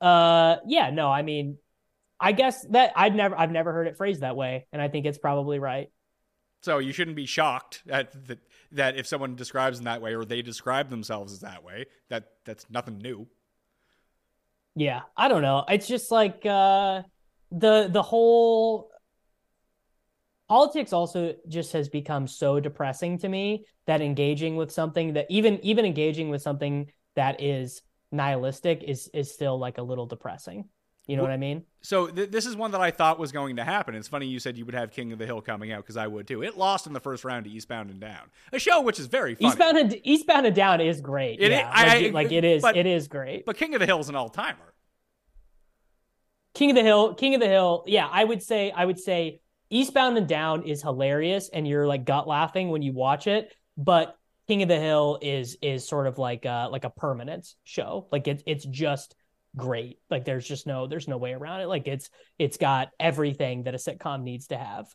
uh, 0.00 0.56
yeah, 0.66 0.90
no, 0.90 1.08
I 1.10 1.22
mean, 1.22 1.56
I 2.24 2.32
guess 2.32 2.64
that 2.70 2.92
I've 2.96 3.14
never 3.14 3.38
I've 3.38 3.50
never 3.50 3.70
heard 3.70 3.86
it 3.86 3.98
phrased 3.98 4.22
that 4.22 4.34
way, 4.34 4.66
and 4.72 4.80
I 4.80 4.88
think 4.88 5.04
it's 5.04 5.18
probably 5.18 5.58
right. 5.58 5.90
So 6.62 6.78
you 6.78 6.94
shouldn't 6.94 7.16
be 7.16 7.26
shocked 7.26 7.82
at 7.86 8.12
that 8.28 8.38
that 8.72 8.96
if 8.96 9.06
someone 9.06 9.36
describes 9.36 9.78
in 9.78 9.84
that 9.84 10.00
way 10.00 10.14
or 10.14 10.24
they 10.24 10.40
describe 10.40 10.88
themselves 10.88 11.34
as 11.34 11.40
that 11.40 11.62
way, 11.62 11.84
that 12.08 12.28
that's 12.46 12.64
nothing 12.70 12.96
new. 12.96 13.28
Yeah, 14.74 15.02
I 15.14 15.28
don't 15.28 15.42
know. 15.42 15.66
It's 15.68 15.86
just 15.86 16.10
like 16.10 16.46
uh 16.46 17.02
the 17.52 17.90
the 17.92 18.02
whole 18.02 18.90
politics 20.48 20.94
also 20.94 21.34
just 21.46 21.74
has 21.74 21.90
become 21.90 22.26
so 22.26 22.58
depressing 22.58 23.18
to 23.18 23.28
me 23.28 23.66
that 23.86 24.00
engaging 24.00 24.56
with 24.56 24.72
something 24.72 25.12
that 25.12 25.26
even 25.28 25.62
even 25.62 25.84
engaging 25.84 26.30
with 26.30 26.40
something 26.40 26.90
that 27.16 27.42
is 27.42 27.82
nihilistic 28.10 28.82
is 28.82 29.10
is 29.12 29.30
still 29.30 29.58
like 29.58 29.76
a 29.76 29.82
little 29.82 30.06
depressing. 30.06 30.70
You 31.06 31.16
know 31.16 31.22
what 31.22 31.32
I 31.32 31.36
mean? 31.36 31.64
So 31.82 32.06
th- 32.06 32.30
this 32.30 32.46
is 32.46 32.56
one 32.56 32.70
that 32.70 32.80
I 32.80 32.90
thought 32.90 33.18
was 33.18 33.30
going 33.30 33.56
to 33.56 33.64
happen. 33.64 33.94
It's 33.94 34.08
funny 34.08 34.26
you 34.26 34.38
said 34.38 34.56
you 34.56 34.64
would 34.64 34.74
have 34.74 34.90
King 34.90 35.12
of 35.12 35.18
the 35.18 35.26
Hill 35.26 35.42
coming 35.42 35.70
out 35.70 35.82
because 35.82 35.98
I 35.98 36.06
would 36.06 36.26
too. 36.26 36.42
It 36.42 36.56
lost 36.56 36.86
in 36.86 36.94
the 36.94 37.00
first 37.00 37.24
round 37.26 37.44
to 37.44 37.50
Eastbound 37.50 37.90
and 37.90 38.00
Down, 38.00 38.30
a 38.54 38.58
show 38.58 38.80
which 38.80 38.98
is 38.98 39.06
very 39.06 39.34
funny. 39.34 39.48
Eastbound 39.48 39.76
and 39.76 40.00
Eastbound 40.02 40.46
and 40.46 40.56
Down 40.56 40.80
is 40.80 41.02
great. 41.02 41.40
It 41.40 41.52
is- 41.52 41.58
yeah, 41.58 41.70
I- 41.72 41.86
like, 41.86 42.06
I- 42.06 42.08
like 42.10 42.32
it 42.32 42.44
is 42.44 42.62
but- 42.62 42.76
it 42.76 42.86
is 42.86 43.06
great. 43.08 43.44
but 43.44 43.56
King 43.58 43.74
of 43.74 43.80
the 43.80 43.86
Hill 43.86 44.00
is 44.00 44.08
an 44.08 44.14
all 44.16 44.30
timer. 44.30 44.72
King 46.54 46.70
of 46.70 46.76
the 46.76 46.82
Hill, 46.82 47.14
King 47.14 47.34
of 47.34 47.40
the 47.40 47.48
Hill. 47.48 47.84
Yeah, 47.86 48.08
I 48.10 48.22
would 48.24 48.42
say 48.42 48.70
I 48.70 48.84
would 48.84 48.98
say 48.98 49.40
Eastbound 49.70 50.16
and 50.16 50.28
Down 50.28 50.62
is 50.62 50.82
hilarious 50.82 51.48
and 51.48 51.66
you're 51.66 51.86
like 51.86 52.04
gut 52.04 52.28
laughing 52.28 52.70
when 52.70 52.80
you 52.82 52.92
watch 52.92 53.26
it, 53.26 53.52
but 53.76 54.16
King 54.46 54.62
of 54.62 54.68
the 54.68 54.78
Hill 54.78 55.18
is 55.20 55.56
is 55.62 55.86
sort 55.88 56.06
of 56.06 56.16
like 56.18 56.46
uh 56.46 56.68
like 56.70 56.84
a 56.84 56.90
permanent 56.90 57.46
show. 57.64 58.06
Like 58.12 58.28
it's 58.28 58.42
it's 58.46 58.64
just 58.64 59.16
great. 59.56 59.98
Like 60.10 60.24
there's 60.24 60.46
just 60.46 60.66
no 60.66 60.86
there's 60.86 61.08
no 61.08 61.16
way 61.16 61.32
around 61.32 61.60
it. 61.60 61.66
Like 61.66 61.86
it's 61.86 62.10
it's 62.38 62.56
got 62.56 62.90
everything 62.98 63.64
that 63.64 63.74
a 63.74 63.78
sitcom 63.78 64.22
needs 64.22 64.48
to 64.48 64.56
have. 64.58 64.86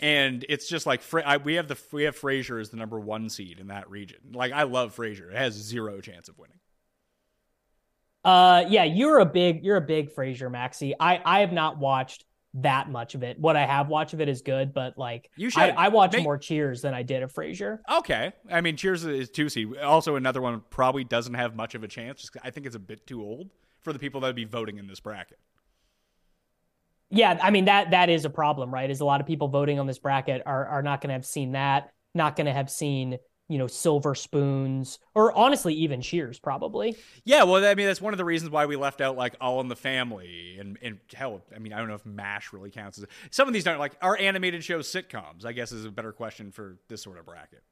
and 0.00 0.44
it's 0.48 0.68
just 0.68 0.86
like 0.86 1.02
I, 1.14 1.36
we 1.38 1.54
have 1.54 1.68
the 1.68 1.78
we 1.92 2.02
have 2.04 2.18
Frasier 2.18 2.60
as 2.60 2.70
the 2.70 2.76
number 2.76 2.98
one 3.00 3.28
seed 3.28 3.60
in 3.60 3.68
that 3.68 3.88
region. 3.90 4.18
Like 4.32 4.52
I 4.52 4.64
love 4.64 4.94
Frasier; 4.96 5.30
it 5.30 5.36
has 5.36 5.54
zero 5.54 6.00
chance 6.00 6.28
of 6.28 6.38
winning. 6.38 6.58
Uh 8.24 8.64
yeah, 8.68 8.84
you're 8.84 9.18
a 9.18 9.26
big 9.26 9.64
you're 9.64 9.76
a 9.76 9.80
big 9.82 10.14
Frasier 10.14 10.50
Maxi. 10.50 10.92
I 10.98 11.20
I 11.24 11.40
have 11.40 11.52
not 11.52 11.78
watched 11.78 12.24
that 12.54 12.88
much 12.88 13.14
of 13.14 13.22
it. 13.22 13.38
What 13.38 13.56
I 13.56 13.66
have 13.66 13.88
watched 13.88 14.14
of 14.14 14.20
it 14.20 14.28
is 14.28 14.40
good, 14.40 14.72
but 14.72 14.96
like 14.96 15.28
You 15.36 15.50
should. 15.50 15.60
I, 15.60 15.68
I 15.70 15.88
watch 15.88 16.12
Make- 16.12 16.22
more 16.22 16.38
Cheers 16.38 16.80
than 16.82 16.94
I 16.94 17.02
did 17.02 17.22
of 17.22 17.32
Frasier. 17.32 17.80
Okay, 17.92 18.32
I 18.50 18.60
mean, 18.60 18.76
Cheers 18.76 19.04
is 19.04 19.28
two 19.28 19.48
seed. 19.48 19.76
Also, 19.78 20.14
another 20.16 20.40
one 20.40 20.62
probably 20.70 21.04
doesn't 21.04 21.34
have 21.34 21.54
much 21.56 21.74
of 21.74 21.82
a 21.82 21.88
chance. 21.88 22.20
Just 22.22 22.36
I 22.42 22.50
think 22.50 22.64
it's 22.66 22.76
a 22.76 22.80
bit 22.80 23.06
too 23.06 23.22
old 23.22 23.50
for 23.84 23.92
the 23.92 23.98
people 23.98 24.22
that 24.22 24.28
would 24.28 24.36
be 24.36 24.44
voting 24.44 24.78
in 24.78 24.86
this 24.86 24.98
bracket. 24.98 25.38
Yeah, 27.10 27.38
I 27.40 27.50
mean 27.50 27.66
that 27.66 27.92
that 27.92 28.08
is 28.08 28.24
a 28.24 28.30
problem, 28.30 28.72
right? 28.72 28.90
Is 28.90 29.00
a 29.00 29.04
lot 29.04 29.20
of 29.20 29.26
people 29.26 29.48
voting 29.48 29.78
on 29.78 29.86
this 29.86 29.98
bracket 29.98 30.42
are 30.46 30.66
are 30.66 30.82
not 30.82 31.00
going 31.00 31.08
to 31.08 31.14
have 31.14 31.26
seen 31.26 31.52
that, 31.52 31.92
not 32.14 32.34
going 32.34 32.46
to 32.46 32.52
have 32.52 32.70
seen 32.70 33.18
you 33.48 33.58
know 33.58 33.66
silver 33.66 34.14
spoons, 34.14 34.98
or 35.14 35.30
honestly 35.36 35.74
even 35.74 36.00
Cheers 36.00 36.40
probably. 36.40 36.96
Yeah, 37.24 37.44
well, 37.44 37.64
I 37.64 37.74
mean, 37.74 37.86
that's 37.86 38.00
one 38.00 38.14
of 38.14 38.18
the 38.18 38.24
reasons 38.24 38.50
why 38.50 38.66
we 38.66 38.74
left 38.74 39.00
out 39.00 39.16
like 39.16 39.36
All 39.40 39.60
in 39.60 39.68
the 39.68 39.76
Family 39.76 40.56
and 40.58 40.78
and 40.82 40.98
hell, 41.12 41.42
I 41.54 41.58
mean, 41.58 41.72
I 41.72 41.78
don't 41.78 41.88
know 41.88 41.94
if 41.94 42.06
Mash 42.06 42.52
really 42.52 42.70
counts 42.70 42.98
as 42.98 43.04
some 43.30 43.46
of 43.46 43.54
these 43.54 43.64
don't 43.64 43.78
like 43.78 43.96
are 44.00 44.16
animated 44.18 44.64
shows 44.64 44.90
sitcoms. 44.90 45.44
I 45.44 45.52
guess 45.52 45.70
is 45.70 45.84
a 45.84 45.90
better 45.90 46.12
question 46.12 46.50
for 46.50 46.78
this 46.88 47.02
sort 47.02 47.18
of 47.18 47.26
bracket. 47.26 47.62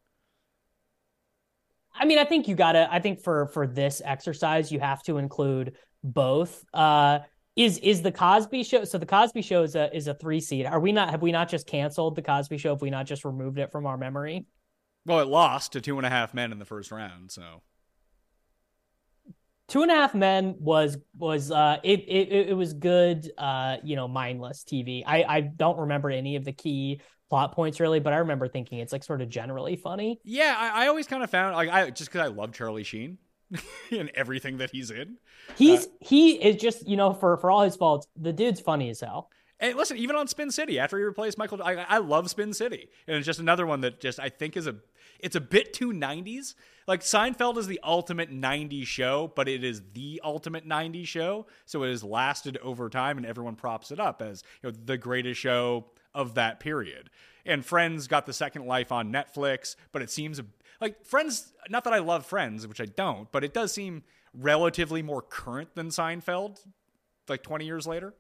I 1.95 2.05
mean, 2.05 2.19
I 2.19 2.25
think 2.25 2.49
you 2.49 2.55
gotta. 2.55 2.89
I 2.91 3.01
think 3.01 3.23
for 3.23 3.47
for 3.49 3.67
this 3.67 4.01
exercise, 4.05 4.73
you 4.73 4.81
have 4.81 5.03
to 5.05 5.19
include 5.19 5.77
both. 6.03 6.65
Uh, 6.73 7.21
is 7.55 7.79
is 7.79 8.03
the 8.03 8.13
Cosby 8.13 8.65
Show? 8.65 8.85
So 8.85 8.99
the 8.99 9.07
Cosby 9.07 9.43
Show 9.43 9.63
is 9.63 9.75
a 9.77 9.95
is 9.95 10.07
a 10.07 10.15
three 10.15 10.41
seed. 10.41 10.67
Are 10.67 10.81
we 10.81 10.93
not? 10.93 11.11
Have 11.11 11.23
we 11.23 11.33
not 11.33 11.49
just 11.49 11.67
canceled 11.67 12.17
the 12.17 12.23
Cosby 12.23 12.59
Show? 12.59 12.71
Have 12.71 12.83
we 12.83 12.91
not 12.91 13.07
just 13.07 13.25
removed 13.25 13.59
it 13.59 13.71
from 13.71 13.87
our 13.87 13.99
memory? 13.99 14.47
Well, 15.05 15.21
it 15.21 15.29
lost 15.29 15.73
to 15.73 15.81
Two 15.81 15.99
and 15.99 16.07
a 16.07 16.11
Half 16.11 16.33
Men 16.33 16.53
in 16.53 16.59
the 16.59 16.65
first 16.65 16.91
round, 16.91 17.31
so 17.31 17.63
Two 19.69 19.83
and 19.83 19.91
a 19.91 19.95
Half 19.95 20.15
Men 20.15 20.57
was 20.59 20.97
was 21.17 21.51
uh 21.51 21.79
it 21.83 22.01
it 22.01 22.49
it 22.51 22.57
was 22.57 22.73
good 22.73 23.31
uh 23.37 23.77
you 23.85 23.97
know 23.97 24.09
mindless 24.09 24.65
TV. 24.65 25.03
I 25.07 25.25
I 25.25 25.41
don't 25.41 25.79
remember 25.79 26.11
any 26.11 26.37
of 26.37 26.45
the 26.45 26.53
key 26.53 27.01
plot 27.33 27.53
points 27.53 27.81
really, 27.81 27.99
but 27.99 28.13
I 28.13 28.19
remember 28.19 28.47
thinking 28.47 28.81
it's 28.81 28.93
like 28.93 29.03
sort 29.03 29.23
of 29.23 29.31
generally 29.31 29.75
funny. 29.75 30.21
yeah, 30.23 30.55
I, 30.59 30.85
I 30.85 30.89
always 30.89 31.07
kind 31.07 31.25
of 31.25 31.31
found 31.31 31.57
like 31.57 31.71
I 31.71 31.89
just 31.89 32.13
because 32.13 32.21
I 32.21 32.31
love 32.31 32.53
Charlie 32.53 32.85
Sheen 32.85 33.17
and 33.91 34.11
everything 34.15 34.59
that 34.59 34.69
he's 34.71 34.91
in. 34.91 35.17
He's 35.57 35.87
uh, 35.87 35.91
he 36.01 36.33
is 36.33 36.61
just 36.61 36.87
you 36.87 36.99
know 36.99 37.15
for 37.15 37.39
for 37.39 37.51
all 37.51 37.63
his 37.63 37.75
faults, 37.75 38.07
the 38.21 38.35
dude's 38.35 38.61
funny 38.61 38.91
as 38.91 39.01
hell. 39.01 39.31
And 39.61 39.77
listen, 39.77 39.97
even 39.97 40.15
on 40.15 40.29
Spin 40.29 40.51
City, 40.51 40.79
after 40.79 40.99
he 40.99 41.05
replaced 41.05 41.39
Michael, 41.39 41.63
I, 41.63 41.77
I 41.77 41.99
love 41.99 42.29
Spin 42.29 42.53
City, 42.53 42.91
and 43.07 43.17
it's 43.17 43.25
just 43.25 43.41
another 43.41 43.65
one 43.65 43.81
that 43.81 43.99
just 43.99 44.21
I 44.21 44.29
think 44.29 44.55
is 44.59 44.67
a, 44.67 44.77
it's 45.19 45.37
a 45.37 45.41
bit 45.41 45.73
too 45.73 45.91
'90s. 45.91 46.55
Like 46.87 47.01
Seinfeld 47.01 47.57
is 47.57 47.67
the 47.67 47.81
ultimate 47.83 48.31
'90s 48.31 48.87
show, 48.87 49.33
but 49.35 49.49
it 49.49 49.65
is 49.65 49.81
the 49.95 50.21
ultimate 50.23 50.69
'90s 50.69 51.07
show, 51.07 51.47
so 51.65 51.83
it 51.83 51.89
has 51.89 52.05
lasted 52.05 52.59
over 52.59 52.91
time, 52.91 53.17
and 53.17 53.25
everyone 53.25 53.55
props 53.55 53.91
it 53.91 53.99
up 53.99 54.21
as 54.21 54.43
you 54.63 54.69
know 54.69 54.77
the 54.85 54.99
greatest 54.99 55.41
show 55.41 55.87
of 56.15 56.35
that 56.35 56.61
period. 56.61 57.11
And 57.45 57.65
Friends 57.65 58.07
got 58.07 58.27
the 58.27 58.33
second 58.33 58.67
life 58.67 58.93
on 58.93 59.13
Netflix, 59.13 59.77
but 59.91 60.03
it 60.03 60.11
seems 60.11 60.41
like 60.81 61.05
Friends. 61.05 61.53
Not 61.69 61.85
that 61.85 61.93
I 61.93 61.99
love 61.99 62.27
Friends, 62.27 62.67
which 62.67 62.81
I 62.81 62.87
don't, 62.87 63.31
but 63.33 63.45
it 63.45 63.53
does 63.53 63.73
seem 63.73 64.05
relatively 64.35 65.03
more 65.03 65.23
current 65.23 65.75
than 65.75 65.89
Seinfeld, 65.89 66.59
like 67.29 67.43
20 67.43 67.65
years 67.65 67.87
later. 67.87 68.15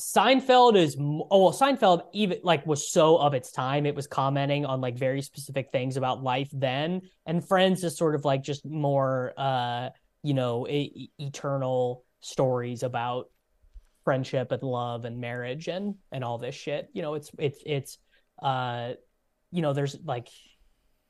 Seinfeld 0.00 0.76
is 0.76 0.96
oh 0.98 1.26
well 1.30 1.52
Seinfeld 1.52 2.02
even 2.12 2.38
like 2.44 2.64
was 2.64 2.88
so 2.92 3.16
of 3.16 3.34
its 3.34 3.50
time 3.50 3.84
it 3.84 3.96
was 3.96 4.06
commenting 4.06 4.64
on 4.64 4.80
like 4.80 4.96
very 4.96 5.22
specific 5.22 5.72
things 5.72 5.96
about 5.96 6.22
life 6.22 6.48
then 6.52 7.02
and 7.26 7.46
Friends 7.46 7.82
is 7.82 7.98
sort 7.98 8.14
of 8.14 8.24
like 8.24 8.44
just 8.44 8.64
more 8.64 9.32
uh 9.36 9.88
you 10.22 10.34
know 10.34 10.68
e- 10.68 11.10
eternal 11.18 12.04
stories 12.20 12.84
about 12.84 13.28
friendship 14.08 14.52
and 14.52 14.62
love 14.62 15.04
and 15.04 15.20
marriage 15.20 15.68
and 15.68 15.94
and 16.12 16.24
all 16.24 16.38
this 16.38 16.54
shit 16.54 16.88
you 16.92 17.02
know 17.02 17.14
it's 17.14 17.30
it's 17.38 17.60
it's 17.66 17.98
uh 18.42 18.92
you 19.50 19.62
know 19.62 19.72
there's 19.72 19.96
like 20.04 20.28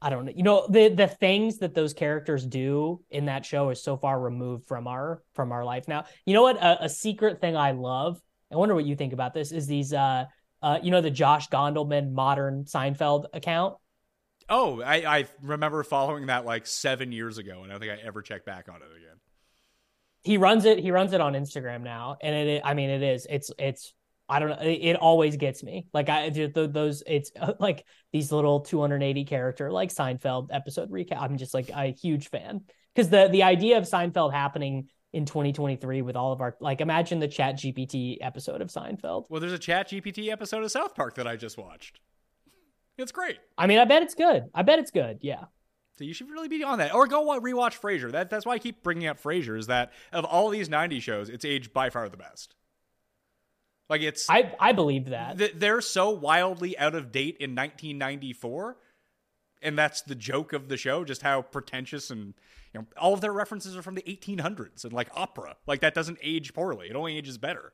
I 0.00 0.10
don't 0.10 0.24
know 0.26 0.32
you 0.34 0.42
know 0.42 0.66
the 0.68 0.88
the 0.88 1.08
things 1.08 1.58
that 1.58 1.74
those 1.74 1.94
characters 1.94 2.44
do 2.44 3.02
in 3.10 3.26
that 3.26 3.46
show 3.46 3.70
is 3.70 3.82
so 3.82 3.96
far 3.96 4.18
removed 4.18 4.66
from 4.66 4.86
our 4.86 5.22
from 5.34 5.52
our 5.52 5.64
life 5.64 5.86
now 5.88 6.04
you 6.26 6.34
know 6.34 6.42
what 6.42 6.56
a, 6.56 6.84
a 6.84 6.88
secret 6.88 7.40
thing 7.40 7.56
I 7.56 7.72
love 7.72 8.20
I 8.52 8.56
wonder 8.56 8.74
what 8.74 8.84
you 8.84 8.96
think 8.96 9.12
about 9.12 9.34
this. 9.34 9.52
Is 9.52 9.66
these, 9.66 9.92
uh, 9.92 10.24
uh, 10.62 10.78
you 10.82 10.90
know, 10.90 11.00
the 11.00 11.10
Josh 11.10 11.48
Gondelman 11.48 12.12
modern 12.12 12.64
Seinfeld 12.64 13.26
account? 13.32 13.76
Oh, 14.48 14.80
I, 14.80 15.18
I 15.18 15.26
remember 15.42 15.82
following 15.82 16.26
that 16.26 16.46
like 16.46 16.66
seven 16.66 17.12
years 17.12 17.36
ago, 17.36 17.62
and 17.62 17.70
I 17.70 17.74
don't 17.74 17.80
think 17.80 17.92
I 17.92 18.06
ever 18.06 18.22
checked 18.22 18.46
back 18.46 18.68
on 18.68 18.76
it 18.76 18.88
again. 18.96 19.16
He 20.22 20.36
runs 20.36 20.64
it. 20.64 20.78
He 20.78 20.90
runs 20.90 21.12
it 21.12 21.20
on 21.20 21.34
Instagram 21.34 21.82
now, 21.82 22.16
and 22.20 22.34
it. 22.34 22.62
I 22.64 22.74
mean, 22.74 22.90
it 22.90 23.02
is. 23.02 23.26
It's. 23.28 23.50
It's. 23.58 23.94
I 24.28 24.40
don't 24.40 24.50
know. 24.50 24.58
It, 24.60 24.80
it 24.82 24.96
always 24.96 25.36
gets 25.36 25.62
me. 25.62 25.86
Like 25.92 26.08
I 26.08 26.28
those. 26.30 27.02
It's 27.06 27.30
uh, 27.38 27.54
like 27.58 27.84
these 28.12 28.32
little 28.32 28.60
280 28.60 29.24
character 29.24 29.70
like 29.70 29.90
Seinfeld 29.90 30.48
episode 30.50 30.90
recap. 30.90 31.20
I'm 31.20 31.38
just 31.38 31.54
like 31.54 31.70
a 31.70 31.92
huge 31.92 32.28
fan 32.28 32.62
because 32.94 33.10
the 33.10 33.28
the 33.28 33.44
idea 33.44 33.78
of 33.78 33.84
Seinfeld 33.84 34.32
happening 34.32 34.88
in 35.12 35.24
2023 35.24 36.02
with 36.02 36.16
all 36.16 36.32
of 36.32 36.40
our 36.40 36.56
like 36.60 36.80
imagine 36.80 37.18
the 37.18 37.28
chat 37.28 37.56
gpt 37.56 38.18
episode 38.20 38.60
of 38.60 38.68
seinfeld 38.68 39.24
well 39.30 39.40
there's 39.40 39.52
a 39.52 39.58
chat 39.58 39.88
gpt 39.88 40.30
episode 40.30 40.62
of 40.62 40.70
south 40.70 40.94
park 40.94 41.14
that 41.14 41.26
i 41.26 41.34
just 41.34 41.56
watched 41.56 41.98
it's 42.98 43.12
great 43.12 43.38
i 43.56 43.66
mean 43.66 43.78
i 43.78 43.86
bet 43.86 44.02
it's 44.02 44.14
good 44.14 44.44
i 44.54 44.62
bet 44.62 44.78
it's 44.78 44.90
good 44.90 45.18
yeah 45.22 45.44
so 45.98 46.04
you 46.04 46.14
should 46.14 46.30
really 46.30 46.48
be 46.48 46.62
on 46.62 46.78
that. 46.78 46.94
Or 46.94 47.06
go 47.06 47.26
rewatch 47.40 47.80
frasier. 47.80 48.12
That, 48.12 48.30
that's 48.30 48.46
why 48.46 48.54
i 48.54 48.58
keep 48.58 48.82
bringing 48.82 49.08
up 49.08 49.20
frasier 49.20 49.58
is 49.58 49.66
that 49.66 49.92
of 50.12 50.24
all 50.24 50.48
these 50.48 50.68
90 50.68 51.00
shows 51.00 51.28
it's 51.28 51.44
aged 51.44 51.72
by 51.72 51.90
far 51.90 52.08
the 52.08 52.16
best. 52.16 52.54
Like 53.88 54.02
it's 54.02 54.28
i 54.30 54.52
i 54.60 54.72
believe 54.72 55.06
that. 55.06 55.38
Th- 55.38 55.54
they're 55.54 55.80
so 55.80 56.10
wildly 56.10 56.78
out 56.78 56.94
of 56.94 57.10
date 57.10 57.36
in 57.40 57.54
1994 57.54 58.76
and 59.60 59.76
that's 59.76 60.02
the 60.02 60.14
joke 60.14 60.52
of 60.52 60.68
the 60.68 60.76
show 60.76 61.04
just 61.04 61.22
how 61.22 61.42
pretentious 61.42 62.10
and 62.10 62.34
you 62.72 62.80
know 62.80 62.86
all 62.96 63.14
of 63.14 63.20
their 63.20 63.32
references 63.32 63.76
are 63.76 63.82
from 63.82 63.96
the 63.96 64.02
1800s 64.02 64.84
and 64.84 64.92
like 64.92 65.08
opera. 65.14 65.56
Like 65.66 65.80
that 65.80 65.94
doesn't 65.94 66.18
age 66.22 66.54
poorly. 66.54 66.88
It 66.88 66.96
only 66.96 67.16
ages 67.16 67.38
better 67.38 67.72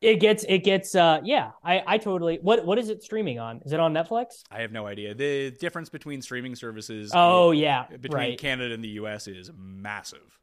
it 0.00 0.16
gets 0.16 0.44
it 0.48 0.64
gets 0.64 0.94
uh 0.94 1.20
yeah 1.22 1.50
i 1.62 1.82
i 1.86 1.98
totally 1.98 2.38
what 2.42 2.64
what 2.64 2.78
is 2.78 2.88
it 2.88 3.02
streaming 3.02 3.38
on? 3.38 3.60
Is 3.64 3.72
it 3.72 3.80
on 3.80 3.92
netflix? 3.92 4.42
I 4.50 4.60
have 4.60 4.72
no 4.72 4.86
idea. 4.86 5.14
The 5.14 5.50
difference 5.50 5.88
between 5.88 6.22
streaming 6.22 6.54
services 6.54 7.12
oh 7.14 7.50
yeah 7.50 7.86
between 7.86 8.12
right. 8.12 8.38
canada 8.38 8.74
and 8.74 8.82
the 8.82 8.90
us 8.90 9.28
is 9.28 9.50
massive 9.56 10.39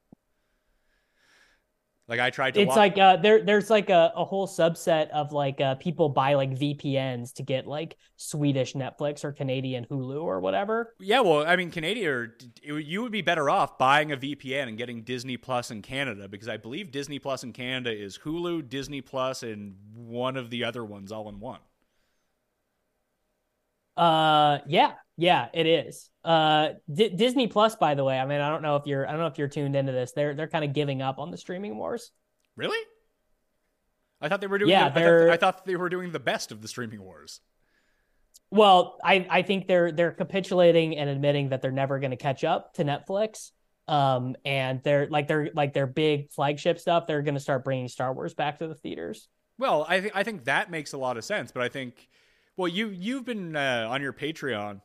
like 2.08 2.22
I 2.22 2.30
tried 2.30 2.54
to. 2.54 2.62
It's 2.62 2.70
watch- 2.70 2.78
like 2.78 2.98
uh, 2.98 3.18
there, 3.18 3.44
there's 3.44 3.70
like 3.70 3.90
a, 3.90 4.14
a 4.16 4.24
whole 4.24 4.48
subset 4.48 5.10
of 5.10 5.34
like 5.34 5.60
uh, 5.60 5.76
people 5.76 6.08
buy 6.08 6.36
like 6.36 6.52
VPNs 6.52 7.34
to 7.34 7.44
get 7.44 7.68
like 7.68 7.98
Swedish 8.16 8.74
Netflix 8.74 9.26
or 9.26 9.34
Canadian 9.34 9.86
Hulu 9.86 10.24
or 10.24 10.40
whatever. 10.40 10.94
Yeah, 11.00 11.20
well, 11.20 11.46
I 11.46 11.58
mean, 11.58 11.70
Canadian, 11.70 12.32
you 12.64 13.02
would 13.02 13.12
be 13.12 13.22
better 13.22 13.50
off 13.50 13.78
buying 13.78 14.14
a 14.14 14.18
VPN 14.18 14.70
and 14.70 14.78
getting 14.78 15.04
Disney 15.04 15.36
Plus 15.36 15.70
in 15.70 15.82
Canada 15.82 16.30
because 16.30 16.48
I 16.48 16.56
believe 16.56 16.92
Disney 16.92 17.20
Plus 17.20 17.44
in 17.44 17.52
Canada 17.52 17.92
is 17.92 18.20
Hulu, 18.20 18.70
Disney 18.70 19.02
Plus, 19.02 19.44
and 19.44 19.76
one 19.94 20.38
of 20.38 20.50
the 20.50 20.64
other 20.64 20.86
ones 20.86 21.12
all 21.12 21.28
in 21.28 21.42
one. 21.42 21.60
Uh, 23.98 24.60
yeah, 24.68 24.94
yeah, 25.18 25.48
it 25.54 25.66
is. 25.66 26.10
Uh, 26.24 26.70
D- 26.94 27.10
Disney 27.10 27.48
Plus, 27.48 27.76
by 27.76 27.96
the 27.96 28.04
way. 28.04 28.20
I 28.20 28.26
mean, 28.26 28.40
I 28.40 28.50
don't 28.50 28.62
know 28.62 28.76
if 28.76 28.86
you're, 28.86 29.08
I 29.08 29.12
don't 29.12 29.20
know 29.20 29.28
if 29.28 29.38
you're 29.38 29.48
tuned 29.48 29.76
into 29.76 29.92
this. 29.92 30.12
They're 30.12 30.36
they're 30.36 30.48
kind 30.48 30.64
of 30.64 30.74
giving 30.74 31.02
up 31.02 31.18
on 31.18 31.32
the 31.32 31.38
streaming 31.38 31.78
wars. 31.78 32.12
Really? 32.56 32.78
I 34.22 34.30
thought 34.30 34.42
they 34.42 34.48
were 34.48 34.60
doing. 34.60 34.72
Yeah, 34.72 34.90
the. 34.90 35.00
I 35.00 35.04
thought, 35.04 35.30
I 35.30 35.38
thought 35.38 35.66
they 35.66 35.76
were 35.76 35.90
doing 35.90 36.12
the 36.12 36.20
best 36.20 36.52
of 36.52 36.62
the 36.62 36.68
streaming 36.68 37.02
wars. 37.02 37.42
Well, 38.52 38.98
I 39.04 39.28
I 39.30 39.42
think 39.42 39.68
they're 39.68 39.92
they're 39.92 40.12
capitulating 40.12 40.98
and 40.98 41.10
admitting 41.10 41.50
that 41.50 41.62
they're 41.62 41.72
never 41.72 42.00
going 42.00 42.12
to 42.12 42.18
catch 42.18 42.44
up 42.44 42.76
to 42.76 42.84
Netflix. 42.84 43.52
Um, 43.88 44.36
and 44.44 44.82
they're 44.84 45.08
like 45.10 45.28
they're 45.28 45.50
like 45.54 45.74
their 45.74 45.88
big 45.88 46.32
flagship 46.32 46.78
stuff. 46.78 47.08
They're 47.08 47.22
going 47.22 47.36
to 47.36 47.40
start 47.40 47.64
bringing 47.64 47.88
Star 47.88 48.14
Wars 48.14 48.34
back 48.34 48.60
to 48.60 48.68
the 48.68 48.76
theaters. 48.76 49.28
Well, 49.58 49.86
I 49.88 50.02
think 50.02 50.16
I 50.16 50.24
think 50.24 50.46
that 50.46 50.70
makes 50.70 50.94
a 50.94 50.98
lot 50.98 51.18
of 51.18 51.26
sense, 51.26 51.52
but 51.52 51.64
I 51.64 51.70
think 51.70 52.08
well, 52.58 52.68
you 52.68 52.90
you've 52.90 53.26
been 53.26 53.56
uh, 53.56 53.88
on 53.90 54.02
your 54.02 54.14
Patreon. 54.14 54.82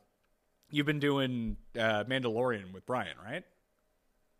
You've 0.73 0.87
been 0.87 0.99
doing 0.99 1.55
uh, 1.77 2.03
Mandalorian 2.05 2.73
with 2.73 2.83
Brian, 2.87 3.15
right? 3.23 3.43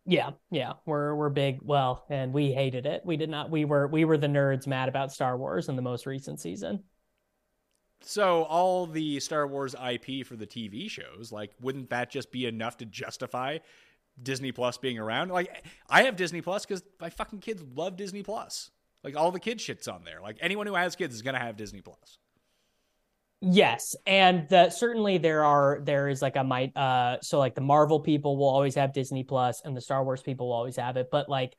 Yeah, 0.05 0.31
yeah, 0.49 0.73
we're 0.87 1.13
we're 1.13 1.29
big. 1.29 1.59
Well, 1.61 2.03
and 2.09 2.33
we 2.33 2.51
hated 2.51 2.87
it. 2.87 3.03
We 3.05 3.17
did 3.17 3.29
not. 3.29 3.51
We 3.51 3.65
were 3.65 3.85
we 3.87 4.03
were 4.03 4.17
the 4.17 4.27
nerds 4.27 4.65
mad 4.65 4.89
about 4.89 5.13
Star 5.13 5.37
Wars 5.37 5.69
in 5.69 5.75
the 5.75 5.83
most 5.83 6.07
recent 6.07 6.39
season. 6.39 6.83
So 8.01 8.43
all 8.45 8.87
the 8.87 9.19
Star 9.19 9.45
Wars 9.45 9.75
IP 9.75 10.25
for 10.25 10.35
the 10.35 10.47
TV 10.47 10.89
shows, 10.89 11.31
like, 11.31 11.51
wouldn't 11.61 11.91
that 11.91 12.09
just 12.09 12.31
be 12.31 12.47
enough 12.47 12.77
to 12.77 12.85
justify 12.85 13.59
Disney 14.21 14.51
Plus 14.51 14.77
being 14.77 14.97
around? 14.97 15.29
Like, 15.29 15.63
I 15.87 16.03
have 16.03 16.15
Disney 16.15 16.41
Plus 16.41 16.65
because 16.65 16.83
my 16.99 17.11
fucking 17.11 17.39
kids 17.39 17.63
love 17.75 17.95
Disney 17.95 18.23
Plus. 18.23 18.71
Like, 19.03 19.15
all 19.15 19.31
the 19.31 19.39
kid 19.39 19.61
shit's 19.61 19.87
on 19.87 20.03
there. 20.03 20.19
Like, 20.19 20.37
anyone 20.41 20.65
who 20.65 20.73
has 20.73 20.95
kids 20.95 21.13
is 21.13 21.21
gonna 21.21 21.39
have 21.39 21.55
Disney 21.57 21.81
Plus. 21.81 22.17
Yes, 23.45 23.93
and 24.05 24.47
the, 24.47 24.69
certainly 24.69 25.17
there 25.17 25.43
are 25.43 25.81
there 25.83 26.07
is 26.07 26.21
like 26.21 26.37
a 26.37 26.45
might 26.45 26.75
uh 26.77 27.17
so 27.21 27.39
like 27.39 27.55
the 27.55 27.61
Marvel 27.61 27.99
people 27.99 28.37
will 28.37 28.47
always 28.47 28.75
have 28.75 28.93
Disney 28.93 29.25
Plus 29.25 29.61
and 29.65 29.75
the 29.75 29.81
Star 29.81 30.01
Wars 30.05 30.21
people 30.21 30.47
will 30.47 30.53
always 30.55 30.77
have 30.77 30.95
it, 30.95 31.09
but 31.11 31.27
like 31.27 31.53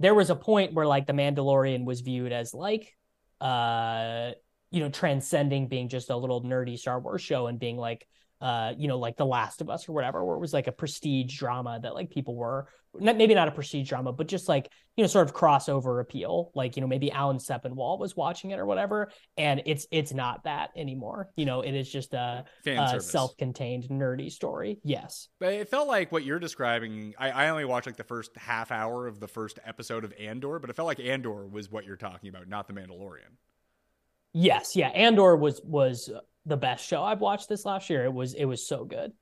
there 0.00 0.12
was 0.14 0.30
a 0.30 0.34
point 0.34 0.74
where 0.74 0.86
like 0.86 1.06
the 1.06 1.12
Mandalorian 1.12 1.84
was 1.84 2.00
viewed 2.00 2.32
as 2.32 2.52
like 2.52 2.96
uh 3.40 4.32
you 4.72 4.80
know 4.80 4.88
transcending 4.88 5.68
being 5.68 5.88
just 5.88 6.10
a 6.10 6.16
little 6.16 6.42
nerdy 6.42 6.76
Star 6.76 6.98
Wars 6.98 7.22
show 7.22 7.46
and 7.46 7.60
being 7.60 7.76
like 7.76 8.08
uh, 8.40 8.72
you 8.78 8.88
know, 8.88 8.98
like 8.98 9.18
The 9.18 9.26
Last 9.26 9.60
of 9.60 9.68
Us 9.68 9.86
or 9.86 9.92
whatever, 9.92 10.24
where 10.24 10.34
it 10.34 10.40
was 10.40 10.54
like 10.54 10.66
a 10.66 10.72
prestige 10.72 11.38
drama 11.38 11.78
that 11.82 11.92
like 11.94 12.08
people 12.08 12.34
were 12.34 12.68
maybe 12.98 13.34
not 13.34 13.48
a 13.48 13.52
prestige 13.52 13.88
drama, 13.88 14.12
but 14.12 14.26
just 14.26 14.48
like, 14.48 14.70
you 14.96 15.04
know, 15.04 15.08
sort 15.08 15.28
of 15.28 15.34
crossover 15.34 16.00
appeal. 16.00 16.50
Like, 16.54 16.76
you 16.76 16.80
know, 16.80 16.88
maybe 16.88 17.10
Alan 17.10 17.38
Sepinwall 17.38 17.98
was 17.98 18.16
watching 18.16 18.50
it 18.50 18.58
or 18.58 18.66
whatever. 18.66 19.10
And 19.36 19.62
it's 19.66 19.86
it's 19.90 20.12
not 20.12 20.44
that 20.44 20.70
anymore. 20.76 21.30
You 21.36 21.46
know, 21.46 21.60
it 21.60 21.74
is 21.74 21.90
just 21.90 22.14
a, 22.14 22.44
a 22.66 23.00
self-contained 23.00 23.84
nerdy 23.90 24.30
story. 24.30 24.80
Yes. 24.82 25.28
But 25.38 25.52
it 25.52 25.68
felt 25.68 25.88
like 25.88 26.10
what 26.10 26.24
you're 26.24 26.40
describing, 26.40 27.14
I, 27.18 27.30
I 27.30 27.48
only 27.50 27.64
watched 27.64 27.86
like 27.86 27.96
the 27.96 28.04
first 28.04 28.36
half 28.36 28.72
hour 28.72 29.06
of 29.06 29.20
the 29.20 29.28
first 29.28 29.58
episode 29.64 30.04
of 30.04 30.12
Andor, 30.18 30.58
but 30.58 30.70
it 30.70 30.76
felt 30.76 30.86
like 30.86 31.00
Andor 31.00 31.46
was 31.46 31.70
what 31.70 31.84
you're 31.84 31.96
talking 31.96 32.28
about, 32.28 32.48
not 32.48 32.66
the 32.66 32.74
Mandalorian. 32.74 33.36
Yes, 34.32 34.76
yeah. 34.76 34.88
Andor 34.88 35.36
was 35.36 35.60
was 35.64 36.10
the 36.46 36.56
best 36.56 36.86
show 36.86 37.02
I've 37.02 37.20
watched 37.20 37.48
this 37.48 37.64
last 37.64 37.90
year. 37.90 38.04
It 38.04 38.12
was 38.12 38.34
it 38.34 38.44
was 38.44 38.66
so 38.66 38.84
good. 38.84 39.12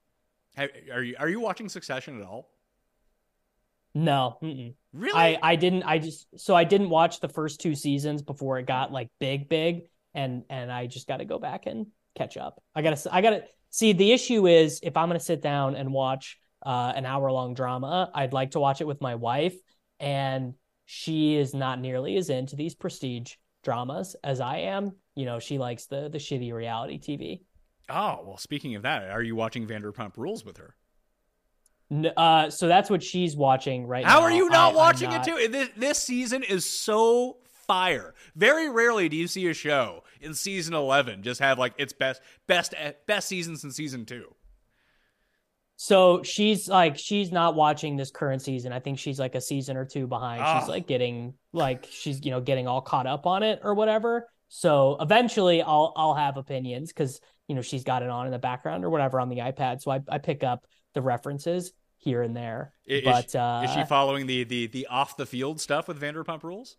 Are 0.93 1.03
you 1.03 1.16
are 1.19 1.28
you 1.28 1.40
watching 1.40 1.69
Succession 1.69 2.20
at 2.20 2.27
all? 2.27 2.51
No, 3.94 4.39
mm-mm. 4.43 4.74
really. 4.93 5.19
I 5.19 5.39
I 5.43 5.56
didn't. 5.56 5.82
I 5.85 5.98
just 5.98 6.27
so 6.36 6.55
I 6.55 6.65
didn't 6.65 6.90
watch 6.90 7.20
the 7.20 7.28
first 7.28 7.60
two 7.60 7.74
seasons 7.74 8.23
before 8.23 8.59
it 8.59 8.66
got 8.66 8.93
like 8.93 9.09
big, 9.19 9.48
big, 9.48 9.89
and 10.15 10.44
and 10.51 10.70
I 10.70 10.86
just 10.86 11.09
got 11.09 11.19
to 11.19 11.24
go 11.24 11.39
back 11.39 11.66
and 11.66 11.86
catch 12.15 12.36
up. 12.36 12.62
I 12.74 12.82
gotta 12.82 13.15
I 13.15 13.20
gotta 13.20 13.44
see. 13.70 13.93
The 13.93 14.12
issue 14.12 14.47
is 14.47 14.81
if 14.82 14.97
I'm 14.97 15.09
gonna 15.09 15.20
sit 15.20 15.40
down 15.40 15.74
and 15.74 15.93
watch 15.93 16.39
uh, 16.65 16.93
an 16.94 17.06
hour 17.06 17.31
long 17.32 17.55
drama, 17.55 18.10
I'd 18.15 18.32
like 18.32 18.52
to 18.52 18.60
watch 18.60 18.81
it 18.81 18.86
with 18.86 19.01
my 19.01 19.15
wife, 19.15 19.56
and 19.98 20.55
she 20.85 21.36
is 21.36 21.55
not 21.55 21.81
nearly 21.81 22.16
as 22.16 22.31
into 22.31 22.56
these 22.56 22.74
prestige 22.74 23.35
dramas 23.65 24.16
as 24.23 24.40
I 24.40 24.59
am. 24.59 24.93
You 25.15 25.24
know, 25.24 25.39
she 25.39 25.59
likes 25.59 25.86
the 25.86 26.09
the 26.09 26.19
shitty 26.19 26.52
reality 26.52 26.98
TV. 26.98 27.40
Oh 27.89 28.20
well, 28.24 28.36
speaking 28.36 28.74
of 28.74 28.82
that, 28.82 29.10
are 29.10 29.23
you 29.23 29.35
watching 29.35 29.66
Vanderpump 29.66 30.16
Rules 30.16 30.44
with 30.44 30.59
her? 30.59 30.74
Uh, 31.90 32.51
so 32.51 32.69
that's 32.69 32.90
what 32.90 33.02
she's 33.02 33.35
watching 33.35 33.86
right 33.86 34.05
How 34.05 34.16
now. 34.16 34.20
How 34.20 34.27
are 34.27 34.31
you 34.31 34.48
not 34.51 34.74
I, 34.74 34.77
watching 34.77 35.10
not... 35.10 35.27
it 35.27 35.31
too? 35.31 35.48
This, 35.48 35.70
this 35.77 35.98
season 35.98 36.43
is 36.43 36.66
so 36.66 37.39
fire. 37.66 38.15
Very 38.35 38.69
rarely 38.69 39.09
do 39.09 39.16
you 39.16 39.27
see 39.27 39.47
a 39.48 39.55
show 39.55 40.05
in 40.20 40.35
season 40.35 40.74
11 40.74 41.23
just 41.23 41.40
have 41.40 41.59
like 41.59 41.74
its 41.78 41.93
best 41.93 42.20
best 42.47 42.74
best 43.06 43.28
season 43.28 43.56
since 43.56 43.77
season 43.77 44.05
2. 44.05 44.24
So 45.81 46.24
she's 46.24 46.69
like 46.69 46.98
she's 46.98 47.31
not 47.31 47.55
watching 47.55 47.97
this 47.97 48.10
current 48.10 48.43
season. 48.43 48.73
I 48.73 48.81
think 48.81 48.98
she's 48.98 49.20
like 49.20 49.36
a 49.36 49.40
season 49.40 49.77
or 49.77 49.85
two 49.85 50.09
behind. 50.09 50.43
Oh. 50.44 50.59
She's 50.59 50.69
like 50.69 50.89
getting 50.89 51.35
like 51.52 51.86
she's 51.89 52.24
you 52.24 52.32
know 52.32 52.40
getting 52.40 52.66
all 52.66 52.81
caught 52.81 53.06
up 53.06 53.27
on 53.27 53.44
it 53.44 53.60
or 53.62 53.74
whatever. 53.74 54.28
So 54.48 54.97
eventually 55.01 55.62
I'll 55.62 55.93
I'll 55.94 56.16
have 56.16 56.36
opinions 56.36 56.93
cuz 56.93 57.20
you 57.47 57.55
know 57.55 57.62
she's 57.62 57.85
got 57.85 58.02
it 58.02 58.10
on 58.10 58.27
in 58.27 58.32
the 58.32 58.40
background 58.40 58.85
or 58.85 58.90
whatever 58.90 59.20
on 59.20 59.28
the 59.28 59.39
iPad. 59.39 59.81
So 59.81 59.93
I 59.93 60.01
I 60.09 60.19
pick 60.19 60.43
up 60.43 60.66
the 60.94 61.02
references 61.02 61.73
here 61.98 62.23
and 62.23 62.36
there. 62.36 62.73
Is, 62.86 63.05
but 63.05 63.31
she, 63.31 63.39
uh, 63.39 63.62
is 63.62 63.73
she 63.73 63.85
following 63.85 64.27
the 64.27 64.44
the 64.44 64.66
the 64.69 64.86
off 64.86 65.16
the 65.16 65.27
field 65.27 65.60
stuff 65.60 65.89
with 65.89 66.01
Vanderpump 66.01 66.43
Rules? 66.43 66.77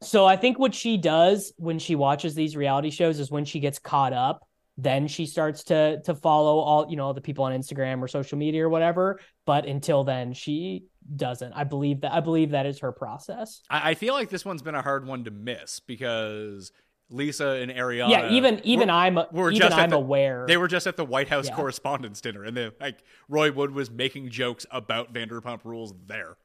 So 0.00 0.26
I 0.26 0.36
think 0.36 0.58
what 0.58 0.74
she 0.74 0.96
does 0.96 1.52
when 1.56 1.78
she 1.78 1.96
watches 1.96 2.34
these 2.34 2.56
reality 2.56 2.90
shows 2.90 3.18
is 3.18 3.30
when 3.30 3.44
she 3.44 3.58
gets 3.58 3.80
caught 3.80 4.12
up, 4.12 4.46
then 4.76 5.08
she 5.08 5.26
starts 5.26 5.64
to 5.64 6.00
to 6.02 6.14
follow 6.14 6.58
all 6.58 6.86
you 6.88 6.96
know 6.96 7.06
all 7.06 7.14
the 7.14 7.20
people 7.20 7.44
on 7.44 7.52
Instagram 7.52 8.00
or 8.00 8.08
social 8.08 8.38
media 8.38 8.64
or 8.64 8.68
whatever. 8.68 9.18
But 9.44 9.66
until 9.66 10.04
then, 10.04 10.34
she 10.34 10.84
doesn't. 11.16 11.52
I 11.52 11.64
believe 11.64 12.02
that 12.02 12.12
I 12.12 12.20
believe 12.20 12.50
that 12.50 12.66
is 12.66 12.80
her 12.80 12.92
process. 12.92 13.62
I, 13.70 13.90
I 13.90 13.94
feel 13.94 14.14
like 14.14 14.28
this 14.28 14.44
one's 14.44 14.62
been 14.62 14.76
a 14.76 14.82
hard 14.82 15.06
one 15.06 15.24
to 15.24 15.30
miss 15.30 15.80
because 15.80 16.70
Lisa 17.10 17.48
and 17.48 17.70
Ariana. 17.70 18.10
Yeah, 18.10 18.30
even 18.30 18.60
even 18.64 18.88
were, 18.88 18.94
I'm 18.94 19.18
were 19.32 19.50
even 19.50 19.72
I'm 19.72 19.90
the, 19.90 19.96
aware. 19.96 20.44
They 20.46 20.56
were 20.56 20.68
just 20.68 20.86
at 20.86 20.96
the 20.96 21.04
White 21.04 21.28
House 21.28 21.48
yeah. 21.48 21.56
Correspondents' 21.56 22.20
Dinner, 22.20 22.44
and 22.44 22.56
they 22.56 22.70
like 22.80 23.02
Roy 23.28 23.50
Wood 23.50 23.72
was 23.72 23.90
making 23.90 24.30
jokes 24.30 24.66
about 24.70 25.12
Vanderpump 25.12 25.64
Rules 25.64 25.94
there. 26.06 26.36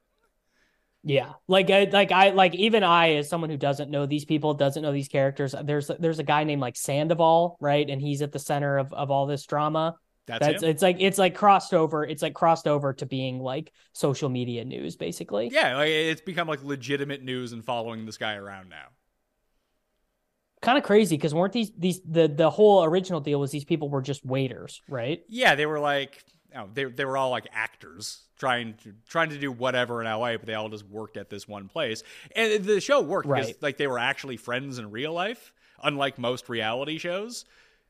Yeah, 1.04 1.34
like 1.50 1.70
I, 1.70 1.90
like 1.92 2.14
I 2.14 2.30
like 2.30 2.56
even 2.56 2.84
I 2.84 3.16
as 3.16 3.28
someone 3.28 3.50
who 3.50 3.58
doesn't 3.58 3.92
know 3.92 4.06
these 4.06 4.24
people, 4.24 4.54
doesn't 4.54 4.82
know 4.82 4.94
these 4.94 5.10
characters. 5.10 5.54
There's 5.64 5.92
there's 6.00 6.20
a 6.20 6.24
guy 6.24 6.46
named 6.46 6.62
like 6.62 6.78
Sandoval, 6.78 7.58
right, 7.60 7.90
and 7.90 8.02
he's 8.02 8.22
at 8.22 8.32
the 8.32 8.40
center 8.40 8.78
of 8.78 8.94
of 8.94 9.12
all 9.12 9.26
this 9.26 9.46
drama. 9.46 9.96
That's, 10.26 10.46
That's 10.46 10.64
him? 10.64 10.70
it's 10.70 10.82
like 10.82 10.98
it's 11.00 11.18
like 11.18 11.36
crossed 11.36 11.74
over. 11.74 12.06
It's 12.06 12.22
like 12.22 12.34
crossed 12.34 12.70
over 12.70 12.94
to 12.94 13.06
being 13.06 13.40
like 13.40 13.74
social 13.92 14.30
media 14.30 14.64
news, 14.64 14.96
basically. 14.96 15.50
Yeah, 15.52 15.76
like, 15.76 15.90
it's 15.90 16.22
become 16.22 16.48
like 16.48 16.64
legitimate 16.64 17.22
news 17.22 17.52
and 17.52 17.66
following 17.66 18.06
this 18.06 18.18
guy 18.18 18.36
around 18.36 18.70
now. 18.70 18.88
Kind 20.64 20.78
of 20.78 20.84
crazy 20.86 21.18
because 21.18 21.34
weren't 21.34 21.52
these 21.52 21.72
these 21.78 22.00
the 22.10 22.28
the 22.28 22.50
whole 22.50 22.86
original 22.86 23.20
deal 23.20 23.40
was 23.40 23.52
these 23.52 23.66
people 23.66 23.90
were 23.90 24.02
just 24.02 24.26
waiters, 24.26 24.82
right? 24.88 25.22
Yeah, 25.28 25.56
they 25.56 25.66
were 25.66 25.80
like, 25.80 26.24
oh, 26.56 26.70
they 26.74 26.86
they 26.86 27.04
were 27.04 27.18
all 27.18 27.32
like 27.32 27.48
actors 27.52 28.22
trying 28.38 28.76
to 28.84 28.94
trying 29.08 29.30
to 29.30 29.38
do 29.38 29.52
whatever 29.52 30.02
in 30.02 30.08
LA, 30.08 30.38
but 30.38 30.46
they 30.46 30.54
all 30.54 30.70
just 30.70 30.86
worked 30.88 31.18
at 31.18 31.30
this 31.30 31.50
one 31.50 31.68
place. 31.68 32.02
And 32.34 32.64
the 32.64 32.80
show 32.80 33.02
worked 33.02 33.28
because 33.28 33.54
like 33.62 33.78
they 33.78 33.88
were 33.88 34.00
actually 34.00 34.38
friends 34.38 34.80
in 34.80 34.90
real 34.90 35.12
life, 35.12 35.52
unlike 35.84 36.18
most 36.18 36.48
reality 36.48 36.98
shows. 36.98 37.44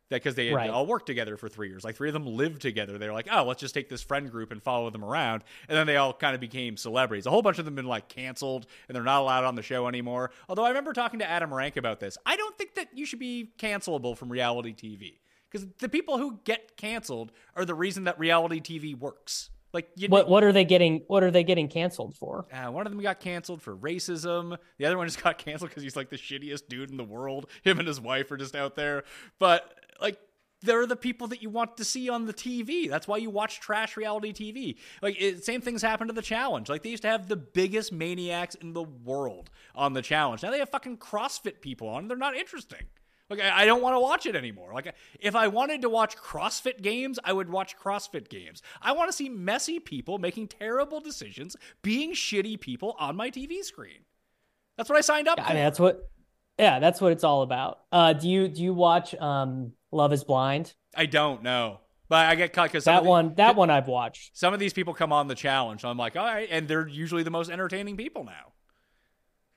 That 0.10 0.18
because 0.22 0.36
they 0.36 0.52
Right. 0.52 0.70
all 0.70 0.86
worked 0.86 1.08
together 1.08 1.38
for 1.38 1.48
three 1.50 1.70
years, 1.70 1.84
like 1.84 1.96
three 1.96 2.10
of 2.10 2.14
them 2.14 2.26
lived 2.28 2.62
together. 2.62 2.98
They're 2.98 3.14
like, 3.14 3.28
oh, 3.32 3.46
let's 3.46 3.62
just 3.62 3.74
take 3.74 3.90
this 3.90 4.04
friend 4.04 4.30
group 4.30 4.52
and 4.52 4.62
follow 4.62 4.90
them 4.90 5.04
around, 5.04 5.44
and 5.68 5.78
then 5.78 5.88
they 5.88 5.96
all 5.98 6.14
kind 6.14 6.36
of 6.36 6.42
became 6.42 6.78
celebrities. 6.78 7.26
A 7.26 7.30
whole 7.32 7.42
bunch 7.42 7.58
of 7.58 7.66
them 7.66 7.76
been 7.76 7.86
like 7.88 8.10
canceled, 8.10 8.68
and 8.88 8.96
they're 8.96 9.04
not 9.04 9.22
allowed 9.22 9.44
on 9.46 9.56
the 9.56 9.64
show 9.64 9.88
anymore. 9.88 10.32
Although 10.50 10.66
I 10.66 10.70
remember 10.70 10.94
talking 10.94 11.20
to 11.20 11.30
Adam 11.30 11.54
Rank 11.54 11.78
about 11.78 12.00
this. 12.00 12.18
I 12.26 12.36
don't 12.36 12.58
think 12.58 12.76
that 12.76 12.90
you 12.94 13.06
should 13.06 13.20
be 13.20 13.52
cancelable 13.58 14.16
from 14.18 14.30
reality 14.30 14.74
TV 14.74 15.20
because 15.50 15.68
the 15.80 15.90
people 15.90 16.18
who 16.18 16.40
get 16.44 16.76
canceled 16.78 17.32
are 17.56 17.64
the 17.66 17.76
reason 17.76 18.04
that 18.04 18.20
reality 18.20 18.60
TV 18.60 18.98
works. 18.98 19.50
Like, 19.72 19.90
you, 19.96 20.08
What 20.10 20.30
what 20.30 20.44
are 20.44 20.52
they 20.52 20.66
getting? 20.66 21.02
What 21.08 21.24
are 21.24 21.32
they 21.32 21.44
getting 21.44 21.68
canceled 21.68 22.16
for? 22.16 22.46
uh, 22.54 22.70
one 22.70 22.86
of 22.86 22.94
them 22.94 23.02
got 23.02 23.20
canceled 23.20 23.60
for 23.64 23.76
racism. 23.76 24.56
The 24.78 24.86
other 24.86 24.98
one 24.98 25.08
just 25.08 25.24
got 25.24 25.40
canceled 25.40 25.72
because 25.72 25.82
he's 25.82 25.96
like 25.96 26.10
the 26.12 26.18
shittiest 26.18 26.68
dude 26.68 26.92
in 26.92 26.98
the 26.98 27.04
world. 27.04 27.50
Him 27.64 27.80
and 27.80 27.88
his 27.88 28.00
wife 28.00 28.30
are 28.32 28.38
just 28.38 28.56
out 28.56 28.76
there. 28.76 29.04
But 29.40 29.74
like, 30.02 30.20
they're 30.64 30.86
the 30.86 30.96
people 30.96 31.28
that 31.28 31.42
you 31.42 31.50
want 31.50 31.78
to 31.78 31.84
see 31.84 32.10
on 32.10 32.26
the 32.26 32.34
TV. 32.34 32.90
That's 32.90 33.08
why 33.08 33.18
you 33.18 33.30
watch 33.30 33.60
trash 33.60 33.98
reality 33.98 34.32
TV. 34.32 34.78
Like, 35.02 35.22
it, 35.22 35.44
same 35.44 35.62
things 35.62 35.82
happen 35.82 36.08
to 36.08 36.14
the 36.14 36.22
challenge. 36.22 36.70
Like, 36.70 36.84
they 36.84 36.90
used 36.90 37.04
to 37.04 37.10
have 37.10 37.28
the 37.28 37.36
biggest 37.36 37.92
maniacs 37.92 38.56
in 38.56 38.74
the 38.74 38.84
world 38.84 39.50
on 39.76 39.94
the 39.94 40.02
challenge. 40.02 40.42
Now 40.42 40.52
they 40.52 40.60
have 40.60 40.70
fucking 40.70 40.98
CrossFit 40.98 41.62
people 41.62 41.90
on. 41.90 42.08
They're 42.08 42.18
not 42.18 42.36
interesting. 42.36 42.86
Like, 43.30 43.42
I, 43.42 43.64
I 43.64 43.66
don't 43.66 43.82
want 43.82 43.96
to 43.96 44.00
watch 44.00 44.26
it 44.26 44.36
anymore. 44.36 44.74
Like, 44.74 44.94
if 45.20 45.36
I 45.36 45.48
wanted 45.48 45.82
to 45.82 45.90
watch 45.90 46.16
CrossFit 46.16 46.82
games, 46.82 47.20
I 47.24 47.34
would 47.34 47.50
watch 47.50 47.78
CrossFit 47.78 48.30
games. 48.30 48.62
I 48.82 48.94
want 48.94 49.10
to 49.10 49.14
see 49.14 49.30
messy 49.30 49.80
people 49.80 50.18
making 50.18 50.48
terrible 50.48 51.02
decisions, 51.02 51.56
being 51.82 52.14
shitty 52.14 52.60
people 52.60 52.96
on 53.00 53.16
my 53.16 53.30
TV 53.30 53.64
screen. 53.64 54.06
That's 54.78 54.90
what 54.90 54.98
I 54.98 55.02
signed 55.02 55.28
up 55.28 55.40
I 55.40 55.44
for. 55.44 55.54
mean, 55.54 55.64
that's 55.64 55.80
what. 55.80 56.10
Yeah, 56.60 56.80
that's 56.80 57.02
what 57.02 57.12
it's 57.12 57.24
all 57.24 57.42
about. 57.42 57.80
Uh, 57.92 58.14
do 58.14 58.30
you 58.30 58.48
do 58.48 58.62
you 58.62 58.74
watch 58.76 59.16
um 59.16 59.74
Love 59.94 60.14
Is 60.14 60.24
Blind? 60.24 60.74
I 60.96 61.06
don't 61.06 61.44
know, 61.44 61.80
but 62.10 62.26
I 62.26 62.36
get 62.36 62.54
caught 62.54 62.70
because 62.70 62.86
That 62.86 63.06
one 63.06 63.36
that 63.36 63.56
one 63.56 63.70
I've 63.70 63.88
watched. 63.88 64.38
Some 64.38 64.54
of 64.54 64.60
these 64.60 64.74
people 64.74 64.94
come 64.94 65.12
on 65.14 65.28
the 65.28 65.36
challenge, 65.36 65.82
so 65.82 65.90
I'm 65.90 65.98
like, 65.98 66.16
all 66.16 66.26
right, 66.26 66.48
and 66.52 66.68
they're 66.68 66.88
usually 66.88 67.24
the 67.24 67.32
most 67.32 67.50
entertaining 67.50 67.98
people 67.98 68.24
now. 68.24 68.54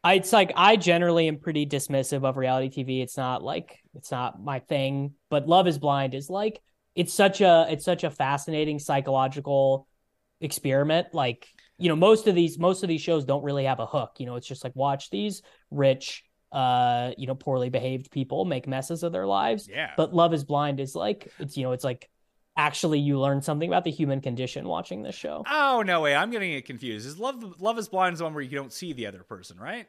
I, 0.04 0.14
it's 0.14 0.32
like 0.32 0.52
I 0.54 0.76
generally 0.76 1.26
am 1.26 1.38
pretty 1.38 1.66
dismissive 1.66 2.24
of 2.24 2.36
reality 2.36 2.68
TV. 2.70 3.02
It's 3.02 3.16
not 3.16 3.42
like 3.42 3.80
it's 3.94 4.12
not 4.12 4.40
my 4.42 4.60
thing, 4.60 5.14
but 5.30 5.48
Love 5.48 5.66
is 5.66 5.78
Blind 5.78 6.14
is 6.14 6.30
like 6.30 6.60
it's 6.94 7.12
such 7.12 7.40
a 7.40 7.66
it's 7.68 7.84
such 7.84 8.04
a 8.04 8.10
fascinating 8.10 8.78
psychological 8.78 9.88
experiment. 10.40 11.08
Like, 11.12 11.48
you 11.76 11.88
know, 11.88 11.96
most 11.96 12.26
of 12.26 12.34
these 12.34 12.58
most 12.58 12.82
of 12.82 12.88
these 12.88 13.02
shows 13.02 13.24
don't 13.24 13.42
really 13.42 13.64
have 13.64 13.80
a 13.80 13.86
hook. 13.86 14.12
You 14.18 14.26
know, 14.26 14.36
it's 14.36 14.46
just 14.46 14.64
like 14.64 14.76
watch 14.76 15.10
these 15.10 15.42
rich 15.70 16.22
uh, 16.52 17.12
you 17.18 17.26
know, 17.26 17.34
poorly 17.34 17.68
behaved 17.68 18.10
people 18.10 18.44
make 18.44 18.66
messes 18.66 19.02
of 19.02 19.12
their 19.12 19.26
lives. 19.26 19.68
Yeah. 19.68 19.92
But 19.96 20.14
Love 20.14 20.32
is 20.32 20.44
Blind 20.44 20.80
is 20.80 20.94
like 20.94 21.32
it's 21.38 21.56
you 21.56 21.64
know, 21.64 21.72
it's 21.72 21.84
like 21.84 22.08
actually 22.56 22.98
you 22.98 23.20
learn 23.20 23.42
something 23.42 23.68
about 23.68 23.84
the 23.84 23.90
human 23.90 24.20
condition 24.20 24.66
watching 24.66 25.02
this 25.02 25.14
show. 25.14 25.44
Oh 25.50 25.82
no 25.84 26.00
way, 26.00 26.14
I'm 26.14 26.30
getting 26.30 26.52
it 26.52 26.64
confused. 26.64 27.06
Is 27.06 27.18
love 27.18 27.60
Love 27.60 27.78
is 27.78 27.88
Blind 27.88 28.14
is 28.14 28.22
one 28.22 28.32
where 28.34 28.42
you 28.42 28.56
don't 28.56 28.72
see 28.72 28.92
the 28.92 29.06
other 29.06 29.22
person, 29.22 29.58
right? 29.58 29.86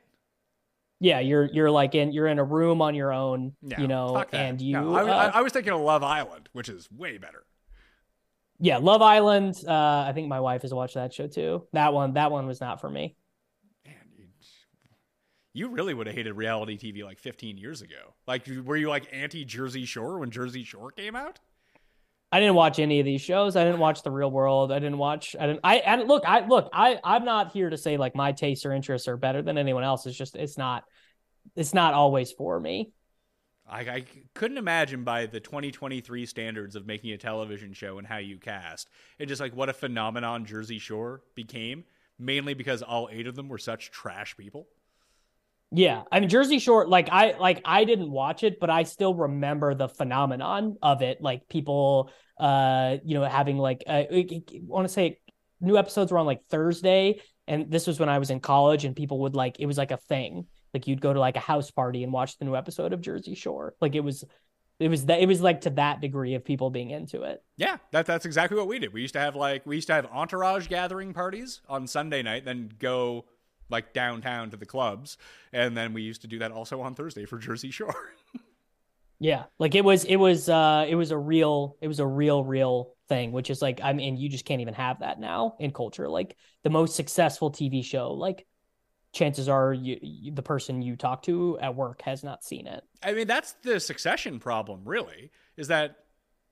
Yeah, 1.00 1.20
you're 1.20 1.46
you're 1.46 1.70
like 1.72 1.94
in 1.94 2.12
you're 2.12 2.28
in 2.28 2.40
a 2.40 2.44
room 2.44 2.82
on 2.82 2.96
your 2.96 3.14
own, 3.14 3.54
No, 3.62 3.78
you 3.78 3.88
know, 3.88 4.26
and 4.34 4.60
you. 4.60 4.74
No, 4.74 4.96
I, 4.96 5.02
uh, 5.04 5.32
I, 5.34 5.40
I 5.40 5.42
was 5.42 5.54
thinking 5.54 5.72
of 5.72 5.82
Love 5.82 6.04
Island, 6.04 6.50
which 6.54 6.70
is 6.70 6.90
way 6.92 7.20
better. 7.20 7.44
yeah, 8.60 8.78
Love 8.78 9.04
Island. 9.04 9.64
Uh, 9.66 10.06
I 10.08 10.12
think 10.14 10.28
my 10.28 10.40
wife 10.40 10.64
has 10.64 10.74
watched 10.74 10.96
that 10.96 11.14
show 11.14 11.28
too. 11.28 11.68
That 11.74 11.94
one, 11.94 12.14
that 12.14 12.32
one 12.32 12.48
was 12.48 12.60
not 12.60 12.82
for 12.82 12.90
me. 12.90 13.16
You 15.58 15.70
really 15.70 15.96
would 15.96 16.06
have 16.06 16.16
hated 16.16 16.34
reality 16.34 16.78
TV 16.78 17.04
like 17.04 17.18
15 17.18 17.58
years 17.58 17.82
ago. 17.82 18.14
Like, 18.28 18.48
were 18.64 18.78
you 18.78 18.90
like 18.90 19.08
anti 19.12 19.44
Jersey 19.44 19.86
Shore 19.86 20.20
when 20.20 20.30
Jersey 20.30 20.64
Shore 20.64 20.92
came 20.92 21.16
out? 21.16 21.40
I 22.32 22.40
didn't 22.40 22.54
watch 22.54 22.78
any 22.78 23.00
of 23.00 23.08
these 23.08 23.22
shows. 23.22 23.56
I 23.56 23.64
didn't 23.64 23.80
watch 23.80 24.04
The 24.04 24.12
Real 24.12 24.30
World. 24.30 24.72
I 24.72 24.78
didn't 24.78 25.00
watch. 25.00 25.36
I 25.40 25.48
didn't. 25.48 25.62
I 25.64 25.78
and 25.78 26.08
look. 26.08 26.26
I 26.28 26.46
look. 26.46 26.70
I 26.72 27.00
I'm 27.04 27.26
not 27.26 27.54
here 27.54 27.72
to 27.72 27.78
say 27.78 27.98
like 27.98 28.14
my 28.14 28.34
tastes 28.34 28.68
or 28.68 28.72
interests 28.72 29.08
are 29.08 29.18
better 29.18 29.42
than 29.42 29.58
anyone 29.58 29.84
else. 29.84 30.06
It's 30.06 30.16
just 30.16 30.36
it's 30.36 30.60
not. 30.60 30.84
It's 31.56 31.74
not 31.74 31.96
always 31.96 32.32
for 32.32 32.60
me. 32.60 32.92
I, 33.68 33.80
I 33.80 34.06
couldn't 34.36 34.60
imagine 34.60 35.04
by 35.04 35.26
the 35.26 35.40
2023 35.40 36.28
standards 36.28 36.76
of 36.76 36.86
making 36.86 37.14
a 37.14 37.18
television 37.18 37.74
show 37.74 37.98
and 37.98 38.06
how 38.06 38.18
you 38.18 38.38
cast, 38.38 38.92
and 39.18 39.28
just 39.28 39.42
like 39.42 39.56
what 39.56 39.70
a 39.70 39.74
phenomenon 39.74 40.46
Jersey 40.46 40.78
Shore 40.78 41.24
became, 41.34 41.84
mainly 42.20 42.54
because 42.54 42.84
all 42.84 43.10
eight 43.12 43.26
of 43.26 43.36
them 43.36 43.50
were 43.50 43.58
such 43.58 43.90
trash 43.90 44.38
people. 44.38 44.68
Yeah, 45.72 46.04
I 46.12 46.20
mean 46.20 46.30
Jersey 46.30 46.60
Shore. 46.60 46.88
Like 46.88 47.10
I 47.12 47.38
like 47.38 47.62
I 47.66 47.84
didn't 47.84 48.10
watch 48.10 48.44
it, 48.44 48.60
but 48.60 48.70
I 48.70 48.84
still 48.84 49.14
remember 49.14 49.76
the 49.76 49.90
phenomenon 49.90 50.78
of 50.82 51.02
it. 51.02 51.22
Like 51.22 51.50
people, 51.50 52.10
uh, 52.40 52.98
you 53.04 53.16
know, 53.16 53.26
having 53.26 53.58
like 53.58 53.84
uh, 53.86 54.04
I 54.10 54.42
want 54.62 54.88
to 54.88 54.94
say 54.94 55.20
new 55.60 55.78
episodes 55.78 56.12
were 56.12 56.20
on 56.20 56.26
like 56.26 56.46
Thursday, 56.50 57.22
and 57.48 57.70
this 57.70 57.86
was 57.86 58.00
when 58.00 58.08
I 58.08 58.20
was 58.20 58.30
in 58.30 58.40
college, 58.40 58.86
and 58.86 58.96
people 58.96 59.20
would 59.20 59.36
like 59.36 59.60
it 59.60 59.66
was 59.66 59.78
like 59.78 59.92
a 59.92 59.98
thing. 59.98 60.46
Like 60.74 60.88
you'd 60.88 61.02
go 61.02 61.12
to 61.12 61.20
like 61.20 61.36
a 61.36 61.42
house 61.42 61.70
party 61.70 62.04
and 62.04 62.14
watch 62.14 62.38
the 62.38 62.46
new 62.46 62.56
episode 62.56 62.94
of 62.94 63.02
Jersey 63.02 63.36
Shore. 63.36 63.76
Like 63.82 63.96
it 63.96 64.02
was, 64.02 64.24
it 64.80 64.90
was 64.90 65.06
that 65.08 65.20
it 65.20 65.28
was 65.28 65.42
like 65.42 65.62
to 65.62 65.70
that 65.72 66.00
degree 66.00 66.36
of 66.36 66.46
people 66.46 66.70
being 66.70 66.92
into 66.92 67.24
it. 67.24 67.44
Yeah, 67.58 67.78
that 67.92 68.06
that's 68.06 68.26
exactly 68.26 68.58
what 68.58 68.68
we 68.68 68.80
did. 68.80 68.94
We 68.94 69.02
used 69.02 69.16
to 69.16 69.20
have 69.20 69.36
like 69.36 69.66
we 69.66 69.76
used 69.76 69.88
to 69.88 69.94
have 69.94 70.06
entourage 70.06 70.68
gathering 70.68 71.14
parties 71.14 71.62
on 71.68 71.88
Sunday 71.88 72.22
night, 72.22 72.46
then 72.46 72.72
go 72.80 73.26
like 73.70 73.94
downtown 73.94 74.50
to 74.52 74.58
the 74.58 74.66
clubs, 74.66 75.18
and 75.52 75.76
then 75.76 75.94
we 75.94 76.02
used 76.02 76.22
to 76.22 76.28
do 76.28 76.40
that 76.40 76.52
also 76.52 76.82
on 76.82 76.96
Thursday 76.96 77.26
for 77.26 77.38
Jersey 77.38 77.72
Shore. 77.72 78.14
Yeah, 79.20 79.46
like 79.58 79.74
it 79.74 79.84
was, 79.84 80.04
it 80.04 80.18
was, 80.18 80.48
uh, 80.48 80.86
it 80.88 80.96
was 80.96 81.10
a 81.10 81.18
real, 81.18 81.76
it 81.82 81.88
was 81.88 82.00
a 82.00 82.06
real, 82.06 82.44
real 82.44 82.94
thing. 83.10 83.32
Which 83.32 83.50
is 83.50 83.62
like, 83.62 83.80
I 83.84 83.94
mean, 83.94 84.18
you 84.18 84.30
just 84.30 84.46
can't 84.46 84.62
even 84.62 84.76
have 84.76 85.00
that 85.00 85.20
now 85.20 85.56
in 85.60 85.72
culture. 85.72 86.08
Like 86.08 86.36
the 86.64 86.70
most 86.70 86.96
successful 86.96 87.52
TV 87.52 87.84
show, 87.84 88.14
like 88.14 88.46
chances 89.14 89.50
are 89.50 89.74
you, 89.74 89.98
you 90.02 90.32
the 90.34 90.44
person 90.44 90.82
you 90.82 90.96
talk 90.96 91.24
to 91.24 91.58
at 91.60 91.76
work 91.76 92.02
has 92.04 92.24
not 92.24 92.44
seen 92.44 92.68
it. 92.68 92.84
I 93.02 93.14
mean, 93.14 93.28
that's 93.28 93.54
the 93.64 93.80
Succession 93.80 94.40
problem, 94.40 94.82
really, 94.86 95.32
is 95.56 95.68
that 95.70 95.96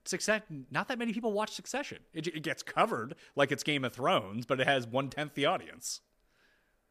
success. 0.06 0.42
Not 0.72 0.88
that 0.88 0.98
many 0.98 1.14
people 1.14 1.34
watch 1.34 1.52
Succession. 1.52 2.00
It, 2.14 2.28
it 2.28 2.44
gets 2.44 2.64
covered 2.64 3.16
like 3.36 3.52
it's 3.52 3.64
Game 3.64 3.86
of 3.86 3.94
Thrones, 3.94 4.46
but 4.46 4.60
it 4.60 4.68
has 4.68 4.88
one 4.88 5.10
tenth 5.10 5.36
the 5.36 5.46
audience. 5.46 6.02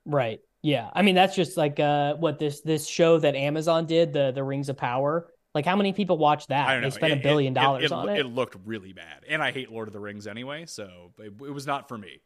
Right. 0.05 0.41
Yeah. 0.63 0.91
I 0.93 1.03
mean, 1.03 1.15
that's 1.15 1.35
just 1.37 1.57
like 1.57 1.79
uh 1.81 2.15
what 2.15 2.39
this 2.39 2.61
this 2.63 2.87
show 2.87 3.19
that 3.19 3.35
Amazon 3.35 3.87
did, 3.87 4.13
the 4.13 4.33
the 4.33 4.43
Rings 4.45 4.69
of 4.69 4.77
Power. 4.77 5.31
Like 5.55 5.65
how 5.67 5.77
many 5.77 5.93
people 5.93 6.19
watch 6.19 6.47
that? 6.49 6.69
I 6.69 6.73
don't 6.73 6.83
know. 6.83 6.91
They 6.91 6.95
spent 6.97 7.13
It- 7.13 7.19
a 7.21 7.23
billion 7.23 7.53
it- 7.53 7.61
dollars 7.61 7.85
it, 7.85 7.93
on 7.93 8.09
it. 8.09 8.15
it. 8.19 8.21
It 8.21 8.29
looked 8.29 8.57
really 8.65 8.93
bad, 8.93 9.25
and 9.29 9.43
I 9.43 9.53
hate 9.53 9.71
Lord 9.71 9.89
of 9.89 9.93
the 9.95 10.01
Rings 10.01 10.27
anyway, 10.27 10.67
so 10.67 11.13
it, 11.19 11.33
it 11.47 11.51
was 11.53 11.67
not 11.67 11.89
for 11.89 11.97
me. 11.99 12.23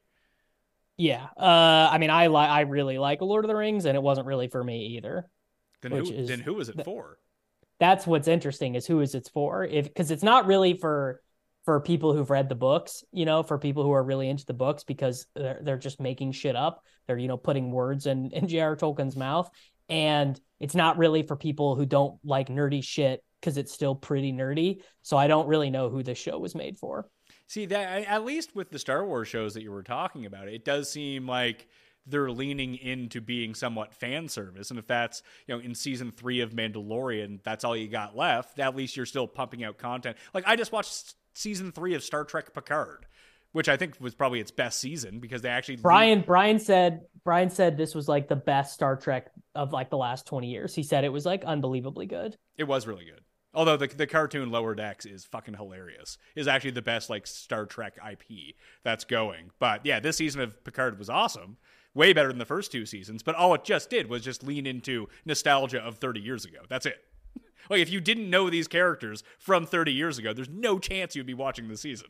Yeah. 0.96 1.26
Uh 1.36 1.88
I 1.92 1.98
mean, 1.98 2.10
I 2.10 2.26
like 2.28 2.48
I 2.50 2.60
really 2.62 2.98
like 2.98 3.20
Lord 3.20 3.44
of 3.44 3.48
the 3.48 3.54
Rings 3.56 3.84
and 3.84 3.96
it 3.96 4.02
wasn't 4.02 4.26
really 4.26 4.48
for 4.48 4.62
me 4.62 4.96
either. 4.96 5.30
Then 5.82 5.92
who? 5.92 5.98
is 6.10 6.28
then 6.28 6.40
who 6.40 6.54
was 6.54 6.68
it 6.68 6.76
the- 6.76 6.84
for? 6.84 7.18
That's 7.80 8.04
what's 8.06 8.26
interesting 8.26 8.74
is 8.74 8.86
who 8.86 9.00
is 9.00 9.14
it's 9.14 9.28
for? 9.28 9.64
If 9.64 9.94
cuz 9.94 10.10
it's 10.10 10.24
not 10.24 10.46
really 10.46 10.74
for 10.74 11.22
for 11.68 11.80
people 11.80 12.14
who've 12.14 12.30
read 12.30 12.48
the 12.48 12.54
books, 12.54 13.04
you 13.12 13.26
know, 13.26 13.42
for 13.42 13.58
people 13.58 13.82
who 13.82 13.92
are 13.92 14.02
really 14.02 14.30
into 14.30 14.46
the 14.46 14.54
books 14.54 14.84
because 14.84 15.26
they're 15.34 15.60
they're 15.62 15.76
just 15.76 16.00
making 16.00 16.32
shit 16.32 16.56
up. 16.56 16.82
They're, 17.06 17.18
you 17.18 17.28
know, 17.28 17.36
putting 17.36 17.70
words 17.70 18.06
in 18.06 18.30
in 18.30 18.48
J.R. 18.48 18.74
Tolkien's 18.74 19.16
mouth 19.16 19.50
and 19.90 20.40
it's 20.60 20.74
not 20.74 20.96
really 20.96 21.22
for 21.24 21.36
people 21.36 21.74
who 21.74 21.84
don't 21.84 22.18
like 22.24 22.48
nerdy 22.48 22.82
shit 22.82 23.22
because 23.38 23.58
it's 23.58 23.70
still 23.70 23.94
pretty 23.94 24.32
nerdy. 24.32 24.80
So 25.02 25.18
I 25.18 25.26
don't 25.26 25.46
really 25.46 25.68
know 25.68 25.90
who 25.90 26.02
this 26.02 26.16
show 26.16 26.38
was 26.38 26.54
made 26.54 26.78
for. 26.78 27.10
See 27.48 27.66
that 27.66 28.06
at 28.06 28.24
least 28.24 28.56
with 28.56 28.70
the 28.70 28.78
Star 28.78 29.04
Wars 29.04 29.28
shows 29.28 29.52
that 29.52 29.62
you 29.62 29.70
were 29.70 29.82
talking 29.82 30.24
about, 30.24 30.48
it 30.48 30.64
does 30.64 30.90
seem 30.90 31.26
like 31.26 31.68
they're 32.08 32.30
leaning 32.30 32.76
into 32.76 33.20
being 33.20 33.54
somewhat 33.54 33.92
fan 33.92 34.26
service. 34.26 34.70
And 34.70 34.78
if 34.78 34.86
that's 34.86 35.22
you 35.46 35.54
know 35.54 35.60
in 35.60 35.74
season 35.74 36.12
three 36.12 36.40
of 36.40 36.52
Mandalorian, 36.52 37.42
that's 37.42 37.62
all 37.62 37.76
you 37.76 37.88
got 37.88 38.16
left. 38.16 38.58
At 38.58 38.74
least 38.74 38.96
you're 38.96 39.04
still 39.04 39.26
pumping 39.26 39.64
out 39.64 39.76
content. 39.76 40.16
Like 40.32 40.44
I 40.46 40.56
just 40.56 40.72
watched 40.72 41.14
season 41.38 41.72
three 41.72 41.94
of 41.94 42.02
Star 42.02 42.24
Trek 42.24 42.52
Picard, 42.52 43.06
which 43.52 43.68
I 43.68 43.76
think 43.76 43.96
was 44.00 44.14
probably 44.14 44.40
its 44.40 44.50
best 44.50 44.78
season 44.78 45.20
because 45.20 45.42
they 45.42 45.48
actually 45.48 45.76
Brian 45.76 46.22
Brian 46.22 46.58
said 46.58 47.02
Brian 47.24 47.50
said 47.50 47.76
this 47.76 47.94
was 47.94 48.08
like 48.08 48.28
the 48.28 48.36
best 48.36 48.74
Star 48.74 48.96
Trek 48.96 49.30
of 49.54 49.72
like 49.72 49.90
the 49.90 49.96
last 49.96 50.26
20 50.26 50.48
years. 50.48 50.74
He 50.74 50.82
said 50.82 51.04
it 51.04 51.12
was 51.12 51.24
like 51.24 51.44
unbelievably 51.44 52.06
good. 52.06 52.36
It 52.56 52.64
was 52.64 52.86
really 52.86 53.04
good. 53.04 53.22
Although 53.54 53.76
the 53.76 53.86
the 53.86 54.06
cartoon 54.06 54.50
Lower 54.50 54.74
Decks 54.74 55.06
is 55.06 55.24
fucking 55.24 55.54
hilarious. 55.54 56.18
Is 56.36 56.48
actually 56.48 56.72
the 56.72 56.82
best 56.82 57.08
like 57.08 57.26
Star 57.26 57.66
Trek 57.66 57.98
IP 58.10 58.54
that's 58.82 59.04
going. 59.04 59.50
But 59.58 59.86
yeah, 59.86 60.00
this 60.00 60.16
season 60.16 60.40
of 60.40 60.62
Picard 60.64 60.98
was 60.98 61.08
awesome. 61.08 61.56
Way 61.94 62.12
better 62.12 62.28
than 62.28 62.38
the 62.38 62.44
first 62.44 62.70
two 62.70 62.86
seasons, 62.86 63.22
but 63.22 63.34
all 63.34 63.54
it 63.54 63.64
just 63.64 63.90
did 63.90 64.08
was 64.08 64.22
just 64.22 64.44
lean 64.44 64.66
into 64.66 65.08
nostalgia 65.24 65.80
of 65.80 65.96
30 65.96 66.20
years 66.20 66.44
ago. 66.44 66.58
That's 66.68 66.86
it. 66.86 67.02
Like 67.70 67.80
if 67.80 67.90
you 67.90 68.00
didn't 68.00 68.30
know 68.30 68.50
these 68.50 68.68
characters 68.68 69.22
from 69.38 69.66
30 69.66 69.92
years 69.92 70.18
ago, 70.18 70.32
there's 70.32 70.48
no 70.48 70.78
chance 70.78 71.14
you'd 71.16 71.26
be 71.26 71.34
watching 71.34 71.68
the 71.68 71.76
season. 71.76 72.08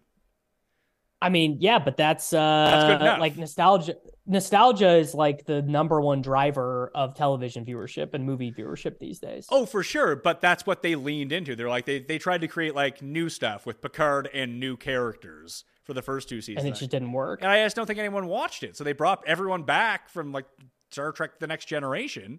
I 1.20 1.30
mean, 1.30 1.56
yeah, 1.58 1.80
but 1.80 1.96
that's 1.96 2.32
uh 2.32 2.96
That's 3.00 3.20
like 3.20 3.36
nostalgia 3.36 3.94
nostalgia 4.24 4.90
is 4.98 5.14
like 5.14 5.46
the 5.46 5.62
number 5.62 6.00
one 6.00 6.22
driver 6.22 6.92
of 6.94 7.14
television 7.14 7.64
viewership 7.64 8.14
and 8.14 8.24
movie 8.24 8.52
viewership 8.52 9.00
these 9.00 9.18
days. 9.18 9.46
Oh, 9.50 9.66
for 9.66 9.82
sure, 9.82 10.14
but 10.14 10.40
that's 10.40 10.64
what 10.64 10.82
they 10.82 10.94
leaned 10.94 11.32
into. 11.32 11.56
They're 11.56 11.68
like 11.68 11.86
they 11.86 11.98
they 11.98 12.18
tried 12.18 12.42
to 12.42 12.48
create 12.48 12.74
like 12.76 13.02
new 13.02 13.28
stuff 13.28 13.66
with 13.66 13.80
Picard 13.80 14.28
and 14.32 14.60
new 14.60 14.76
characters 14.76 15.64
for 15.82 15.92
the 15.92 16.02
first 16.02 16.28
two 16.28 16.40
seasons. 16.40 16.64
and 16.64 16.74
it 16.74 16.78
just 16.78 16.90
didn't 16.90 17.12
work. 17.12 17.40
And 17.42 17.50
I 17.50 17.64
just 17.64 17.74
don't 17.74 17.86
think 17.86 17.98
anyone 17.98 18.28
watched 18.28 18.62
it. 18.62 18.76
So 18.76 18.84
they 18.84 18.92
brought 18.92 19.24
everyone 19.26 19.64
back 19.64 20.10
from 20.10 20.30
like 20.32 20.44
Star 20.90 21.10
Trek 21.10 21.40
The 21.40 21.46
Next 21.48 21.64
Generation. 21.64 22.38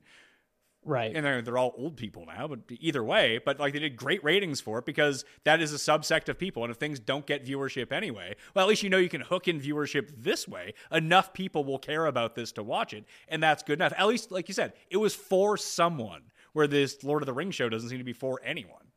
Right. 0.90 1.16
And 1.16 1.24
they're, 1.24 1.42
they're 1.44 1.58
all 1.58 1.76
old 1.78 1.98
people 1.98 2.26
now, 2.26 2.48
but 2.48 2.62
either 2.80 3.04
way, 3.04 3.40
but 3.46 3.60
like 3.60 3.74
they 3.74 3.80
did 3.80 3.96
great 3.96 4.24
ratings 4.24 4.60
for 4.60 4.80
it 4.80 4.86
because 4.86 5.24
that 5.44 5.62
is 5.62 5.72
a 5.72 5.78
subsect 5.78 6.30
of 6.30 6.40
people. 6.40 6.64
And 6.64 6.72
if 6.72 6.78
things 6.78 7.00
don't 7.00 7.28
get 7.28 7.46
viewership 7.46 7.92
anyway, 7.92 8.36
well, 8.56 8.66
at 8.66 8.70
least 8.70 8.82
you 8.82 8.90
know 8.90 8.98
you 8.98 9.08
can 9.08 9.22
hook 9.22 9.48
in 9.48 9.62
viewership 9.62 10.12
this 10.18 10.48
way. 10.48 10.74
Enough 10.92 11.32
people 11.32 11.64
will 11.64 11.78
care 11.78 12.08
about 12.08 12.34
this 12.34 12.52
to 12.54 12.64
watch 12.64 12.94
it. 12.94 13.06
And 13.28 13.44
that's 13.44 13.62
good 13.62 13.78
enough. 13.78 13.94
At 13.96 14.08
least, 14.08 14.32
like 14.32 14.48
you 14.48 14.56
said, 14.56 14.74
it 14.90 14.98
was 14.98 15.14
for 15.14 15.58
someone, 15.58 16.24
where 16.54 16.66
this 16.66 17.04
Lord 17.04 17.22
of 17.22 17.28
the 17.28 17.34
Rings 17.34 17.54
show 17.54 17.70
doesn't 17.70 17.90
seem 17.90 18.00
to 18.00 18.04
be 18.04 18.14
for 18.14 18.42
anyone. 18.44 18.89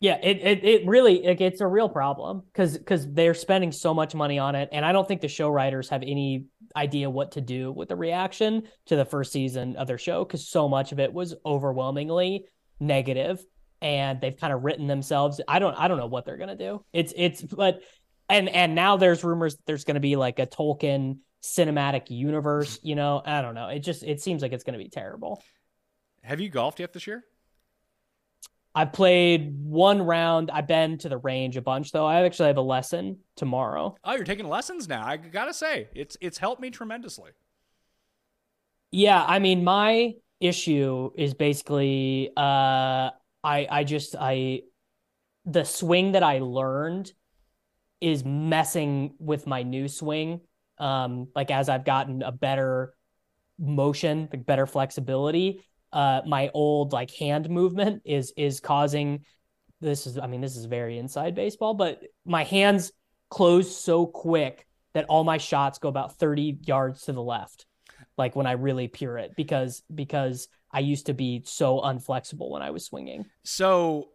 Yeah, 0.00 0.18
it 0.22 0.38
it, 0.38 0.64
it 0.64 0.86
really 0.86 1.22
like, 1.22 1.40
it's 1.40 1.60
a 1.60 1.66
real 1.66 1.88
problem 1.88 2.42
because 2.52 2.78
because 2.78 3.12
they're 3.12 3.34
spending 3.34 3.72
so 3.72 3.92
much 3.92 4.14
money 4.14 4.38
on 4.38 4.54
it, 4.54 4.68
and 4.70 4.84
I 4.84 4.92
don't 4.92 5.08
think 5.08 5.20
the 5.20 5.28
show 5.28 5.48
writers 5.48 5.88
have 5.88 6.02
any 6.02 6.46
idea 6.76 7.10
what 7.10 7.32
to 7.32 7.40
do 7.40 7.72
with 7.72 7.88
the 7.88 7.96
reaction 7.96 8.62
to 8.86 8.96
the 8.96 9.04
first 9.04 9.32
season 9.32 9.74
of 9.76 9.88
their 9.88 9.98
show 9.98 10.24
because 10.24 10.48
so 10.48 10.68
much 10.68 10.92
of 10.92 11.00
it 11.00 11.12
was 11.12 11.34
overwhelmingly 11.44 12.44
negative, 12.78 13.44
and 13.80 14.20
they've 14.20 14.36
kind 14.36 14.52
of 14.52 14.62
written 14.62 14.86
themselves. 14.86 15.40
I 15.48 15.58
don't 15.58 15.74
I 15.74 15.88
don't 15.88 15.98
know 15.98 16.06
what 16.06 16.24
they're 16.24 16.36
gonna 16.36 16.54
do. 16.54 16.84
It's 16.92 17.12
it's 17.16 17.42
but 17.42 17.80
and 18.28 18.48
and 18.48 18.76
now 18.76 18.98
there's 18.98 19.24
rumors 19.24 19.56
that 19.56 19.66
there's 19.66 19.82
gonna 19.84 19.98
be 19.98 20.14
like 20.14 20.38
a 20.38 20.46
Tolkien 20.46 21.18
cinematic 21.42 22.08
universe. 22.08 22.78
You 22.84 22.94
know, 22.94 23.20
I 23.24 23.42
don't 23.42 23.56
know. 23.56 23.68
It 23.68 23.80
just 23.80 24.04
it 24.04 24.20
seems 24.20 24.42
like 24.42 24.52
it's 24.52 24.62
gonna 24.62 24.78
be 24.78 24.90
terrible. 24.90 25.42
Have 26.22 26.40
you 26.40 26.50
golfed 26.50 26.78
yet 26.78 26.92
this 26.92 27.08
year? 27.08 27.24
I 28.78 28.84
played 28.84 29.52
one 29.60 30.00
round. 30.02 30.52
I've 30.52 30.68
been 30.68 30.98
to 30.98 31.08
the 31.08 31.18
range 31.18 31.56
a 31.56 31.60
bunch 31.60 31.90
though. 31.90 32.06
I 32.06 32.22
actually 32.22 32.46
have 32.46 32.58
a 32.58 32.62
lesson 32.62 33.18
tomorrow. 33.34 33.96
Oh, 34.04 34.14
you're 34.14 34.22
taking 34.22 34.46
lessons 34.48 34.86
now. 34.86 35.04
I 35.04 35.16
gotta 35.16 35.52
say, 35.52 35.88
it's 35.96 36.16
it's 36.20 36.38
helped 36.38 36.62
me 36.62 36.70
tremendously. 36.70 37.32
Yeah, 38.92 39.24
I 39.26 39.40
mean 39.40 39.64
my 39.64 40.14
issue 40.38 41.10
is 41.16 41.34
basically 41.34 42.30
uh 42.36 43.10
I 43.42 43.66
I 43.68 43.82
just 43.82 44.14
I 44.16 44.60
the 45.44 45.64
swing 45.64 46.12
that 46.12 46.22
I 46.22 46.38
learned 46.38 47.12
is 48.00 48.24
messing 48.24 49.14
with 49.18 49.44
my 49.44 49.64
new 49.64 49.88
swing. 49.88 50.42
Um 50.78 51.26
like 51.34 51.50
as 51.50 51.68
I've 51.68 51.84
gotten 51.84 52.22
a 52.22 52.30
better 52.30 52.94
motion, 53.58 54.28
like 54.32 54.46
better 54.46 54.66
flexibility, 54.66 55.64
uh 55.92 56.20
my 56.26 56.50
old 56.54 56.92
like 56.92 57.10
hand 57.10 57.48
movement 57.48 58.02
is 58.04 58.32
is 58.36 58.60
causing 58.60 59.24
this 59.80 60.06
is 60.06 60.18
I 60.18 60.26
mean 60.26 60.40
this 60.40 60.56
is 60.56 60.64
very 60.64 60.98
inside 60.98 61.34
baseball, 61.34 61.74
but 61.74 62.02
my 62.24 62.44
hands 62.44 62.92
close 63.30 63.76
so 63.76 64.06
quick 64.06 64.66
that 64.94 65.06
all 65.08 65.24
my 65.24 65.38
shots 65.38 65.78
go 65.78 65.88
about 65.88 66.16
30 66.16 66.58
yards 66.64 67.02
to 67.04 67.12
the 67.12 67.22
left 67.22 67.66
like 68.16 68.34
when 68.34 68.46
I 68.46 68.52
really 68.52 68.88
pure 68.88 69.18
it 69.18 69.32
because 69.36 69.82
because 69.94 70.48
I 70.72 70.80
used 70.80 71.06
to 71.06 71.14
be 71.14 71.42
so 71.44 71.80
unflexible 71.80 72.50
when 72.50 72.62
I 72.62 72.70
was 72.70 72.84
swinging. 72.84 73.26
So 73.44 74.08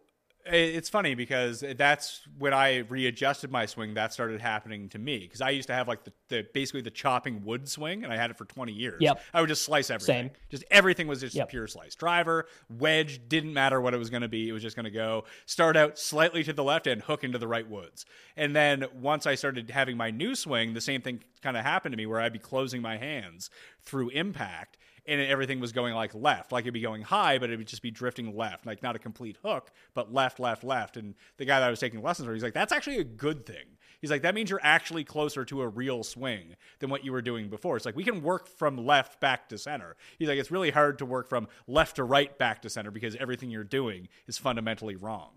it's 0.46 0.90
funny 0.90 1.14
because 1.14 1.64
that's 1.76 2.20
when 2.38 2.52
I 2.52 2.78
readjusted 2.78 3.50
my 3.50 3.66
swing. 3.66 3.94
That 3.94 4.12
started 4.12 4.40
happening 4.40 4.88
to 4.90 4.98
me 4.98 5.18
because 5.20 5.40
I 5.40 5.50
used 5.50 5.68
to 5.68 5.74
have 5.74 5.88
like 5.88 6.04
the, 6.04 6.12
the 6.28 6.46
basically 6.52 6.82
the 6.82 6.90
chopping 6.90 7.44
wood 7.44 7.68
swing, 7.68 8.04
and 8.04 8.12
I 8.12 8.16
had 8.16 8.30
it 8.30 8.36
for 8.36 8.44
twenty 8.44 8.72
years. 8.72 8.98
Yep. 9.00 9.20
I 9.32 9.40
would 9.40 9.48
just 9.48 9.62
slice 9.62 9.90
everything. 9.90 10.28
Same. 10.28 10.30
Just 10.50 10.64
everything 10.70 11.06
was 11.06 11.20
just 11.20 11.34
Yep. 11.34 11.48
pure 11.48 11.66
slice. 11.66 11.94
Driver, 11.94 12.46
wedge, 12.68 13.28
didn't 13.28 13.54
matter 13.54 13.80
what 13.80 13.94
it 13.94 13.98
was 13.98 14.10
going 14.10 14.22
to 14.22 14.28
be. 14.28 14.48
It 14.48 14.52
was 14.52 14.62
just 14.62 14.76
going 14.76 14.84
to 14.84 14.90
go 14.90 15.24
start 15.46 15.76
out 15.76 15.98
slightly 15.98 16.44
to 16.44 16.52
the 16.52 16.64
left 16.64 16.86
and 16.86 17.00
hook 17.00 17.24
into 17.24 17.38
the 17.38 17.48
right 17.48 17.68
woods. 17.68 18.04
And 18.36 18.54
then 18.54 18.84
once 19.00 19.26
I 19.26 19.36
started 19.36 19.70
having 19.70 19.96
my 19.96 20.10
new 20.10 20.34
swing, 20.34 20.74
the 20.74 20.80
same 20.80 21.00
thing 21.00 21.22
kind 21.42 21.56
of 21.56 21.64
happened 21.64 21.92
to 21.92 21.96
me 21.96 22.06
where 22.06 22.20
I'd 22.20 22.32
be 22.32 22.38
closing 22.38 22.82
my 22.82 22.96
hands 22.98 23.48
through 23.82 24.10
impact 24.10 24.76
and 25.06 25.20
everything 25.20 25.60
was 25.60 25.72
going 25.72 25.94
like 25.94 26.14
left, 26.14 26.50
like 26.52 26.64
it'd 26.64 26.74
be 26.74 26.80
going 26.80 27.02
high, 27.02 27.38
but 27.38 27.50
it 27.50 27.56
would 27.56 27.66
just 27.66 27.82
be 27.82 27.90
drifting 27.90 28.34
left, 28.36 28.64
like 28.64 28.82
not 28.82 28.96
a 28.96 28.98
complete 28.98 29.36
hook, 29.44 29.70
but 29.92 30.12
left, 30.12 30.40
left, 30.40 30.64
left. 30.64 30.96
And 30.96 31.14
the 31.36 31.44
guy 31.44 31.60
that 31.60 31.66
I 31.66 31.70
was 31.70 31.80
taking 31.80 32.02
lessons 32.02 32.26
from, 32.26 32.34
he's 32.34 32.42
like, 32.42 32.54
that's 32.54 32.72
actually 32.72 32.98
a 32.98 33.04
good 33.04 33.44
thing. 33.44 33.76
He's 34.00 34.10
like, 34.10 34.22
that 34.22 34.34
means 34.34 34.50
you're 34.50 34.60
actually 34.62 35.04
closer 35.04 35.44
to 35.46 35.62
a 35.62 35.68
real 35.68 36.04
swing 36.04 36.56
than 36.78 36.90
what 36.90 37.04
you 37.04 37.12
were 37.12 37.22
doing 37.22 37.48
before. 37.48 37.76
It's 37.76 37.86
like 37.86 37.96
we 37.96 38.04
can 38.04 38.22
work 38.22 38.48
from 38.48 38.76
left 38.76 39.20
back 39.20 39.48
to 39.50 39.58
center. 39.58 39.96
He's 40.18 40.28
like, 40.28 40.38
it's 40.38 40.50
really 40.50 40.70
hard 40.70 40.98
to 40.98 41.06
work 41.06 41.28
from 41.28 41.48
left 41.66 41.96
to 41.96 42.04
right 42.04 42.36
back 42.38 42.62
to 42.62 42.70
center 42.70 42.90
because 42.90 43.16
everything 43.16 43.50
you're 43.50 43.64
doing 43.64 44.08
is 44.26 44.38
fundamentally 44.38 44.96
wrong. 44.96 45.30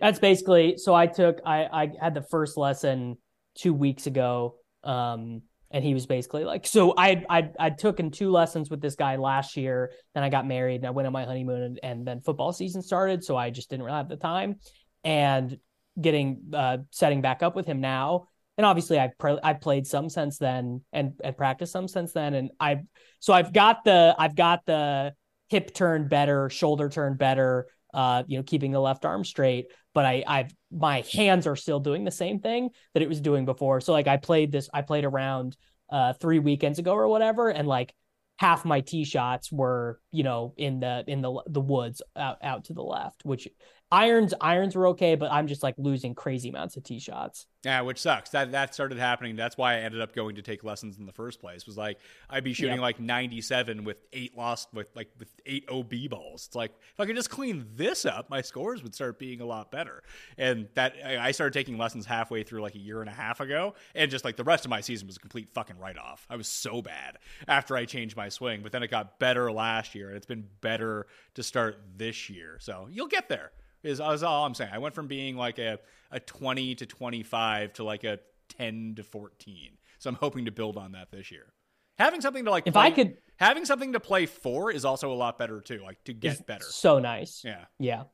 That's 0.00 0.18
basically 0.18 0.78
so 0.78 0.94
I 0.94 1.06
took 1.06 1.40
I 1.44 1.64
I 1.64 1.92
had 2.00 2.14
the 2.14 2.22
first 2.22 2.56
lesson 2.56 3.18
2 3.56 3.74
weeks 3.74 4.06
ago 4.06 4.56
um 4.82 5.42
and 5.70 5.84
he 5.84 5.94
was 5.94 6.06
basically 6.06 6.44
like 6.44 6.66
so 6.66 6.94
I 6.96 7.24
I 7.28 7.50
I 7.58 7.70
took 7.70 8.00
in 8.00 8.10
two 8.10 8.30
lessons 8.30 8.70
with 8.70 8.80
this 8.80 8.96
guy 8.96 9.16
last 9.16 9.56
year. 9.56 9.92
Then 10.14 10.24
I 10.24 10.28
got 10.28 10.46
married 10.46 10.76
and 10.76 10.86
I 10.86 10.90
went 10.90 11.06
on 11.06 11.12
my 11.12 11.24
honeymoon 11.24 11.62
and, 11.62 11.80
and 11.82 12.06
then 12.06 12.20
football 12.20 12.52
season 12.52 12.82
started. 12.82 13.24
So 13.24 13.36
I 13.36 13.50
just 13.50 13.70
didn't 13.70 13.84
really 13.84 13.96
have 13.96 14.08
the 14.08 14.16
time 14.16 14.56
and 15.04 15.56
getting 16.00 16.40
uh 16.52 16.78
setting 16.90 17.20
back 17.20 17.42
up 17.42 17.54
with 17.54 17.66
him 17.66 17.80
now. 17.80 18.26
And 18.58 18.66
obviously 18.66 18.98
I've 18.98 19.16
pr- 19.16 19.40
I've 19.42 19.60
played 19.60 19.86
some 19.86 20.08
since 20.08 20.38
then 20.38 20.82
and 20.92 21.12
and 21.22 21.36
practiced 21.36 21.72
some 21.72 21.88
since 21.88 22.12
then. 22.12 22.34
And 22.34 22.50
I've 22.58 22.80
so 23.20 23.32
I've 23.32 23.52
got 23.52 23.84
the 23.84 24.14
I've 24.18 24.34
got 24.34 24.66
the 24.66 25.14
hip 25.48 25.72
turn 25.72 26.08
better 26.08 26.50
shoulder 26.50 26.88
turn 26.88 27.16
better 27.16 27.66
uh 27.92 28.22
you 28.26 28.38
know 28.38 28.42
keeping 28.44 28.70
the 28.70 28.80
left 28.80 29.04
arm 29.04 29.24
straight 29.24 29.66
but 29.94 30.04
I 30.04 30.24
I've 30.26 30.54
my 30.70 31.04
hands 31.12 31.46
are 31.46 31.56
still 31.56 31.80
doing 31.80 32.04
the 32.04 32.10
same 32.10 32.40
thing 32.40 32.70
that 32.94 33.02
it 33.02 33.08
was 33.08 33.20
doing 33.20 33.44
before. 33.44 33.80
So 33.80 33.92
like 33.92 34.06
I 34.06 34.16
played 34.16 34.52
this 34.52 34.68
I 34.72 34.82
played 34.82 35.04
around 35.04 35.56
uh 35.90 36.12
3 36.14 36.38
weekends 36.38 36.78
ago 36.78 36.92
or 36.92 37.08
whatever 37.08 37.48
and 37.48 37.66
like 37.66 37.94
half 38.38 38.64
my 38.64 38.80
tee 38.80 39.04
shots 39.04 39.52
were 39.52 40.00
you 40.12 40.22
know 40.22 40.54
in 40.56 40.80
the 40.80 41.04
in 41.06 41.20
the 41.20 41.42
the 41.46 41.60
woods 41.60 42.00
out, 42.16 42.38
out 42.42 42.64
to 42.64 42.72
the 42.72 42.82
left 42.82 43.24
which 43.24 43.48
irons 43.92 44.32
irons 44.40 44.76
were 44.76 44.86
okay 44.88 45.14
but 45.14 45.30
i'm 45.32 45.46
just 45.46 45.62
like 45.62 45.74
losing 45.78 46.14
crazy 46.14 46.48
amounts 46.48 46.76
of 46.76 46.82
tee 46.84 46.98
shots 46.98 47.46
Yeah, 47.62 47.82
which 47.82 47.98
sucks. 48.00 48.30
That 48.30 48.52
that 48.52 48.72
started 48.72 48.96
happening. 48.96 49.36
That's 49.36 49.58
why 49.58 49.74
I 49.74 49.80
ended 49.80 50.00
up 50.00 50.14
going 50.14 50.36
to 50.36 50.42
take 50.42 50.64
lessons 50.64 50.96
in 50.98 51.04
the 51.04 51.12
first 51.12 51.40
place. 51.40 51.66
Was 51.66 51.76
like 51.76 51.98
I'd 52.30 52.42
be 52.42 52.54
shooting 52.54 52.76
Yeah. 52.76 52.80
like 52.80 52.98
97 52.98 53.84
with 53.84 53.98
eight 54.14 54.34
lost 54.34 54.68
with 54.72 54.88
like 54.96 55.10
with 55.18 55.28
eight 55.44 55.66
OB 55.68 56.08
balls. 56.08 56.46
It's 56.46 56.56
like 56.56 56.70
if 56.94 56.98
I 56.98 57.04
could 57.04 57.16
just 57.16 57.28
clean 57.28 57.66
this 57.76 58.06
up, 58.06 58.30
my 58.30 58.40
scores 58.40 58.82
would 58.82 58.94
start 58.94 59.18
being 59.18 59.42
a 59.42 59.44
lot 59.44 59.70
better. 59.70 60.02
And 60.38 60.68
that 60.74 60.94
I 61.04 61.18
I 61.28 61.30
started 61.32 61.52
taking 61.52 61.76
lessons 61.76 62.06
halfway 62.06 62.44
through 62.44 62.62
like 62.62 62.76
a 62.76 62.78
year 62.78 63.02
and 63.02 63.10
a 63.10 63.12
half 63.12 63.40
ago, 63.40 63.74
and 63.94 64.10
just 64.10 64.24
like 64.24 64.36
the 64.36 64.44
rest 64.44 64.64
of 64.64 64.70
my 64.70 64.80
season 64.80 65.06
was 65.06 65.16
a 65.18 65.20
complete 65.20 65.50
fucking 65.52 65.78
write 65.78 65.98
off. 65.98 66.26
I 66.30 66.36
was 66.36 66.48
so 66.48 66.80
bad 66.80 67.18
after 67.46 67.76
I 67.76 67.84
changed 67.84 68.16
my 68.16 68.30
swing, 68.30 68.62
but 68.62 68.72
then 68.72 68.82
it 68.82 68.90
got 68.90 69.18
better 69.18 69.52
last 69.52 69.94
year, 69.94 70.08
and 70.08 70.16
it's 70.16 70.24
been 70.24 70.46
better 70.62 71.06
to 71.34 71.42
start 71.42 71.76
this 71.98 72.30
year. 72.30 72.56
So 72.58 72.88
you'll 72.90 73.06
get 73.18 73.28
there. 73.28 73.50
Is, 73.82 74.00
is 74.00 74.22
all 74.22 74.44
I'm 74.46 74.54
saying. 74.54 74.70
I 74.72 74.78
went 74.78 74.94
from 74.94 75.06
being 75.06 75.36
like 75.36 75.58
a, 75.58 75.78
a 76.10 76.20
20 76.20 76.74
to 76.76 76.86
25 76.86 77.72
to 77.74 77.84
like 77.84 78.04
a 78.04 78.18
10 78.58 78.94
to 78.96 79.02
14. 79.02 79.78
So 79.98 80.10
I'm 80.10 80.16
hoping 80.16 80.44
to 80.46 80.50
build 80.50 80.76
on 80.76 80.92
that 80.92 81.10
this 81.10 81.30
year. 81.30 81.52
Having 81.98 82.20
something 82.22 82.44
to 82.44 82.50
like 82.50 82.66
If 82.66 82.74
play- 82.74 82.82
I 82.84 82.90
could- 82.90 83.16
having 83.38 83.64
something 83.64 83.92
to 83.94 84.00
play 84.00 84.26
for 84.26 84.70
is 84.70 84.84
also 84.84 85.12
a 85.12 85.14
lot 85.14 85.38
better 85.38 85.60
too, 85.60 85.80
like 85.82 86.02
to 86.04 86.12
get 86.12 86.46
better. 86.46 86.64
so 86.64 86.98
nice 86.98 87.42
Yeah. 87.44 87.64
Yeah. 87.78 88.04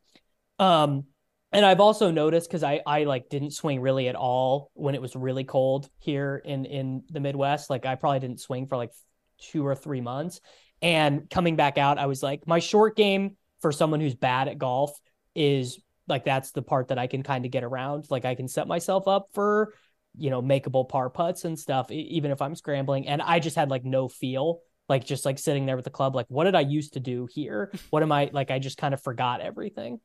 Um, 0.59 1.05
and 1.53 1.65
I've 1.65 1.81
also 1.81 2.11
noticed 2.11 2.49
because 2.49 2.65
I 2.65 2.81
I 2.87 3.05
like 3.05 3.29
didn't 3.29 3.53
swing 3.53 3.81
really 3.81 4.09
at 4.09 4.17
all 4.17 4.71
when 4.75 4.95
it 4.95 5.01
was 5.01 5.15
really 5.15 5.45
cold 5.45 5.89
here 5.99 6.43
in 6.45 6.65
in 6.65 7.05
the 7.11 7.21
Midwest. 7.21 7.71
Like 7.71 7.87
I 7.87 7.95
probably 7.95 8.21
didn't 8.21 8.41
swing 8.41 8.67
for 8.67 8.77
like 8.77 8.91
two 9.39 9.65
or 9.67 9.75
three 9.75 10.01
months. 10.01 10.41
And 10.83 11.31
coming 11.31 11.57
back 11.57 11.79
out, 11.79 11.99
I 11.99 12.07
was 12.07 12.23
like, 12.23 12.47
my 12.47 12.59
short 12.59 12.97
game 12.97 13.37
for 13.61 13.73
someone 13.73 14.01
who's 14.01 14.15
bad 14.15 14.49
at 14.49 14.59
golf 14.59 14.99
is 15.37 15.79
like 16.09 16.25
that's 16.25 16.53
the 16.53 16.63
part 16.63 16.89
that 16.89 16.99
I 16.99 17.07
can 17.07 17.23
kind 17.23 17.45
of 17.45 17.51
get 17.51 17.65
around. 17.65 18.07
Like 18.11 18.25
I 18.25 18.35
can 18.35 18.49
set 18.49 18.67
myself 18.67 19.07
up 19.07 19.29
for 19.33 19.73
you 20.19 20.31
know, 20.31 20.43
makeable 20.43 20.89
par 20.89 21.11
putts 21.11 21.45
and 21.45 21.59
stuff, 21.59 21.91
even 21.91 22.31
if 22.31 22.41
I'm 22.41 22.55
scrambling. 22.55 23.07
And 23.07 23.21
I 23.21 23.39
just 23.39 23.57
had 23.57 23.71
like 23.71 23.85
no 23.85 24.09
feel, 24.09 24.61
like 24.89 25.05
just 25.05 25.25
like 25.25 25.39
sitting 25.39 25.67
there 25.67 25.77
with 25.77 25.85
the 25.85 25.91
club, 25.91 26.15
like, 26.15 26.27
what 26.29 26.45
did 26.45 26.55
I 26.55 26.61
used 26.61 26.95
to 26.95 27.01
do 27.01 27.29
here? 27.31 27.73
What 27.91 28.03
am 28.03 28.13
I 28.13 28.31
like? 28.33 28.51
I 28.51 28.59
just 28.59 28.79
kind 28.79 28.95
of 28.95 29.03
forgot 29.03 29.41
everything. 29.41 30.01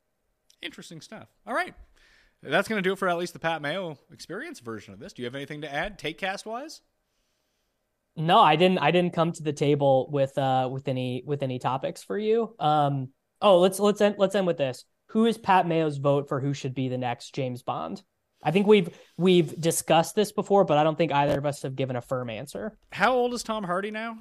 Interesting 0.62 1.02
stuff. 1.02 1.28
All 1.48 1.54
right. 1.54 1.74
That's 2.44 2.68
going 2.68 2.82
to 2.82 2.88
do 2.88 2.94
it 2.94 3.00
for 3.00 3.08
at 3.08 3.18
least 3.18 3.34
the 3.34 3.40
Pat 3.40 3.62
Mayo 3.62 3.98
experience 4.12 4.60
version 4.60 4.94
of 4.94 5.00
this. 5.00 5.14
Do 5.14 5.22
you 5.22 5.28
have 5.28 5.36
anything 5.36 5.62
to 5.62 5.74
add, 5.74 6.00
Taekcast 6.00 6.46
wise? 6.46 6.82
No, 8.18 8.40
I 8.40 8.56
didn't. 8.56 8.80
I 8.80 8.92
didn't 8.92 9.14
come 9.14 9.32
to 9.32 9.44
the 9.44 9.54
table 9.54 10.10
with 10.12 10.38
uh 10.38 10.68
with 10.70 10.90
any 10.90 11.24
with 11.26 11.44
any 11.44 11.60
topics 11.60 12.04
for 12.04 12.18
you. 12.18 12.54
Um. 12.60 13.10
Oh, 13.42 13.60
let's 13.60 13.80
let's 13.80 14.02
end 14.02 14.16
let's 14.18 14.36
end 14.36 14.46
with 14.46 14.58
this. 14.58 14.84
Who 15.12 15.26
is 15.26 15.38
Pat 15.38 15.68
Mayo's 15.68 15.98
vote 15.98 16.30
for 16.30 16.40
who 16.40 16.54
should 16.54 16.74
be 16.74 16.88
the 16.88 16.98
next 16.98 17.36
James 17.36 17.64
Bond? 17.64 18.02
I 18.44 18.52
think 18.52 18.66
we've 18.66 18.90
we've 19.18 19.60
discussed 19.60 20.16
this 20.16 20.32
before, 20.32 20.64
but 20.64 20.78
I 20.78 20.84
don't 20.84 20.98
think 20.98 21.12
either 21.12 21.38
of 21.38 21.46
us 21.46 21.62
have 21.64 21.76
given 21.76 21.96
a 21.96 22.02
firm 22.02 22.30
answer. 22.30 22.78
How 22.92 23.14
old 23.14 23.34
is 23.34 23.44
Tom 23.44 23.64
Hardy 23.64 23.92
now? 23.92 24.20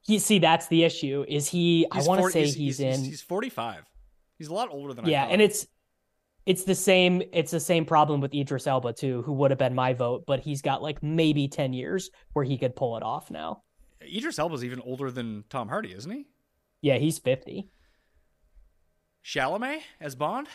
He 0.00 0.18
see 0.18 0.38
that's 0.38 0.68
the 0.68 0.84
issue. 0.84 1.24
Is 1.28 1.48
he? 1.48 1.86
He's 1.92 2.06
I 2.06 2.08
want 2.08 2.22
to 2.22 2.30
say 2.30 2.40
he's, 2.42 2.54
he's, 2.54 2.78
he's, 2.78 2.98
in. 2.98 3.04
He's 3.04 3.20
45. 3.20 3.84
He's 4.38 4.48
a 4.48 4.54
lot 4.54 4.68
older 4.70 4.94
than 4.94 5.04
I 5.04 5.08
yeah, 5.08 5.26
and 5.26 5.42
it's 5.42 5.66
it's 6.46 6.64
the 6.64 6.74
same. 6.74 7.22
It's 7.32 7.50
the 7.50 7.60
same 7.60 7.84
problem 7.84 8.20
with 8.20 8.34
Idris 8.34 8.66
Elba 8.66 8.92
too, 8.92 9.22
who 9.22 9.32
would 9.34 9.50
have 9.50 9.58
been 9.58 9.74
my 9.74 9.92
vote, 9.92 10.24
but 10.26 10.40
he's 10.40 10.62
got 10.62 10.82
like 10.82 11.02
maybe 11.02 11.48
ten 11.48 11.72
years 11.72 12.10
where 12.32 12.44
he 12.44 12.56
could 12.58 12.74
pull 12.74 12.96
it 12.96 13.02
off 13.02 13.30
now. 13.30 13.62
Idris 14.02 14.38
Elba's 14.38 14.64
even 14.64 14.80
older 14.80 15.10
than 15.10 15.44
Tom 15.50 15.68
Hardy, 15.68 15.92
isn't 15.92 16.10
he? 16.10 16.26
Yeah, 16.80 16.98
he's 16.98 17.18
fifty. 17.18 17.68
Chalamet 19.24 19.80
as 20.00 20.14
Bond? 20.14 20.48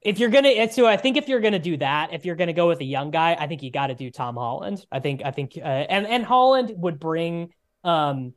If 0.00 0.18
you're 0.18 0.30
gonna, 0.30 0.70
so 0.72 0.86
I 0.86 0.96
think 0.96 1.16
if 1.16 1.28
you're 1.28 1.40
gonna 1.40 1.58
do 1.60 1.76
that, 1.76 2.12
if 2.12 2.24
you're 2.24 2.34
gonna 2.34 2.52
go 2.52 2.66
with 2.66 2.80
a 2.80 2.84
young 2.84 3.10
guy, 3.10 3.36
I 3.38 3.46
think 3.46 3.62
you 3.62 3.70
got 3.70 3.86
to 3.86 3.94
do 3.94 4.10
Tom 4.10 4.34
Holland. 4.34 4.84
I 4.90 4.98
think, 4.98 5.22
I 5.24 5.30
think, 5.30 5.52
uh, 5.56 5.60
and 5.64 6.06
and 6.06 6.24
Holland 6.24 6.72
would 6.76 6.98
bring, 6.98 7.52
um, 7.84 8.32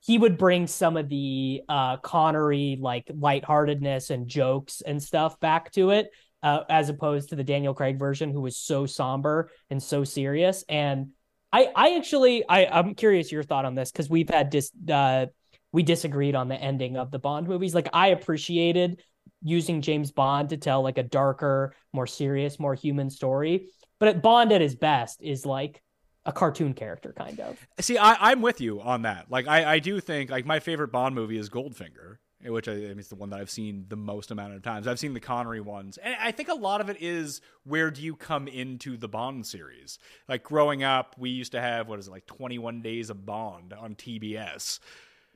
he 0.00 0.16
would 0.16 0.38
bring 0.38 0.66
some 0.66 0.96
of 0.96 1.08
the 1.08 1.62
uh 1.68 1.98
Connery 1.98 2.78
like 2.80 3.10
lightheartedness 3.14 4.08
and 4.08 4.26
jokes 4.26 4.80
and 4.80 5.02
stuff 5.02 5.38
back 5.38 5.70
to 5.72 5.90
it, 5.90 6.10
uh, 6.42 6.60
as 6.70 6.88
opposed 6.88 7.28
to 7.28 7.36
the 7.36 7.44
Daniel 7.44 7.74
Craig 7.74 7.98
version, 7.98 8.30
who 8.30 8.40
was 8.40 8.56
so 8.56 8.86
somber 8.86 9.50
and 9.68 9.82
so 9.82 10.04
serious. 10.04 10.64
And 10.68 11.10
I, 11.52 11.68
I 11.76 11.96
actually, 11.96 12.48
I, 12.48 12.64
I'm 12.64 12.94
curious 12.94 13.30
your 13.30 13.42
thought 13.42 13.66
on 13.66 13.74
this 13.74 13.92
because 13.92 14.08
we've 14.08 14.30
had 14.30 14.48
dis, 14.48 14.70
uh, 14.90 15.26
we 15.72 15.82
disagreed 15.82 16.34
on 16.34 16.48
the 16.48 16.56
ending 16.56 16.96
of 16.96 17.10
the 17.10 17.18
Bond 17.18 17.48
movies. 17.48 17.74
Like 17.74 17.88
I 17.92 18.08
appreciated 18.08 19.02
using 19.42 19.82
James 19.82 20.10
Bond 20.10 20.50
to 20.50 20.56
tell 20.56 20.82
like 20.82 20.98
a 20.98 21.02
darker, 21.02 21.74
more 21.92 22.06
serious, 22.06 22.60
more 22.60 22.74
human 22.74 23.10
story. 23.10 23.68
But 23.98 24.22
Bond 24.22 24.52
at 24.52 24.60
his 24.60 24.74
best 24.74 25.22
is 25.22 25.46
like 25.46 25.82
a 26.24 26.32
cartoon 26.32 26.74
character, 26.74 27.12
kind 27.16 27.40
of. 27.40 27.58
See, 27.80 27.98
I, 27.98 28.30
I'm 28.30 28.42
with 28.42 28.60
you 28.60 28.80
on 28.80 29.02
that. 29.02 29.30
Like, 29.30 29.48
I, 29.48 29.74
I 29.74 29.78
do 29.78 30.00
think, 30.00 30.30
like, 30.30 30.46
my 30.46 30.60
favorite 30.60 30.92
Bond 30.92 31.14
movie 31.14 31.36
is 31.36 31.50
Goldfinger, 31.50 32.18
which 32.44 32.68
I, 32.68 32.72
I 32.72 32.76
mean, 32.76 32.98
it's 32.98 33.08
the 33.08 33.16
one 33.16 33.30
that 33.30 33.40
I've 33.40 33.50
seen 33.50 33.86
the 33.88 33.96
most 33.96 34.30
amount 34.30 34.54
of 34.54 34.62
times. 34.62 34.86
I've 34.86 34.98
seen 34.98 35.14
the 35.14 35.20
Connery 35.20 35.60
ones. 35.60 35.98
And 35.98 36.14
I 36.20 36.30
think 36.30 36.48
a 36.48 36.54
lot 36.54 36.80
of 36.80 36.88
it 36.88 36.98
is 37.00 37.40
where 37.64 37.90
do 37.90 38.02
you 38.02 38.14
come 38.14 38.46
into 38.46 38.96
the 38.96 39.08
Bond 39.08 39.46
series? 39.46 39.98
Like, 40.28 40.44
growing 40.44 40.84
up, 40.84 41.16
we 41.18 41.30
used 41.30 41.52
to 41.52 41.60
have, 41.60 41.88
what 41.88 41.98
is 41.98 42.06
it, 42.06 42.12
like 42.12 42.26
21 42.26 42.82
Days 42.82 43.10
of 43.10 43.26
Bond 43.26 43.72
on 43.72 43.94
TBS. 43.94 44.78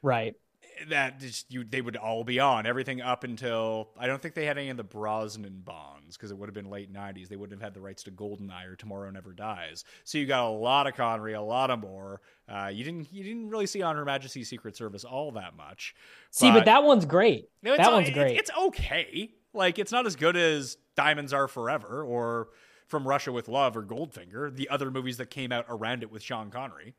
Right. 0.02 0.34
that 0.88 1.20
just 1.20 1.52
you 1.52 1.64
they 1.64 1.80
would 1.80 1.96
all 1.96 2.24
be 2.24 2.38
on 2.38 2.66
everything 2.66 3.00
up 3.00 3.24
until 3.24 3.90
I 3.98 4.06
don't 4.06 4.20
think 4.20 4.34
they 4.34 4.44
had 4.44 4.58
any 4.58 4.68
of 4.68 4.76
the 4.76 4.84
Brosnan 4.84 5.62
bonds 5.64 6.16
because 6.16 6.30
it 6.30 6.38
would 6.38 6.48
have 6.48 6.54
been 6.54 6.70
late 6.70 6.92
'90s. 6.92 7.28
They 7.28 7.36
wouldn't 7.36 7.60
have 7.60 7.66
had 7.66 7.74
the 7.74 7.80
rights 7.80 8.02
to 8.04 8.10
Goldeneye 8.10 8.66
or 8.66 8.76
Tomorrow 8.76 9.10
Never 9.10 9.32
Dies. 9.32 9.84
So 10.04 10.18
you 10.18 10.26
got 10.26 10.44
a 10.44 10.50
lot 10.50 10.86
of 10.86 10.94
Connery, 10.94 11.34
a 11.34 11.40
lot 11.40 11.70
of 11.70 11.80
more. 11.80 12.20
Uh, 12.48 12.70
you 12.72 12.84
didn't 12.84 13.12
you 13.12 13.24
didn't 13.24 13.48
really 13.48 13.66
see 13.66 13.82
on 13.82 13.96
Her 13.96 14.04
Majesty's 14.04 14.48
Secret 14.48 14.76
Service 14.76 15.04
all 15.04 15.32
that 15.32 15.56
much. 15.56 15.94
See, 16.30 16.50
but, 16.50 16.64
that 16.66 16.84
one's 16.84 17.06
great. 17.06 17.48
No, 17.62 17.72
it's 17.72 17.82
that 17.82 17.92
one's 17.92 18.10
great. 18.10 18.38
It's 18.38 18.50
okay. 18.56 19.30
Like 19.52 19.78
it's 19.78 19.92
not 19.92 20.06
as 20.06 20.16
good 20.16 20.36
as 20.36 20.76
Diamonds 20.96 21.32
Are 21.32 21.48
Forever 21.48 22.02
or 22.02 22.48
From 22.86 23.08
Russia 23.08 23.32
with 23.32 23.48
Love 23.48 23.76
or 23.76 23.82
Goldfinger, 23.82 24.54
the 24.54 24.68
other 24.68 24.90
movies 24.90 25.16
that 25.16 25.30
came 25.30 25.52
out 25.52 25.64
around 25.68 26.02
it 26.02 26.10
with 26.10 26.22
Sean 26.22 26.50
Connery. 26.50 26.94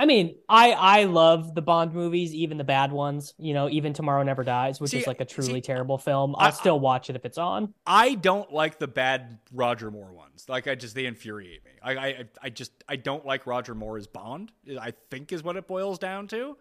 I 0.00 0.06
mean, 0.06 0.36
I 0.48 0.70
I 0.72 1.04
love 1.04 1.56
the 1.56 1.60
Bond 1.62 1.92
movies, 1.92 2.32
even 2.32 2.56
the 2.56 2.62
bad 2.64 2.92
ones. 2.92 3.34
You 3.36 3.52
know, 3.52 3.68
even 3.68 3.92
Tomorrow 3.94 4.22
Never 4.22 4.44
Dies, 4.44 4.80
which 4.80 4.92
See, 4.92 4.98
is 4.98 5.08
like 5.08 5.20
a 5.20 5.24
truly 5.24 5.54
see, 5.54 5.60
terrible 5.62 5.98
film. 5.98 6.36
I'll 6.38 6.48
I- 6.48 6.50
still 6.52 6.78
watch 6.78 7.10
it 7.10 7.16
if 7.16 7.24
it's 7.24 7.38
on. 7.38 7.74
I 7.84 8.14
don't 8.14 8.52
like 8.52 8.78
the 8.78 8.86
bad 8.86 9.40
Roger 9.52 9.90
Moore 9.90 10.12
ones. 10.12 10.46
Like 10.48 10.68
I 10.68 10.76
just 10.76 10.94
they 10.94 11.06
infuriate 11.06 11.64
me. 11.64 11.72
I 11.82 11.96
I 11.96 12.24
I 12.44 12.50
just 12.50 12.70
I 12.88 12.94
don't 12.94 13.26
like 13.26 13.46
Roger 13.46 13.74
Moore 13.74 13.98
as 13.98 14.06
Bond. 14.06 14.52
I 14.80 14.92
think 15.10 15.32
is 15.32 15.42
what 15.42 15.56
it 15.56 15.66
boils 15.66 15.98
down 15.98 16.28
to. 16.28 16.56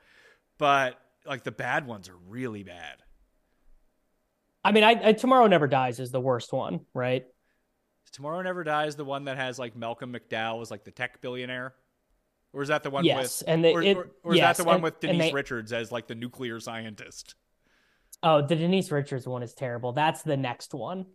But 0.58 1.00
like 1.26 1.44
the 1.44 1.52
bad 1.52 1.86
ones 1.86 2.10
are 2.10 2.18
really 2.28 2.64
bad. 2.64 3.04
I 4.64 4.72
mean, 4.72 4.84
I, 4.84 5.10
I 5.10 5.14
Tomorrow 5.14 5.48
Never 5.48 5.68
Dies 5.68 6.00
is 6.00 6.12
the 6.12 6.20
worst 6.20 6.52
one, 6.52 6.82
right? 6.94 7.26
Tomorrow 8.12 8.42
Never 8.42 8.64
Dies, 8.64 8.96
the 8.96 9.06
one 9.06 9.26
that 9.26 9.38
has 9.38 9.60
like 9.60 9.76
Malcolm 9.76 10.12
McDowell 10.14 10.62
as 10.62 10.72
like 10.72 10.84
the 10.84 10.92
tech 10.92 11.22
billionaire, 11.22 11.74
or 12.58 12.64
is 12.64 12.70
that 12.70 12.82
the 12.84 12.90
one 12.90 13.06
Yes, 13.06 13.42
with 13.42 13.50
and 13.50 13.64
the- 13.64 13.72
or, 13.74 13.82
it- 13.84 13.98
or, 13.98 14.10
or 14.24 14.34
is 14.34 14.40
that 14.40 14.58
the 14.58 14.64
one 14.64 14.76
and- 14.76 14.84
with 14.84 15.00
Denise 15.00 15.22
they- 15.28 15.32
Richards 15.32 15.72
as 15.72 15.92
like 15.92 16.08
the 16.08 16.16
nuclear 16.16 16.60
scientist? 16.60 17.36
Oh, 18.24 18.42
the 18.42 18.56
Denise 18.56 18.92
Richards 18.92 19.28
one 19.28 19.44
is 19.44 19.54
terrible. 19.54 19.92
That's 19.94 20.24
the 20.24 20.38
next 20.38 20.74
one. 20.74 21.06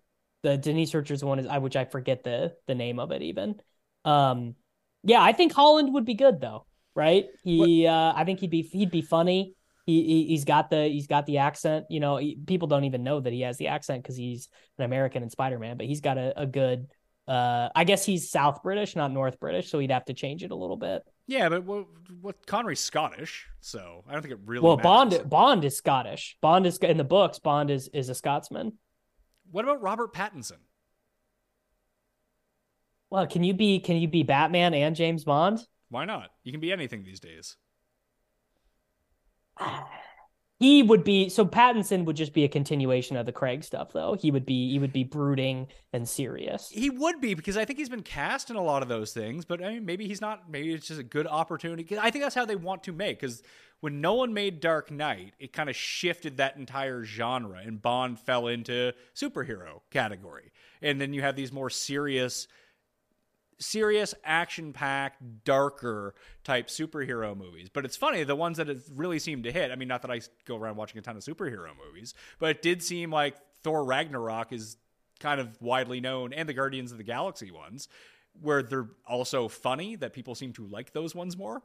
The 0.44 0.56
Denise 0.56 0.94
Richards 0.94 1.24
one 1.24 1.40
is 1.40 1.46
I 1.46 1.58
which 1.58 1.74
I 1.74 1.84
forget 1.84 2.22
the 2.22 2.54
the 2.68 2.74
name 2.76 3.00
of 3.00 3.10
it 3.10 3.22
even. 3.22 3.56
Um 4.04 4.54
yeah, 5.02 5.20
I 5.20 5.32
think 5.32 5.52
Holland 5.52 5.92
would 5.94 6.04
be 6.04 6.14
good 6.14 6.40
though, 6.40 6.64
right? 6.94 7.26
He 7.42 7.86
uh 7.88 8.12
I 8.14 8.24
think 8.24 8.38
he'd 8.38 8.50
be 8.50 8.62
he'd 8.62 8.90
be 8.92 9.02
funny. 9.02 9.54
He, 9.84 10.04
he 10.04 10.26
he's 10.28 10.44
got 10.44 10.70
the 10.70 10.84
he's 10.86 11.08
got 11.08 11.26
the 11.26 11.38
accent, 11.38 11.86
you 11.90 11.98
know, 11.98 12.18
he, 12.18 12.36
people 12.46 12.68
don't 12.68 12.84
even 12.84 13.02
know 13.02 13.18
that 13.18 13.32
he 13.32 13.40
has 13.40 13.56
the 13.58 13.66
accent 13.66 14.04
cuz 14.04 14.16
he's 14.16 14.48
an 14.78 14.84
American 14.84 15.24
in 15.24 15.30
Spider-Man, 15.30 15.76
but 15.76 15.86
he's 15.86 16.00
got 16.00 16.18
a, 16.18 16.40
a 16.40 16.46
good 16.46 16.86
uh 17.26 17.68
I 17.74 17.82
guess 17.82 18.04
he's 18.04 18.30
South 18.30 18.62
British, 18.62 18.94
not 18.94 19.10
North 19.10 19.40
British, 19.40 19.70
so 19.70 19.80
he'd 19.80 19.90
have 19.90 20.04
to 20.04 20.14
change 20.14 20.44
it 20.44 20.52
a 20.52 20.56
little 20.56 20.76
bit. 20.76 21.02
Yeah, 21.26 21.48
but 21.48 21.64
what, 21.64 21.86
what 22.20 22.46
Connery's 22.46 22.80
Scottish, 22.80 23.46
so 23.60 24.04
I 24.08 24.12
don't 24.12 24.22
think 24.22 24.34
it 24.34 24.40
really. 24.44 24.62
well, 24.62 24.76
matters. 24.76 25.18
Bond 25.18 25.30
Bond 25.30 25.64
is 25.64 25.76
Scottish. 25.76 26.36
Bond 26.40 26.66
is 26.66 26.78
in 26.78 26.96
the 26.96 27.04
books, 27.04 27.38
Bond 27.38 27.70
is 27.70 27.88
is 27.88 28.08
a 28.08 28.14
Scotsman. 28.14 28.72
What 29.50 29.64
about 29.64 29.82
Robert 29.82 30.12
Pattinson? 30.12 30.58
Well, 33.10 33.26
can 33.26 33.44
you 33.44 33.54
be 33.54 33.78
can 33.78 33.96
you 33.96 34.08
be 34.08 34.22
Batman 34.22 34.74
and 34.74 34.96
James 34.96 35.24
Bond? 35.24 35.60
Why 35.90 36.06
not? 36.06 36.30
You 36.44 36.52
can 36.52 36.60
be 36.60 36.72
anything 36.72 37.04
these 37.04 37.20
days. 37.20 37.56
He 40.62 40.82
would 40.82 41.02
be 41.02 41.28
so 41.28 41.44
Pattinson 41.44 42.04
would 42.04 42.14
just 42.14 42.32
be 42.32 42.44
a 42.44 42.48
continuation 42.48 43.16
of 43.16 43.26
the 43.26 43.32
Craig 43.32 43.64
stuff 43.64 43.92
though. 43.92 44.14
He 44.14 44.30
would 44.30 44.46
be 44.46 44.70
he 44.70 44.78
would 44.78 44.92
be 44.92 45.02
brooding 45.02 45.66
and 45.92 46.08
serious. 46.08 46.68
He 46.70 46.88
would 46.88 47.20
be 47.20 47.34
because 47.34 47.56
I 47.56 47.64
think 47.64 47.80
he's 47.80 47.88
been 47.88 48.04
cast 48.04 48.48
in 48.48 48.54
a 48.54 48.62
lot 48.62 48.80
of 48.82 48.88
those 48.88 49.12
things, 49.12 49.44
but 49.44 49.60
I 49.60 49.74
mean, 49.74 49.84
maybe 49.84 50.06
he's 50.06 50.20
not. 50.20 50.48
Maybe 50.48 50.72
it's 50.72 50.86
just 50.86 51.00
a 51.00 51.04
good 51.04 51.26
opportunity. 51.26 51.98
I 51.98 52.10
think 52.12 52.22
that's 52.22 52.36
how 52.36 52.44
they 52.44 52.54
want 52.54 52.84
to 52.84 52.92
make. 52.92 53.18
Because 53.18 53.42
when 53.80 54.00
Nolan 54.00 54.32
made 54.32 54.60
Dark 54.60 54.92
Knight, 54.92 55.34
it 55.40 55.52
kind 55.52 55.68
of 55.68 55.74
shifted 55.74 56.36
that 56.36 56.56
entire 56.56 57.02
genre, 57.02 57.58
and 57.58 57.82
Bond 57.82 58.20
fell 58.20 58.46
into 58.46 58.92
superhero 59.16 59.80
category. 59.90 60.52
And 60.80 61.00
then 61.00 61.12
you 61.12 61.22
have 61.22 61.34
these 61.34 61.50
more 61.52 61.70
serious, 61.70 62.46
serious, 63.58 64.14
action-packed, 64.24 65.44
darker 65.44 66.14
type 66.44 66.68
superhero 66.68 67.36
movies. 67.36 67.68
But 67.72 67.84
it's 67.84 67.96
funny 67.96 68.24
the 68.24 68.36
ones 68.36 68.56
that 68.58 68.68
really 68.94 69.18
seemed 69.18 69.44
to 69.44 69.52
hit. 69.52 69.70
I 69.70 69.76
mean, 69.76 69.88
not 69.88 70.02
that 70.02 70.10
I 70.10 70.20
go 70.44 70.56
around 70.56 70.76
watching 70.76 70.98
a 70.98 71.02
ton 71.02 71.16
of 71.16 71.22
superhero 71.22 71.70
movies, 71.86 72.14
but 72.38 72.50
it 72.50 72.62
did 72.62 72.82
seem 72.82 73.10
like 73.10 73.36
Thor 73.62 73.84
Ragnarok 73.84 74.52
is 74.52 74.76
kind 75.20 75.40
of 75.40 75.60
widely 75.60 76.00
known, 76.00 76.32
and 76.32 76.48
the 76.48 76.54
Guardians 76.54 76.90
of 76.90 76.98
the 76.98 77.04
Galaxy 77.04 77.50
ones, 77.50 77.88
where 78.40 78.62
they're 78.62 78.88
also 79.06 79.46
funny, 79.46 79.94
that 79.96 80.12
people 80.12 80.34
seem 80.34 80.52
to 80.54 80.66
like 80.66 80.92
those 80.92 81.14
ones 81.14 81.36
more. 81.36 81.62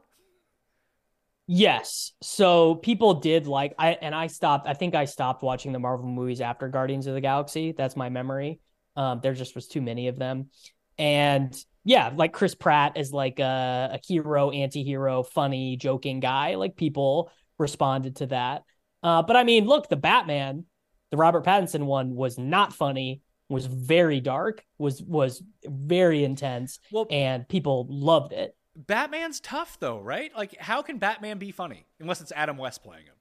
Yes. 1.50 2.12
So 2.20 2.74
people 2.74 3.14
did 3.14 3.46
like 3.46 3.74
I 3.78 3.92
and 3.92 4.14
I 4.14 4.26
stopped 4.26 4.68
I 4.68 4.74
think 4.74 4.94
I 4.94 5.06
stopped 5.06 5.42
watching 5.42 5.72
the 5.72 5.78
Marvel 5.78 6.06
movies 6.06 6.42
after 6.42 6.68
Guardians 6.68 7.06
of 7.06 7.14
the 7.14 7.22
Galaxy. 7.22 7.72
That's 7.72 7.96
my 7.96 8.10
memory. 8.10 8.60
Um 8.96 9.20
there 9.22 9.32
just 9.32 9.54
was 9.54 9.66
too 9.66 9.80
many 9.80 10.08
of 10.08 10.18
them. 10.18 10.50
And 10.98 11.56
yeah, 11.88 12.12
like 12.14 12.34
Chris 12.34 12.54
Pratt 12.54 12.98
is 12.98 13.14
like 13.14 13.38
a, 13.38 13.92
a 13.94 14.00
hero, 14.06 14.50
anti-hero, 14.50 15.22
funny, 15.22 15.78
joking 15.78 16.20
guy. 16.20 16.56
Like 16.56 16.76
people 16.76 17.30
responded 17.58 18.16
to 18.16 18.26
that. 18.26 18.64
Uh 19.02 19.22
but 19.22 19.36
I 19.36 19.44
mean, 19.44 19.64
look, 19.64 19.88
the 19.88 19.96
Batman, 19.96 20.66
the 21.10 21.16
Robert 21.16 21.46
Pattinson 21.46 21.84
one 21.84 22.14
was 22.14 22.36
not 22.36 22.74
funny, 22.74 23.22
was 23.48 23.64
very 23.64 24.20
dark, 24.20 24.62
was 24.76 25.02
was 25.02 25.42
very 25.64 26.24
intense, 26.24 26.78
Well, 26.92 27.06
and 27.10 27.48
people 27.48 27.86
loved 27.88 28.34
it. 28.34 28.54
Batman's 28.76 29.40
tough 29.40 29.78
though, 29.80 29.98
right? 29.98 30.30
Like, 30.36 30.58
how 30.58 30.82
can 30.82 30.98
Batman 30.98 31.38
be 31.38 31.52
funny 31.52 31.86
unless 32.00 32.20
it's 32.20 32.32
Adam 32.32 32.58
West 32.58 32.82
playing 32.82 33.06
him? 33.06 33.14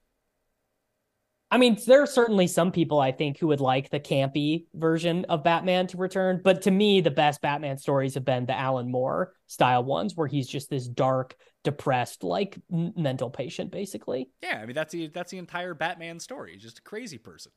I 1.50 1.58
mean, 1.58 1.78
there 1.88 2.02
are 2.02 2.08
certainly 2.08 2.48
some 2.48 2.74
people 2.74 3.00
I 3.00 3.14
think 3.14 3.38
who 3.38 3.48
would 3.48 3.62
like 3.62 3.90
the 3.90 4.02
campy 4.02 4.66
version 4.74 5.26
of 5.30 5.46
Batman 5.46 5.88
to 5.88 5.98
return, 5.98 6.42
but 6.44 6.64
to 6.64 6.72
me, 6.72 7.00
the 7.00 7.12
best 7.12 7.42
Batman 7.42 7.78
stories 7.78 8.16
have 8.16 8.26
been 8.26 8.46
the 8.46 8.58
Alan 8.58 8.92
Moore 8.92 9.34
style 9.46 9.84
ones, 9.84 10.16
where 10.16 10.28
he's 10.28 10.48
just 10.48 10.70
this 10.70 10.88
dark, 10.88 11.38
depressed, 11.64 12.24
like 12.24 12.60
mental 12.70 13.30
patient, 13.30 13.72
basically. 13.72 14.30
Yeah, 14.42 14.60
I 14.62 14.66
mean 14.66 14.76
that's 14.76 14.92
the 14.92 15.08
that's 15.08 15.32
the 15.32 15.38
entire 15.38 15.74
Batman 15.74 16.20
story. 16.20 16.54
He's 16.54 16.64
just 16.64 16.80
a 16.80 16.84
crazy 16.84 17.18
person. 17.18 17.54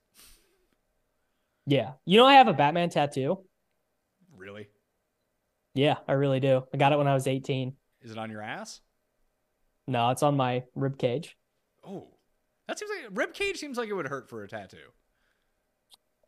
Yeah, 1.67 1.93
you 2.05 2.17
know, 2.17 2.27
I 2.27 2.35
have 2.35 2.49
a 2.49 2.55
Batman 2.55 2.91
tattoo. 2.91 3.45
Really? 4.37 4.69
Yeah, 5.75 5.97
I 6.07 6.13
really 6.13 6.41
do. 6.41 6.65
I 6.73 6.77
got 6.77 6.93
it 6.93 6.99
when 6.99 7.09
I 7.09 7.15
was 7.15 7.27
18. 7.27 7.75
Is 8.03 8.13
it 8.13 8.19
on 8.19 8.31
your 8.31 8.43
ass? 8.43 8.81
No, 9.87 10.11
it's 10.11 10.23
on 10.23 10.37
my 10.37 10.63
rib 10.77 10.97
cage. 10.97 11.37
Oh, 11.85 12.09
that 12.71 12.79
seems 12.79 12.91
like 12.91 13.11
rib 13.13 13.35
cage 13.35 13.59
seems 13.59 13.77
like 13.77 13.89
it 13.89 13.93
would 13.95 14.07
hurt 14.07 14.29
for 14.29 14.45
a 14.45 14.49
tattoo. 14.49 14.77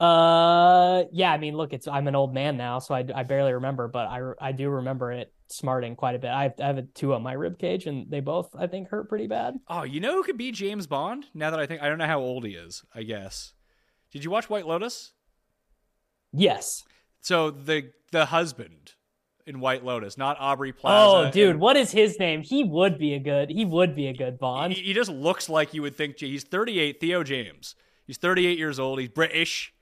Uh, 0.01 1.05
yeah. 1.13 1.33
I 1.33 1.39
mean, 1.39 1.57
look, 1.57 1.73
it's 1.73 1.87
I'm 1.87 2.09
an 2.09 2.17
old 2.17 2.35
man 2.35 2.57
now, 2.57 2.81
so 2.81 2.95
I, 2.95 3.05
I 3.15 3.23
barely 3.23 3.53
remember, 3.53 3.87
but 3.87 4.09
I 4.09 4.33
I 4.41 4.51
do 4.51 4.69
remember 4.69 5.13
it 5.13 5.33
smarting 5.47 5.95
quite 5.95 6.17
a 6.17 6.19
bit. 6.19 6.31
I 6.31 6.43
have, 6.45 6.55
I 6.61 6.67
have 6.67 6.79
a 6.79 6.83
two 6.83 7.15
on 7.15 7.23
my 7.23 7.35
rib 7.35 7.59
cage, 7.59 7.87
and 7.87 8.11
they 8.11 8.19
both 8.19 8.55
I 8.59 8.67
think 8.67 8.89
hurt 8.89 9.09
pretty 9.09 9.29
bad. 9.29 9.55
Oh, 9.69 9.85
you 9.85 10.01
know 10.01 10.15
who 10.15 10.25
could 10.25 10.37
be 10.37 10.51
James 10.51 10.89
Bond? 10.89 11.27
Now 11.35 11.51
that 11.51 11.61
I 11.61 11.67
think 11.67 11.83
I 11.83 11.89
don't 11.89 11.99
know 11.99 12.07
how 12.07 12.19
old 12.19 12.45
he 12.45 12.55
is. 12.55 12.83
I 12.93 13.05
guess. 13.05 13.53
Did 14.11 14.25
you 14.25 14.31
watch 14.31 14.51
White 14.51 14.67
Lotus? 14.67 15.13
Yes. 16.33 16.83
So 17.21 17.53
the 17.53 17.93
the 18.11 18.27
husband 18.27 18.95
in 19.47 19.61
White 19.61 19.85
Lotus, 19.85 20.17
not 20.17 20.37
Aubrey 20.41 20.73
Plaza. 20.73 21.29
Oh, 21.29 21.31
dude, 21.31 21.51
and- 21.51 21.61
what 21.61 21.77
is 21.77 21.91
his 21.91 22.19
name? 22.19 22.43
He 22.43 22.65
would 22.65 22.99
be 22.99 23.15
a 23.15 23.19
good. 23.19 23.51
He 23.51 23.65
would 23.65 23.95
be 23.95 24.07
a 24.09 24.13
good 24.15 24.39
Bond. 24.39 24.73
He, 24.73 24.83
he 24.83 24.93
just 24.93 25.11
looks 25.11 25.49
like 25.49 25.75
you 25.75 25.83
would 25.83 25.97
think. 25.97 26.19
He's 26.19 26.45
38, 26.45 27.01
Theo 27.01 27.23
James. 27.23 27.75
He's 28.07 28.19
38 28.19 28.59
years 28.59 28.79
old. 28.79 28.99
He's 29.01 29.09
British. 29.09 29.73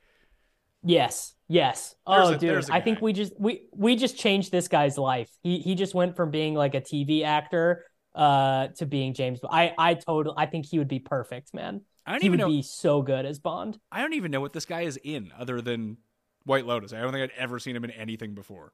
Yes. 0.83 1.35
Yes. 1.49 1.95
There's 2.07 2.29
Oh, 2.29 2.33
a- 2.33 2.39
dude, 2.39 2.71
I 2.71 2.81
think 2.81 3.01
we 3.03 3.13
just 3.13 3.33
we 3.39 3.63
we 3.73 3.97
just 3.97 4.17
changed 4.17 4.51
this 4.53 4.69
guy's 4.69 4.97
life. 4.97 5.31
He 5.43 5.59
he 5.59 5.75
just 5.75 5.95
went 5.95 6.17
from 6.17 6.31
being 6.31 6.55
like 6.55 6.75
a 6.75 6.81
TV 6.81 7.23
actor 7.25 7.85
uh 8.15 8.69
to 8.79 8.87
being 8.87 9.13
James. 9.15 9.41
I 9.49 9.75
I 9.77 9.95
totally 9.95 10.35
I 10.39 10.47
think 10.47 10.67
he 10.67 10.79
would 10.79 10.89
be 10.89 10.99
perfect, 11.01 11.53
man. 11.53 11.83
I 12.07 12.13
don't 12.13 12.23
He 12.23 12.27
even 12.27 12.39
would 12.41 12.47
know. 12.47 12.51
be 12.51 12.63
so 12.63 13.03
good 13.03 13.27
as 13.27 13.39
Bond. 13.39 13.79
I 13.93 14.01
don't 14.01 14.15
even 14.15 14.31
know 14.31 14.41
what 14.41 14.53
this 14.53 14.65
guy 14.65 14.83
is 14.83 14.99
in 15.03 15.33
other 15.39 15.61
than 15.61 15.99
White 16.45 16.67
Lotus. 16.67 16.93
I 16.93 17.01
don't 17.01 17.13
think 17.13 17.31
I'd 17.31 17.39
ever 17.39 17.59
seen 17.59 17.77
him 17.77 17.85
in 17.85 17.91
anything 17.91 18.35
before. 18.35 18.73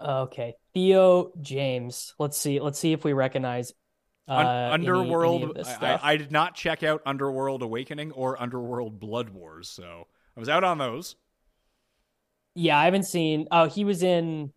Okay, 0.00 0.54
Theo 0.74 1.32
James. 1.40 2.14
Let's 2.18 2.36
see. 2.36 2.60
Let's 2.60 2.78
see 2.78 2.92
if 2.92 3.04
we 3.04 3.12
recognize 3.12 3.72
uh, 4.28 4.32
Un- 4.32 4.46
any- 4.46 4.72
Underworld. 4.88 5.42
any 5.42 5.52
this 5.54 5.68
I, 5.68 5.74
stuff. 5.74 6.00
I, 6.04 6.16
did 6.16 6.30
not 6.30 6.54
check 6.54 6.82
out 6.82 7.02
Underworld 7.06 7.62
Awakening 7.62 8.12
or 8.12 8.40
Underworld 8.40 9.00
Blood 9.00 9.30
Wars, 9.30 9.68
so 9.68 10.06
I 10.36 10.40
was 10.40 10.48
out 10.48 10.62
on 10.64 10.78
those. 10.78 11.16
yeah, 12.54 12.78
I 12.78 12.84
haven't 12.84 13.04
seen. 13.04 13.48
Oh, 13.50 13.64
he 13.68 13.84
was 13.84 14.02
in. 14.02 14.52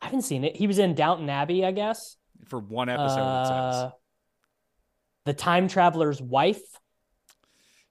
I 0.00 0.06
haven't 0.06 0.22
seen 0.22 0.44
it. 0.44 0.56
He 0.56 0.66
was 0.66 0.78
in 0.78 0.94
Downton 0.94 1.28
Abbey, 1.30 1.64
I 1.64 1.72
guess. 1.72 2.16
For 2.46 2.58
one 2.58 2.88
episode. 2.88 3.20
Uh, 3.20 3.90
the 5.24 5.32
Time 5.34 5.66
Traveler's 5.68 6.20
Wife. 6.22 6.60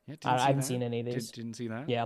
Yeah, 0.08 0.16
I- 0.26 0.36
I 0.36 0.40
haven't 0.42 0.58
that. 0.58 0.66
seen 0.66 0.84
any 0.84 1.00
of 1.02 1.06
Did- 1.08 1.16
these. 1.16 1.32
didn't 1.32 1.54
see 1.56 1.68
that. 1.70 1.90
Yeah. 1.90 2.06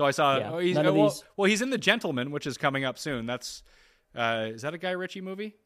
So 0.00 0.06
I 0.06 0.12
saw. 0.12 0.38
Yeah, 0.38 0.52
oh, 0.52 0.58
he's, 0.58 0.78
of 0.78 0.94
well, 0.94 1.14
well, 1.36 1.44
he's 1.50 1.60
in 1.60 1.68
The 1.68 1.76
Gentlemen, 1.76 2.30
which 2.30 2.46
is 2.46 2.56
coming 2.56 2.86
up 2.86 2.98
soon. 2.98 3.26
That's 3.26 3.62
uh, 4.16 4.46
is 4.48 4.62
that 4.62 4.72
a 4.72 4.78
Guy 4.78 4.92
Ritchie 4.92 5.20
movie? 5.20 5.56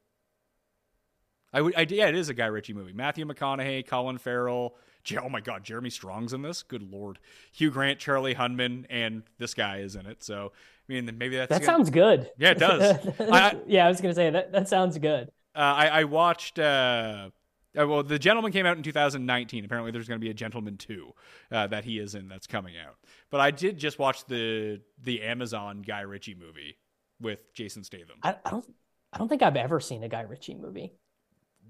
I 1.52 1.60
would. 1.60 1.72
I, 1.76 1.86
yeah, 1.88 2.08
it 2.08 2.16
is 2.16 2.30
a 2.30 2.34
Guy 2.34 2.46
Ritchie 2.46 2.72
movie. 2.72 2.92
Matthew 2.92 3.24
McConaughey, 3.26 3.86
Colin 3.86 4.18
Farrell. 4.18 4.74
Oh 5.22 5.28
my 5.28 5.40
God, 5.40 5.62
Jeremy 5.62 5.90
Strong's 5.90 6.32
in 6.32 6.42
this. 6.42 6.64
Good 6.64 6.82
lord, 6.90 7.20
Hugh 7.52 7.70
Grant, 7.70 8.00
Charlie 8.00 8.34
Hunnam, 8.34 8.86
and 8.90 9.22
this 9.38 9.54
guy 9.54 9.78
is 9.78 9.94
in 9.94 10.06
it. 10.06 10.24
So 10.24 10.50
I 10.50 10.92
mean, 10.92 11.04
maybe 11.16 11.36
that's 11.36 11.50
That 11.50 11.60
gonna- 11.60 11.64
sounds 11.78 11.90
good. 11.90 12.28
Yeah, 12.36 12.50
it 12.50 12.58
does. 12.58 12.98
I- 13.20 13.56
yeah, 13.68 13.86
I 13.86 13.88
was 13.88 14.00
gonna 14.00 14.14
say 14.14 14.30
that. 14.30 14.50
That 14.50 14.68
sounds 14.68 14.98
good. 14.98 15.28
Uh, 15.54 15.58
I, 15.60 15.86
I 16.00 16.04
watched. 16.04 16.58
Uh, 16.58 17.30
uh, 17.78 17.86
well, 17.86 18.02
The 18.02 18.18
Gentlemen 18.18 18.52
came 18.52 18.66
out 18.66 18.76
in 18.76 18.82
2019. 18.82 19.64
Apparently, 19.64 19.90
there's 19.90 20.08
going 20.08 20.20
to 20.20 20.24
be 20.24 20.30
a 20.30 20.34
Gentlemen 20.34 20.76
2 20.76 21.12
uh, 21.50 21.66
that 21.68 21.84
he 21.84 21.98
is 21.98 22.14
in 22.14 22.28
that's 22.28 22.46
coming 22.46 22.74
out. 22.76 22.96
But 23.30 23.40
I 23.40 23.50
did 23.50 23.78
just 23.78 23.98
watch 23.98 24.24
the 24.26 24.80
the 25.02 25.22
Amazon 25.22 25.82
Guy 25.82 26.00
Ritchie 26.00 26.34
movie 26.34 26.78
with 27.20 27.52
Jason 27.54 27.84
Statham. 27.84 28.16
I, 28.22 28.36
I 28.44 28.50
don't. 28.50 28.74
I 29.12 29.18
don't 29.18 29.28
think 29.28 29.42
I've 29.42 29.56
ever 29.56 29.78
seen 29.78 30.02
a 30.02 30.08
Guy 30.08 30.22
Ritchie 30.22 30.54
movie. 30.54 30.92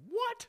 what? 0.08 0.46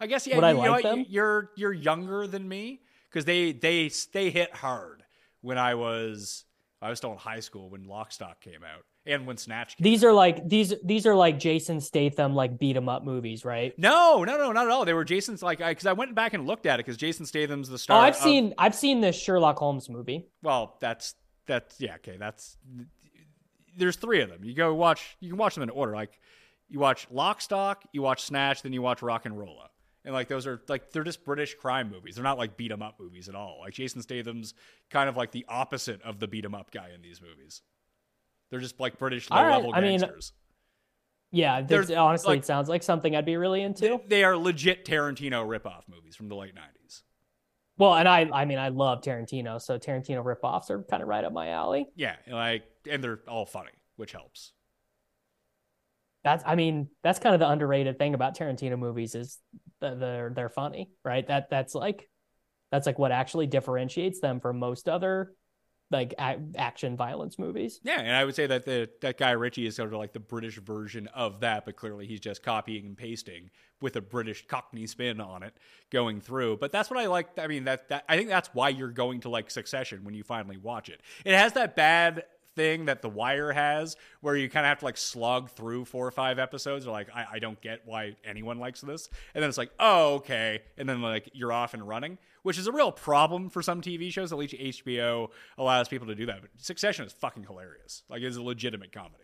I 0.00 0.06
guess 0.06 0.26
yeah. 0.26 0.36
Would 0.36 0.44
I 0.44 0.50
you 0.50 0.56
know 0.56 0.70
like 0.70 0.84
what? 0.84 0.90
them? 0.90 1.06
You're 1.08 1.50
you're 1.56 1.72
younger 1.72 2.26
than 2.26 2.46
me 2.46 2.82
because 3.10 3.24
they 3.24 3.52
they 3.52 3.90
they 4.12 4.30
hit 4.30 4.54
hard 4.54 5.02
when 5.40 5.58
I 5.58 5.74
was 5.74 6.44
I 6.82 6.90
was 6.90 6.98
still 6.98 7.12
in 7.12 7.18
high 7.18 7.40
school 7.40 7.70
when 7.70 7.84
Lock, 7.84 8.12
Stock 8.12 8.40
came 8.40 8.62
out 8.62 8.84
and 9.06 9.26
when 9.26 9.36
Snatch 9.36 9.76
came. 9.76 9.84
These 9.84 10.02
are 10.04 10.12
like 10.12 10.48
these. 10.48 10.74
These 10.84 11.06
are 11.06 11.14
like 11.14 11.38
Jason 11.38 11.80
Statham 11.80 12.34
like 12.34 12.58
beat 12.58 12.76
'em 12.76 12.88
up 12.88 13.04
movies, 13.04 13.44
right? 13.44 13.72
no, 13.78 14.24
no, 14.24 14.36
no, 14.36 14.52
not 14.52 14.66
at 14.66 14.70
all. 14.72 14.84
They 14.84 14.94
were 14.94 15.04
Jason's 15.04 15.42
like 15.42 15.58
because 15.58 15.86
I, 15.86 15.92
went 15.92 16.14
back 16.14 16.34
and 16.34 16.46
looked 16.46 16.66
at 16.66 16.80
it 16.80 16.84
because 16.86 16.96
Jason 16.96 17.26
Statham's 17.26 17.68
the 17.68 17.74
Oh, 17.74 17.78
star. 17.78 18.02
I've 18.04 18.14
of- 18.14 18.20
seen. 18.20 18.54
I've 18.58 18.74
seen 18.74 19.00
this 19.00 19.16
Sherlock 19.20 19.58
Holmes 19.58 19.88
movie. 19.88 20.26
Well, 20.42 20.76
that's 20.80 21.14
that's 21.46 21.80
yeah, 21.80 21.94
okay. 21.96 22.16
That's 22.18 22.56
there's 23.76 23.96
three 23.96 24.22
of 24.22 24.30
them. 24.30 24.44
You 24.44 24.54
go 24.54 24.74
watch. 24.74 25.16
You 25.20 25.28
can 25.30 25.38
watch 25.38 25.54
them 25.54 25.62
in 25.62 25.70
order. 25.70 25.94
Like 25.94 26.18
you 26.68 26.78
watch 26.80 27.06
Lock, 27.10 27.40
Stock, 27.40 27.84
you 27.92 28.02
watch 28.02 28.22
Snatch, 28.22 28.62
then 28.62 28.72
you 28.72 28.82
watch 28.82 29.00
RocknRolla. 29.00 29.68
And 30.04 30.14
like 30.14 30.28
those 30.28 30.46
are 30.46 30.60
like 30.68 30.90
they're 30.92 31.04
just 31.04 31.24
British 31.24 31.54
crime 31.54 31.90
movies. 31.90 32.14
They're 32.14 32.24
not 32.24 32.38
like 32.38 32.56
beat 32.56 32.70
'em 32.72 32.80
up 32.82 32.98
movies 33.00 33.28
at 33.28 33.34
all. 33.34 33.58
Like 33.60 33.74
Jason 33.74 34.02
Statham's 34.02 34.54
kind 34.88 35.08
of 35.08 35.16
like 35.16 35.32
the 35.32 35.44
opposite 35.48 36.00
of 36.02 36.20
the 36.20 36.28
beat 36.28 36.44
'em 36.44 36.54
up 36.54 36.70
guy 36.70 36.90
in 36.94 37.02
these 37.02 37.20
movies. 37.20 37.62
They're 38.50 38.60
just 38.60 38.78
like 38.80 38.98
British 38.98 39.30
low 39.30 39.36
All 39.38 39.44
right, 39.44 39.56
level 39.56 39.72
I 39.74 39.80
mean, 39.80 40.00
gangsters. 40.00 40.32
Yeah, 41.32 41.60
There's, 41.62 41.90
honestly, 41.90 42.34
like- 42.34 42.38
it 42.40 42.46
sounds 42.46 42.68
like 42.68 42.82
something 42.82 43.14
I'd 43.14 43.26
be 43.26 43.36
really 43.36 43.62
into. 43.62 44.00
they 44.06 44.24
are 44.24 44.36
legit 44.36 44.84
Tarantino 44.84 45.46
ripoff 45.46 45.82
movies 45.88 46.16
from 46.16 46.28
the 46.28 46.36
late 46.36 46.54
'90s. 46.54 47.02
Well, 47.78 47.94
and 47.94 48.08
I, 48.08 48.28
I 48.32 48.44
mean, 48.46 48.58
I 48.58 48.68
love 48.68 49.02
Tarantino, 49.02 49.60
so 49.60 49.78
Tarantino 49.78 50.24
ripoffs 50.24 50.70
are 50.70 50.82
kind 50.84 51.02
of 51.02 51.08
right 51.08 51.24
up 51.24 51.32
my 51.32 51.48
alley. 51.50 51.88
Yeah, 51.94 52.16
like 52.30 52.62
and 52.88 53.02
they're 53.04 53.20
all 53.28 53.44
funny, 53.44 53.72
which 53.96 54.12
helps. 54.12 54.52
That's, 56.24 56.42
I 56.46 56.54
mean, 56.56 56.88
that's 57.02 57.18
kind 57.18 57.34
of 57.34 57.40
the 57.40 57.48
underrated 57.48 57.98
thing 57.98 58.14
about 58.14 58.36
Tarantino 58.36 58.78
movies 58.78 59.14
is 59.14 59.38
that 59.80 60.00
they're 60.00 60.32
they're 60.34 60.48
funny, 60.48 60.90
right? 61.04 61.26
That 61.26 61.50
that's 61.50 61.74
like, 61.74 62.08
that's 62.72 62.86
like 62.86 62.98
what 62.98 63.12
actually 63.12 63.46
differentiates 63.46 64.20
them 64.20 64.40
from 64.40 64.58
most 64.58 64.88
other 64.88 65.34
like 65.90 66.14
a- 66.18 66.38
action 66.56 66.96
violence 66.96 67.38
movies. 67.38 67.80
Yeah, 67.82 68.00
and 68.00 68.14
I 68.14 68.24
would 68.24 68.34
say 68.34 68.46
that 68.46 68.64
the 68.64 68.90
that 69.00 69.18
guy 69.18 69.30
Ritchie 69.32 69.66
is 69.66 69.76
sort 69.76 69.92
of 69.92 69.98
like 69.98 70.12
the 70.12 70.20
British 70.20 70.58
version 70.58 71.08
of 71.08 71.40
that, 71.40 71.64
but 71.64 71.76
clearly 71.76 72.06
he's 72.06 72.20
just 72.20 72.42
copying 72.42 72.86
and 72.86 72.96
pasting 72.96 73.50
with 73.80 73.94
a 73.96 74.00
British 74.00 74.46
Cockney 74.46 74.86
spin 74.86 75.20
on 75.20 75.42
it 75.42 75.54
going 75.90 76.20
through. 76.20 76.56
But 76.56 76.72
that's 76.72 76.90
what 76.90 76.98
I 76.98 77.06
like. 77.06 77.38
I 77.38 77.46
mean, 77.46 77.64
that 77.64 77.88
that 77.88 78.04
I 78.08 78.16
think 78.16 78.28
that's 78.28 78.50
why 78.52 78.70
you're 78.70 78.90
going 78.90 79.20
to 79.20 79.28
like 79.28 79.50
Succession 79.50 80.04
when 80.04 80.14
you 80.14 80.24
finally 80.24 80.56
watch 80.56 80.88
it. 80.88 81.00
It 81.24 81.34
has 81.34 81.52
that 81.52 81.76
bad 81.76 82.24
thing 82.56 82.86
that 82.86 83.02
The 83.02 83.08
Wire 83.08 83.52
has, 83.52 83.96
where 84.20 84.34
you 84.34 84.50
kind 84.50 84.66
of 84.66 84.70
have 84.70 84.80
to 84.80 84.84
like 84.86 84.96
slog 84.96 85.50
through 85.50 85.84
four 85.84 86.06
or 86.06 86.10
five 86.10 86.40
episodes. 86.40 86.86
Or 86.86 86.90
like, 86.90 87.08
I, 87.14 87.26
I 87.34 87.38
don't 87.38 87.60
get 87.60 87.82
why 87.84 88.16
anyone 88.24 88.58
likes 88.58 88.80
this, 88.80 89.08
and 89.34 89.42
then 89.42 89.48
it's 89.48 89.58
like, 89.58 89.70
oh 89.78 90.14
okay, 90.14 90.62
and 90.76 90.88
then 90.88 91.02
like 91.02 91.30
you're 91.32 91.52
off 91.52 91.74
and 91.74 91.86
running, 91.86 92.18
which 92.42 92.58
is 92.58 92.66
a 92.66 92.72
real 92.72 92.90
problem 92.90 93.50
for 93.50 93.62
some 93.62 93.80
TV 93.80 94.12
shows. 94.12 94.32
At 94.32 94.38
least 94.38 94.54
HBO 94.54 95.28
allows 95.56 95.86
people 95.88 96.08
to 96.08 96.16
do 96.16 96.26
that. 96.26 96.40
But 96.40 96.50
Succession 96.56 97.04
is 97.04 97.12
fucking 97.12 97.44
hilarious. 97.44 98.02
Like 98.08 98.22
it's 98.22 98.36
a 98.36 98.42
legitimate 98.42 98.90
comedy. 98.90 99.22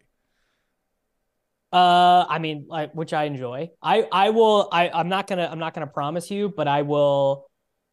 Uh, 1.72 2.26
I 2.28 2.38
mean, 2.38 2.66
like, 2.68 2.92
which 2.92 3.14
I 3.14 3.24
enjoy. 3.24 3.70
I, 3.82 4.06
I 4.12 4.30
will. 4.30 4.68
I, 4.70 4.90
I'm 4.90 5.08
not 5.08 5.26
gonna. 5.26 5.48
I'm 5.50 5.58
not 5.58 5.72
gonna 5.72 5.86
promise 5.86 6.30
you, 6.30 6.50
but 6.50 6.68
I 6.68 6.82
will. 6.82 7.46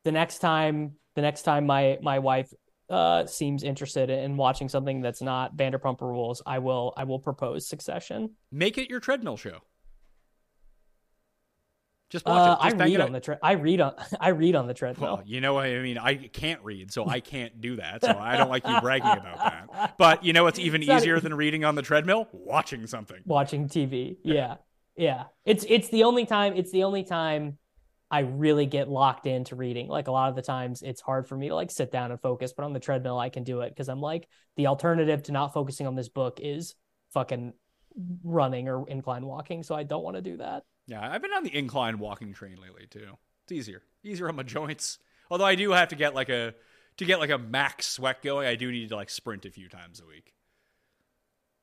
The 0.03 0.11
next 0.11 0.39
time, 0.39 0.95
the 1.15 1.21
next 1.21 1.43
time 1.43 1.65
my 1.65 1.97
my 2.01 2.19
wife 2.19 2.51
uh 2.89 3.25
seems 3.25 3.63
interested 3.63 4.09
in 4.09 4.35
watching 4.37 4.69
something 4.69 5.01
that's 5.01 5.21
not 5.21 5.55
Vanderpump 5.55 6.01
Rules, 6.01 6.41
I 6.45 6.59
will. 6.59 6.93
I 6.97 7.03
will 7.03 7.19
propose 7.19 7.67
Succession. 7.67 8.31
Make 8.51 8.77
it 8.77 8.89
your 8.89 8.99
treadmill 8.99 9.37
show. 9.37 9.59
Just 12.09 12.25
watch 12.25 12.37
Uh, 12.49 12.53
it. 12.53 12.57
I 12.59 12.69
Just 12.69 12.77
bang 12.79 12.87
read 12.87 12.93
it 12.95 13.01
on 13.01 13.11
the 13.11 13.19
tre- 13.19 13.37
I 13.43 13.51
read 13.51 13.81
on. 13.81 13.93
I 14.19 14.29
read 14.29 14.55
on 14.55 14.65
the 14.65 14.73
treadmill. 14.73 15.17
Well, 15.17 15.23
you 15.27 15.41
know 15.41 15.53
what 15.53 15.65
I 15.65 15.77
mean. 15.79 15.99
I 15.99 16.15
can't 16.15 16.59
read, 16.63 16.91
so 16.91 17.07
I 17.07 17.19
can't 17.19 17.61
do 17.61 17.75
that. 17.75 18.01
So 18.03 18.17
I 18.17 18.35
don't 18.35 18.49
like 18.49 18.67
you 18.67 18.81
bragging 18.81 19.07
about 19.11 19.37
that. 19.37 19.95
But 19.99 20.23
you 20.23 20.33
know 20.33 20.43
what's 20.43 20.57
even 20.57 20.81
It's 20.81 20.89
not- 20.89 21.01
easier 21.01 21.19
than 21.19 21.35
reading 21.35 21.63
on 21.65 21.75
the 21.75 21.83
treadmill? 21.83 22.27
Watching 22.31 22.87
something. 22.87 23.21
watching 23.25 23.67
TV. 23.69 24.17
Yeah. 24.23 24.55
yeah. 24.95 25.25
It's 25.45 25.63
it's 25.69 25.89
the 25.89 26.03
only 26.05 26.25
time 26.25 26.53
it's 26.55 26.71
the 26.71 26.83
only 26.83 27.03
time 27.03 27.59
I 28.11 28.19
really 28.19 28.65
get 28.65 28.89
locked 28.89 29.27
into 29.27 29.55
reading. 29.55 29.87
Like 29.87 30.07
a 30.07 30.11
lot 30.11 30.29
of 30.29 30.35
the 30.35 30.41
times 30.41 30.81
it's 30.81 31.01
hard 31.01 31.27
for 31.27 31.37
me 31.37 31.49
to 31.49 31.55
like 31.55 31.69
sit 31.69 31.91
down 31.91 32.11
and 32.11 32.19
focus, 32.19 32.53
but 32.53 32.63
on 32.63 32.73
the 32.73 32.79
treadmill 32.79 33.19
I 33.19 33.29
can 33.29 33.43
do 33.43 33.61
it 33.61 33.69
because 33.69 33.89
I'm 33.89 34.01
like 34.01 34.27
the 34.55 34.67
alternative 34.67 35.23
to 35.23 35.31
not 35.31 35.53
focusing 35.53 35.85
on 35.85 35.95
this 35.95 36.09
book 36.09 36.39
is 36.41 36.75
fucking 37.13 37.53
running 38.23 38.67
or 38.67 38.87
incline 38.87 39.25
walking, 39.25 39.63
so 39.63 39.75
I 39.75 39.83
don't 39.83 40.03
want 40.03 40.15
to 40.15 40.21
do 40.21 40.37
that. 40.37 40.63
Yeah, 40.87 41.07
I've 41.07 41.21
been 41.21 41.33
on 41.33 41.43
the 41.43 41.55
incline 41.55 41.99
walking 41.99 42.33
train 42.33 42.57
lately 42.59 42.87
too. 42.89 43.17
It's 43.43 43.51
easier, 43.51 43.83
easier 44.03 44.27
on 44.27 44.35
my 44.35 44.43
joints. 44.43 44.97
Although 45.29 45.45
I 45.45 45.55
do 45.55 45.71
have 45.71 45.89
to 45.89 45.95
get 45.95 46.15
like 46.15 46.29
a 46.29 46.55
to 46.97 47.05
get 47.05 47.19
like 47.19 47.29
a 47.29 47.37
max 47.37 47.87
sweat 47.87 48.23
going, 48.23 48.47
I 48.47 48.55
do 48.55 48.71
need 48.71 48.89
to 48.89 48.95
like 48.95 49.09
sprint 49.09 49.45
a 49.45 49.51
few 49.51 49.69
times 49.69 50.01
a 50.01 50.07
week. 50.07 50.33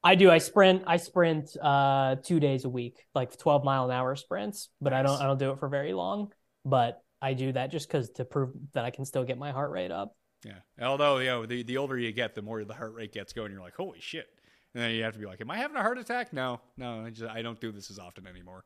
I 0.06 0.14
do. 0.14 0.30
I 0.30 0.38
sprint. 0.38 0.84
I 0.86 0.98
sprint 0.98 1.56
uh, 1.60 2.14
two 2.22 2.38
days 2.38 2.64
a 2.64 2.68
week, 2.68 3.04
like 3.12 3.36
twelve 3.36 3.64
mile 3.64 3.86
an 3.86 3.90
hour 3.90 4.14
sprints. 4.14 4.68
But 4.80 4.92
I 4.92 5.02
don't. 5.02 5.20
I 5.20 5.26
don't 5.26 5.38
do 5.38 5.50
it 5.50 5.58
for 5.58 5.68
very 5.68 5.92
long. 5.92 6.32
But 6.64 7.02
I 7.20 7.34
do 7.34 7.50
that 7.52 7.72
just 7.72 7.88
because 7.88 8.10
to 8.10 8.24
prove 8.24 8.50
that 8.72 8.84
I 8.84 8.90
can 8.90 9.04
still 9.04 9.24
get 9.24 9.36
my 9.36 9.50
heart 9.50 9.72
rate 9.72 9.90
up. 9.90 10.16
Yeah. 10.44 10.60
Although 10.80 11.18
you 11.18 11.26
know 11.26 11.44
the 11.44 11.64
the 11.64 11.76
older 11.76 11.98
you 11.98 12.12
get, 12.12 12.36
the 12.36 12.42
more 12.42 12.62
the 12.64 12.72
heart 12.72 12.94
rate 12.94 13.12
gets 13.12 13.32
going. 13.32 13.50
You're 13.50 13.60
like, 13.60 13.74
holy 13.74 14.00
shit. 14.00 14.26
And 14.74 14.84
then 14.84 14.92
you 14.92 15.02
have 15.02 15.14
to 15.14 15.18
be 15.18 15.26
like, 15.26 15.40
am 15.40 15.50
I 15.50 15.56
having 15.56 15.76
a 15.76 15.82
heart 15.82 15.98
attack? 15.98 16.32
No, 16.32 16.60
no. 16.76 17.04
I 17.04 17.10
just 17.10 17.28
I 17.28 17.42
don't 17.42 17.60
do 17.60 17.72
this 17.72 17.90
as 17.90 17.98
often 17.98 18.28
anymore. 18.28 18.64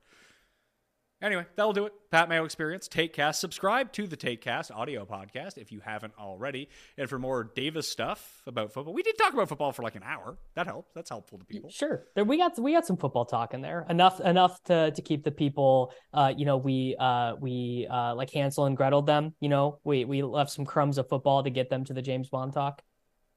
Anyway, 1.22 1.44
that'll 1.54 1.74
do 1.74 1.84
it. 1.84 1.92
Pat 2.10 2.30
Mayo 2.30 2.44
Experience, 2.44 2.88
Taekcast. 2.88 3.34
Subscribe 3.34 3.92
to 3.92 4.06
the 4.06 4.16
Taekcast 4.16 4.74
audio 4.74 5.04
podcast 5.04 5.58
if 5.58 5.70
you 5.70 5.80
haven't 5.80 6.14
already. 6.18 6.70
And 6.96 7.10
for 7.10 7.18
more 7.18 7.44
Davis 7.44 7.86
stuff 7.86 8.42
about 8.46 8.72
football, 8.72 8.94
we 8.94 9.02
did 9.02 9.18
talk 9.18 9.34
about 9.34 9.50
football 9.50 9.72
for 9.72 9.82
like 9.82 9.96
an 9.96 10.02
hour. 10.02 10.38
That 10.54 10.66
helps. 10.66 10.92
That's 10.94 11.10
helpful 11.10 11.38
to 11.38 11.44
people. 11.44 11.68
Sure, 11.68 12.06
we 12.16 12.38
got 12.38 12.58
we 12.58 12.72
got 12.72 12.86
some 12.86 12.96
football 12.96 13.26
talk 13.26 13.52
in 13.52 13.60
there. 13.60 13.84
Enough 13.90 14.20
enough 14.20 14.62
to 14.64 14.92
to 14.92 15.02
keep 15.02 15.22
the 15.22 15.30
people. 15.30 15.92
Uh, 16.14 16.32
you 16.34 16.46
know, 16.46 16.56
we 16.56 16.96
uh 16.98 17.34
we 17.38 17.86
uh 17.90 18.14
like 18.14 18.30
Hansel 18.30 18.64
and 18.64 18.74
Gretel 18.74 19.02
them. 19.02 19.34
You 19.40 19.50
know, 19.50 19.78
we 19.84 20.06
we 20.06 20.22
left 20.22 20.50
some 20.50 20.64
crumbs 20.64 20.96
of 20.96 21.06
football 21.08 21.42
to 21.42 21.50
get 21.50 21.68
them 21.68 21.84
to 21.84 21.92
the 21.92 22.02
James 22.02 22.30
Bond 22.30 22.54
talk. 22.54 22.82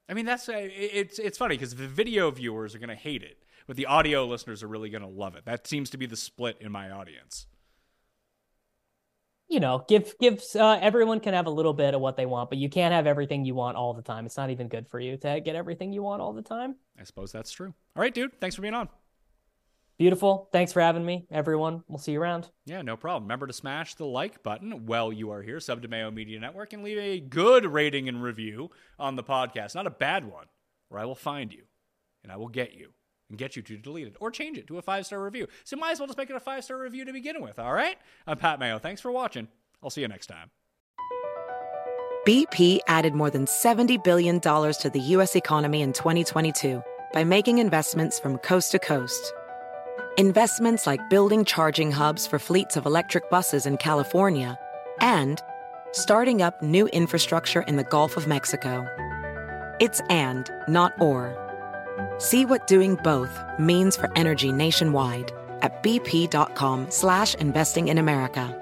I 0.08 0.14
mean, 0.14 0.26
that's 0.26 0.48
uh, 0.48 0.54
it's 0.56 1.20
it's 1.20 1.38
funny 1.38 1.56
because 1.56 1.76
the 1.76 1.88
video 1.88 2.32
viewers 2.32 2.76
are 2.76 2.80
going 2.80 2.90
to 2.90 2.96
hate 2.96 3.24
it, 3.24 3.44
but 3.68 3.76
the 3.76 3.88
audio 3.88 4.26
listeners 4.26 4.64
are 4.64 4.68
really 4.68 4.90
going 4.90 5.02
to 5.02 5.08
love 5.10 5.36
it. 5.36 5.44
That 5.44 5.68
seems 5.68 5.90
to 5.90 5.98
be 5.98 6.06
the 6.06 6.16
split 6.16 6.58
in 6.62 6.72
my 6.72 6.90
audience 6.90 7.48
you 9.54 9.60
know, 9.60 9.86
give 9.88 10.16
gives 10.20 10.56
uh, 10.56 10.80
everyone 10.82 11.20
can 11.20 11.36
have 11.36 11.46
a 11.46 11.52
little 11.52 11.74
bit 11.74 11.94
of 11.94 12.02
what 12.02 12.18
they 12.18 12.26
want, 12.26 12.50
but 12.50 12.58
you 12.58 12.70
can't 12.70 12.92
have 12.92 13.06
everything 13.06 13.46
you 13.46 13.54
want 13.54 13.78
all 13.78 13.94
the 13.94 14.02
time. 14.02 14.26
It's 14.26 14.36
not 14.36 14.50
even 14.50 14.68
good 14.68 14.88
for 14.88 15.00
you 15.00 15.16
to 15.18 15.40
get 15.42 15.56
everything 15.56 15.94
you 15.94 16.02
want 16.02 16.24
all 16.24 16.34
the 16.34 16.42
time. 16.42 16.76
I 17.00 17.04
suppose 17.04 17.32
that's 17.32 17.52
true. 17.52 17.74
All 17.96 18.02
right, 18.02 18.14
dude. 18.14 18.40
Thanks 18.42 18.56
for 18.56 18.64
being 18.64 18.74
on. 18.74 18.90
Beautiful. 20.00 20.50
Thanks 20.52 20.74
for 20.74 20.82
having 20.82 21.06
me, 21.06 21.28
everyone. 21.30 21.84
We'll 21.88 22.00
see 22.00 22.14
you 22.14 22.22
around. 22.22 22.50
Yeah, 22.66 22.82
no 22.82 22.98
problem. 22.98 23.26
Remember 23.26 23.46
to 23.46 23.54
smash 23.54 23.94
the 23.94 24.08
like 24.08 24.42
button 24.42 24.88
while 24.88 25.14
you 25.14 25.30
are 25.30 25.44
here, 25.44 25.60
sub 25.60 25.84
to 25.84 25.88
Mayo 25.88 26.10
Media 26.10 26.40
Network, 26.40 26.74
and 26.74 26.84
leave 26.84 26.98
a 26.98 27.20
good 27.20 27.66
rating 27.68 28.10
and 28.10 28.24
review 28.24 28.72
on 28.98 29.16
the 29.16 29.24
podcast. 29.24 29.76
Not 29.76 29.86
a 29.86 29.92
bad 29.92 30.26
one, 30.26 30.48
or 30.90 30.98
I 30.98 31.06
will 31.06 31.14
find 31.14 31.54
you 31.54 31.66
and 32.24 32.32
I 32.32 32.38
will 32.38 32.48
get 32.48 32.74
you 32.74 32.90
and 33.34 33.40
get 33.40 33.56
you 33.56 33.64
to 33.64 33.76
delete 33.78 34.06
it 34.06 34.16
or 34.20 34.30
change 34.30 34.60
it 34.60 34.68
to 34.68 34.78
a 34.78 34.82
five 34.82 35.08
star 35.08 35.22
review. 35.22 35.48
So 35.64 35.76
might 35.76 35.94
as 35.94 36.00
well 36.00 36.06
just 36.06 36.20
make 36.20 36.30
it 36.30 36.36
a 36.36 36.40
five 36.40 36.64
star 36.64 36.78
review 36.78 37.04
to 37.04 37.12
begin 37.12 37.42
with, 37.42 37.58
all 37.58 37.74
right? 37.74 37.98
I'm 38.28 38.38
Pat 38.38 38.60
Mayo. 38.60 38.78
Thanks 38.78 39.02
for 39.02 39.12
watching. 39.12 39.48
I'll 39.82 39.90
see 39.90 40.02
you 40.02 40.08
next 40.08 40.28
time. 40.28 40.52
BP 42.28 42.80
added 42.88 43.16
more 43.16 43.32
than 43.32 43.46
$70 43.46 44.02
billion 44.04 44.40
to 44.40 44.92
the 44.94 45.00
U.S. 45.00 45.36
economy 45.36 45.82
in 45.82 45.94
2022 45.94 46.82
by 47.12 47.24
making 47.24 47.58
investments 47.58 48.20
from 48.20 48.38
coast 48.38 48.72
to 48.72 48.80
coast. 48.80 49.34
Investments 50.18 50.86
like 50.86 51.10
building 51.10 51.44
charging 51.44 51.92
hubs 51.92 52.28
for 52.28 52.38
fleets 52.38 52.78
of 52.78 52.86
electric 52.86 53.32
buses 53.32 53.66
in 53.66 53.78
California 53.78 54.60
and 55.02 55.42
starting 55.92 56.44
up 56.44 56.62
new 56.62 56.86
infrastructure 56.90 57.64
in 57.64 57.78
the 57.78 57.84
Gulf 57.84 58.16
of 58.16 58.28
Mexico. 58.28 58.88
It's 59.80 60.02
and, 60.10 60.50
not 60.68 60.94
or. 61.02 61.43
See 62.18 62.46
what 62.46 62.68
doing 62.68 62.96
both 63.04 63.40
means 63.58 63.96
for 63.96 64.12
energy 64.16 64.52
nationwide 64.52 65.32
at 65.62 65.82
bp.com 65.82 66.92
slash 66.92 67.36
investing 67.36 67.88
in 67.88 67.98
America. 67.98 68.60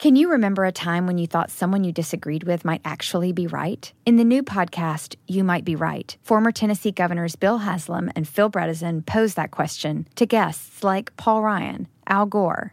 Can 0.00 0.16
you 0.16 0.30
remember 0.30 0.64
a 0.64 0.72
time 0.72 1.06
when 1.06 1.18
you 1.18 1.26
thought 1.26 1.50
someone 1.50 1.84
you 1.84 1.92
disagreed 1.92 2.44
with 2.44 2.64
might 2.64 2.80
actually 2.86 3.32
be 3.32 3.46
right? 3.46 3.92
In 4.06 4.16
the 4.16 4.24
new 4.24 4.42
podcast, 4.42 5.14
You 5.28 5.44
Might 5.44 5.62
Be 5.62 5.76
Right, 5.76 6.16
former 6.22 6.52
Tennessee 6.52 6.90
governors 6.90 7.36
Bill 7.36 7.58
Haslam 7.58 8.10
and 8.16 8.26
Phil 8.26 8.50
Bredesen 8.50 9.04
pose 9.04 9.34
that 9.34 9.50
question 9.50 10.08
to 10.14 10.24
guests 10.24 10.82
like 10.82 11.14
Paul 11.18 11.42
Ryan, 11.42 11.86
Al 12.06 12.24
Gore, 12.24 12.72